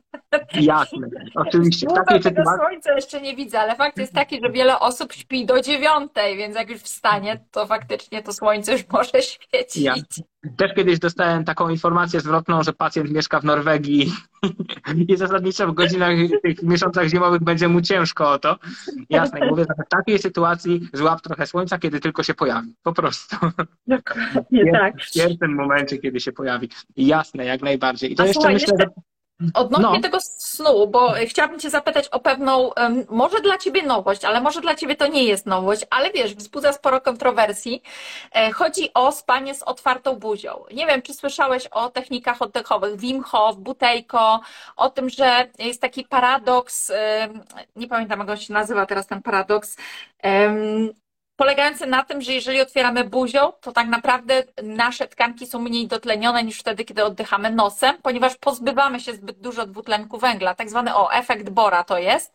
Jasne, 0.60 1.08
oczywiście. 1.34 1.86
W 1.86 1.92
takiej 1.92 2.22
sytuacji 2.22 2.52
słońca 2.58 2.92
jeszcze 2.92 3.20
nie 3.20 3.36
widzę, 3.36 3.60
ale 3.60 3.76
fakt 3.76 3.98
jest 3.98 4.12
taki, 4.12 4.40
że 4.44 4.50
wiele 4.50 4.80
osób 4.80 5.12
śpi 5.12 5.46
do 5.46 5.60
dziewiątej, 5.60 6.36
więc 6.36 6.56
jak 6.56 6.70
już 6.70 6.80
wstanie, 6.80 7.27
to 7.50 7.66
faktycznie 7.66 8.22
to 8.22 8.32
słońce 8.32 8.72
już 8.72 8.88
może 8.88 9.22
świecić. 9.22 9.82
Ja 9.82 9.94
też 10.56 10.74
kiedyś 10.74 10.98
dostałem 10.98 11.44
taką 11.44 11.68
informację 11.68 12.20
zwrotną, 12.20 12.62
że 12.62 12.72
pacjent 12.72 13.10
mieszka 13.10 13.40
w 13.40 13.44
Norwegii 13.44 14.12
i 15.08 15.16
zasadniczo 15.16 15.68
w 15.68 15.74
godzinach, 15.74 16.10
tych 16.42 16.62
miesiącach 16.62 17.08
zimowych 17.08 17.42
będzie 17.42 17.68
mu 17.68 17.80
ciężko 17.80 18.30
o 18.30 18.38
to. 18.38 18.56
Jasne, 19.10 19.46
mówię, 19.46 19.64
że 19.68 19.84
w 19.84 19.88
takiej 19.88 20.18
sytuacji 20.18 20.88
złap 20.92 21.20
trochę 21.20 21.46
słońca, 21.46 21.78
kiedy 21.78 22.00
tylko 22.00 22.22
się 22.22 22.34
pojawi. 22.34 22.74
Po 22.82 22.92
prostu. 22.92 23.36
Dokładnie 23.86 24.72
tak. 24.72 24.94
W 25.02 25.12
pierwszym 25.12 25.54
momencie, 25.54 25.98
kiedy 25.98 26.20
się 26.20 26.32
pojawi. 26.32 26.68
Jasne, 26.96 27.44
jak 27.44 27.62
najbardziej. 27.62 28.12
I 28.12 28.14
to 28.14 28.22
A 28.22 28.26
jeszcze 28.26 28.40
słuchaj, 28.40 28.54
myślę, 28.54 28.74
że 28.80 28.86
Odnośnie 29.54 29.96
no. 29.96 30.00
tego 30.00 30.20
snu, 30.20 30.86
bo 30.86 31.14
chciałabym 31.26 31.60
Cię 31.60 31.70
zapytać 31.70 32.08
o 32.08 32.20
pewną, 32.20 32.70
może 33.10 33.40
dla 33.40 33.58
Ciebie 33.58 33.82
nowość, 33.82 34.24
ale 34.24 34.40
może 34.40 34.60
dla 34.60 34.74
Ciebie 34.74 34.96
to 34.96 35.06
nie 35.06 35.24
jest 35.24 35.46
nowość, 35.46 35.86
ale 35.90 36.10
wiesz, 36.10 36.34
wzbudza 36.34 36.72
sporo 36.72 37.00
kontrowersji. 37.00 37.82
E, 38.32 38.52
chodzi 38.52 38.90
o 38.94 39.12
spanie 39.12 39.54
z 39.54 39.62
otwartą 39.62 40.16
buzią. 40.16 40.64
Nie 40.72 40.86
wiem, 40.86 41.02
czy 41.02 41.14
słyszałeś 41.14 41.66
o 41.66 41.90
technikach 41.90 42.42
oddechowych, 42.42 42.96
Wim 42.96 43.22
Hof, 43.22 43.56
Butejko, 43.56 44.40
o 44.76 44.90
tym, 44.90 45.10
że 45.10 45.46
jest 45.58 45.80
taki 45.80 46.04
paradoks, 46.04 46.92
nie 47.76 47.88
pamiętam 47.88 48.28
jak 48.28 48.40
się 48.40 48.52
nazywa 48.52 48.86
teraz 48.86 49.06
ten 49.06 49.22
paradoks, 49.22 49.76
polegający 51.38 51.86
na 51.86 52.04
tym, 52.04 52.22
że 52.22 52.34
jeżeli 52.34 52.60
otwieramy 52.60 53.04
buzią, 53.04 53.52
to 53.60 53.72
tak 53.72 53.88
naprawdę 53.88 54.42
nasze 54.62 55.08
tkanki 55.08 55.46
są 55.46 55.58
mniej 55.58 55.86
dotlenione 55.86 56.44
niż 56.44 56.58
wtedy, 56.58 56.84
kiedy 56.84 57.04
oddychamy 57.04 57.50
nosem, 57.50 57.96
ponieważ 58.02 58.36
pozbywamy 58.36 59.00
się 59.00 59.14
zbyt 59.14 59.40
dużo 59.40 59.66
dwutlenku 59.66 60.18
węgla, 60.18 60.54
tak 60.54 60.70
zwany 60.70 60.94
o, 60.94 61.12
efekt 61.12 61.50
Bora 61.50 61.84
to 61.84 61.98
jest. 61.98 62.34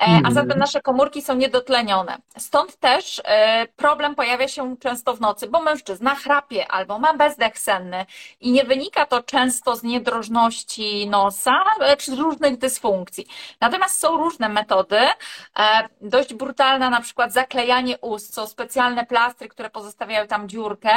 E, 0.00 0.02
a 0.02 0.16
mhm. 0.16 0.34
zatem 0.34 0.58
nasze 0.58 0.80
komórki 0.80 1.22
są 1.22 1.34
niedotlenione. 1.34 2.18
Stąd 2.38 2.76
też 2.76 3.22
e, 3.24 3.66
problem 3.76 4.14
pojawia 4.14 4.48
się 4.48 4.76
często 4.76 5.14
w 5.14 5.20
nocy, 5.20 5.48
bo 5.48 5.60
mężczyzna 5.60 6.14
chrapie 6.14 6.72
albo 6.72 6.98
ma 6.98 7.14
bezdech 7.14 7.58
senny 7.58 8.06
i 8.40 8.52
nie 8.52 8.64
wynika 8.64 9.06
to 9.06 9.22
często 9.22 9.76
z 9.76 9.82
niedrożności 9.82 11.08
nosa, 11.08 11.64
lecz 11.80 12.04
z 12.06 12.18
różnych 12.18 12.58
dysfunkcji. 12.58 13.26
Natomiast 13.60 14.00
są 14.00 14.16
różne 14.16 14.48
metody, 14.48 14.98
e, 14.98 15.88
dość 16.00 16.34
brutalna 16.34 16.90
na 16.90 17.00
przykład 17.00 17.32
zaklejanie 17.32 17.98
ust, 17.98 18.34
są 18.34 18.46
specjalne 18.46 19.06
plastry, 19.06 19.48
które 19.48 19.70
pozostawiają 19.70 20.26
tam 20.26 20.48
dziurkę 20.48 20.90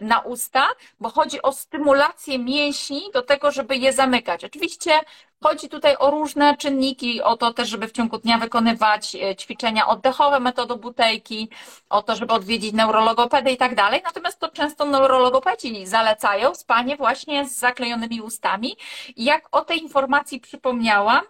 na 0.00 0.20
usta, 0.20 0.68
bo 1.00 1.08
chodzi 1.08 1.42
o 1.42 1.52
stymulację 1.52 2.38
mięśni 2.38 3.02
do 3.14 3.22
tego, 3.22 3.50
żeby 3.50 3.76
je 3.76 3.92
zamykać. 3.92 4.44
Oczywiście 4.44 4.90
Chodzi 5.44 5.68
tutaj 5.68 5.96
o 5.98 6.10
różne 6.10 6.56
czynniki, 6.56 7.22
o 7.22 7.36
to 7.36 7.54
też, 7.54 7.68
żeby 7.68 7.88
w 7.88 7.92
ciągu 7.92 8.18
dnia 8.18 8.38
wykonywać 8.38 9.14
e, 9.14 9.36
ćwiczenia 9.36 9.86
oddechowe 9.86 10.40
metodą 10.40 10.76
butejki, 10.76 11.48
o 11.90 12.02
to, 12.02 12.16
żeby 12.16 12.32
odwiedzić 12.32 12.72
neurologopedę 12.72 13.52
i 13.52 13.56
tak 13.56 13.74
dalej. 13.74 14.00
Natomiast 14.04 14.38
to 14.38 14.48
często 14.48 14.84
neurologopedzi 14.84 15.86
zalecają 15.86 16.54
spanie 16.54 16.96
właśnie 16.96 17.48
z 17.48 17.58
zaklejonymi 17.58 18.20
ustami. 18.20 18.76
Jak 19.16 19.48
o 19.52 19.60
tej 19.60 19.82
informacji 19.82 20.40
przypomniałam, 20.40 21.22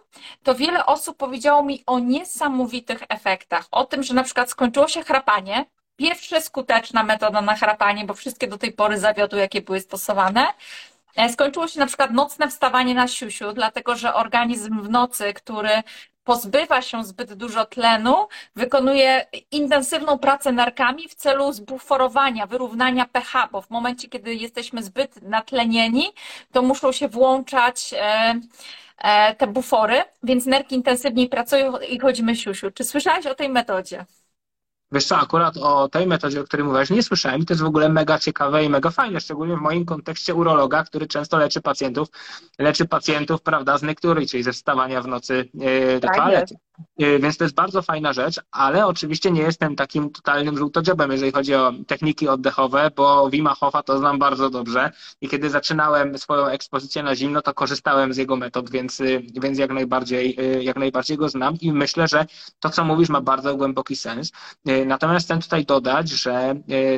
to 0.43 0.55
wiele 0.55 0.85
osób 0.85 1.17
powiedziało 1.17 1.63
mi 1.63 1.83
o 1.85 1.99
niesamowitych 1.99 3.03
efektach. 3.09 3.65
O 3.71 3.85
tym, 3.85 4.03
że 4.03 4.13
na 4.13 4.23
przykład 4.23 4.49
skończyło 4.49 4.87
się 4.87 5.03
chrapanie, 5.03 5.65
pierwsza 5.95 6.41
skuteczna 6.41 7.03
metoda 7.03 7.41
na 7.41 7.55
chrapanie, 7.55 8.05
bo 8.05 8.13
wszystkie 8.13 8.47
do 8.47 8.57
tej 8.57 8.71
pory 8.71 8.99
zawiodły, 8.99 9.39
jakie 9.39 9.61
były 9.61 9.79
stosowane. 9.79 10.47
E, 11.15 11.29
skończyło 11.29 11.67
się 11.67 11.79
na 11.79 11.85
przykład 11.85 12.11
nocne 12.11 12.47
wstawanie 12.47 12.95
na 12.95 13.07
siusiu, 13.07 13.53
dlatego 13.53 13.95
że 13.95 14.13
organizm 14.13 14.81
w 14.81 14.89
nocy, 14.89 15.33
który 15.33 15.83
pozbywa 16.23 16.81
się 16.81 17.03
zbyt 17.03 17.33
dużo 17.33 17.65
tlenu, 17.65 18.15
wykonuje 18.55 19.25
intensywną 19.51 20.17
pracę 20.17 20.51
nerkami 20.51 21.09
w 21.09 21.15
celu 21.15 21.53
zbuforowania, 21.53 22.47
wyrównania 22.47 23.05
pH, 23.05 23.49
bo 23.51 23.61
w 23.61 23.69
momencie, 23.69 24.09
kiedy 24.09 24.35
jesteśmy 24.35 24.83
zbyt 24.83 25.21
natlenieni, 25.21 26.07
to 26.51 26.61
muszą 26.61 26.91
się 26.91 27.07
włączać 27.07 27.93
e, 27.97 28.35
e, 28.97 29.35
te 29.35 29.47
bufory, 29.47 30.03
więc 30.23 30.45
nerki 30.45 30.75
intensywniej 30.75 31.29
pracują 31.29 31.77
i 31.77 31.99
chodzimy 31.99 32.35
siusiu. 32.35 32.71
Czy 32.71 32.83
słyszałeś 32.83 33.25
o 33.25 33.35
tej 33.35 33.49
metodzie? 33.49 34.05
Wiesz 34.91 35.05
co, 35.05 35.17
akurat 35.17 35.57
o 35.57 35.89
tej 35.89 36.07
metodzie, 36.07 36.41
o 36.41 36.43
której 36.43 36.65
mówiłaś, 36.65 36.89
nie 36.89 37.03
słyszałem 37.03 37.41
i 37.41 37.45
to 37.45 37.53
jest 37.53 37.63
w 37.63 37.65
ogóle 37.65 37.89
mega 37.89 38.19
ciekawe 38.19 38.63
i 38.63 38.69
mega 38.69 38.89
fajne, 38.89 39.21
szczególnie 39.21 39.57
w 39.57 39.61
moim 39.61 39.85
kontekście 39.85 40.35
urologa, 40.35 40.83
który 40.83 41.07
często 41.07 41.37
leczy 41.37 41.61
pacjentów, 41.61 42.07
leczy 42.59 42.85
pacjentów, 42.85 43.41
prawda, 43.41 43.77
z 43.77 43.83
nektury, 43.83 44.27
czyli 44.27 44.43
ze 44.43 44.53
wstawania 44.53 45.01
w 45.01 45.07
nocy 45.07 45.49
yy, 45.53 45.99
do 45.99 46.07
tak 46.07 46.15
toalety. 46.15 46.53
Jest. 46.53 46.71
Y, 47.01 47.19
więc 47.19 47.37
to 47.37 47.43
jest 47.43 47.55
bardzo 47.55 47.81
fajna 47.81 48.13
rzecz, 48.13 48.41
ale 48.51 48.85
oczywiście 48.87 49.31
nie 49.31 49.41
jestem 49.41 49.75
takim 49.75 50.09
totalnym 50.09 50.57
żółtodziobem, 50.57 51.11
jeżeli 51.11 51.31
chodzi 51.31 51.55
o 51.55 51.73
techniki 51.87 52.27
oddechowe, 52.27 52.91
bo 52.95 53.29
Wima 53.29 53.55
Hofa 53.55 53.83
to 53.83 53.97
znam 53.97 54.19
bardzo 54.19 54.49
dobrze 54.49 54.91
i 55.21 55.29
kiedy 55.29 55.49
zaczynałem 55.49 56.17
swoją 56.17 56.45
ekspozycję 56.45 57.03
na 57.03 57.15
zimno, 57.15 57.41
to 57.41 57.53
korzystałem 57.53 58.13
z 58.13 58.17
jego 58.17 58.35
metod, 58.35 58.69
więc, 58.69 58.99
y, 58.99 59.23
więc 59.41 59.59
jak, 59.59 59.71
najbardziej, 59.71 60.37
jak 60.61 60.77
najbardziej 60.77 61.17
go 61.17 61.29
znam 61.29 61.55
i 61.61 61.71
myślę, 61.73 62.07
że 62.07 62.25
to, 62.59 62.69
co 62.69 62.83
mówisz, 62.83 63.09
ma 63.09 63.21
bardzo 63.21 63.55
głęboki 63.55 63.95
sens. 63.95 64.31
Natomiast 64.85 65.25
chcę 65.25 65.39
tutaj 65.39 65.65
dodać, 65.65 66.09
że 66.09 66.55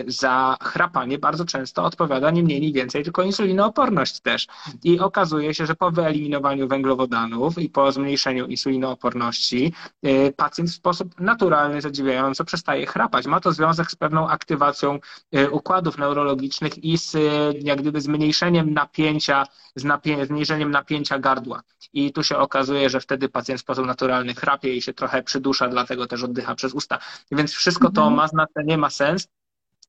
za 0.08 0.58
chrapanie 0.64 1.18
bardzo 1.18 1.46
często 1.46 1.84
odpowiada 1.84 2.32
nie 2.32 2.44
mniej, 2.44 2.62
nie 2.62 2.74
więcej, 2.74 3.04
tylko 3.04 3.24
insulinooporność 3.24 4.20
też. 4.20 4.48
I 4.84 5.00
okazuje 5.00 5.54
się, 5.54 5.66
że 5.66 5.76
po 5.76 5.92
wyeliminowaniu 5.92 6.68
węglowodanów 6.68 7.58
i 7.58 7.70
po 7.70 7.92
zmniejszeniu 7.92 8.46
insulinooporności 8.46 9.74
E, 10.04 10.32
pacjent 10.32 10.70
w 10.70 10.74
sposób 10.74 11.20
naturalny, 11.20 11.82
zadziwiająco 11.82 12.46
przestaje 12.46 12.86
chrapać. 12.86 13.26
Ma 13.26 13.40
to 13.40 13.52
związek 13.52 13.92
z 13.92 13.96
pewną 13.96 14.30
aktywacją 14.30 15.00
e, 15.32 15.50
układów 15.50 15.98
neurologicznych 15.98 16.84
i 16.84 16.98
z 16.98 17.16
e, 17.16 17.20
jak 17.60 17.82
gdyby 17.82 18.02
zmniejszeniem 18.02 18.74
napięcia, 18.74 19.44
z 19.76 19.84
napię 19.84 20.26
zmniejszeniem 20.26 20.72
napięcia 20.72 21.20
gardła. 21.20 21.62
I 21.94 22.14
tu 22.14 22.24
się 22.24 22.38
okazuje, 22.38 22.90
że 22.90 23.00
wtedy 23.00 23.30
pacjent 23.30 23.62
w 23.62 23.64
sposób 23.64 23.86
naturalny 23.86 24.34
chrapie 24.34 24.76
i 24.76 24.82
się 24.82 24.94
trochę 24.94 25.24
przydusza, 25.24 25.68
dlatego 25.68 26.08
też 26.08 26.24
oddycha 26.24 26.56
przez 26.56 26.74
usta. 26.74 27.00
Więc 27.32 27.52
wszystko 27.52 27.73
to 27.80 28.02
mhm. 28.02 28.14
ma 28.14 28.28
znaczenie, 28.28 28.78
ma 28.78 28.90
sens. 28.90 29.28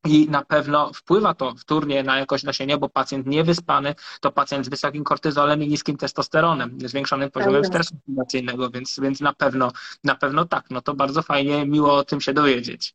I 0.07 0.31
na 0.31 0.45
pewno 0.45 0.93
wpływa 0.93 1.35
to 1.35 1.55
wtórnie 1.55 2.03
na 2.03 2.19
jakość 2.19 2.45
nasienia, 2.45 2.79
bo 2.79 2.89
pacjent 2.89 3.27
niewyspany 3.27 3.95
to 4.21 4.33
pacjent 4.33 4.67
z 4.67 4.69
wysokim 4.69 5.05
kortyzolem 5.05 5.63
i 5.63 5.69
niskim 5.69 5.97
testosteronem, 5.97 6.79
zwiększonym 6.85 7.31
poziomem 7.31 7.63
tak 7.63 7.67
stresu 7.67 7.95
oxidacyjnego, 7.95 8.71
więc, 8.71 9.01
więc 9.01 9.21
na 9.21 9.33
pewno, 9.33 9.73
na 10.05 10.15
pewno 10.15 10.45
tak. 10.45 10.71
No 10.71 10.81
to 10.81 10.95
bardzo 10.95 11.23
fajnie, 11.23 11.67
miło 11.67 11.95
o 11.95 12.05
tym 12.05 12.21
się 12.21 12.33
dowiedzieć. 12.33 12.95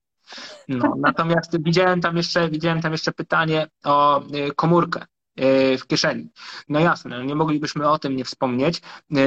No, 0.68 0.96
natomiast 1.08 1.64
widziałem 1.64 2.02
tam 2.02 2.18
jeszcze, 2.18 2.50
widziałem 2.50 2.82
tam 2.82 2.92
jeszcze 2.92 3.12
pytanie 3.12 3.68
o 3.84 4.22
y, 4.22 4.52
komórkę. 4.56 5.06
E, 5.40 5.78
w 5.78 5.88
kieszeni. 5.88 6.30
No 6.70 6.80
jasne, 6.80 7.18
no 7.18 7.24
nie 7.24 7.36
moglibyśmy 7.36 7.90
o 7.90 8.00
tym 8.00 8.16
nie 8.16 8.26
wspomnieć. 8.26 8.82
E, 9.16 9.22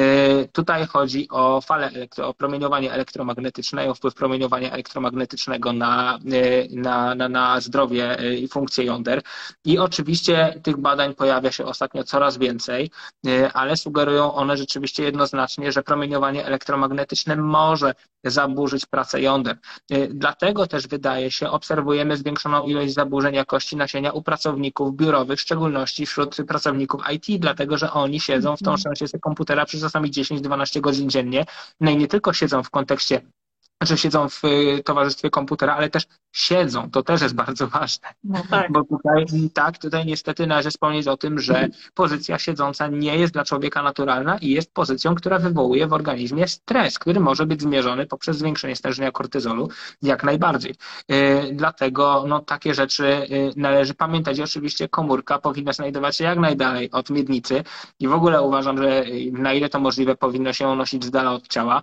tutaj 0.52 0.86
chodzi 0.86 1.28
o 1.30 1.60
falę, 1.60 1.90
elektro, 1.94 2.28
o 2.28 2.34
promieniowanie 2.34 2.92
elektromagnetyczne, 2.92 3.90
o 3.90 3.94
wpływ 3.94 4.14
promieniowania 4.14 4.72
elektromagnetycznego 4.72 5.72
na, 5.72 6.18
e, 6.32 6.76
na, 6.76 7.14
na, 7.14 7.28
na 7.28 7.60
zdrowie 7.60 8.16
i 8.40 8.48
funkcję 8.48 8.84
jąder. 8.84 9.22
I 9.64 9.78
oczywiście 9.78 10.60
tych 10.62 10.76
badań 10.76 11.14
pojawia 11.14 11.52
się 11.52 11.64
ostatnio 11.64 12.04
coraz 12.04 12.38
więcej, 12.38 12.90
ale 13.54 13.76
sugerują 13.76 14.34
one 14.34 14.56
rzeczywiście 14.56 15.02
jednoznacznie, 15.02 15.72
że 15.72 15.82
promieniowanie 15.82 16.46
elektromagnetyczne 16.46 17.36
może 17.36 17.94
zaburzyć 18.24 18.86
pracę 18.86 19.20
jąder. 19.20 19.58
Dlatego 20.10 20.66
też 20.66 20.86
wydaje 20.88 21.30
się, 21.30 21.50
obserwujemy 21.50 22.16
zwiększoną 22.16 22.62
ilość 22.66 22.94
zaburzeń 22.94 23.34
jakości 23.34 23.76
nasienia 23.76 24.12
u 24.12 24.22
pracowników 24.22 24.96
biurowych, 24.96 25.38
w 25.38 25.42
szczególności 25.42 26.01
wśród 26.06 26.36
pracowników 26.48 27.02
IT, 27.12 27.40
dlatego 27.40 27.78
że 27.78 27.92
oni 27.92 28.20
siedzą 28.20 28.56
w 28.56 28.62
tą 28.62 28.72
mhm. 28.72 28.96
się 28.96 29.18
komputera 29.18 29.64
przez 29.64 29.80
czasami 29.80 30.10
10-12 30.10 30.80
godzin 30.80 31.10
dziennie. 31.10 31.44
No 31.80 31.90
i 31.90 31.96
nie 31.96 32.08
tylko 32.08 32.32
siedzą 32.32 32.62
w 32.62 32.70
kontekście 32.70 33.20
że 33.86 33.98
siedzą 33.98 34.28
w 34.28 34.44
y, 34.44 34.82
towarzystwie 34.84 35.30
komputera, 35.30 35.76
ale 35.76 35.90
też 35.90 36.06
siedzą. 36.32 36.90
To 36.90 37.02
też 37.02 37.20
jest 37.20 37.34
bardzo 37.34 37.66
ważne. 37.68 38.08
No 38.24 38.42
tak. 38.50 38.72
Bo 38.72 38.84
tutaj, 38.84 39.24
tak, 39.54 39.78
tutaj 39.78 40.06
niestety 40.06 40.46
należy 40.46 40.70
wspomnieć 40.70 41.08
o 41.08 41.16
tym, 41.16 41.38
że 41.38 41.68
pozycja 41.94 42.38
siedząca 42.38 42.86
nie 42.86 43.18
jest 43.18 43.32
dla 43.32 43.44
człowieka 43.44 43.82
naturalna 43.82 44.38
i 44.38 44.48
jest 44.48 44.74
pozycją, 44.74 45.14
która 45.14 45.38
wywołuje 45.38 45.86
w 45.86 45.92
organizmie 45.92 46.48
stres, 46.48 46.98
który 46.98 47.20
może 47.20 47.46
być 47.46 47.62
zmierzony 47.62 48.06
poprzez 48.06 48.38
zwiększenie 48.38 48.76
stężenia 48.76 49.12
kortyzolu 49.12 49.68
jak 50.02 50.24
najbardziej. 50.24 50.74
Y, 51.10 51.50
dlatego 51.52 52.24
no, 52.28 52.40
takie 52.40 52.74
rzeczy 52.74 53.04
y, 53.04 53.52
należy 53.56 53.94
pamiętać. 53.94 54.38
I 54.38 54.42
oczywiście 54.42 54.88
komórka 54.88 55.38
powinna 55.38 55.72
znajdować 55.72 56.16
się 56.16 56.24
jak 56.24 56.38
najdalej 56.38 56.90
od 56.90 57.10
miednicy 57.10 57.64
i 57.98 58.08
w 58.08 58.12
ogóle 58.12 58.42
uważam, 58.42 58.78
że 58.78 59.04
na 59.32 59.52
ile 59.52 59.68
to 59.68 59.80
możliwe 59.80 60.16
powinno 60.16 60.52
się 60.52 60.76
nosić 60.76 61.04
z 61.04 61.10
dala 61.10 61.32
od 61.32 61.48
ciała. 61.48 61.82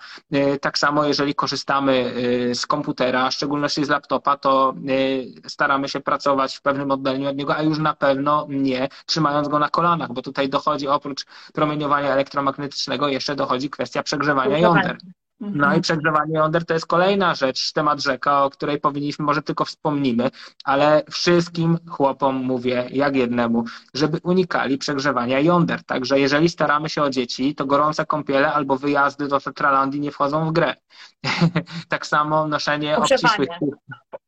Tak 0.61 0.77
samo 0.77 1.05
jeżeli 1.05 1.35
korzystamy 1.35 1.88
korzystamy 1.89 2.49
y, 2.51 2.55
z 2.55 2.65
komputera, 2.65 3.29
w 3.29 3.33
szczególności 3.33 3.85
z 3.85 3.89
laptopa, 3.89 4.37
to 4.37 4.73
y, 4.89 5.49
staramy 5.49 5.89
się 5.89 5.99
pracować 5.99 6.55
w 6.55 6.61
pewnym 6.61 6.91
oddaleniu 6.91 7.29
od 7.29 7.37
niego, 7.37 7.55
a 7.55 7.61
już 7.61 7.79
na 7.79 7.93
pewno 7.93 8.47
nie 8.49 8.89
trzymając 9.05 9.47
go 9.47 9.59
na 9.59 9.69
kolanach, 9.69 10.13
bo 10.13 10.21
tutaj 10.21 10.49
dochodzi 10.49 10.87
oprócz 10.87 11.25
promieniowania 11.53 12.13
elektromagnetycznego 12.13 13.07
jeszcze 13.07 13.35
dochodzi 13.35 13.69
kwestia 13.69 14.03
przegrzewania 14.03 14.57
jąder. 14.57 14.97
No 15.39 15.47
i 15.47 15.63
mhm. 15.63 15.81
przegrzewanie 15.81 16.33
jąder 16.33 16.65
to 16.65 16.73
jest 16.73 16.85
kolejna 16.85 17.35
rzecz, 17.35 17.73
temat 17.73 18.01
rzeka, 18.01 18.43
o 18.43 18.49
której 18.49 18.79
powinniśmy, 18.79 19.25
może 19.25 19.41
tylko 19.41 19.65
wspomnimy, 19.65 20.31
ale 20.63 21.03
wszystkim 21.11 21.77
chłopom 21.89 22.35
mówię, 22.35 22.87
jak 22.91 23.15
jednemu, 23.15 23.63
żeby 23.93 24.19
unikali 24.23 24.77
przegrzewania 24.77 25.39
jąder. 25.39 25.83
Także 25.83 26.19
jeżeli 26.19 26.49
staramy 26.49 26.89
się 26.89 27.03
o 27.03 27.09
dzieci, 27.09 27.55
to 27.55 27.65
gorące 27.65 28.05
kąpiele 28.05 28.53
albo 28.53 28.77
wyjazdy 28.77 29.27
do 29.27 29.39
Tetralandii 29.39 29.99
nie 29.99 30.11
wchodzą 30.11 30.49
w 30.49 30.51
grę. 30.51 30.75
tak 31.89 32.07
samo 32.07 32.47
noszenie 32.47 32.97
obcisłych... 32.97 33.49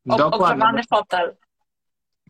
Dokładnie. 0.06 0.36
Ogrzewany 0.36 0.82
fotel. 0.90 1.36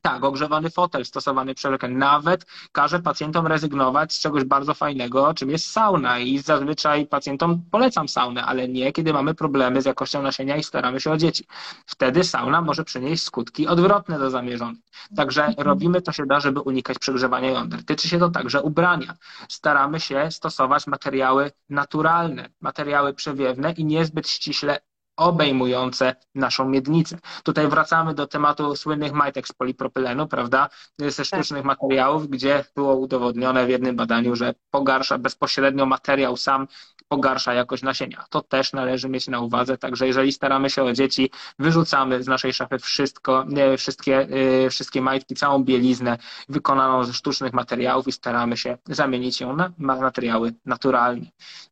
Tak, 0.02 0.24
ogrzewany 0.24 0.70
fotel 0.70 1.04
stosowany 1.04 1.54
przy 1.54 1.70
lekarzach. 1.70 1.96
Nawet 1.96 2.46
każe 2.72 3.00
pacjentom 3.00 3.46
rezygnować 3.46 4.12
z 4.12 4.20
czegoś 4.20 4.44
bardzo 4.44 4.74
fajnego, 4.74 5.34
czym 5.34 5.50
jest 5.50 5.70
sauna 5.70 6.18
i 6.18 6.38
zazwyczaj 6.38 7.06
pacjentom 7.06 7.62
polecam 7.70 8.08
saunę, 8.08 8.44
ale 8.44 8.68
nie, 8.68 8.92
kiedy 8.92 9.12
mamy 9.12 9.34
problemy 9.34 9.82
z 9.82 9.84
jakością 9.84 10.22
nasienia 10.22 10.56
i 10.56 10.62
staramy 10.62 11.00
się 11.00 11.10
o 11.10 11.16
dzieci. 11.16 11.44
Wtedy 11.86 12.24
sauna 12.24 12.62
może 12.62 12.84
przynieść 12.84 13.22
skutki 13.22 13.66
odwrotne 13.66 14.18
do 14.18 14.30
zamierzonych. 14.30 14.82
Także 15.16 15.44
mhm. 15.44 15.66
robimy 15.68 16.02
to 16.02 16.12
się 16.12 16.26
da, 16.26 16.40
żeby 16.40 16.60
unikać 16.60 16.98
przegrzewania 16.98 17.50
jąder. 17.50 17.84
Tyczy 17.84 18.08
się 18.08 18.18
to 18.18 18.28
także 18.28 18.62
ubrania. 18.62 19.14
Staramy 19.48 20.00
się 20.00 20.30
stosować 20.30 20.86
materiały 20.86 21.50
naturalne, 21.70 22.48
materiały 22.60 23.14
przewiewne 23.14 23.72
i 23.72 23.84
niezbyt 23.84 24.28
ściśle 24.28 24.80
obejmujące 25.16 26.16
naszą 26.34 26.68
miednicę. 26.68 27.18
Tutaj 27.42 27.68
wracamy 27.68 28.14
do 28.14 28.26
tematu 28.26 28.76
słynnych 28.76 29.12
majtek 29.12 29.48
z 29.48 29.52
polipropylenu, 29.52 30.28
prawda, 30.28 30.68
ze 30.98 31.16
tak. 31.16 31.26
sztucznych 31.26 31.64
materiałów, 31.64 32.28
gdzie 32.28 32.64
było 32.76 32.96
udowodnione 32.96 33.66
w 33.66 33.68
jednym 33.68 33.96
badaniu, 33.96 34.36
że 34.36 34.54
pogarsza 34.70 35.18
bezpośrednio 35.18 35.86
materiał 35.86 36.36
sam 36.36 36.68
pogarsza 37.12 37.54
jakość 37.54 37.82
nasienia. 37.82 38.24
To 38.30 38.40
też 38.40 38.72
należy 38.72 39.08
mieć 39.08 39.28
na 39.28 39.40
uwadze, 39.40 39.78
także 39.78 40.06
jeżeli 40.06 40.32
staramy 40.32 40.70
się 40.70 40.82
o 40.82 40.92
dzieci, 40.92 41.30
wyrzucamy 41.58 42.22
z 42.22 42.26
naszej 42.26 42.52
szafy 42.52 42.78
wszystko, 42.78 43.44
wszystkie, 43.78 44.28
y, 44.66 44.70
wszystkie 44.70 45.02
majtki, 45.02 45.34
całą 45.34 45.64
bieliznę 45.64 46.18
wykonaną 46.48 47.04
ze 47.04 47.12
sztucznych 47.12 47.52
materiałów 47.52 48.08
i 48.08 48.12
staramy 48.12 48.56
się 48.56 48.78
zamienić 48.86 49.40
ją 49.40 49.56
na 49.56 49.72
materiały 49.78 50.54
naturalne. 50.66 51.26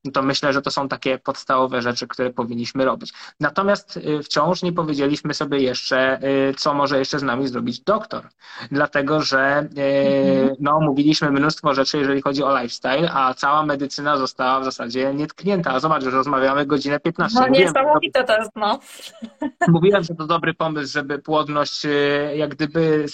No 0.04 0.10
to 0.12 0.22
myślę, 0.22 0.52
że 0.52 0.62
to 0.62 0.70
są 0.70 0.88
takie 0.88 1.18
podstawowe 1.18 1.82
rzeczy, 1.82 2.06
które 2.08 2.30
powinniśmy 2.30 2.84
robić. 2.84 3.12
Natomiast 3.40 3.96
y, 3.96 4.22
wciąż 4.22 4.62
nie 4.62 4.72
powiedzieliśmy 4.72 5.34
sobie 5.34 5.58
jeszcze, 5.58 6.20
co 6.56 6.74
może 6.74 6.98
jeszcze 6.98 7.18
z 7.18 7.22
nami 7.22 7.48
zrobić 7.48 7.80
doktor, 7.80 8.28
dlatego 8.70 9.22
że 9.22 9.58
mhm. 9.58 10.56
no, 10.60 10.80
mówiliśmy 10.80 11.30
mnóstwo 11.30 11.74
rzeczy, 11.74 11.98
jeżeli 11.98 12.22
chodzi 12.22 12.42
o 12.42 12.60
lifestyle, 12.60 13.12
a 13.12 13.34
cała 13.34 13.66
medycyna 13.66 14.16
została 14.16 14.60
w 14.60 14.64
zasadzie 14.64 15.14
nietknięta. 15.30 15.80
Zobacz, 15.80 16.02
że 16.02 16.10
rozmawiamy 16.10 16.66
godzinę 16.66 17.00
15. 17.00 17.40
No 17.40 17.48
niesamowite 17.48 18.24
to 18.24 18.38
jest, 18.38 18.50
no. 18.56 18.78
Mówiłem, 19.68 20.02
że 20.02 20.14
to 20.14 20.26
dobry 20.26 20.54
pomysł, 20.54 20.92
żeby 20.92 21.18
płodność 21.18 21.84
e, 21.84 21.90
jak 22.36 22.50
gdyby 22.50 23.06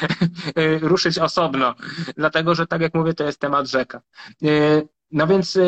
ruszyć 0.80 1.18
osobno, 1.18 1.74
dlatego 2.16 2.54
że 2.54 2.66
tak 2.66 2.80
jak 2.80 2.94
mówię, 2.94 3.14
to 3.14 3.24
jest 3.24 3.40
temat 3.40 3.66
rzeka. 3.66 4.00
E, 4.42 4.48
no 5.10 5.26
więc 5.26 5.58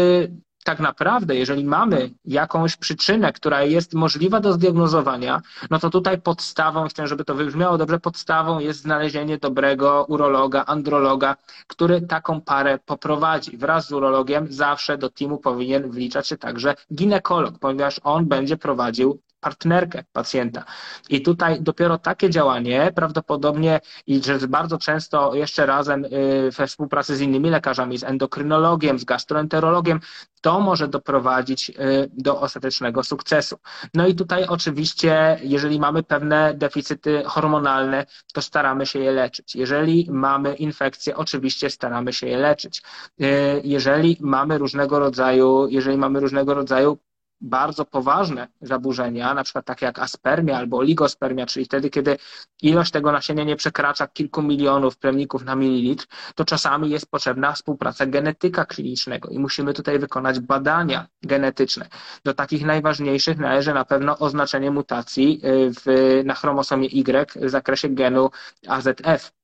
tak 0.68 0.80
naprawdę, 0.80 1.36
jeżeli 1.36 1.64
mamy 1.64 2.10
jakąś 2.24 2.76
przyczynę, 2.76 3.32
która 3.32 3.62
jest 3.62 3.94
możliwa 3.94 4.40
do 4.40 4.52
zdiagnozowania, 4.52 5.42
no 5.70 5.78
to 5.78 5.90
tutaj 5.90 6.20
podstawą, 6.20 6.88
chcę, 6.88 7.06
żeby 7.06 7.24
to 7.24 7.34
wybrzmiało 7.34 7.78
dobrze, 7.78 8.00
podstawą 8.00 8.58
jest 8.58 8.80
znalezienie 8.80 9.38
dobrego 9.38 10.04
urologa, 10.08 10.64
androloga, 10.66 11.36
który 11.66 12.00
taką 12.00 12.40
parę 12.40 12.78
poprowadzi. 12.86 13.56
Wraz 13.56 13.88
z 13.88 13.92
urologiem 13.92 14.46
zawsze 14.50 14.98
do 14.98 15.10
teamu 15.10 15.38
powinien 15.38 15.90
wliczać 15.90 16.28
się 16.28 16.36
także 16.36 16.74
ginekolog, 16.94 17.58
ponieważ 17.58 18.00
on 18.04 18.26
będzie 18.26 18.56
prowadził 18.56 19.20
partnerkę 19.40 20.04
pacjenta. 20.12 20.64
I 21.08 21.22
tutaj 21.22 21.62
dopiero 21.62 21.98
takie 21.98 22.30
działanie 22.30 22.92
prawdopodobnie 22.94 23.80
i 24.06 24.22
że 24.22 24.48
bardzo 24.48 24.78
często 24.78 25.34
jeszcze 25.34 25.66
razem 25.66 26.04
y, 26.04 26.50
we 26.58 26.66
współpracy 26.66 27.16
z 27.16 27.20
innymi 27.20 27.50
lekarzami, 27.50 27.98
z 27.98 28.04
endokrynologiem, 28.04 28.98
z 28.98 29.04
gastroenterologiem, 29.04 30.00
to 30.40 30.60
może 30.60 30.88
doprowadzić 30.88 31.70
y, 31.70 31.74
do 32.12 32.40
ostatecznego 32.40 33.04
sukcesu. 33.04 33.58
No 33.94 34.06
i 34.06 34.14
tutaj 34.14 34.44
oczywiście, 34.46 35.38
jeżeli 35.42 35.80
mamy 35.80 36.02
pewne 36.02 36.54
deficyty 36.54 37.22
hormonalne, 37.26 38.06
to 38.34 38.42
staramy 38.42 38.86
się 38.86 38.98
je 38.98 39.12
leczyć. 39.12 39.56
Jeżeli 39.56 40.06
mamy 40.10 40.54
infekcje, 40.54 41.16
oczywiście 41.16 41.70
staramy 41.70 42.12
się 42.12 42.26
je 42.26 42.38
leczyć. 42.38 42.82
Y, 43.20 43.60
jeżeli 43.64 44.16
mamy 44.20 44.58
różnego 44.58 44.98
rodzaju, 44.98 45.68
jeżeli 45.68 45.98
mamy 45.98 46.20
różnego 46.20 46.54
rodzaju 46.54 46.98
bardzo 47.40 47.84
poważne 47.84 48.48
zaburzenia, 48.60 49.34
na 49.34 49.44
przykład 49.44 49.64
takie 49.64 49.86
jak 49.86 49.98
aspermia 49.98 50.56
albo 50.56 50.76
oligospermia, 50.76 51.46
czyli 51.46 51.64
wtedy, 51.64 51.90
kiedy 51.90 52.16
ilość 52.62 52.90
tego 52.90 53.12
nasienia 53.12 53.44
nie 53.44 53.56
przekracza 53.56 54.06
kilku 54.06 54.42
milionów 54.42 54.98
plemników 54.98 55.44
na 55.44 55.56
mililitr, 55.56 56.06
to 56.34 56.44
czasami 56.44 56.90
jest 56.90 57.10
potrzebna 57.10 57.52
współpraca 57.52 58.06
genetyka 58.06 58.64
klinicznego 58.64 59.28
i 59.28 59.38
musimy 59.38 59.74
tutaj 59.74 59.98
wykonać 59.98 60.40
badania 60.40 61.06
genetyczne. 61.22 61.88
Do 62.24 62.34
takich 62.34 62.64
najważniejszych 62.64 63.38
należy 63.38 63.74
na 63.74 63.84
pewno 63.84 64.18
oznaczenie 64.18 64.70
mutacji 64.70 65.40
y, 65.44 65.70
w, 65.72 65.84
na 66.24 66.34
chromosomie 66.34 66.88
Y 66.88 67.32
w 67.40 67.50
zakresie 67.50 67.88
genu 67.88 68.30
AZF. 68.68 69.37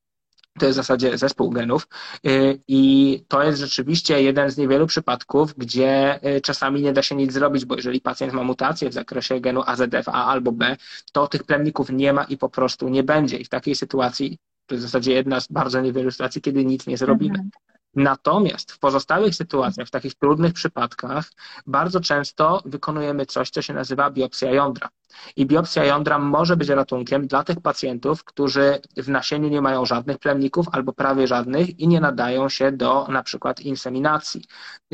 To 0.58 0.66
jest 0.66 0.76
w 0.76 0.82
zasadzie 0.82 1.18
zespół 1.18 1.50
genów 1.50 1.88
y, 2.26 2.60
i 2.68 3.24
to 3.28 3.42
jest 3.42 3.58
rzeczywiście 3.58 4.22
jeden 4.22 4.50
z 4.50 4.56
niewielu 4.56 4.86
przypadków, 4.86 5.54
gdzie 5.56 6.20
y, 6.36 6.40
czasami 6.40 6.82
nie 6.82 6.92
da 6.92 7.02
się 7.02 7.14
nic 7.14 7.32
zrobić, 7.32 7.64
bo 7.64 7.76
jeżeli 7.76 8.00
pacjent 8.00 8.32
ma 8.32 8.42
mutację 8.42 8.90
w 8.90 8.92
zakresie 8.92 9.40
genu 9.40 9.62
AZF 9.66 10.08
A 10.08 10.26
albo 10.26 10.52
B, 10.52 10.76
to 11.12 11.26
tych 11.26 11.44
plemników 11.44 11.90
nie 11.90 12.12
ma 12.12 12.24
i 12.24 12.38
po 12.38 12.48
prostu 12.48 12.88
nie 12.88 13.02
będzie. 13.02 13.36
I 13.36 13.44
w 13.44 13.48
takiej 13.48 13.74
sytuacji 13.74 14.38
to 14.66 14.74
jest 14.74 14.86
w 14.86 14.88
zasadzie 14.88 15.12
jedna 15.12 15.40
z 15.40 15.52
bardzo 15.52 15.80
niewielu 15.80 16.10
sytuacji, 16.10 16.42
kiedy 16.42 16.64
nic 16.64 16.86
nie 16.86 16.96
zrobimy. 16.96 17.38
Mhm. 17.38 17.50
Natomiast 17.96 18.72
w 18.72 18.78
pozostałych 18.78 19.34
sytuacjach, 19.34 19.88
w 19.88 19.90
takich 19.90 20.14
trudnych 20.14 20.52
przypadkach, 20.52 21.30
bardzo 21.66 22.00
często 22.00 22.62
wykonujemy 22.64 23.26
coś, 23.26 23.50
co 23.50 23.62
się 23.62 23.74
nazywa 23.74 24.10
biopsja 24.10 24.50
jądra. 24.50 24.88
I 25.36 25.46
biopsja 25.46 25.84
jądra 25.84 26.18
może 26.18 26.56
być 26.56 26.68
ratunkiem 26.68 27.26
dla 27.26 27.44
tych 27.44 27.60
pacjentów, 27.60 28.24
którzy 28.24 28.80
w 28.96 29.08
nasieniu 29.08 29.48
nie 29.48 29.60
mają 29.60 29.86
żadnych 29.86 30.18
plemników 30.18 30.66
albo 30.72 30.92
prawie 30.92 31.26
żadnych 31.26 31.80
i 31.80 31.88
nie 31.88 32.00
nadają 32.00 32.48
się 32.48 32.72
do 32.72 33.06
na 33.08 33.22
przykład 33.22 33.60
inseminacji 33.60 34.44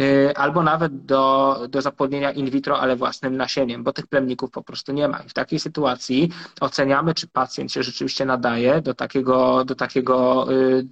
y, 0.00 0.32
albo 0.36 0.62
nawet 0.62 1.04
do, 1.04 1.56
do 1.68 1.82
zapłodnienia 1.82 2.30
in 2.32 2.50
vitro, 2.50 2.80
ale 2.80 2.96
własnym 2.96 3.36
nasieniem, 3.36 3.84
bo 3.84 3.92
tych 3.92 4.06
plemników 4.06 4.50
po 4.50 4.62
prostu 4.62 4.92
nie 4.92 5.08
ma. 5.08 5.18
I 5.18 5.28
w 5.28 5.34
takiej 5.34 5.58
sytuacji 5.58 6.30
oceniamy, 6.60 7.14
czy 7.14 7.28
pacjent 7.28 7.72
się 7.72 7.82
rzeczywiście 7.82 8.24
nadaje 8.24 8.82
do 8.82 8.94
takiego, 8.94 9.64
do 9.64 9.74
takiego, 9.74 10.46
y, 10.52 10.86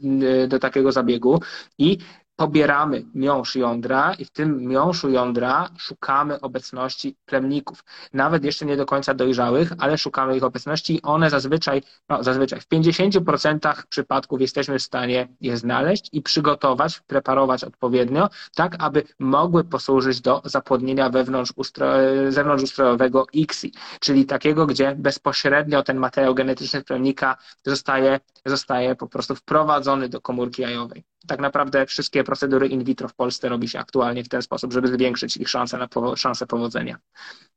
y, 0.45 0.49
do 0.49 0.59
takiego 0.59 0.93
zabiegu 0.93 1.41
i 1.79 1.99
pobieramy 2.39 3.05
miąższ 3.15 3.56
jądra 3.56 4.15
i 4.15 4.24
w 4.24 4.31
tym 4.31 4.66
miąższu 4.66 5.10
jądra 5.10 5.69
szukamy 5.78 6.40
obecności 6.40 7.16
plemników. 7.27 7.85
Nawet 8.12 8.44
jeszcze 8.44 8.66
nie 8.66 8.77
do 8.77 8.86
końca 8.86 9.15
dojrzałych, 9.15 9.73
ale 9.78 9.98
szukamy 9.98 10.36
ich 10.36 10.44
obecności 10.44 10.94
i 10.94 11.02
one 11.02 11.31
zazwyczaj, 11.31 11.82
no 12.09 12.24
zazwyczaj 12.24 12.60
w 12.60 12.69
50% 12.69 13.82
przypadków 13.89 14.40
jesteśmy 14.40 14.78
w 14.78 14.82
stanie 14.82 15.28
je 15.40 15.56
znaleźć 15.56 16.09
i 16.12 16.23
przygotować, 16.23 17.01
preparować 17.01 17.65
odpowiednio, 17.65 18.28
tak 18.55 18.77
aby 18.78 19.02
mogły 19.19 19.65
posłużyć 19.65 20.20
do 20.20 20.43
zapłodnienia 20.44 21.10
wewnątrz 21.10 21.52
ustro, 21.56 21.86
zewnątrzustrojowego 22.28 23.27
ICSI, 23.32 23.73
czyli 24.01 24.27
takiego, 24.27 24.66
gdzie 24.66 24.94
bezpośrednio 24.98 25.82
ten 25.82 25.97
materiał 25.97 26.35
genetyczny 26.35 26.82
plemnika 26.82 27.36
zostaje, 27.65 28.20
zostaje 28.47 28.97
po 28.97 29.06
prostu 29.06 29.35
wprowadzony 29.35 30.09
do 30.09 30.20
komórki 30.20 30.62
jajowej 30.62 31.05
tak 31.29 31.41
naprawdę 31.41 31.87
wszystkie 31.87 32.25
procedury 32.25 32.69
in 32.69 32.85
vitro 32.85 33.09
w 33.09 33.15
Polsce 33.15 33.49
robi 33.49 33.69
się 33.69 33.79
aktualnie 33.79 34.25
w 34.25 34.29
ten 34.29 34.43
sposób, 34.43 34.73
żeby 34.73 34.89
zwiększyć 34.89 35.37
ich 35.37 35.49
szanse 35.49 35.79
na 35.79 35.87
powo- 35.87 36.17
szanse 36.17 36.47
powodzenia. 36.47 36.99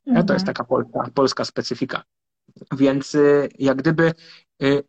Mhm. 0.07 0.25
To 0.25 0.33
jest 0.33 0.45
taka 0.45 0.63
polska, 0.63 1.09
polska 1.13 1.45
specyfika. 1.45 2.03
Więc 2.71 3.15
y, 3.15 3.49
jak 3.59 3.77
gdyby 3.77 4.13
y, 4.63 4.83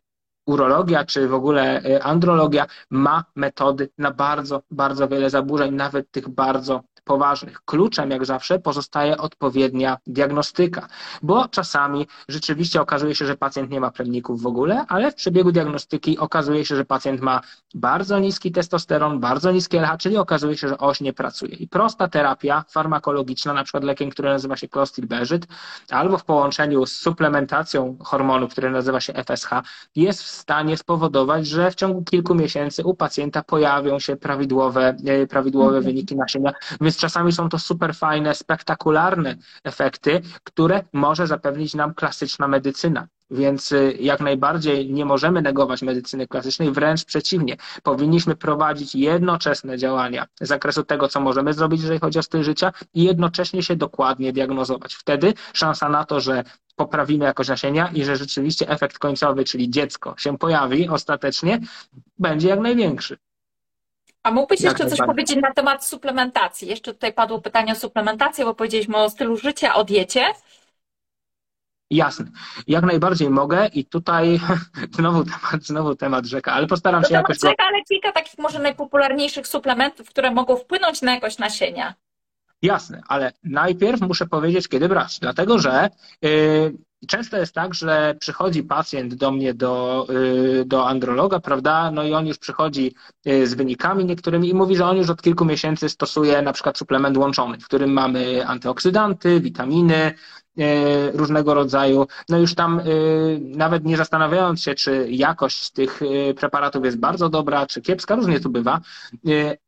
urologia 0.47 1.05
czy 1.05 1.27
w 1.27 1.33
ogóle 1.33 1.85
y, 1.85 2.03
andrologia 2.03 2.65
ma 2.89 3.23
metody 3.35 3.89
na 3.97 4.11
bardzo, 4.11 4.61
bardzo 4.71 5.07
wiele 5.07 5.29
zaburzeń, 5.29 5.75
nawet 5.75 6.11
tych 6.11 6.29
bardzo 6.29 6.83
poważnych. 7.03 7.61
Kluczem, 7.65 8.11
jak 8.11 8.25
zawsze, 8.25 8.59
pozostaje 8.59 9.17
odpowiednia 9.17 9.97
diagnostyka, 10.07 10.87
bo 11.21 11.47
czasami 11.47 12.07
rzeczywiście 12.27 12.81
okazuje 12.81 13.15
się, 13.15 13.25
że 13.25 13.37
pacjent 13.37 13.71
nie 13.71 13.79
ma 13.79 13.91
plemników 13.91 14.41
w 14.41 14.47
ogóle, 14.47 14.85
ale 14.87 15.11
w 15.11 15.15
przebiegu 15.15 15.51
diagnostyki 15.51 16.17
okazuje 16.17 16.65
się, 16.65 16.75
że 16.75 16.85
pacjent 16.85 17.21
ma 17.21 17.41
bardzo 17.73 18.19
niski 18.19 18.51
testosteron, 18.51 19.19
bardzo 19.19 19.51
niskie 19.51 19.81
LH, 19.81 19.97
czyli 19.97 20.17
okazuje 20.17 20.57
się, 20.57 20.67
że 20.67 20.77
oś 20.77 21.01
nie 21.01 21.13
pracuje. 21.13 21.55
I 21.55 21.67
prosta 21.67 22.07
terapia 22.07 22.63
farmakologiczna, 22.69 23.53
na 23.53 23.63
przykład 23.63 23.83
lekiem, 23.83 24.09
który 24.09 24.29
nazywa 24.29 24.57
się 24.57 24.67
Clostilbezyd, 24.67 25.47
albo 25.89 26.17
w 26.17 26.25
połączeniu 26.25 26.85
z 26.85 26.93
suplementacją 26.93 27.97
hormonu, 27.99 28.47
który 28.47 28.69
nazywa 28.69 28.99
się 28.99 29.13
FSH, 29.13 29.49
jest 29.95 30.23
w 30.23 30.27
stanie 30.27 30.77
spowodować, 30.77 31.47
że 31.47 31.71
w 31.71 31.75
ciągu 31.75 32.03
kilku 32.03 32.35
miesięcy 32.35 32.83
u 32.83 32.93
pacjenta 32.93 33.43
pojawią 33.43 33.99
się 33.99 34.15
prawidłowe, 34.15 34.95
e, 35.05 35.27
prawidłowe 35.27 35.77
mhm. 35.77 35.83
wyniki 35.85 36.15
nasienia. 36.15 36.53
Więc 36.81 36.92
czasami 36.97 37.31
są 37.31 37.49
to 37.49 37.59
super 37.59 37.95
fajne, 37.95 38.35
spektakularne 38.35 39.35
efekty, 39.63 40.21
które 40.43 40.83
może 40.93 41.27
zapewnić 41.27 41.73
nam 41.73 41.93
klasyczna 41.93 42.47
medycyna. 42.47 43.07
Więc 43.31 43.71
y, 43.71 43.97
jak 43.99 44.19
najbardziej 44.19 44.93
nie 44.93 45.05
możemy 45.05 45.41
negować 45.41 45.81
medycyny 45.81 46.27
klasycznej, 46.27 46.71
wręcz 46.71 47.05
przeciwnie. 47.05 47.57
Powinniśmy 47.83 48.35
prowadzić 48.35 48.95
jednoczesne 48.95 49.77
działania 49.77 50.25
z 50.41 50.47
zakresu 50.47 50.83
tego, 50.83 51.07
co 51.07 51.19
możemy 51.19 51.53
zrobić, 51.53 51.81
jeżeli 51.81 51.99
chodzi 51.99 52.19
o 52.19 52.23
styl 52.23 52.43
życia 52.43 52.73
i 52.93 53.03
jednocześnie 53.03 53.63
się 53.63 53.75
dokładnie 53.75 54.33
diagnozować. 54.33 54.95
Wtedy 54.95 55.33
szansa 55.53 55.89
na 55.89 56.05
to, 56.05 56.19
że 56.19 56.43
poprawimy 56.75 57.25
jakość 57.25 57.49
nasienia 57.49 57.87
i 57.93 58.03
że 58.03 58.15
rzeczywiście 58.15 58.69
efekt 58.69 58.99
końcowy, 58.99 59.43
czyli 59.43 59.69
dziecko, 59.69 60.15
się 60.17 60.37
pojawi 60.37 60.89
ostatecznie, 60.89 61.59
będzie 62.19 62.49
jak 62.49 62.59
największy. 62.59 63.17
A 64.23 64.31
mógłbyś 64.31 64.61
jeszcze 64.61 64.89
coś 64.89 64.99
powiedzieć 64.99 65.37
na 65.41 65.53
temat 65.53 65.85
suplementacji? 65.85 66.67
Jeszcze 66.67 66.93
tutaj 66.93 67.13
padło 67.13 67.41
pytanie 67.41 67.73
o 67.73 67.75
suplementację, 67.75 68.45
bo 68.45 68.55
powiedzieliśmy 68.55 68.97
o 68.97 69.09
stylu 69.09 69.37
życia, 69.37 69.75
o 69.75 69.83
diecie. 69.83 70.25
Jasne. 71.91 72.25
Jak 72.67 72.83
najbardziej 72.83 73.29
mogę 73.29 73.67
i 73.67 73.85
tutaj 73.85 74.39
znowu 74.97 75.23
temat, 75.23 75.63
znowu 75.63 75.95
temat 75.95 76.25
rzeka, 76.25 76.53
ale 76.53 76.67
postaram 76.67 77.03
to 77.03 77.09
się 77.09 77.15
jakoś... 77.15 77.39
Rzeka, 77.39 77.63
ale 77.67 77.83
kilka 77.89 78.11
takich 78.11 78.39
może 78.39 78.59
najpopularniejszych 78.59 79.47
suplementów, 79.47 80.09
które 80.09 80.31
mogą 80.31 80.57
wpłynąć 80.57 81.01
na 81.01 81.13
jakość 81.13 81.37
nasienia. 81.37 81.93
Jasne, 82.63 83.01
ale 83.07 83.31
najpierw 83.43 84.01
muszę 84.01 84.27
powiedzieć, 84.27 84.67
kiedy 84.67 84.89
brać, 84.89 85.19
dlatego 85.19 85.59
że 85.59 85.89
yy, 86.21 86.77
często 87.07 87.37
jest 87.37 87.55
tak, 87.55 87.73
że 87.73 88.15
przychodzi 88.19 88.63
pacjent 88.63 89.13
do 89.13 89.31
mnie, 89.31 89.53
do, 89.53 90.05
y, 90.61 90.65
do 90.65 90.87
androloga, 90.87 91.39
prawda? 91.39 91.91
No 91.91 92.03
i 92.03 92.13
on 92.13 92.27
już 92.27 92.37
przychodzi 92.37 92.95
y, 93.27 93.47
z 93.47 93.53
wynikami 93.53 94.05
niektórymi 94.05 94.49
i 94.49 94.53
mówi, 94.53 94.75
że 94.75 94.85
on 94.85 94.97
już 94.97 95.09
od 95.09 95.21
kilku 95.21 95.45
miesięcy 95.45 95.89
stosuje 95.89 96.41
na 96.41 96.53
przykład 96.53 96.77
suplement 96.77 97.17
łączony, 97.17 97.59
w 97.59 97.65
którym 97.65 97.93
mamy 97.93 98.47
antyoksydanty, 98.47 99.39
witaminy, 99.39 100.13
różnego 101.13 101.53
rodzaju. 101.53 102.07
No 102.29 102.37
już 102.37 102.55
tam 102.55 102.81
nawet 103.41 103.85
nie 103.85 103.97
zastanawiając 103.97 104.63
się, 104.63 104.75
czy 104.75 105.07
jakość 105.09 105.69
tych 105.69 105.99
preparatów 106.37 106.85
jest 106.85 106.97
bardzo 106.97 107.29
dobra, 107.29 107.65
czy 107.65 107.81
kiepska, 107.81 108.15
różnie 108.15 108.39
to 108.39 108.49
bywa, 108.49 108.81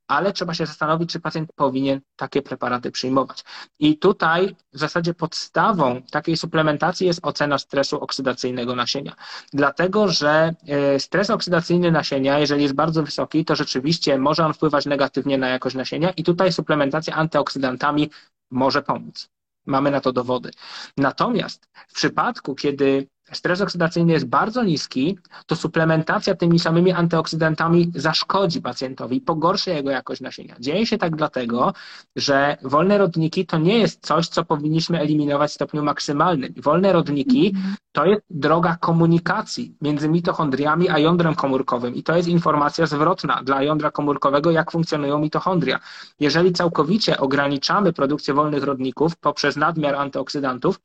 ale 0.07 0.33
trzeba 0.33 0.53
się 0.53 0.65
zastanowić, 0.65 1.11
czy 1.11 1.19
pacjent 1.19 1.53
powinien 1.55 2.01
takie 2.15 2.41
preparaty 2.41 2.91
przyjmować. 2.91 3.43
I 3.79 3.97
tutaj 3.97 4.55
w 4.73 4.79
zasadzie 4.79 5.13
podstawą 5.13 6.01
takiej 6.11 6.37
suplementacji 6.37 7.07
jest 7.07 7.19
ocena 7.23 7.57
stresu 7.57 7.99
oksydacyjnego 7.99 8.75
nasienia. 8.75 9.15
Dlatego, 9.53 10.07
że 10.07 10.55
e, 10.67 10.99
stres 10.99 11.29
oksydacyjny 11.29 11.91
nasienia, 11.91 12.39
jeżeli 12.39 12.63
jest 12.63 12.75
bardzo 12.75 13.03
wysoki, 13.03 13.45
to 13.45 13.55
rzeczywiście 13.55 14.17
może 14.17 14.45
on 14.45 14.53
wpływać 14.53 14.85
negatywnie 14.85 15.37
na 15.37 15.47
jakość 15.47 15.75
nasienia 15.75 16.11
i 16.11 16.23
tutaj 16.23 16.53
suplementacja 16.53 17.15
antyoksydantami 17.15 18.09
może 18.51 18.81
pomóc. 18.81 19.29
Mamy 19.65 19.91
na 19.91 20.01
to 20.01 20.13
dowody. 20.13 20.51
Natomiast 20.97 21.69
w 21.87 21.93
przypadku, 21.93 22.55
kiedy 22.55 23.07
stres 23.31 23.61
oksydacyjny 23.61 24.13
jest 24.13 24.25
bardzo 24.25 24.63
niski, 24.63 25.17
to 25.45 25.55
suplementacja 25.55 26.35
tymi 26.35 26.59
samymi 26.59 26.91
antyoksydantami 26.91 27.91
zaszkodzi 27.95 28.61
pacjentowi, 28.61 29.21
pogorszy 29.21 29.69
jego 29.69 29.91
jakość 29.91 30.21
nasienia. 30.21 30.55
Dzieje 30.59 30.85
się 30.85 30.97
tak 30.97 31.15
dlatego, 31.15 31.73
że 32.15 32.57
wolne 32.63 32.97
rodniki 32.97 33.45
to 33.45 33.57
nie 33.57 33.79
jest 33.79 34.05
coś, 34.05 34.27
co 34.27 34.45
powinniśmy 34.45 34.99
eliminować 34.99 35.51
w 35.51 35.53
stopniu 35.53 35.83
maksymalnym. 35.83 36.53
Wolne 36.57 36.93
rodniki 36.93 37.55
to 37.91 38.05
jest 38.05 38.21
droga 38.29 38.77
komunikacji 38.79 39.75
między 39.81 40.09
mitochondriami 40.09 40.89
a 40.89 40.99
jądrem 40.99 41.35
komórkowym 41.35 41.95
i 41.95 42.03
to 42.03 42.15
jest 42.15 42.27
informacja 42.27 42.85
zwrotna 42.85 43.43
dla 43.43 43.63
jądra 43.63 43.91
komórkowego, 43.91 44.51
jak 44.51 44.71
funkcjonują 44.71 45.19
mitochondria. 45.19 45.79
Jeżeli 46.19 46.53
całkowicie 46.53 47.17
ograniczamy 47.17 47.93
produkcję 47.93 48.33
wolnych 48.33 48.63
rodników 48.63 49.15
poprzez 49.15 49.55
nadmiar 49.55 49.95
antyoksydantów, 49.95 50.79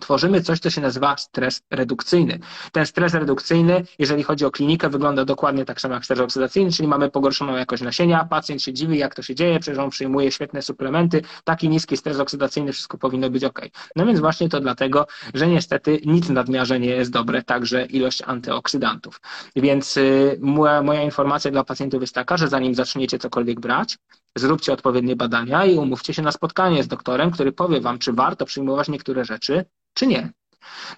tworzymy 0.00 0.42
coś, 0.42 0.58
co 0.60 0.70
się 0.70 0.80
nazywa 0.80 1.16
stres 1.16 1.62
redukcyjny. 1.70 2.38
Ten 2.72 2.86
stres 2.86 3.14
redukcyjny, 3.14 3.84
jeżeli 3.98 4.22
chodzi 4.22 4.44
o 4.44 4.50
klinikę, 4.50 4.88
wygląda 4.88 5.24
dokładnie 5.24 5.64
tak 5.64 5.80
samo 5.80 5.94
jak 5.94 6.04
stres 6.04 6.20
oksydacyjny, 6.20 6.72
czyli 6.72 6.88
mamy 6.88 7.10
pogorszoną 7.10 7.56
jakość 7.56 7.82
nasienia, 7.82 8.24
pacjent 8.24 8.62
się 8.62 8.72
dziwi, 8.72 8.98
jak 8.98 9.14
to 9.14 9.22
się 9.22 9.34
dzieje, 9.34 9.60
przecież 9.60 9.78
on 9.78 9.90
przyjmuje 9.90 10.32
świetne 10.32 10.62
suplementy, 10.62 11.22
taki 11.44 11.68
niski 11.68 11.96
stres 11.96 12.20
oksydacyjny, 12.20 12.72
wszystko 12.72 12.98
powinno 12.98 13.30
być 13.30 13.44
ok. 13.44 13.60
No 13.96 14.06
więc 14.06 14.20
właśnie 14.20 14.48
to 14.48 14.60
dlatego, 14.60 15.06
że 15.34 15.46
niestety 15.46 16.00
nic 16.06 16.28
nadmiarze 16.28 16.80
nie 16.80 16.90
jest 16.90 17.10
dobre, 17.10 17.42
także 17.42 17.86
ilość 17.86 18.22
antyoksydantów. 18.26 19.20
Więc 19.56 19.96
y, 19.96 20.38
moja, 20.40 20.82
moja 20.82 21.02
informacja 21.02 21.50
dla 21.50 21.64
pacjentów 21.64 22.00
jest 22.00 22.14
taka, 22.14 22.36
że 22.36 22.48
zanim 22.48 22.74
zaczniecie 22.74 23.18
cokolwiek 23.18 23.60
brać, 23.60 23.98
zróbcie 24.36 24.72
odpowiednie 24.72 25.16
badania 25.16 25.64
i 25.64 25.76
umówcie 25.76 26.14
się 26.14 26.22
na 26.22 26.32
spotkanie 26.32 26.82
z 26.82 26.88
doktorem, 26.88 27.30
który 27.30 27.52
powie 27.52 27.80
wam, 27.80 27.98
czy 27.98 28.12
warto 28.12 28.44
przyjmować 28.44 28.88
niektóre 28.88 29.24
rzeczy, 29.24 29.64
czy 29.98 30.06
nie. 30.06 30.30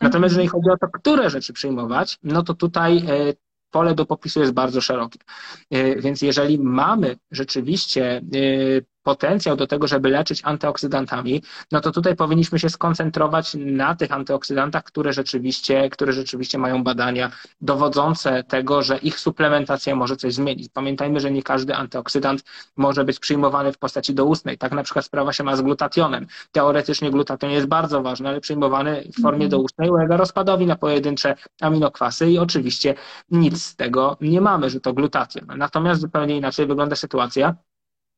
Natomiast 0.00 0.32
jeżeli 0.32 0.48
chodzi 0.48 0.70
o 0.70 0.76
to, 0.76 0.88
które 0.88 1.30
rzeczy 1.30 1.52
przyjmować, 1.52 2.18
no 2.22 2.42
to 2.42 2.54
tutaj 2.54 2.98
e, 2.98 3.02
pole 3.70 3.94
do 3.94 4.06
popisu 4.06 4.40
jest 4.40 4.52
bardzo 4.52 4.80
szerokie. 4.80 5.18
E, 5.70 5.96
więc 6.00 6.22
jeżeli 6.22 6.58
mamy 6.58 7.16
rzeczywiście 7.30 8.16
e, 8.16 8.20
potencjał 9.02 9.56
do 9.56 9.66
tego, 9.66 9.86
żeby 9.86 10.08
leczyć 10.08 10.40
antyoksydantami, 10.44 11.42
no 11.72 11.80
to 11.80 11.90
tutaj 11.92 12.16
powinniśmy 12.16 12.58
się 12.58 12.68
skoncentrować 12.70 13.56
na 13.58 13.94
tych 13.94 14.12
antyoksydantach, 14.12 14.84
które 14.84 15.12
rzeczywiście, 15.12 15.90
które 15.90 16.12
rzeczywiście 16.12 16.58
mają 16.58 16.84
badania 16.84 17.30
dowodzące 17.60 18.44
tego, 18.44 18.82
że 18.82 18.98
ich 18.98 19.20
suplementacja 19.20 19.96
może 19.96 20.16
coś 20.16 20.34
zmienić. 20.34 20.68
Pamiętajmy, 20.72 21.20
że 21.20 21.30
nie 21.30 21.42
każdy 21.42 21.74
antyoksydant 21.74 22.44
może 22.76 23.04
być 23.04 23.18
przyjmowany 23.18 23.72
w 23.72 23.78
postaci 23.78 24.14
doustnej. 24.14 24.58
Tak 24.58 24.72
na 24.72 24.82
przykład 24.82 25.04
sprawa 25.04 25.32
się 25.32 25.44
ma 25.44 25.56
z 25.56 25.62
glutationem. 25.62 26.26
Teoretycznie 26.52 27.10
glutation 27.10 27.50
jest 27.50 27.66
bardzo 27.66 28.02
ważny, 28.02 28.28
ale 28.28 28.40
przyjmowany 28.40 29.04
w 29.18 29.22
formie 29.22 29.44
mhm. 29.44 29.50
doustnej 29.50 29.90
ulega 29.90 30.16
rozpadowi 30.16 30.66
na 30.66 30.76
pojedyncze 30.76 31.34
aminokwasy 31.60 32.30
i 32.30 32.38
oczywiście 32.38 32.94
nic 33.30 33.62
z 33.62 33.76
tego 33.76 34.16
nie 34.20 34.40
mamy, 34.40 34.70
że 34.70 34.80
to 34.80 34.92
glutation. 34.92 35.46
Natomiast 35.56 36.00
zupełnie 36.00 36.36
inaczej 36.36 36.66
wygląda 36.66 36.96
sytuacja, 36.96 37.54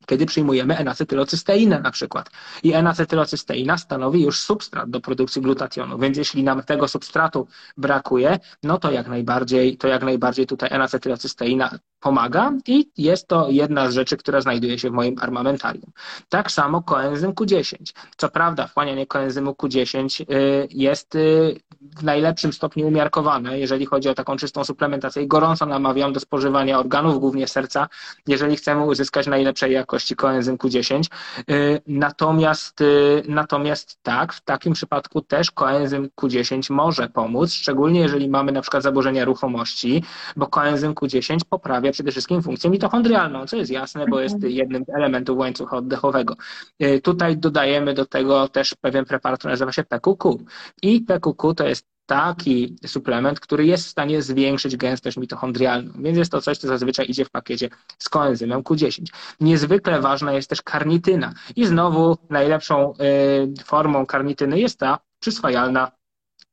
kiedy 0.07 0.27
przyjmujemy 0.27 0.79
enacetylocysteinę 0.79 1.81
na 1.81 1.91
przykład. 1.91 2.31
I 2.63 2.73
enacetylocysteina 2.73 3.79
stanowi 3.79 4.23
już 4.23 4.41
substrat 4.41 4.91
do 4.91 5.01
produkcji 5.01 5.43
glutationu, 5.43 5.99
więc 5.99 6.17
jeśli 6.17 6.43
nam 6.45 6.63
tego 6.63 6.89
substratu 6.89 7.47
brakuje, 7.77 8.39
no 8.63 8.79
to 8.79 8.91
jak 8.91 9.09
najbardziej, 9.09 9.77
to 9.77 9.89
jak 9.89 10.03
najbardziej 10.03 10.47
tutaj 10.47 10.69
enacetylocysteina 10.73 11.79
pomaga 12.01 12.53
i 12.67 12.91
jest 12.97 13.29
to 13.29 13.51
jedna 13.51 13.91
z 13.91 13.95
rzeczy, 13.95 14.17
która 14.17 14.41
znajduje 14.41 14.79
się 14.79 14.91
w 14.91 14.93
moim 14.93 15.17
armamentarium. 15.21 15.93
Tak 16.29 16.53
samo 16.53 16.83
koenzym 16.83 17.33
Q10. 17.33 17.77
Co 18.17 18.29
prawda 18.29 18.67
wchłanianie 18.67 19.07
koenzymu 19.07 19.51
Q10 19.51 20.23
y, 20.23 20.69
jest 20.71 21.15
y, 21.15 21.61
w 21.97 22.03
najlepszym 22.03 22.53
stopniu 22.53 22.87
umiarkowane, 22.89 23.59
jeżeli 23.59 23.87
chodzi 23.87 24.09
o 24.09 24.15
taką 24.15 24.37
czystą 24.37 24.65
suplementację 24.65 25.23
i 25.23 25.29
gorąco 25.29 25.67
namawiam 25.67 26.13
do 26.13 26.21
spożywania 26.21 26.79
organów, 26.79 27.21
głównie 27.21 27.49
serca, 27.49 27.89
jeżeli 28.27 28.57
chcemy 28.57 28.85
uzyskać 28.85 29.27
najlepszej 29.27 29.73
jakości 29.73 29.92
koenzym 30.17 30.57
Q10. 30.57 31.03
Y, 31.51 31.81
natomiast, 31.87 32.81
natomiast 33.29 33.99
tak, 34.03 34.33
w 34.33 34.41
takim 34.41 34.73
przypadku 34.73 35.21
też 35.21 35.51
koenzym 35.51 36.09
Q10 36.21 36.73
może 36.73 37.09
pomóc, 37.09 37.53
szczególnie 37.53 38.01
jeżeli 38.01 38.29
mamy 38.29 38.53
na 38.53 38.61
przykład 38.61 38.83
zaburzenia 38.83 39.25
ruchomości, 39.25 40.05
bo 40.37 40.47
koenzym 40.47 40.95
Q10 40.95 41.39
poprawia 41.49 41.93
przede 41.93 42.11
wszystkim 42.11 42.43
funkcję 42.43 42.71
mitochondrialną, 42.71 43.47
co 43.47 43.57
jest 43.57 43.71
jasne, 43.71 44.07
bo 44.07 44.21
jest 44.21 44.35
mhm. 44.35 44.53
jednym 44.53 44.85
z 44.85 44.89
elementów 44.89 45.39
łańcucha 45.39 45.77
oddechowego. 45.77 46.37
Y, 46.83 47.01
tutaj 47.01 47.37
dodajemy 47.37 47.95
do 47.95 48.07
tego 48.07 48.49
też 48.49 48.75
pewien 48.81 49.05
preparat, 49.05 49.39
który 49.39 49.53
nazywa 49.53 49.73
się 49.73 49.85
PQQ. 49.85 50.39
I 50.83 51.01
PQQ 51.01 51.55
to 51.55 51.67
jest 51.67 51.93
taki 52.07 52.77
suplement, 52.87 53.41
który 53.41 53.67
jest 53.67 53.87
w 53.87 53.91
stanie 53.91 54.23
zwiększyć 54.23 54.77
gęstość 54.77 55.17
mitochondrialną, 55.17 55.93
więc 55.99 56.19
jest 56.19 56.33
to 56.33 56.41
coś, 56.41 56.59
co 56.59 56.69
zazwyczaj 56.69 57.07
idzie 57.11 57.25
w 57.25 57.31
pakiecie 57.31 57.69
z 57.99 58.09
koenzymem 58.09 58.63
Q10. 58.63 59.03
Niezwykle 59.41 60.01
ważna 60.01 60.33
jest 60.33 60.51
też 60.51 60.63
karnityna 60.63 61.33
i 61.57 61.67
znowu 61.67 62.19
najlepszą 62.31 62.93
y, 62.93 63.65
formą 63.65 64.07
karnityny 64.07 64.61
jest 64.61 64.79
ta 64.79 64.99
przyswajalna 65.21 65.93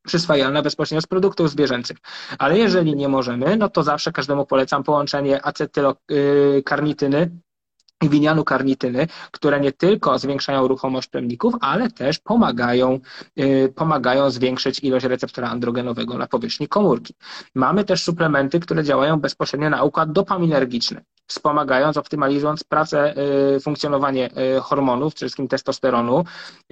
przyswajalna 0.05 0.61
bezpośrednio 0.61 1.01
z 1.01 1.07
produktów 1.07 1.49
zwierzęcych. 1.49 1.97
Ale 2.39 2.57
jeżeli 2.57 2.95
nie 2.95 3.07
możemy, 3.07 3.57
no 3.57 3.69
to 3.69 3.83
zawsze 3.83 4.11
każdemu 4.11 4.45
polecam 4.45 4.83
połączenie 4.83 5.45
acetylokarnityny 5.45 7.21
i 7.23 7.48
winianu 8.07 8.43
karnityny, 8.43 9.07
które 9.31 9.59
nie 9.59 9.71
tylko 9.71 10.19
zwiększają 10.19 10.67
ruchomość 10.67 11.07
plemników, 11.07 11.53
ale 11.61 11.91
też 11.91 12.19
pomagają, 12.19 12.99
yy, 13.35 13.73
pomagają 13.75 14.29
zwiększyć 14.29 14.79
ilość 14.79 15.05
receptora 15.05 15.49
androgenowego 15.49 16.17
na 16.17 16.27
powierzchni 16.27 16.67
komórki. 16.67 17.13
Mamy 17.55 17.83
też 17.83 18.03
suplementy, 18.03 18.59
które 18.59 18.83
działają 18.83 19.19
bezpośrednio 19.19 19.69
na 19.69 19.83
układ 19.83 20.11
dopaminergiczny 20.11 21.01
wspomagając, 21.29 21.97
optymalizując 21.97 22.63
pracę, 22.63 23.13
y, 23.55 23.59
funkcjonowanie 23.59 24.29
y, 24.57 24.61
hormonów, 24.61 25.13
przede 25.13 25.27
wszystkim 25.27 25.47
testosteronu 25.47 26.23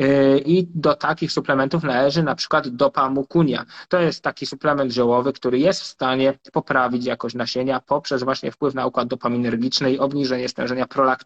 y, 0.01 0.41
i 0.45 0.67
do 0.75 0.95
takich 0.95 1.31
suplementów 1.31 1.83
należy 1.83 2.23
na 2.23 2.35
przykład 2.35 2.67
dopamukunia. 2.67 3.65
To 3.89 3.99
jest 3.99 4.23
taki 4.23 4.45
suplement 4.45 4.91
ziołowy, 4.91 5.33
który 5.33 5.59
jest 5.59 5.81
w 5.81 5.85
stanie 5.85 6.33
poprawić 6.53 7.05
jakość 7.05 7.35
nasienia 7.35 7.79
poprzez 7.79 8.23
właśnie 8.23 8.51
wpływ 8.51 8.73
na 8.73 8.85
układ 8.85 9.07
dopaminergiczny 9.07 9.91
i 9.91 9.99
obniżenie 9.99 10.49
stężenia 10.49 10.87
prolaktyny. 10.87 11.16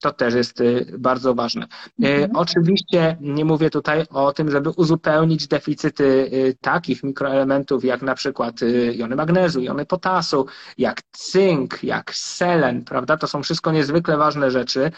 To 0.00 0.12
też 0.12 0.34
jest 0.34 0.62
bardzo 0.98 1.34
ważne. 1.34 1.66
Mhm. 2.00 2.30
Oczywiście 2.36 3.16
nie 3.20 3.44
mówię 3.44 3.70
tutaj 3.70 4.04
o 4.10 4.32
tym, 4.32 4.50
żeby 4.50 4.70
uzupełnić 4.70 5.48
deficyty 5.48 6.30
takich 6.60 7.02
mikroelementów 7.02 7.84
jak 7.84 8.02
na 8.02 8.14
przykład 8.14 8.54
jony 8.92 9.16
magnezu, 9.16 9.60
jony 9.60 9.86
potasu, 9.86 10.46
jak 10.78 11.02
cynk, 11.12 11.82
jak 11.82 12.14
sel, 12.14 12.50
selen, 12.50 12.84
prawda? 12.84 13.16
To 13.16 13.26
są 13.26 13.42
wszystko 13.42 13.72
niezwykle 13.72 14.16
ważne 14.16 14.50
rzeczy, 14.50 14.90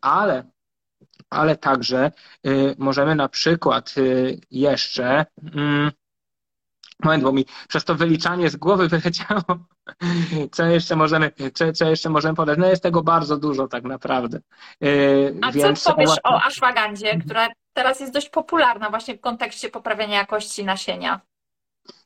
ale 0.00 0.44
ale 1.30 1.56
także 1.56 2.12
możemy 2.78 3.14
na 3.14 3.28
przykład 3.28 3.94
jeszcze 4.50 5.26
mm, 5.54 5.90
moment, 7.04 7.22
bo 7.22 7.32
mi 7.32 7.46
przez 7.68 7.84
to 7.84 7.94
wyliczanie 7.94 8.50
z 8.50 8.56
głowy 8.56 8.88
wyleciało, 8.88 9.42
co 10.52 10.64
jeszcze 10.64 10.96
możemy, 10.96 11.32
co, 11.54 11.72
co 11.72 11.90
jeszcze 11.90 12.10
możemy 12.10 12.34
podać. 12.34 12.58
No 12.58 12.66
jest 12.66 12.82
tego 12.82 13.02
bardzo 13.02 13.36
dużo 13.36 13.68
tak 13.68 13.84
naprawdę. 13.84 14.40
A 15.42 15.52
Więc 15.52 15.82
co 15.82 15.94
powiesz 15.94 16.18
o 16.24 16.42
ashwagandzie, 16.42 17.18
która 17.18 17.48
teraz 17.72 18.00
jest 18.00 18.12
dość 18.12 18.28
popularna 18.28 18.90
właśnie 18.90 19.14
w 19.14 19.20
kontekście 19.20 19.68
poprawiania 19.68 20.16
jakości 20.16 20.64
nasienia? 20.64 21.20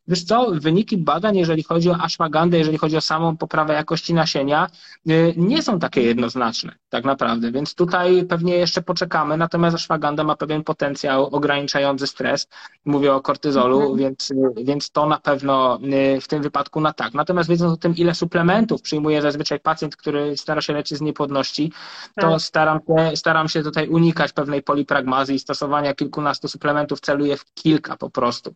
Wiesz 0.09 0.25
co, 0.25 0.47
wyniki 0.53 0.99
badań, 0.99 1.37
jeżeli 1.37 1.63
chodzi 1.63 1.91
o 1.91 1.97
ashwagandę, 1.97 2.59
jeżeli 2.59 2.79
chodzi 2.79 2.97
o 2.97 3.01
samą 3.01 3.37
poprawę 3.37 3.75
jakości 3.75 4.15
nasienia, 4.15 4.71
y, 5.11 5.35
nie 5.37 5.63
są 5.63 5.79
takie 5.79 6.03
jednoznaczne 6.03 6.73
tak 6.89 7.05
naprawdę, 7.05 7.53
więc 7.53 7.75
tutaj 7.75 8.25
pewnie 8.25 8.57
jeszcze 8.57 8.83
poczekamy, 8.83 9.37
natomiast 9.37 9.77
ashwaganda 9.77 10.25
ma 10.25 10.37
pewien 10.37 10.65
potencjał 10.65 11.27
ograniczający 11.27 12.07
stres, 12.07 12.49
mówię 12.85 13.15
o 13.15 13.21
kortyzolu, 13.21 13.81
mhm. 13.81 13.99
więc, 13.99 14.33
więc 14.65 14.91
to 14.91 15.07
na 15.07 15.19
pewno 15.19 15.79
y, 16.17 16.21
w 16.21 16.29
tym 16.29 16.43
wypadku 16.43 16.81
na 16.81 16.93
tak. 16.93 17.15
Natomiast 17.15 17.49
wiedząc 17.49 17.73
o 17.73 17.77
tym, 17.77 17.97
ile 17.97 18.15
suplementów 18.15 18.83
przyjmuje 18.83 19.23
zazwyczaj 19.23 19.61
pacjent, 19.61 19.97
który 19.97 20.37
stara 20.37 20.61
się 20.61 20.73
leczyć 20.73 20.99
z 20.99 21.01
niepłodności, 21.01 21.73
to 22.21 22.31
tak. 22.31 22.41
staram, 22.41 22.79
się, 22.79 23.17
staram 23.17 23.49
się 23.49 23.63
tutaj 23.63 23.89
unikać 23.89 24.33
pewnej 24.33 24.63
polipragmazji 24.63 25.35
i 25.37 25.39
stosowania 25.39 25.95
kilkunastu 25.95 26.49
suplementów, 26.49 27.01
celuję 27.01 27.37
w 27.37 27.45
kilka 27.55 27.97
po 27.97 28.11
prostu, 28.11 28.55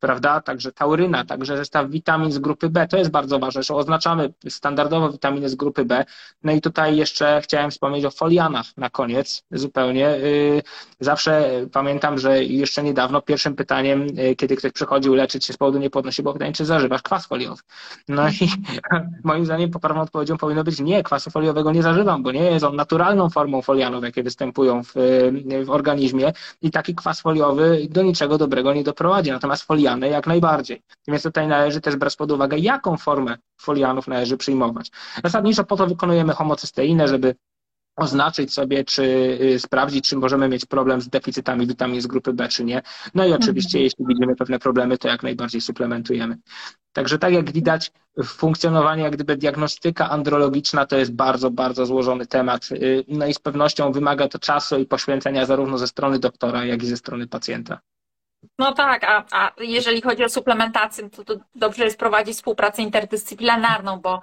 prawda? 0.00 0.40
Także 0.40 0.72
tauryna, 0.92 1.24
także 1.24 1.56
zestaw 1.56 1.90
witamin 1.90 2.32
z 2.32 2.38
grupy 2.38 2.68
B, 2.68 2.88
to 2.88 2.96
jest 2.96 3.10
bardzo 3.10 3.38
ważne, 3.38 3.62
że 3.62 3.74
oznaczamy 3.74 4.32
standardowo 4.48 5.10
witaminy 5.10 5.48
z 5.48 5.54
grupy 5.54 5.84
B. 5.84 6.04
No 6.42 6.52
i 6.52 6.60
tutaj 6.60 6.96
jeszcze 6.96 7.40
chciałem 7.44 7.70
wspomnieć 7.70 8.04
o 8.04 8.10
folianach 8.10 8.66
na 8.76 8.90
koniec 8.90 9.44
zupełnie. 9.50 10.08
Y, 10.08 10.62
zawsze 11.00 11.50
pamiętam, 11.72 12.18
że 12.18 12.44
jeszcze 12.44 12.82
niedawno 12.82 13.22
pierwszym 13.22 13.54
pytaniem, 13.54 14.06
y, 14.18 14.36
kiedy 14.36 14.56
ktoś 14.56 14.72
przychodził 14.72 15.14
leczyć 15.14 15.44
się 15.44 15.52
z 15.52 15.56
powodu 15.56 15.78
niepłodności, 15.78 16.22
było 16.22 16.32
pytanie, 16.32 16.52
czy 16.52 16.64
zażywasz 16.64 17.02
kwas 17.02 17.26
foliowy. 17.26 17.62
No 18.08 18.28
i 18.28 18.48
moim 19.24 19.44
zdaniem 19.44 19.70
poprawną 19.70 20.02
odpowiedzią 20.02 20.36
powinno 20.36 20.64
być 20.64 20.80
nie, 20.80 21.02
kwasu 21.02 21.30
foliowego 21.30 21.72
nie 21.72 21.82
zażywam, 21.82 22.22
bo 22.22 22.32
nie 22.32 22.42
jest 22.42 22.64
on 22.64 22.76
naturalną 22.76 23.30
formą 23.30 23.62
folianów, 23.62 24.04
jakie 24.04 24.22
występują 24.22 24.82
w, 24.82 24.92
w 25.64 25.70
organizmie 25.70 26.32
i 26.62 26.70
taki 26.70 26.94
kwas 26.94 27.20
foliowy 27.20 27.86
do 27.90 28.02
niczego 28.02 28.38
dobrego 28.38 28.74
nie 28.74 28.82
doprowadzi, 28.82 29.30
natomiast 29.30 29.62
foliany 29.62 30.08
jak 30.08 30.26
najbardziej. 30.26 30.81
Więc 31.08 31.22
tutaj 31.22 31.48
należy 31.48 31.80
też 31.80 31.96
brać 31.96 32.16
pod 32.16 32.32
uwagę, 32.32 32.58
jaką 32.58 32.96
formę 32.96 33.36
folianów 33.60 34.08
należy 34.08 34.36
przyjmować. 34.36 34.90
Zasadniczo 35.24 35.64
po 35.64 35.76
to 35.76 35.86
wykonujemy 35.86 36.32
homocysteinę, 36.32 37.08
żeby 37.08 37.34
oznaczyć 37.96 38.52
sobie, 38.52 38.84
czy 38.84 39.02
y, 39.42 39.60
sprawdzić, 39.60 40.08
czy 40.08 40.16
możemy 40.16 40.48
mieć 40.48 40.66
problem 40.66 41.00
z 41.00 41.08
deficytami 41.08 41.66
witamin 41.66 42.00
z 42.00 42.06
grupy 42.06 42.32
B, 42.32 42.48
czy 42.48 42.64
nie. 42.64 42.82
No 43.14 43.26
i 43.26 43.32
oczywiście, 43.32 43.78
mhm. 43.78 43.84
jeśli 43.84 44.06
widzimy 44.06 44.36
pewne 44.36 44.58
problemy, 44.58 44.98
to 44.98 45.08
jak 45.08 45.22
najbardziej 45.22 45.60
suplementujemy. 45.60 46.38
Także 46.92 47.18
tak 47.18 47.32
jak 47.32 47.52
widać, 47.52 47.92
funkcjonowanie 48.24 49.02
jak 49.02 49.12
gdyby 49.12 49.36
diagnostyka 49.36 50.10
andrologiczna 50.10 50.86
to 50.86 50.96
jest 50.96 51.12
bardzo, 51.12 51.50
bardzo 51.50 51.86
złożony 51.86 52.26
temat. 52.26 52.72
Y, 52.72 53.04
no 53.08 53.26
i 53.26 53.34
z 53.34 53.38
pewnością 53.38 53.92
wymaga 53.92 54.28
to 54.28 54.38
czasu 54.38 54.78
i 54.78 54.86
poświęcenia 54.86 55.46
zarówno 55.46 55.78
ze 55.78 55.86
strony 55.86 56.18
doktora, 56.18 56.64
jak 56.64 56.82
i 56.82 56.86
ze 56.86 56.96
strony 56.96 57.26
pacjenta. 57.28 57.80
No 58.58 58.72
tak, 58.72 59.04
a, 59.04 59.24
a 59.32 59.52
jeżeli 59.60 60.02
chodzi 60.02 60.24
o 60.24 60.28
suplementację, 60.28 61.10
to, 61.10 61.24
to 61.24 61.34
dobrze 61.54 61.84
jest 61.84 61.98
prowadzić 61.98 62.36
współpracę 62.36 62.82
interdyscyplinarną, 62.82 64.00
bo 64.00 64.20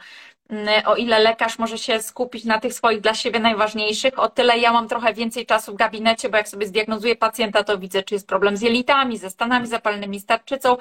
mm, 0.50 0.68
o 0.86 0.96
ile 0.96 1.20
lekarz 1.20 1.60
może 1.60 1.78
się 1.78 2.02
skupić 2.02 2.46
na 2.46 2.60
tych 2.60 2.74
swoich 2.74 3.02
dla 3.02 3.14
siebie 3.14 3.40
najważniejszych, 3.40 4.20
o 4.20 4.30
tyle 4.30 4.58
ja 4.58 4.74
mam 4.74 4.88
trochę 4.88 5.14
więcej 5.14 5.46
czasu 5.46 5.74
w 5.74 5.76
gabinecie, 5.76 6.30
bo 6.30 6.38
jak 6.38 6.50
sobie 6.50 6.68
zdiagnozuję 6.68 7.16
pacjenta, 7.16 7.64
to 7.64 7.78
widzę, 7.78 8.04
czy 8.04 8.16
jest 8.16 8.28
problem 8.28 8.58
z 8.58 8.62
jelitami, 8.62 9.18
ze 9.18 9.30
stanami 9.30 9.68
zapalnymi, 9.68 10.20
starczycą. 10.20 10.78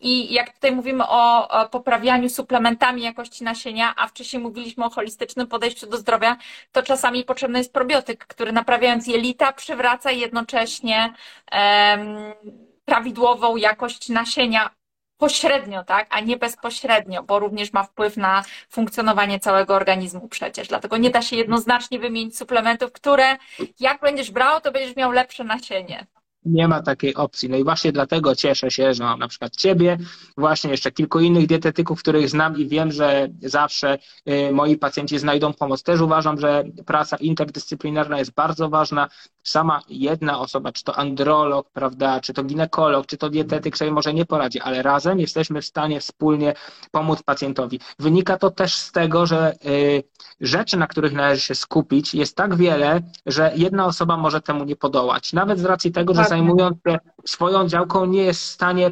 I 0.00 0.32
jak 0.34 0.52
tutaj 0.54 0.72
mówimy 0.72 1.08
o 1.08 1.48
poprawianiu 1.70 2.28
suplementami 2.28 3.02
jakości 3.02 3.44
nasienia, 3.44 3.94
a 3.96 4.06
wcześniej 4.06 4.42
mówiliśmy 4.42 4.84
o 4.84 4.90
holistycznym 4.90 5.46
podejściu 5.46 5.86
do 5.86 5.96
zdrowia, 5.96 6.36
to 6.72 6.82
czasami 6.82 7.24
potrzebny 7.24 7.58
jest 7.58 7.72
probiotyk, 7.72 8.26
który 8.26 8.52
naprawiając 8.52 9.06
jelita 9.06 9.52
przywraca 9.52 10.10
jednocześnie 10.10 11.14
um, 11.52 12.67
prawidłową 12.88 13.56
jakość 13.56 14.08
nasienia 14.08 14.70
pośrednio, 15.16 15.84
tak, 15.84 16.06
a 16.10 16.20
nie 16.20 16.36
bezpośrednio, 16.36 17.22
bo 17.22 17.38
również 17.38 17.72
ma 17.72 17.82
wpływ 17.82 18.16
na 18.16 18.44
funkcjonowanie 18.70 19.40
całego 19.40 19.74
organizmu 19.74 20.28
przecież. 20.28 20.68
Dlatego 20.68 20.96
nie 20.96 21.10
da 21.10 21.22
się 21.22 21.36
jednoznacznie 21.36 21.98
wymienić 21.98 22.38
suplementów, 22.38 22.92
które 22.92 23.36
jak 23.80 24.00
będziesz 24.00 24.30
brał, 24.30 24.60
to 24.60 24.72
będziesz 24.72 24.96
miał 24.96 25.10
lepsze 25.10 25.44
nasienie 25.44 26.06
nie 26.48 26.68
ma 26.68 26.82
takiej 26.82 27.14
opcji. 27.14 27.48
No 27.48 27.56
i 27.56 27.64
właśnie 27.64 27.92
dlatego 27.92 28.34
cieszę 28.34 28.70
się, 28.70 28.94
że 28.94 29.04
mam 29.04 29.18
na 29.18 29.28
przykład 29.28 29.56
Ciebie, 29.56 29.98
właśnie 30.36 30.70
jeszcze 30.70 30.92
kilku 30.92 31.20
innych 31.20 31.46
dietetyków, 31.46 31.98
których 31.98 32.28
znam 32.28 32.56
i 32.58 32.66
wiem, 32.66 32.92
że 32.92 33.28
zawsze 33.42 33.98
y, 34.28 34.52
moi 34.52 34.76
pacjenci 34.76 35.18
znajdą 35.18 35.52
pomoc. 35.52 35.82
Też 35.82 36.00
uważam, 36.00 36.40
że 36.40 36.64
praca 36.86 37.16
interdyscyplinarna 37.16 38.18
jest 38.18 38.34
bardzo 38.34 38.68
ważna. 38.68 39.08
Sama 39.42 39.82
jedna 39.88 40.40
osoba, 40.40 40.72
czy 40.72 40.84
to 40.84 40.96
androlog, 40.96 41.70
prawda, 41.70 42.20
czy 42.20 42.34
to 42.34 42.44
ginekolog, 42.44 43.06
czy 43.06 43.16
to 43.16 43.30
dietetyk 43.30 43.76
sobie 43.76 43.90
może 43.90 44.14
nie 44.14 44.26
poradzi, 44.26 44.60
ale 44.60 44.82
razem 44.82 45.20
jesteśmy 45.20 45.62
w 45.62 45.66
stanie 45.66 46.00
wspólnie 46.00 46.54
pomóc 46.90 47.22
pacjentowi. 47.22 47.80
Wynika 47.98 48.38
to 48.38 48.50
też 48.50 48.74
z 48.74 48.92
tego, 48.92 49.26
że 49.26 49.54
y, 49.66 50.02
rzeczy, 50.40 50.76
na 50.76 50.86
których 50.86 51.12
należy 51.12 51.42
się 51.42 51.54
skupić, 51.54 52.14
jest 52.14 52.36
tak 52.36 52.56
wiele, 52.56 53.00
że 53.26 53.52
jedna 53.56 53.86
osoba 53.86 54.16
może 54.16 54.40
temu 54.40 54.64
nie 54.64 54.76
podołać. 54.76 55.32
Nawet 55.32 55.58
z 55.58 55.64
racji 55.64 55.92
tego, 55.92 56.14
że 56.14 56.24
zajmując 56.38 56.76
się 56.86 56.98
swoją 57.24 57.68
działką, 57.68 58.06
nie 58.06 58.22
jest 58.22 58.40
w 58.40 58.44
stanie 58.44 58.90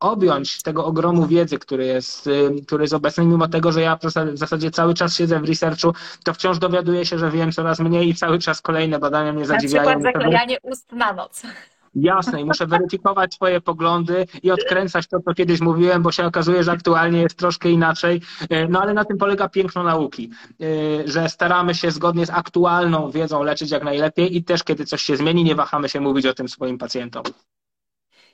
objąć 0.00 0.62
tego 0.62 0.84
ogromu 0.84 1.26
wiedzy, 1.26 1.58
który 1.58 1.86
jest, 1.86 2.28
który 2.66 2.84
jest 2.84 2.94
obecny, 2.94 3.24
mimo 3.24 3.48
tego, 3.48 3.72
że 3.72 3.80
ja 3.80 3.96
w 3.96 4.38
zasadzie 4.38 4.70
cały 4.70 4.94
czas 4.94 5.16
siedzę 5.16 5.40
w 5.40 5.44
researchu, 5.44 5.92
to 6.24 6.34
wciąż 6.34 6.58
dowiaduję 6.58 7.06
się, 7.06 7.18
że 7.18 7.30
wiem 7.30 7.52
coraz 7.52 7.80
mniej 7.80 8.08
i 8.08 8.14
cały 8.14 8.38
czas 8.38 8.62
kolejne 8.62 8.98
badania 8.98 9.32
mnie 9.32 9.46
zadziwiają. 9.46 9.90
Na 9.90 9.94
przykład 9.94 10.14
zaklejanie 10.14 10.56
ust 10.62 10.92
na 10.92 11.12
noc. 11.12 11.42
Jasne, 11.96 12.40
i 12.40 12.44
muszę 12.44 12.66
weryfikować 12.66 13.34
swoje 13.34 13.60
poglądy 13.60 14.26
i 14.42 14.50
odkręcać 14.50 15.06
to, 15.06 15.20
co 15.20 15.34
kiedyś 15.34 15.60
mówiłem, 15.60 16.02
bo 16.02 16.12
się 16.12 16.26
okazuje, 16.26 16.64
że 16.64 16.72
aktualnie 16.72 17.22
jest 17.22 17.36
troszkę 17.36 17.70
inaczej. 17.70 18.20
E, 18.50 18.68
no 18.68 18.80
ale 18.80 18.94
na 18.94 19.04
tym 19.04 19.18
polega 19.18 19.48
piękno 19.48 19.82
nauki, 19.82 20.30
e, 20.60 21.08
że 21.08 21.28
staramy 21.28 21.74
się 21.74 21.90
zgodnie 21.90 22.26
z 22.26 22.30
aktualną 22.30 23.10
wiedzą 23.10 23.42
leczyć 23.42 23.70
jak 23.70 23.84
najlepiej 23.84 24.36
i 24.36 24.44
też 24.44 24.64
kiedy 24.64 24.84
coś 24.84 25.02
się 25.02 25.16
zmieni, 25.16 25.44
nie 25.44 25.54
wahamy 25.54 25.88
się 25.88 26.00
mówić 26.00 26.26
o 26.26 26.34
tym 26.34 26.48
swoim 26.48 26.78
pacjentom. 26.78 27.22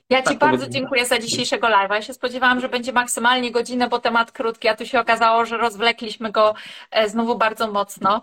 Ja 0.09 0.21
Ci 0.21 0.23
tak 0.23 0.37
bardzo 0.37 0.69
dziękuję 0.69 1.05
za 1.05 1.19
dzisiejszego 1.19 1.67
live'a. 1.67 1.93
Ja 1.93 2.01
się 2.01 2.13
spodziewałam, 2.13 2.59
że 2.59 2.69
będzie 2.69 2.93
maksymalnie 2.93 3.51
godzinę, 3.51 3.87
bo 3.87 3.99
temat 3.99 4.31
krótki, 4.31 4.67
a 4.67 4.75
tu 4.75 4.85
się 4.85 4.99
okazało, 4.99 5.45
że 5.45 5.57
rozwlekliśmy 5.57 6.31
go 6.31 6.53
e, 6.91 7.09
znowu 7.09 7.37
bardzo 7.37 7.71
mocno. 7.71 8.21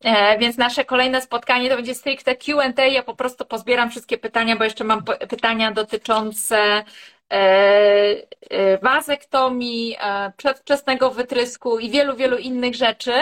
E, 0.00 0.38
więc 0.38 0.56
nasze 0.56 0.84
kolejne 0.84 1.22
spotkanie 1.22 1.70
to 1.70 1.76
będzie 1.76 1.94
stricte 1.94 2.36
Q&A. 2.36 2.82
Ja 2.86 3.02
po 3.02 3.14
prostu 3.14 3.44
pozbieram 3.44 3.90
wszystkie 3.90 4.18
pytania, 4.18 4.56
bo 4.56 4.64
jeszcze 4.64 4.84
mam 4.84 5.04
pytania 5.04 5.72
dotyczące 5.72 6.84
e, 7.32 8.78
wazektomii, 8.82 9.96
przedwczesnego 10.36 11.10
wytrysku 11.10 11.78
i 11.78 11.90
wielu, 11.90 12.16
wielu 12.16 12.36
innych 12.36 12.74
rzeczy. 12.74 13.12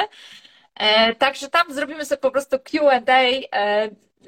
Także 1.18 1.48
tam 1.48 1.72
zrobimy 1.72 2.04
sobie 2.04 2.20
po 2.20 2.30
prostu 2.30 2.58
Q&A 2.58 3.22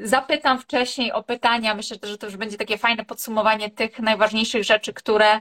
zapytam 0.00 0.58
wcześniej 0.58 1.12
o 1.12 1.22
pytania. 1.22 1.74
Myślę, 1.74 1.96
że 2.02 2.18
to 2.18 2.26
już 2.26 2.36
będzie 2.36 2.56
takie 2.56 2.78
fajne 2.78 3.04
podsumowanie 3.04 3.70
tych 3.70 3.98
najważniejszych 3.98 4.64
rzeczy, 4.64 4.92
które, 4.92 5.40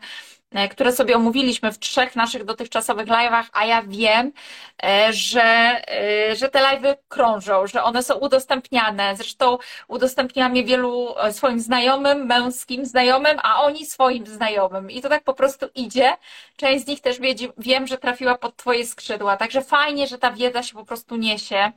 e, 0.51 0.69
które 0.69 0.91
sobie 0.91 1.15
omówiliśmy 1.15 1.71
w 1.71 1.79
trzech 1.79 2.15
naszych 2.15 2.43
dotychczasowych 2.45 3.07
live'ach, 3.07 3.43
a 3.53 3.65
ja 3.65 3.83
wiem, 3.87 4.31
e, 4.83 5.13
że, 5.13 5.41
e, 5.41 6.35
że 6.35 6.49
te 6.49 6.59
live'y 6.59 6.95
krążą, 7.07 7.67
że 7.67 7.83
one 7.83 8.03
są 8.03 8.15
udostępniane. 8.15 9.15
Zresztą 9.15 9.57
udostępniłam 9.87 10.55
je 10.55 10.63
wielu 10.63 11.15
swoim 11.31 11.59
znajomym, 11.59 12.25
męskim 12.25 12.85
znajomym, 12.85 13.37
a 13.43 13.63
oni 13.63 13.85
swoim 13.85 14.25
znajomym. 14.27 14.91
I 14.91 15.01
to 15.01 15.09
tak 15.09 15.23
po 15.23 15.33
prostu 15.33 15.65
idzie. 15.75 16.17
Część 16.55 16.85
z 16.85 16.87
nich 16.87 17.01
też 17.01 17.19
wie, 17.19 17.35
wiem, 17.57 17.87
że 17.87 17.97
trafiła 17.97 18.37
pod 18.37 18.55
Twoje 18.55 18.85
skrzydła. 18.85 19.37
Także 19.37 19.61
fajnie, 19.61 20.07
że 20.07 20.17
ta 20.17 20.31
wiedza 20.31 20.63
się 20.63 20.73
po 20.73 20.85
prostu 20.85 21.15
niesie. 21.15 21.71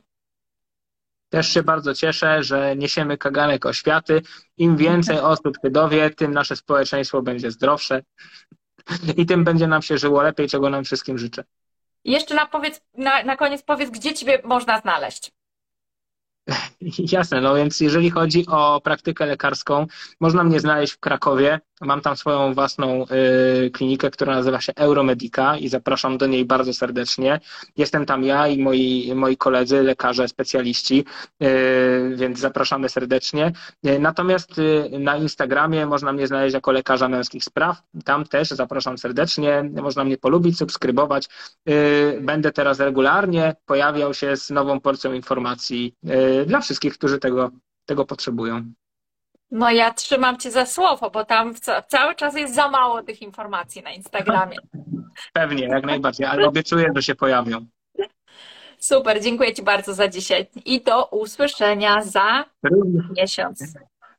Też 1.29 1.47
się 1.53 1.63
bardzo 1.63 1.93
cieszę, 1.93 2.43
że 2.43 2.75
niesiemy 2.75 3.17
kaganek 3.17 3.65
oświaty. 3.65 4.21
Im 4.57 4.77
więcej 4.77 5.19
osób 5.19 5.57
się 5.63 5.69
dowie, 5.71 6.09
tym 6.09 6.33
nasze 6.33 6.55
społeczeństwo 6.55 7.21
będzie 7.21 7.51
zdrowsze 7.51 8.01
i 9.17 9.25
tym 9.25 9.43
będzie 9.43 9.67
nam 9.67 9.81
się 9.81 9.97
żyło 9.97 10.21
lepiej, 10.21 10.49
czego 10.49 10.69
nam 10.69 10.83
wszystkim 10.83 11.17
życzę. 11.17 11.43
jeszcze 12.05 12.35
na, 12.35 12.45
powiedz, 12.45 12.81
na, 12.97 13.23
na 13.23 13.37
koniec 13.37 13.63
powiedz, 13.63 13.89
gdzie 13.89 14.13
Ciebie 14.13 14.41
można 14.43 14.79
znaleźć. 14.79 15.31
Jasne, 17.13 17.41
no 17.41 17.55
więc 17.55 17.79
jeżeli 17.79 18.09
chodzi 18.09 18.45
o 18.47 18.81
praktykę 18.81 19.25
lekarską, 19.25 19.87
można 20.19 20.43
mnie 20.43 20.59
znaleźć 20.59 20.93
w 20.93 20.99
Krakowie. 20.99 21.59
Mam 21.81 22.01
tam 22.01 22.17
swoją 22.17 22.53
własną 22.53 23.05
y, 23.65 23.71
klinikę, 23.71 24.11
która 24.11 24.35
nazywa 24.35 24.61
się 24.61 24.73
Euromedica 24.75 25.57
i 25.57 25.69
zapraszam 25.69 26.17
do 26.17 26.27
niej 26.27 26.45
bardzo 26.45 26.73
serdecznie. 26.73 27.39
Jestem 27.77 28.05
tam 28.05 28.23
ja 28.23 28.47
i 28.47 28.63
moi, 28.63 29.11
moi 29.15 29.37
koledzy, 29.37 29.83
lekarze, 29.83 30.27
specjaliści, 30.27 31.05
y, 31.43 32.15
więc 32.15 32.39
zapraszamy 32.39 32.89
serdecznie. 32.89 33.51
Y, 33.85 33.99
natomiast 33.99 34.59
y, 34.59 34.99
na 34.99 35.17
Instagramie 35.17 35.85
można 35.85 36.13
mnie 36.13 36.27
znaleźć 36.27 36.53
jako 36.53 36.71
lekarza 36.71 37.09
męskich 37.09 37.43
spraw. 37.43 37.81
Tam 38.05 38.25
też 38.25 38.49
zapraszam 38.49 38.97
serdecznie. 38.97 39.69
Można 39.81 40.03
mnie 40.03 40.17
polubić, 40.17 40.57
subskrybować. 40.57 41.29
Y, 41.69 42.19
będę 42.21 42.51
teraz 42.51 42.79
regularnie 42.79 43.55
pojawiał 43.65 44.13
się 44.13 44.37
z 44.37 44.49
nową 44.49 44.79
porcją 44.79 45.13
informacji 45.13 45.93
y, 46.41 46.45
dla 46.45 46.61
wszystkich, 46.61 46.93
którzy 46.93 47.19
tego, 47.19 47.51
tego 47.85 48.05
potrzebują. 48.05 48.73
No 49.51 49.71
ja 49.71 49.93
trzymam 49.93 50.37
Cię 50.37 50.51
za 50.51 50.65
słowo, 50.65 51.09
bo 51.09 51.25
tam 51.25 51.55
ca- 51.55 51.81
cały 51.81 52.15
czas 52.15 52.35
jest 52.35 52.55
za 52.55 52.69
mało 52.69 53.03
tych 53.03 53.21
informacji 53.21 53.83
na 53.83 53.91
Instagramie. 53.91 54.57
Pewnie, 55.33 55.63
jak 55.67 55.85
najbardziej, 55.85 56.25
ale 56.27 56.47
obiecuję, 56.47 56.91
że 56.95 57.03
się 57.03 57.15
pojawią. 57.15 57.65
Super, 58.79 59.21
dziękuję 59.21 59.53
Ci 59.53 59.63
bardzo 59.63 59.93
za 59.93 60.07
dzisiaj 60.07 60.47
i 60.65 60.81
do 60.81 61.05
usłyszenia 61.05 62.01
za 62.03 62.45
Również, 62.63 63.05
miesiąc. 63.17 63.73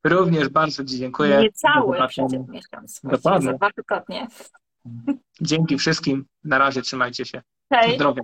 również 0.04 0.48
bardzo 0.48 0.84
Ci 0.84 0.98
dziękuję. 0.98 1.38
Niecały 1.38 1.98
przecież 2.08 2.40
miesiąc. 2.48 3.00
Dokładnie. 3.04 3.46
Za 3.50 3.56
dwa 3.56 3.70
tygodnie. 3.72 4.26
Dzięki 5.40 5.78
wszystkim. 5.78 6.24
Na 6.44 6.58
razie 6.58 6.82
trzymajcie 6.82 7.24
się. 7.24 7.42
Hej. 7.72 7.94
Zdrowia. 7.94 8.22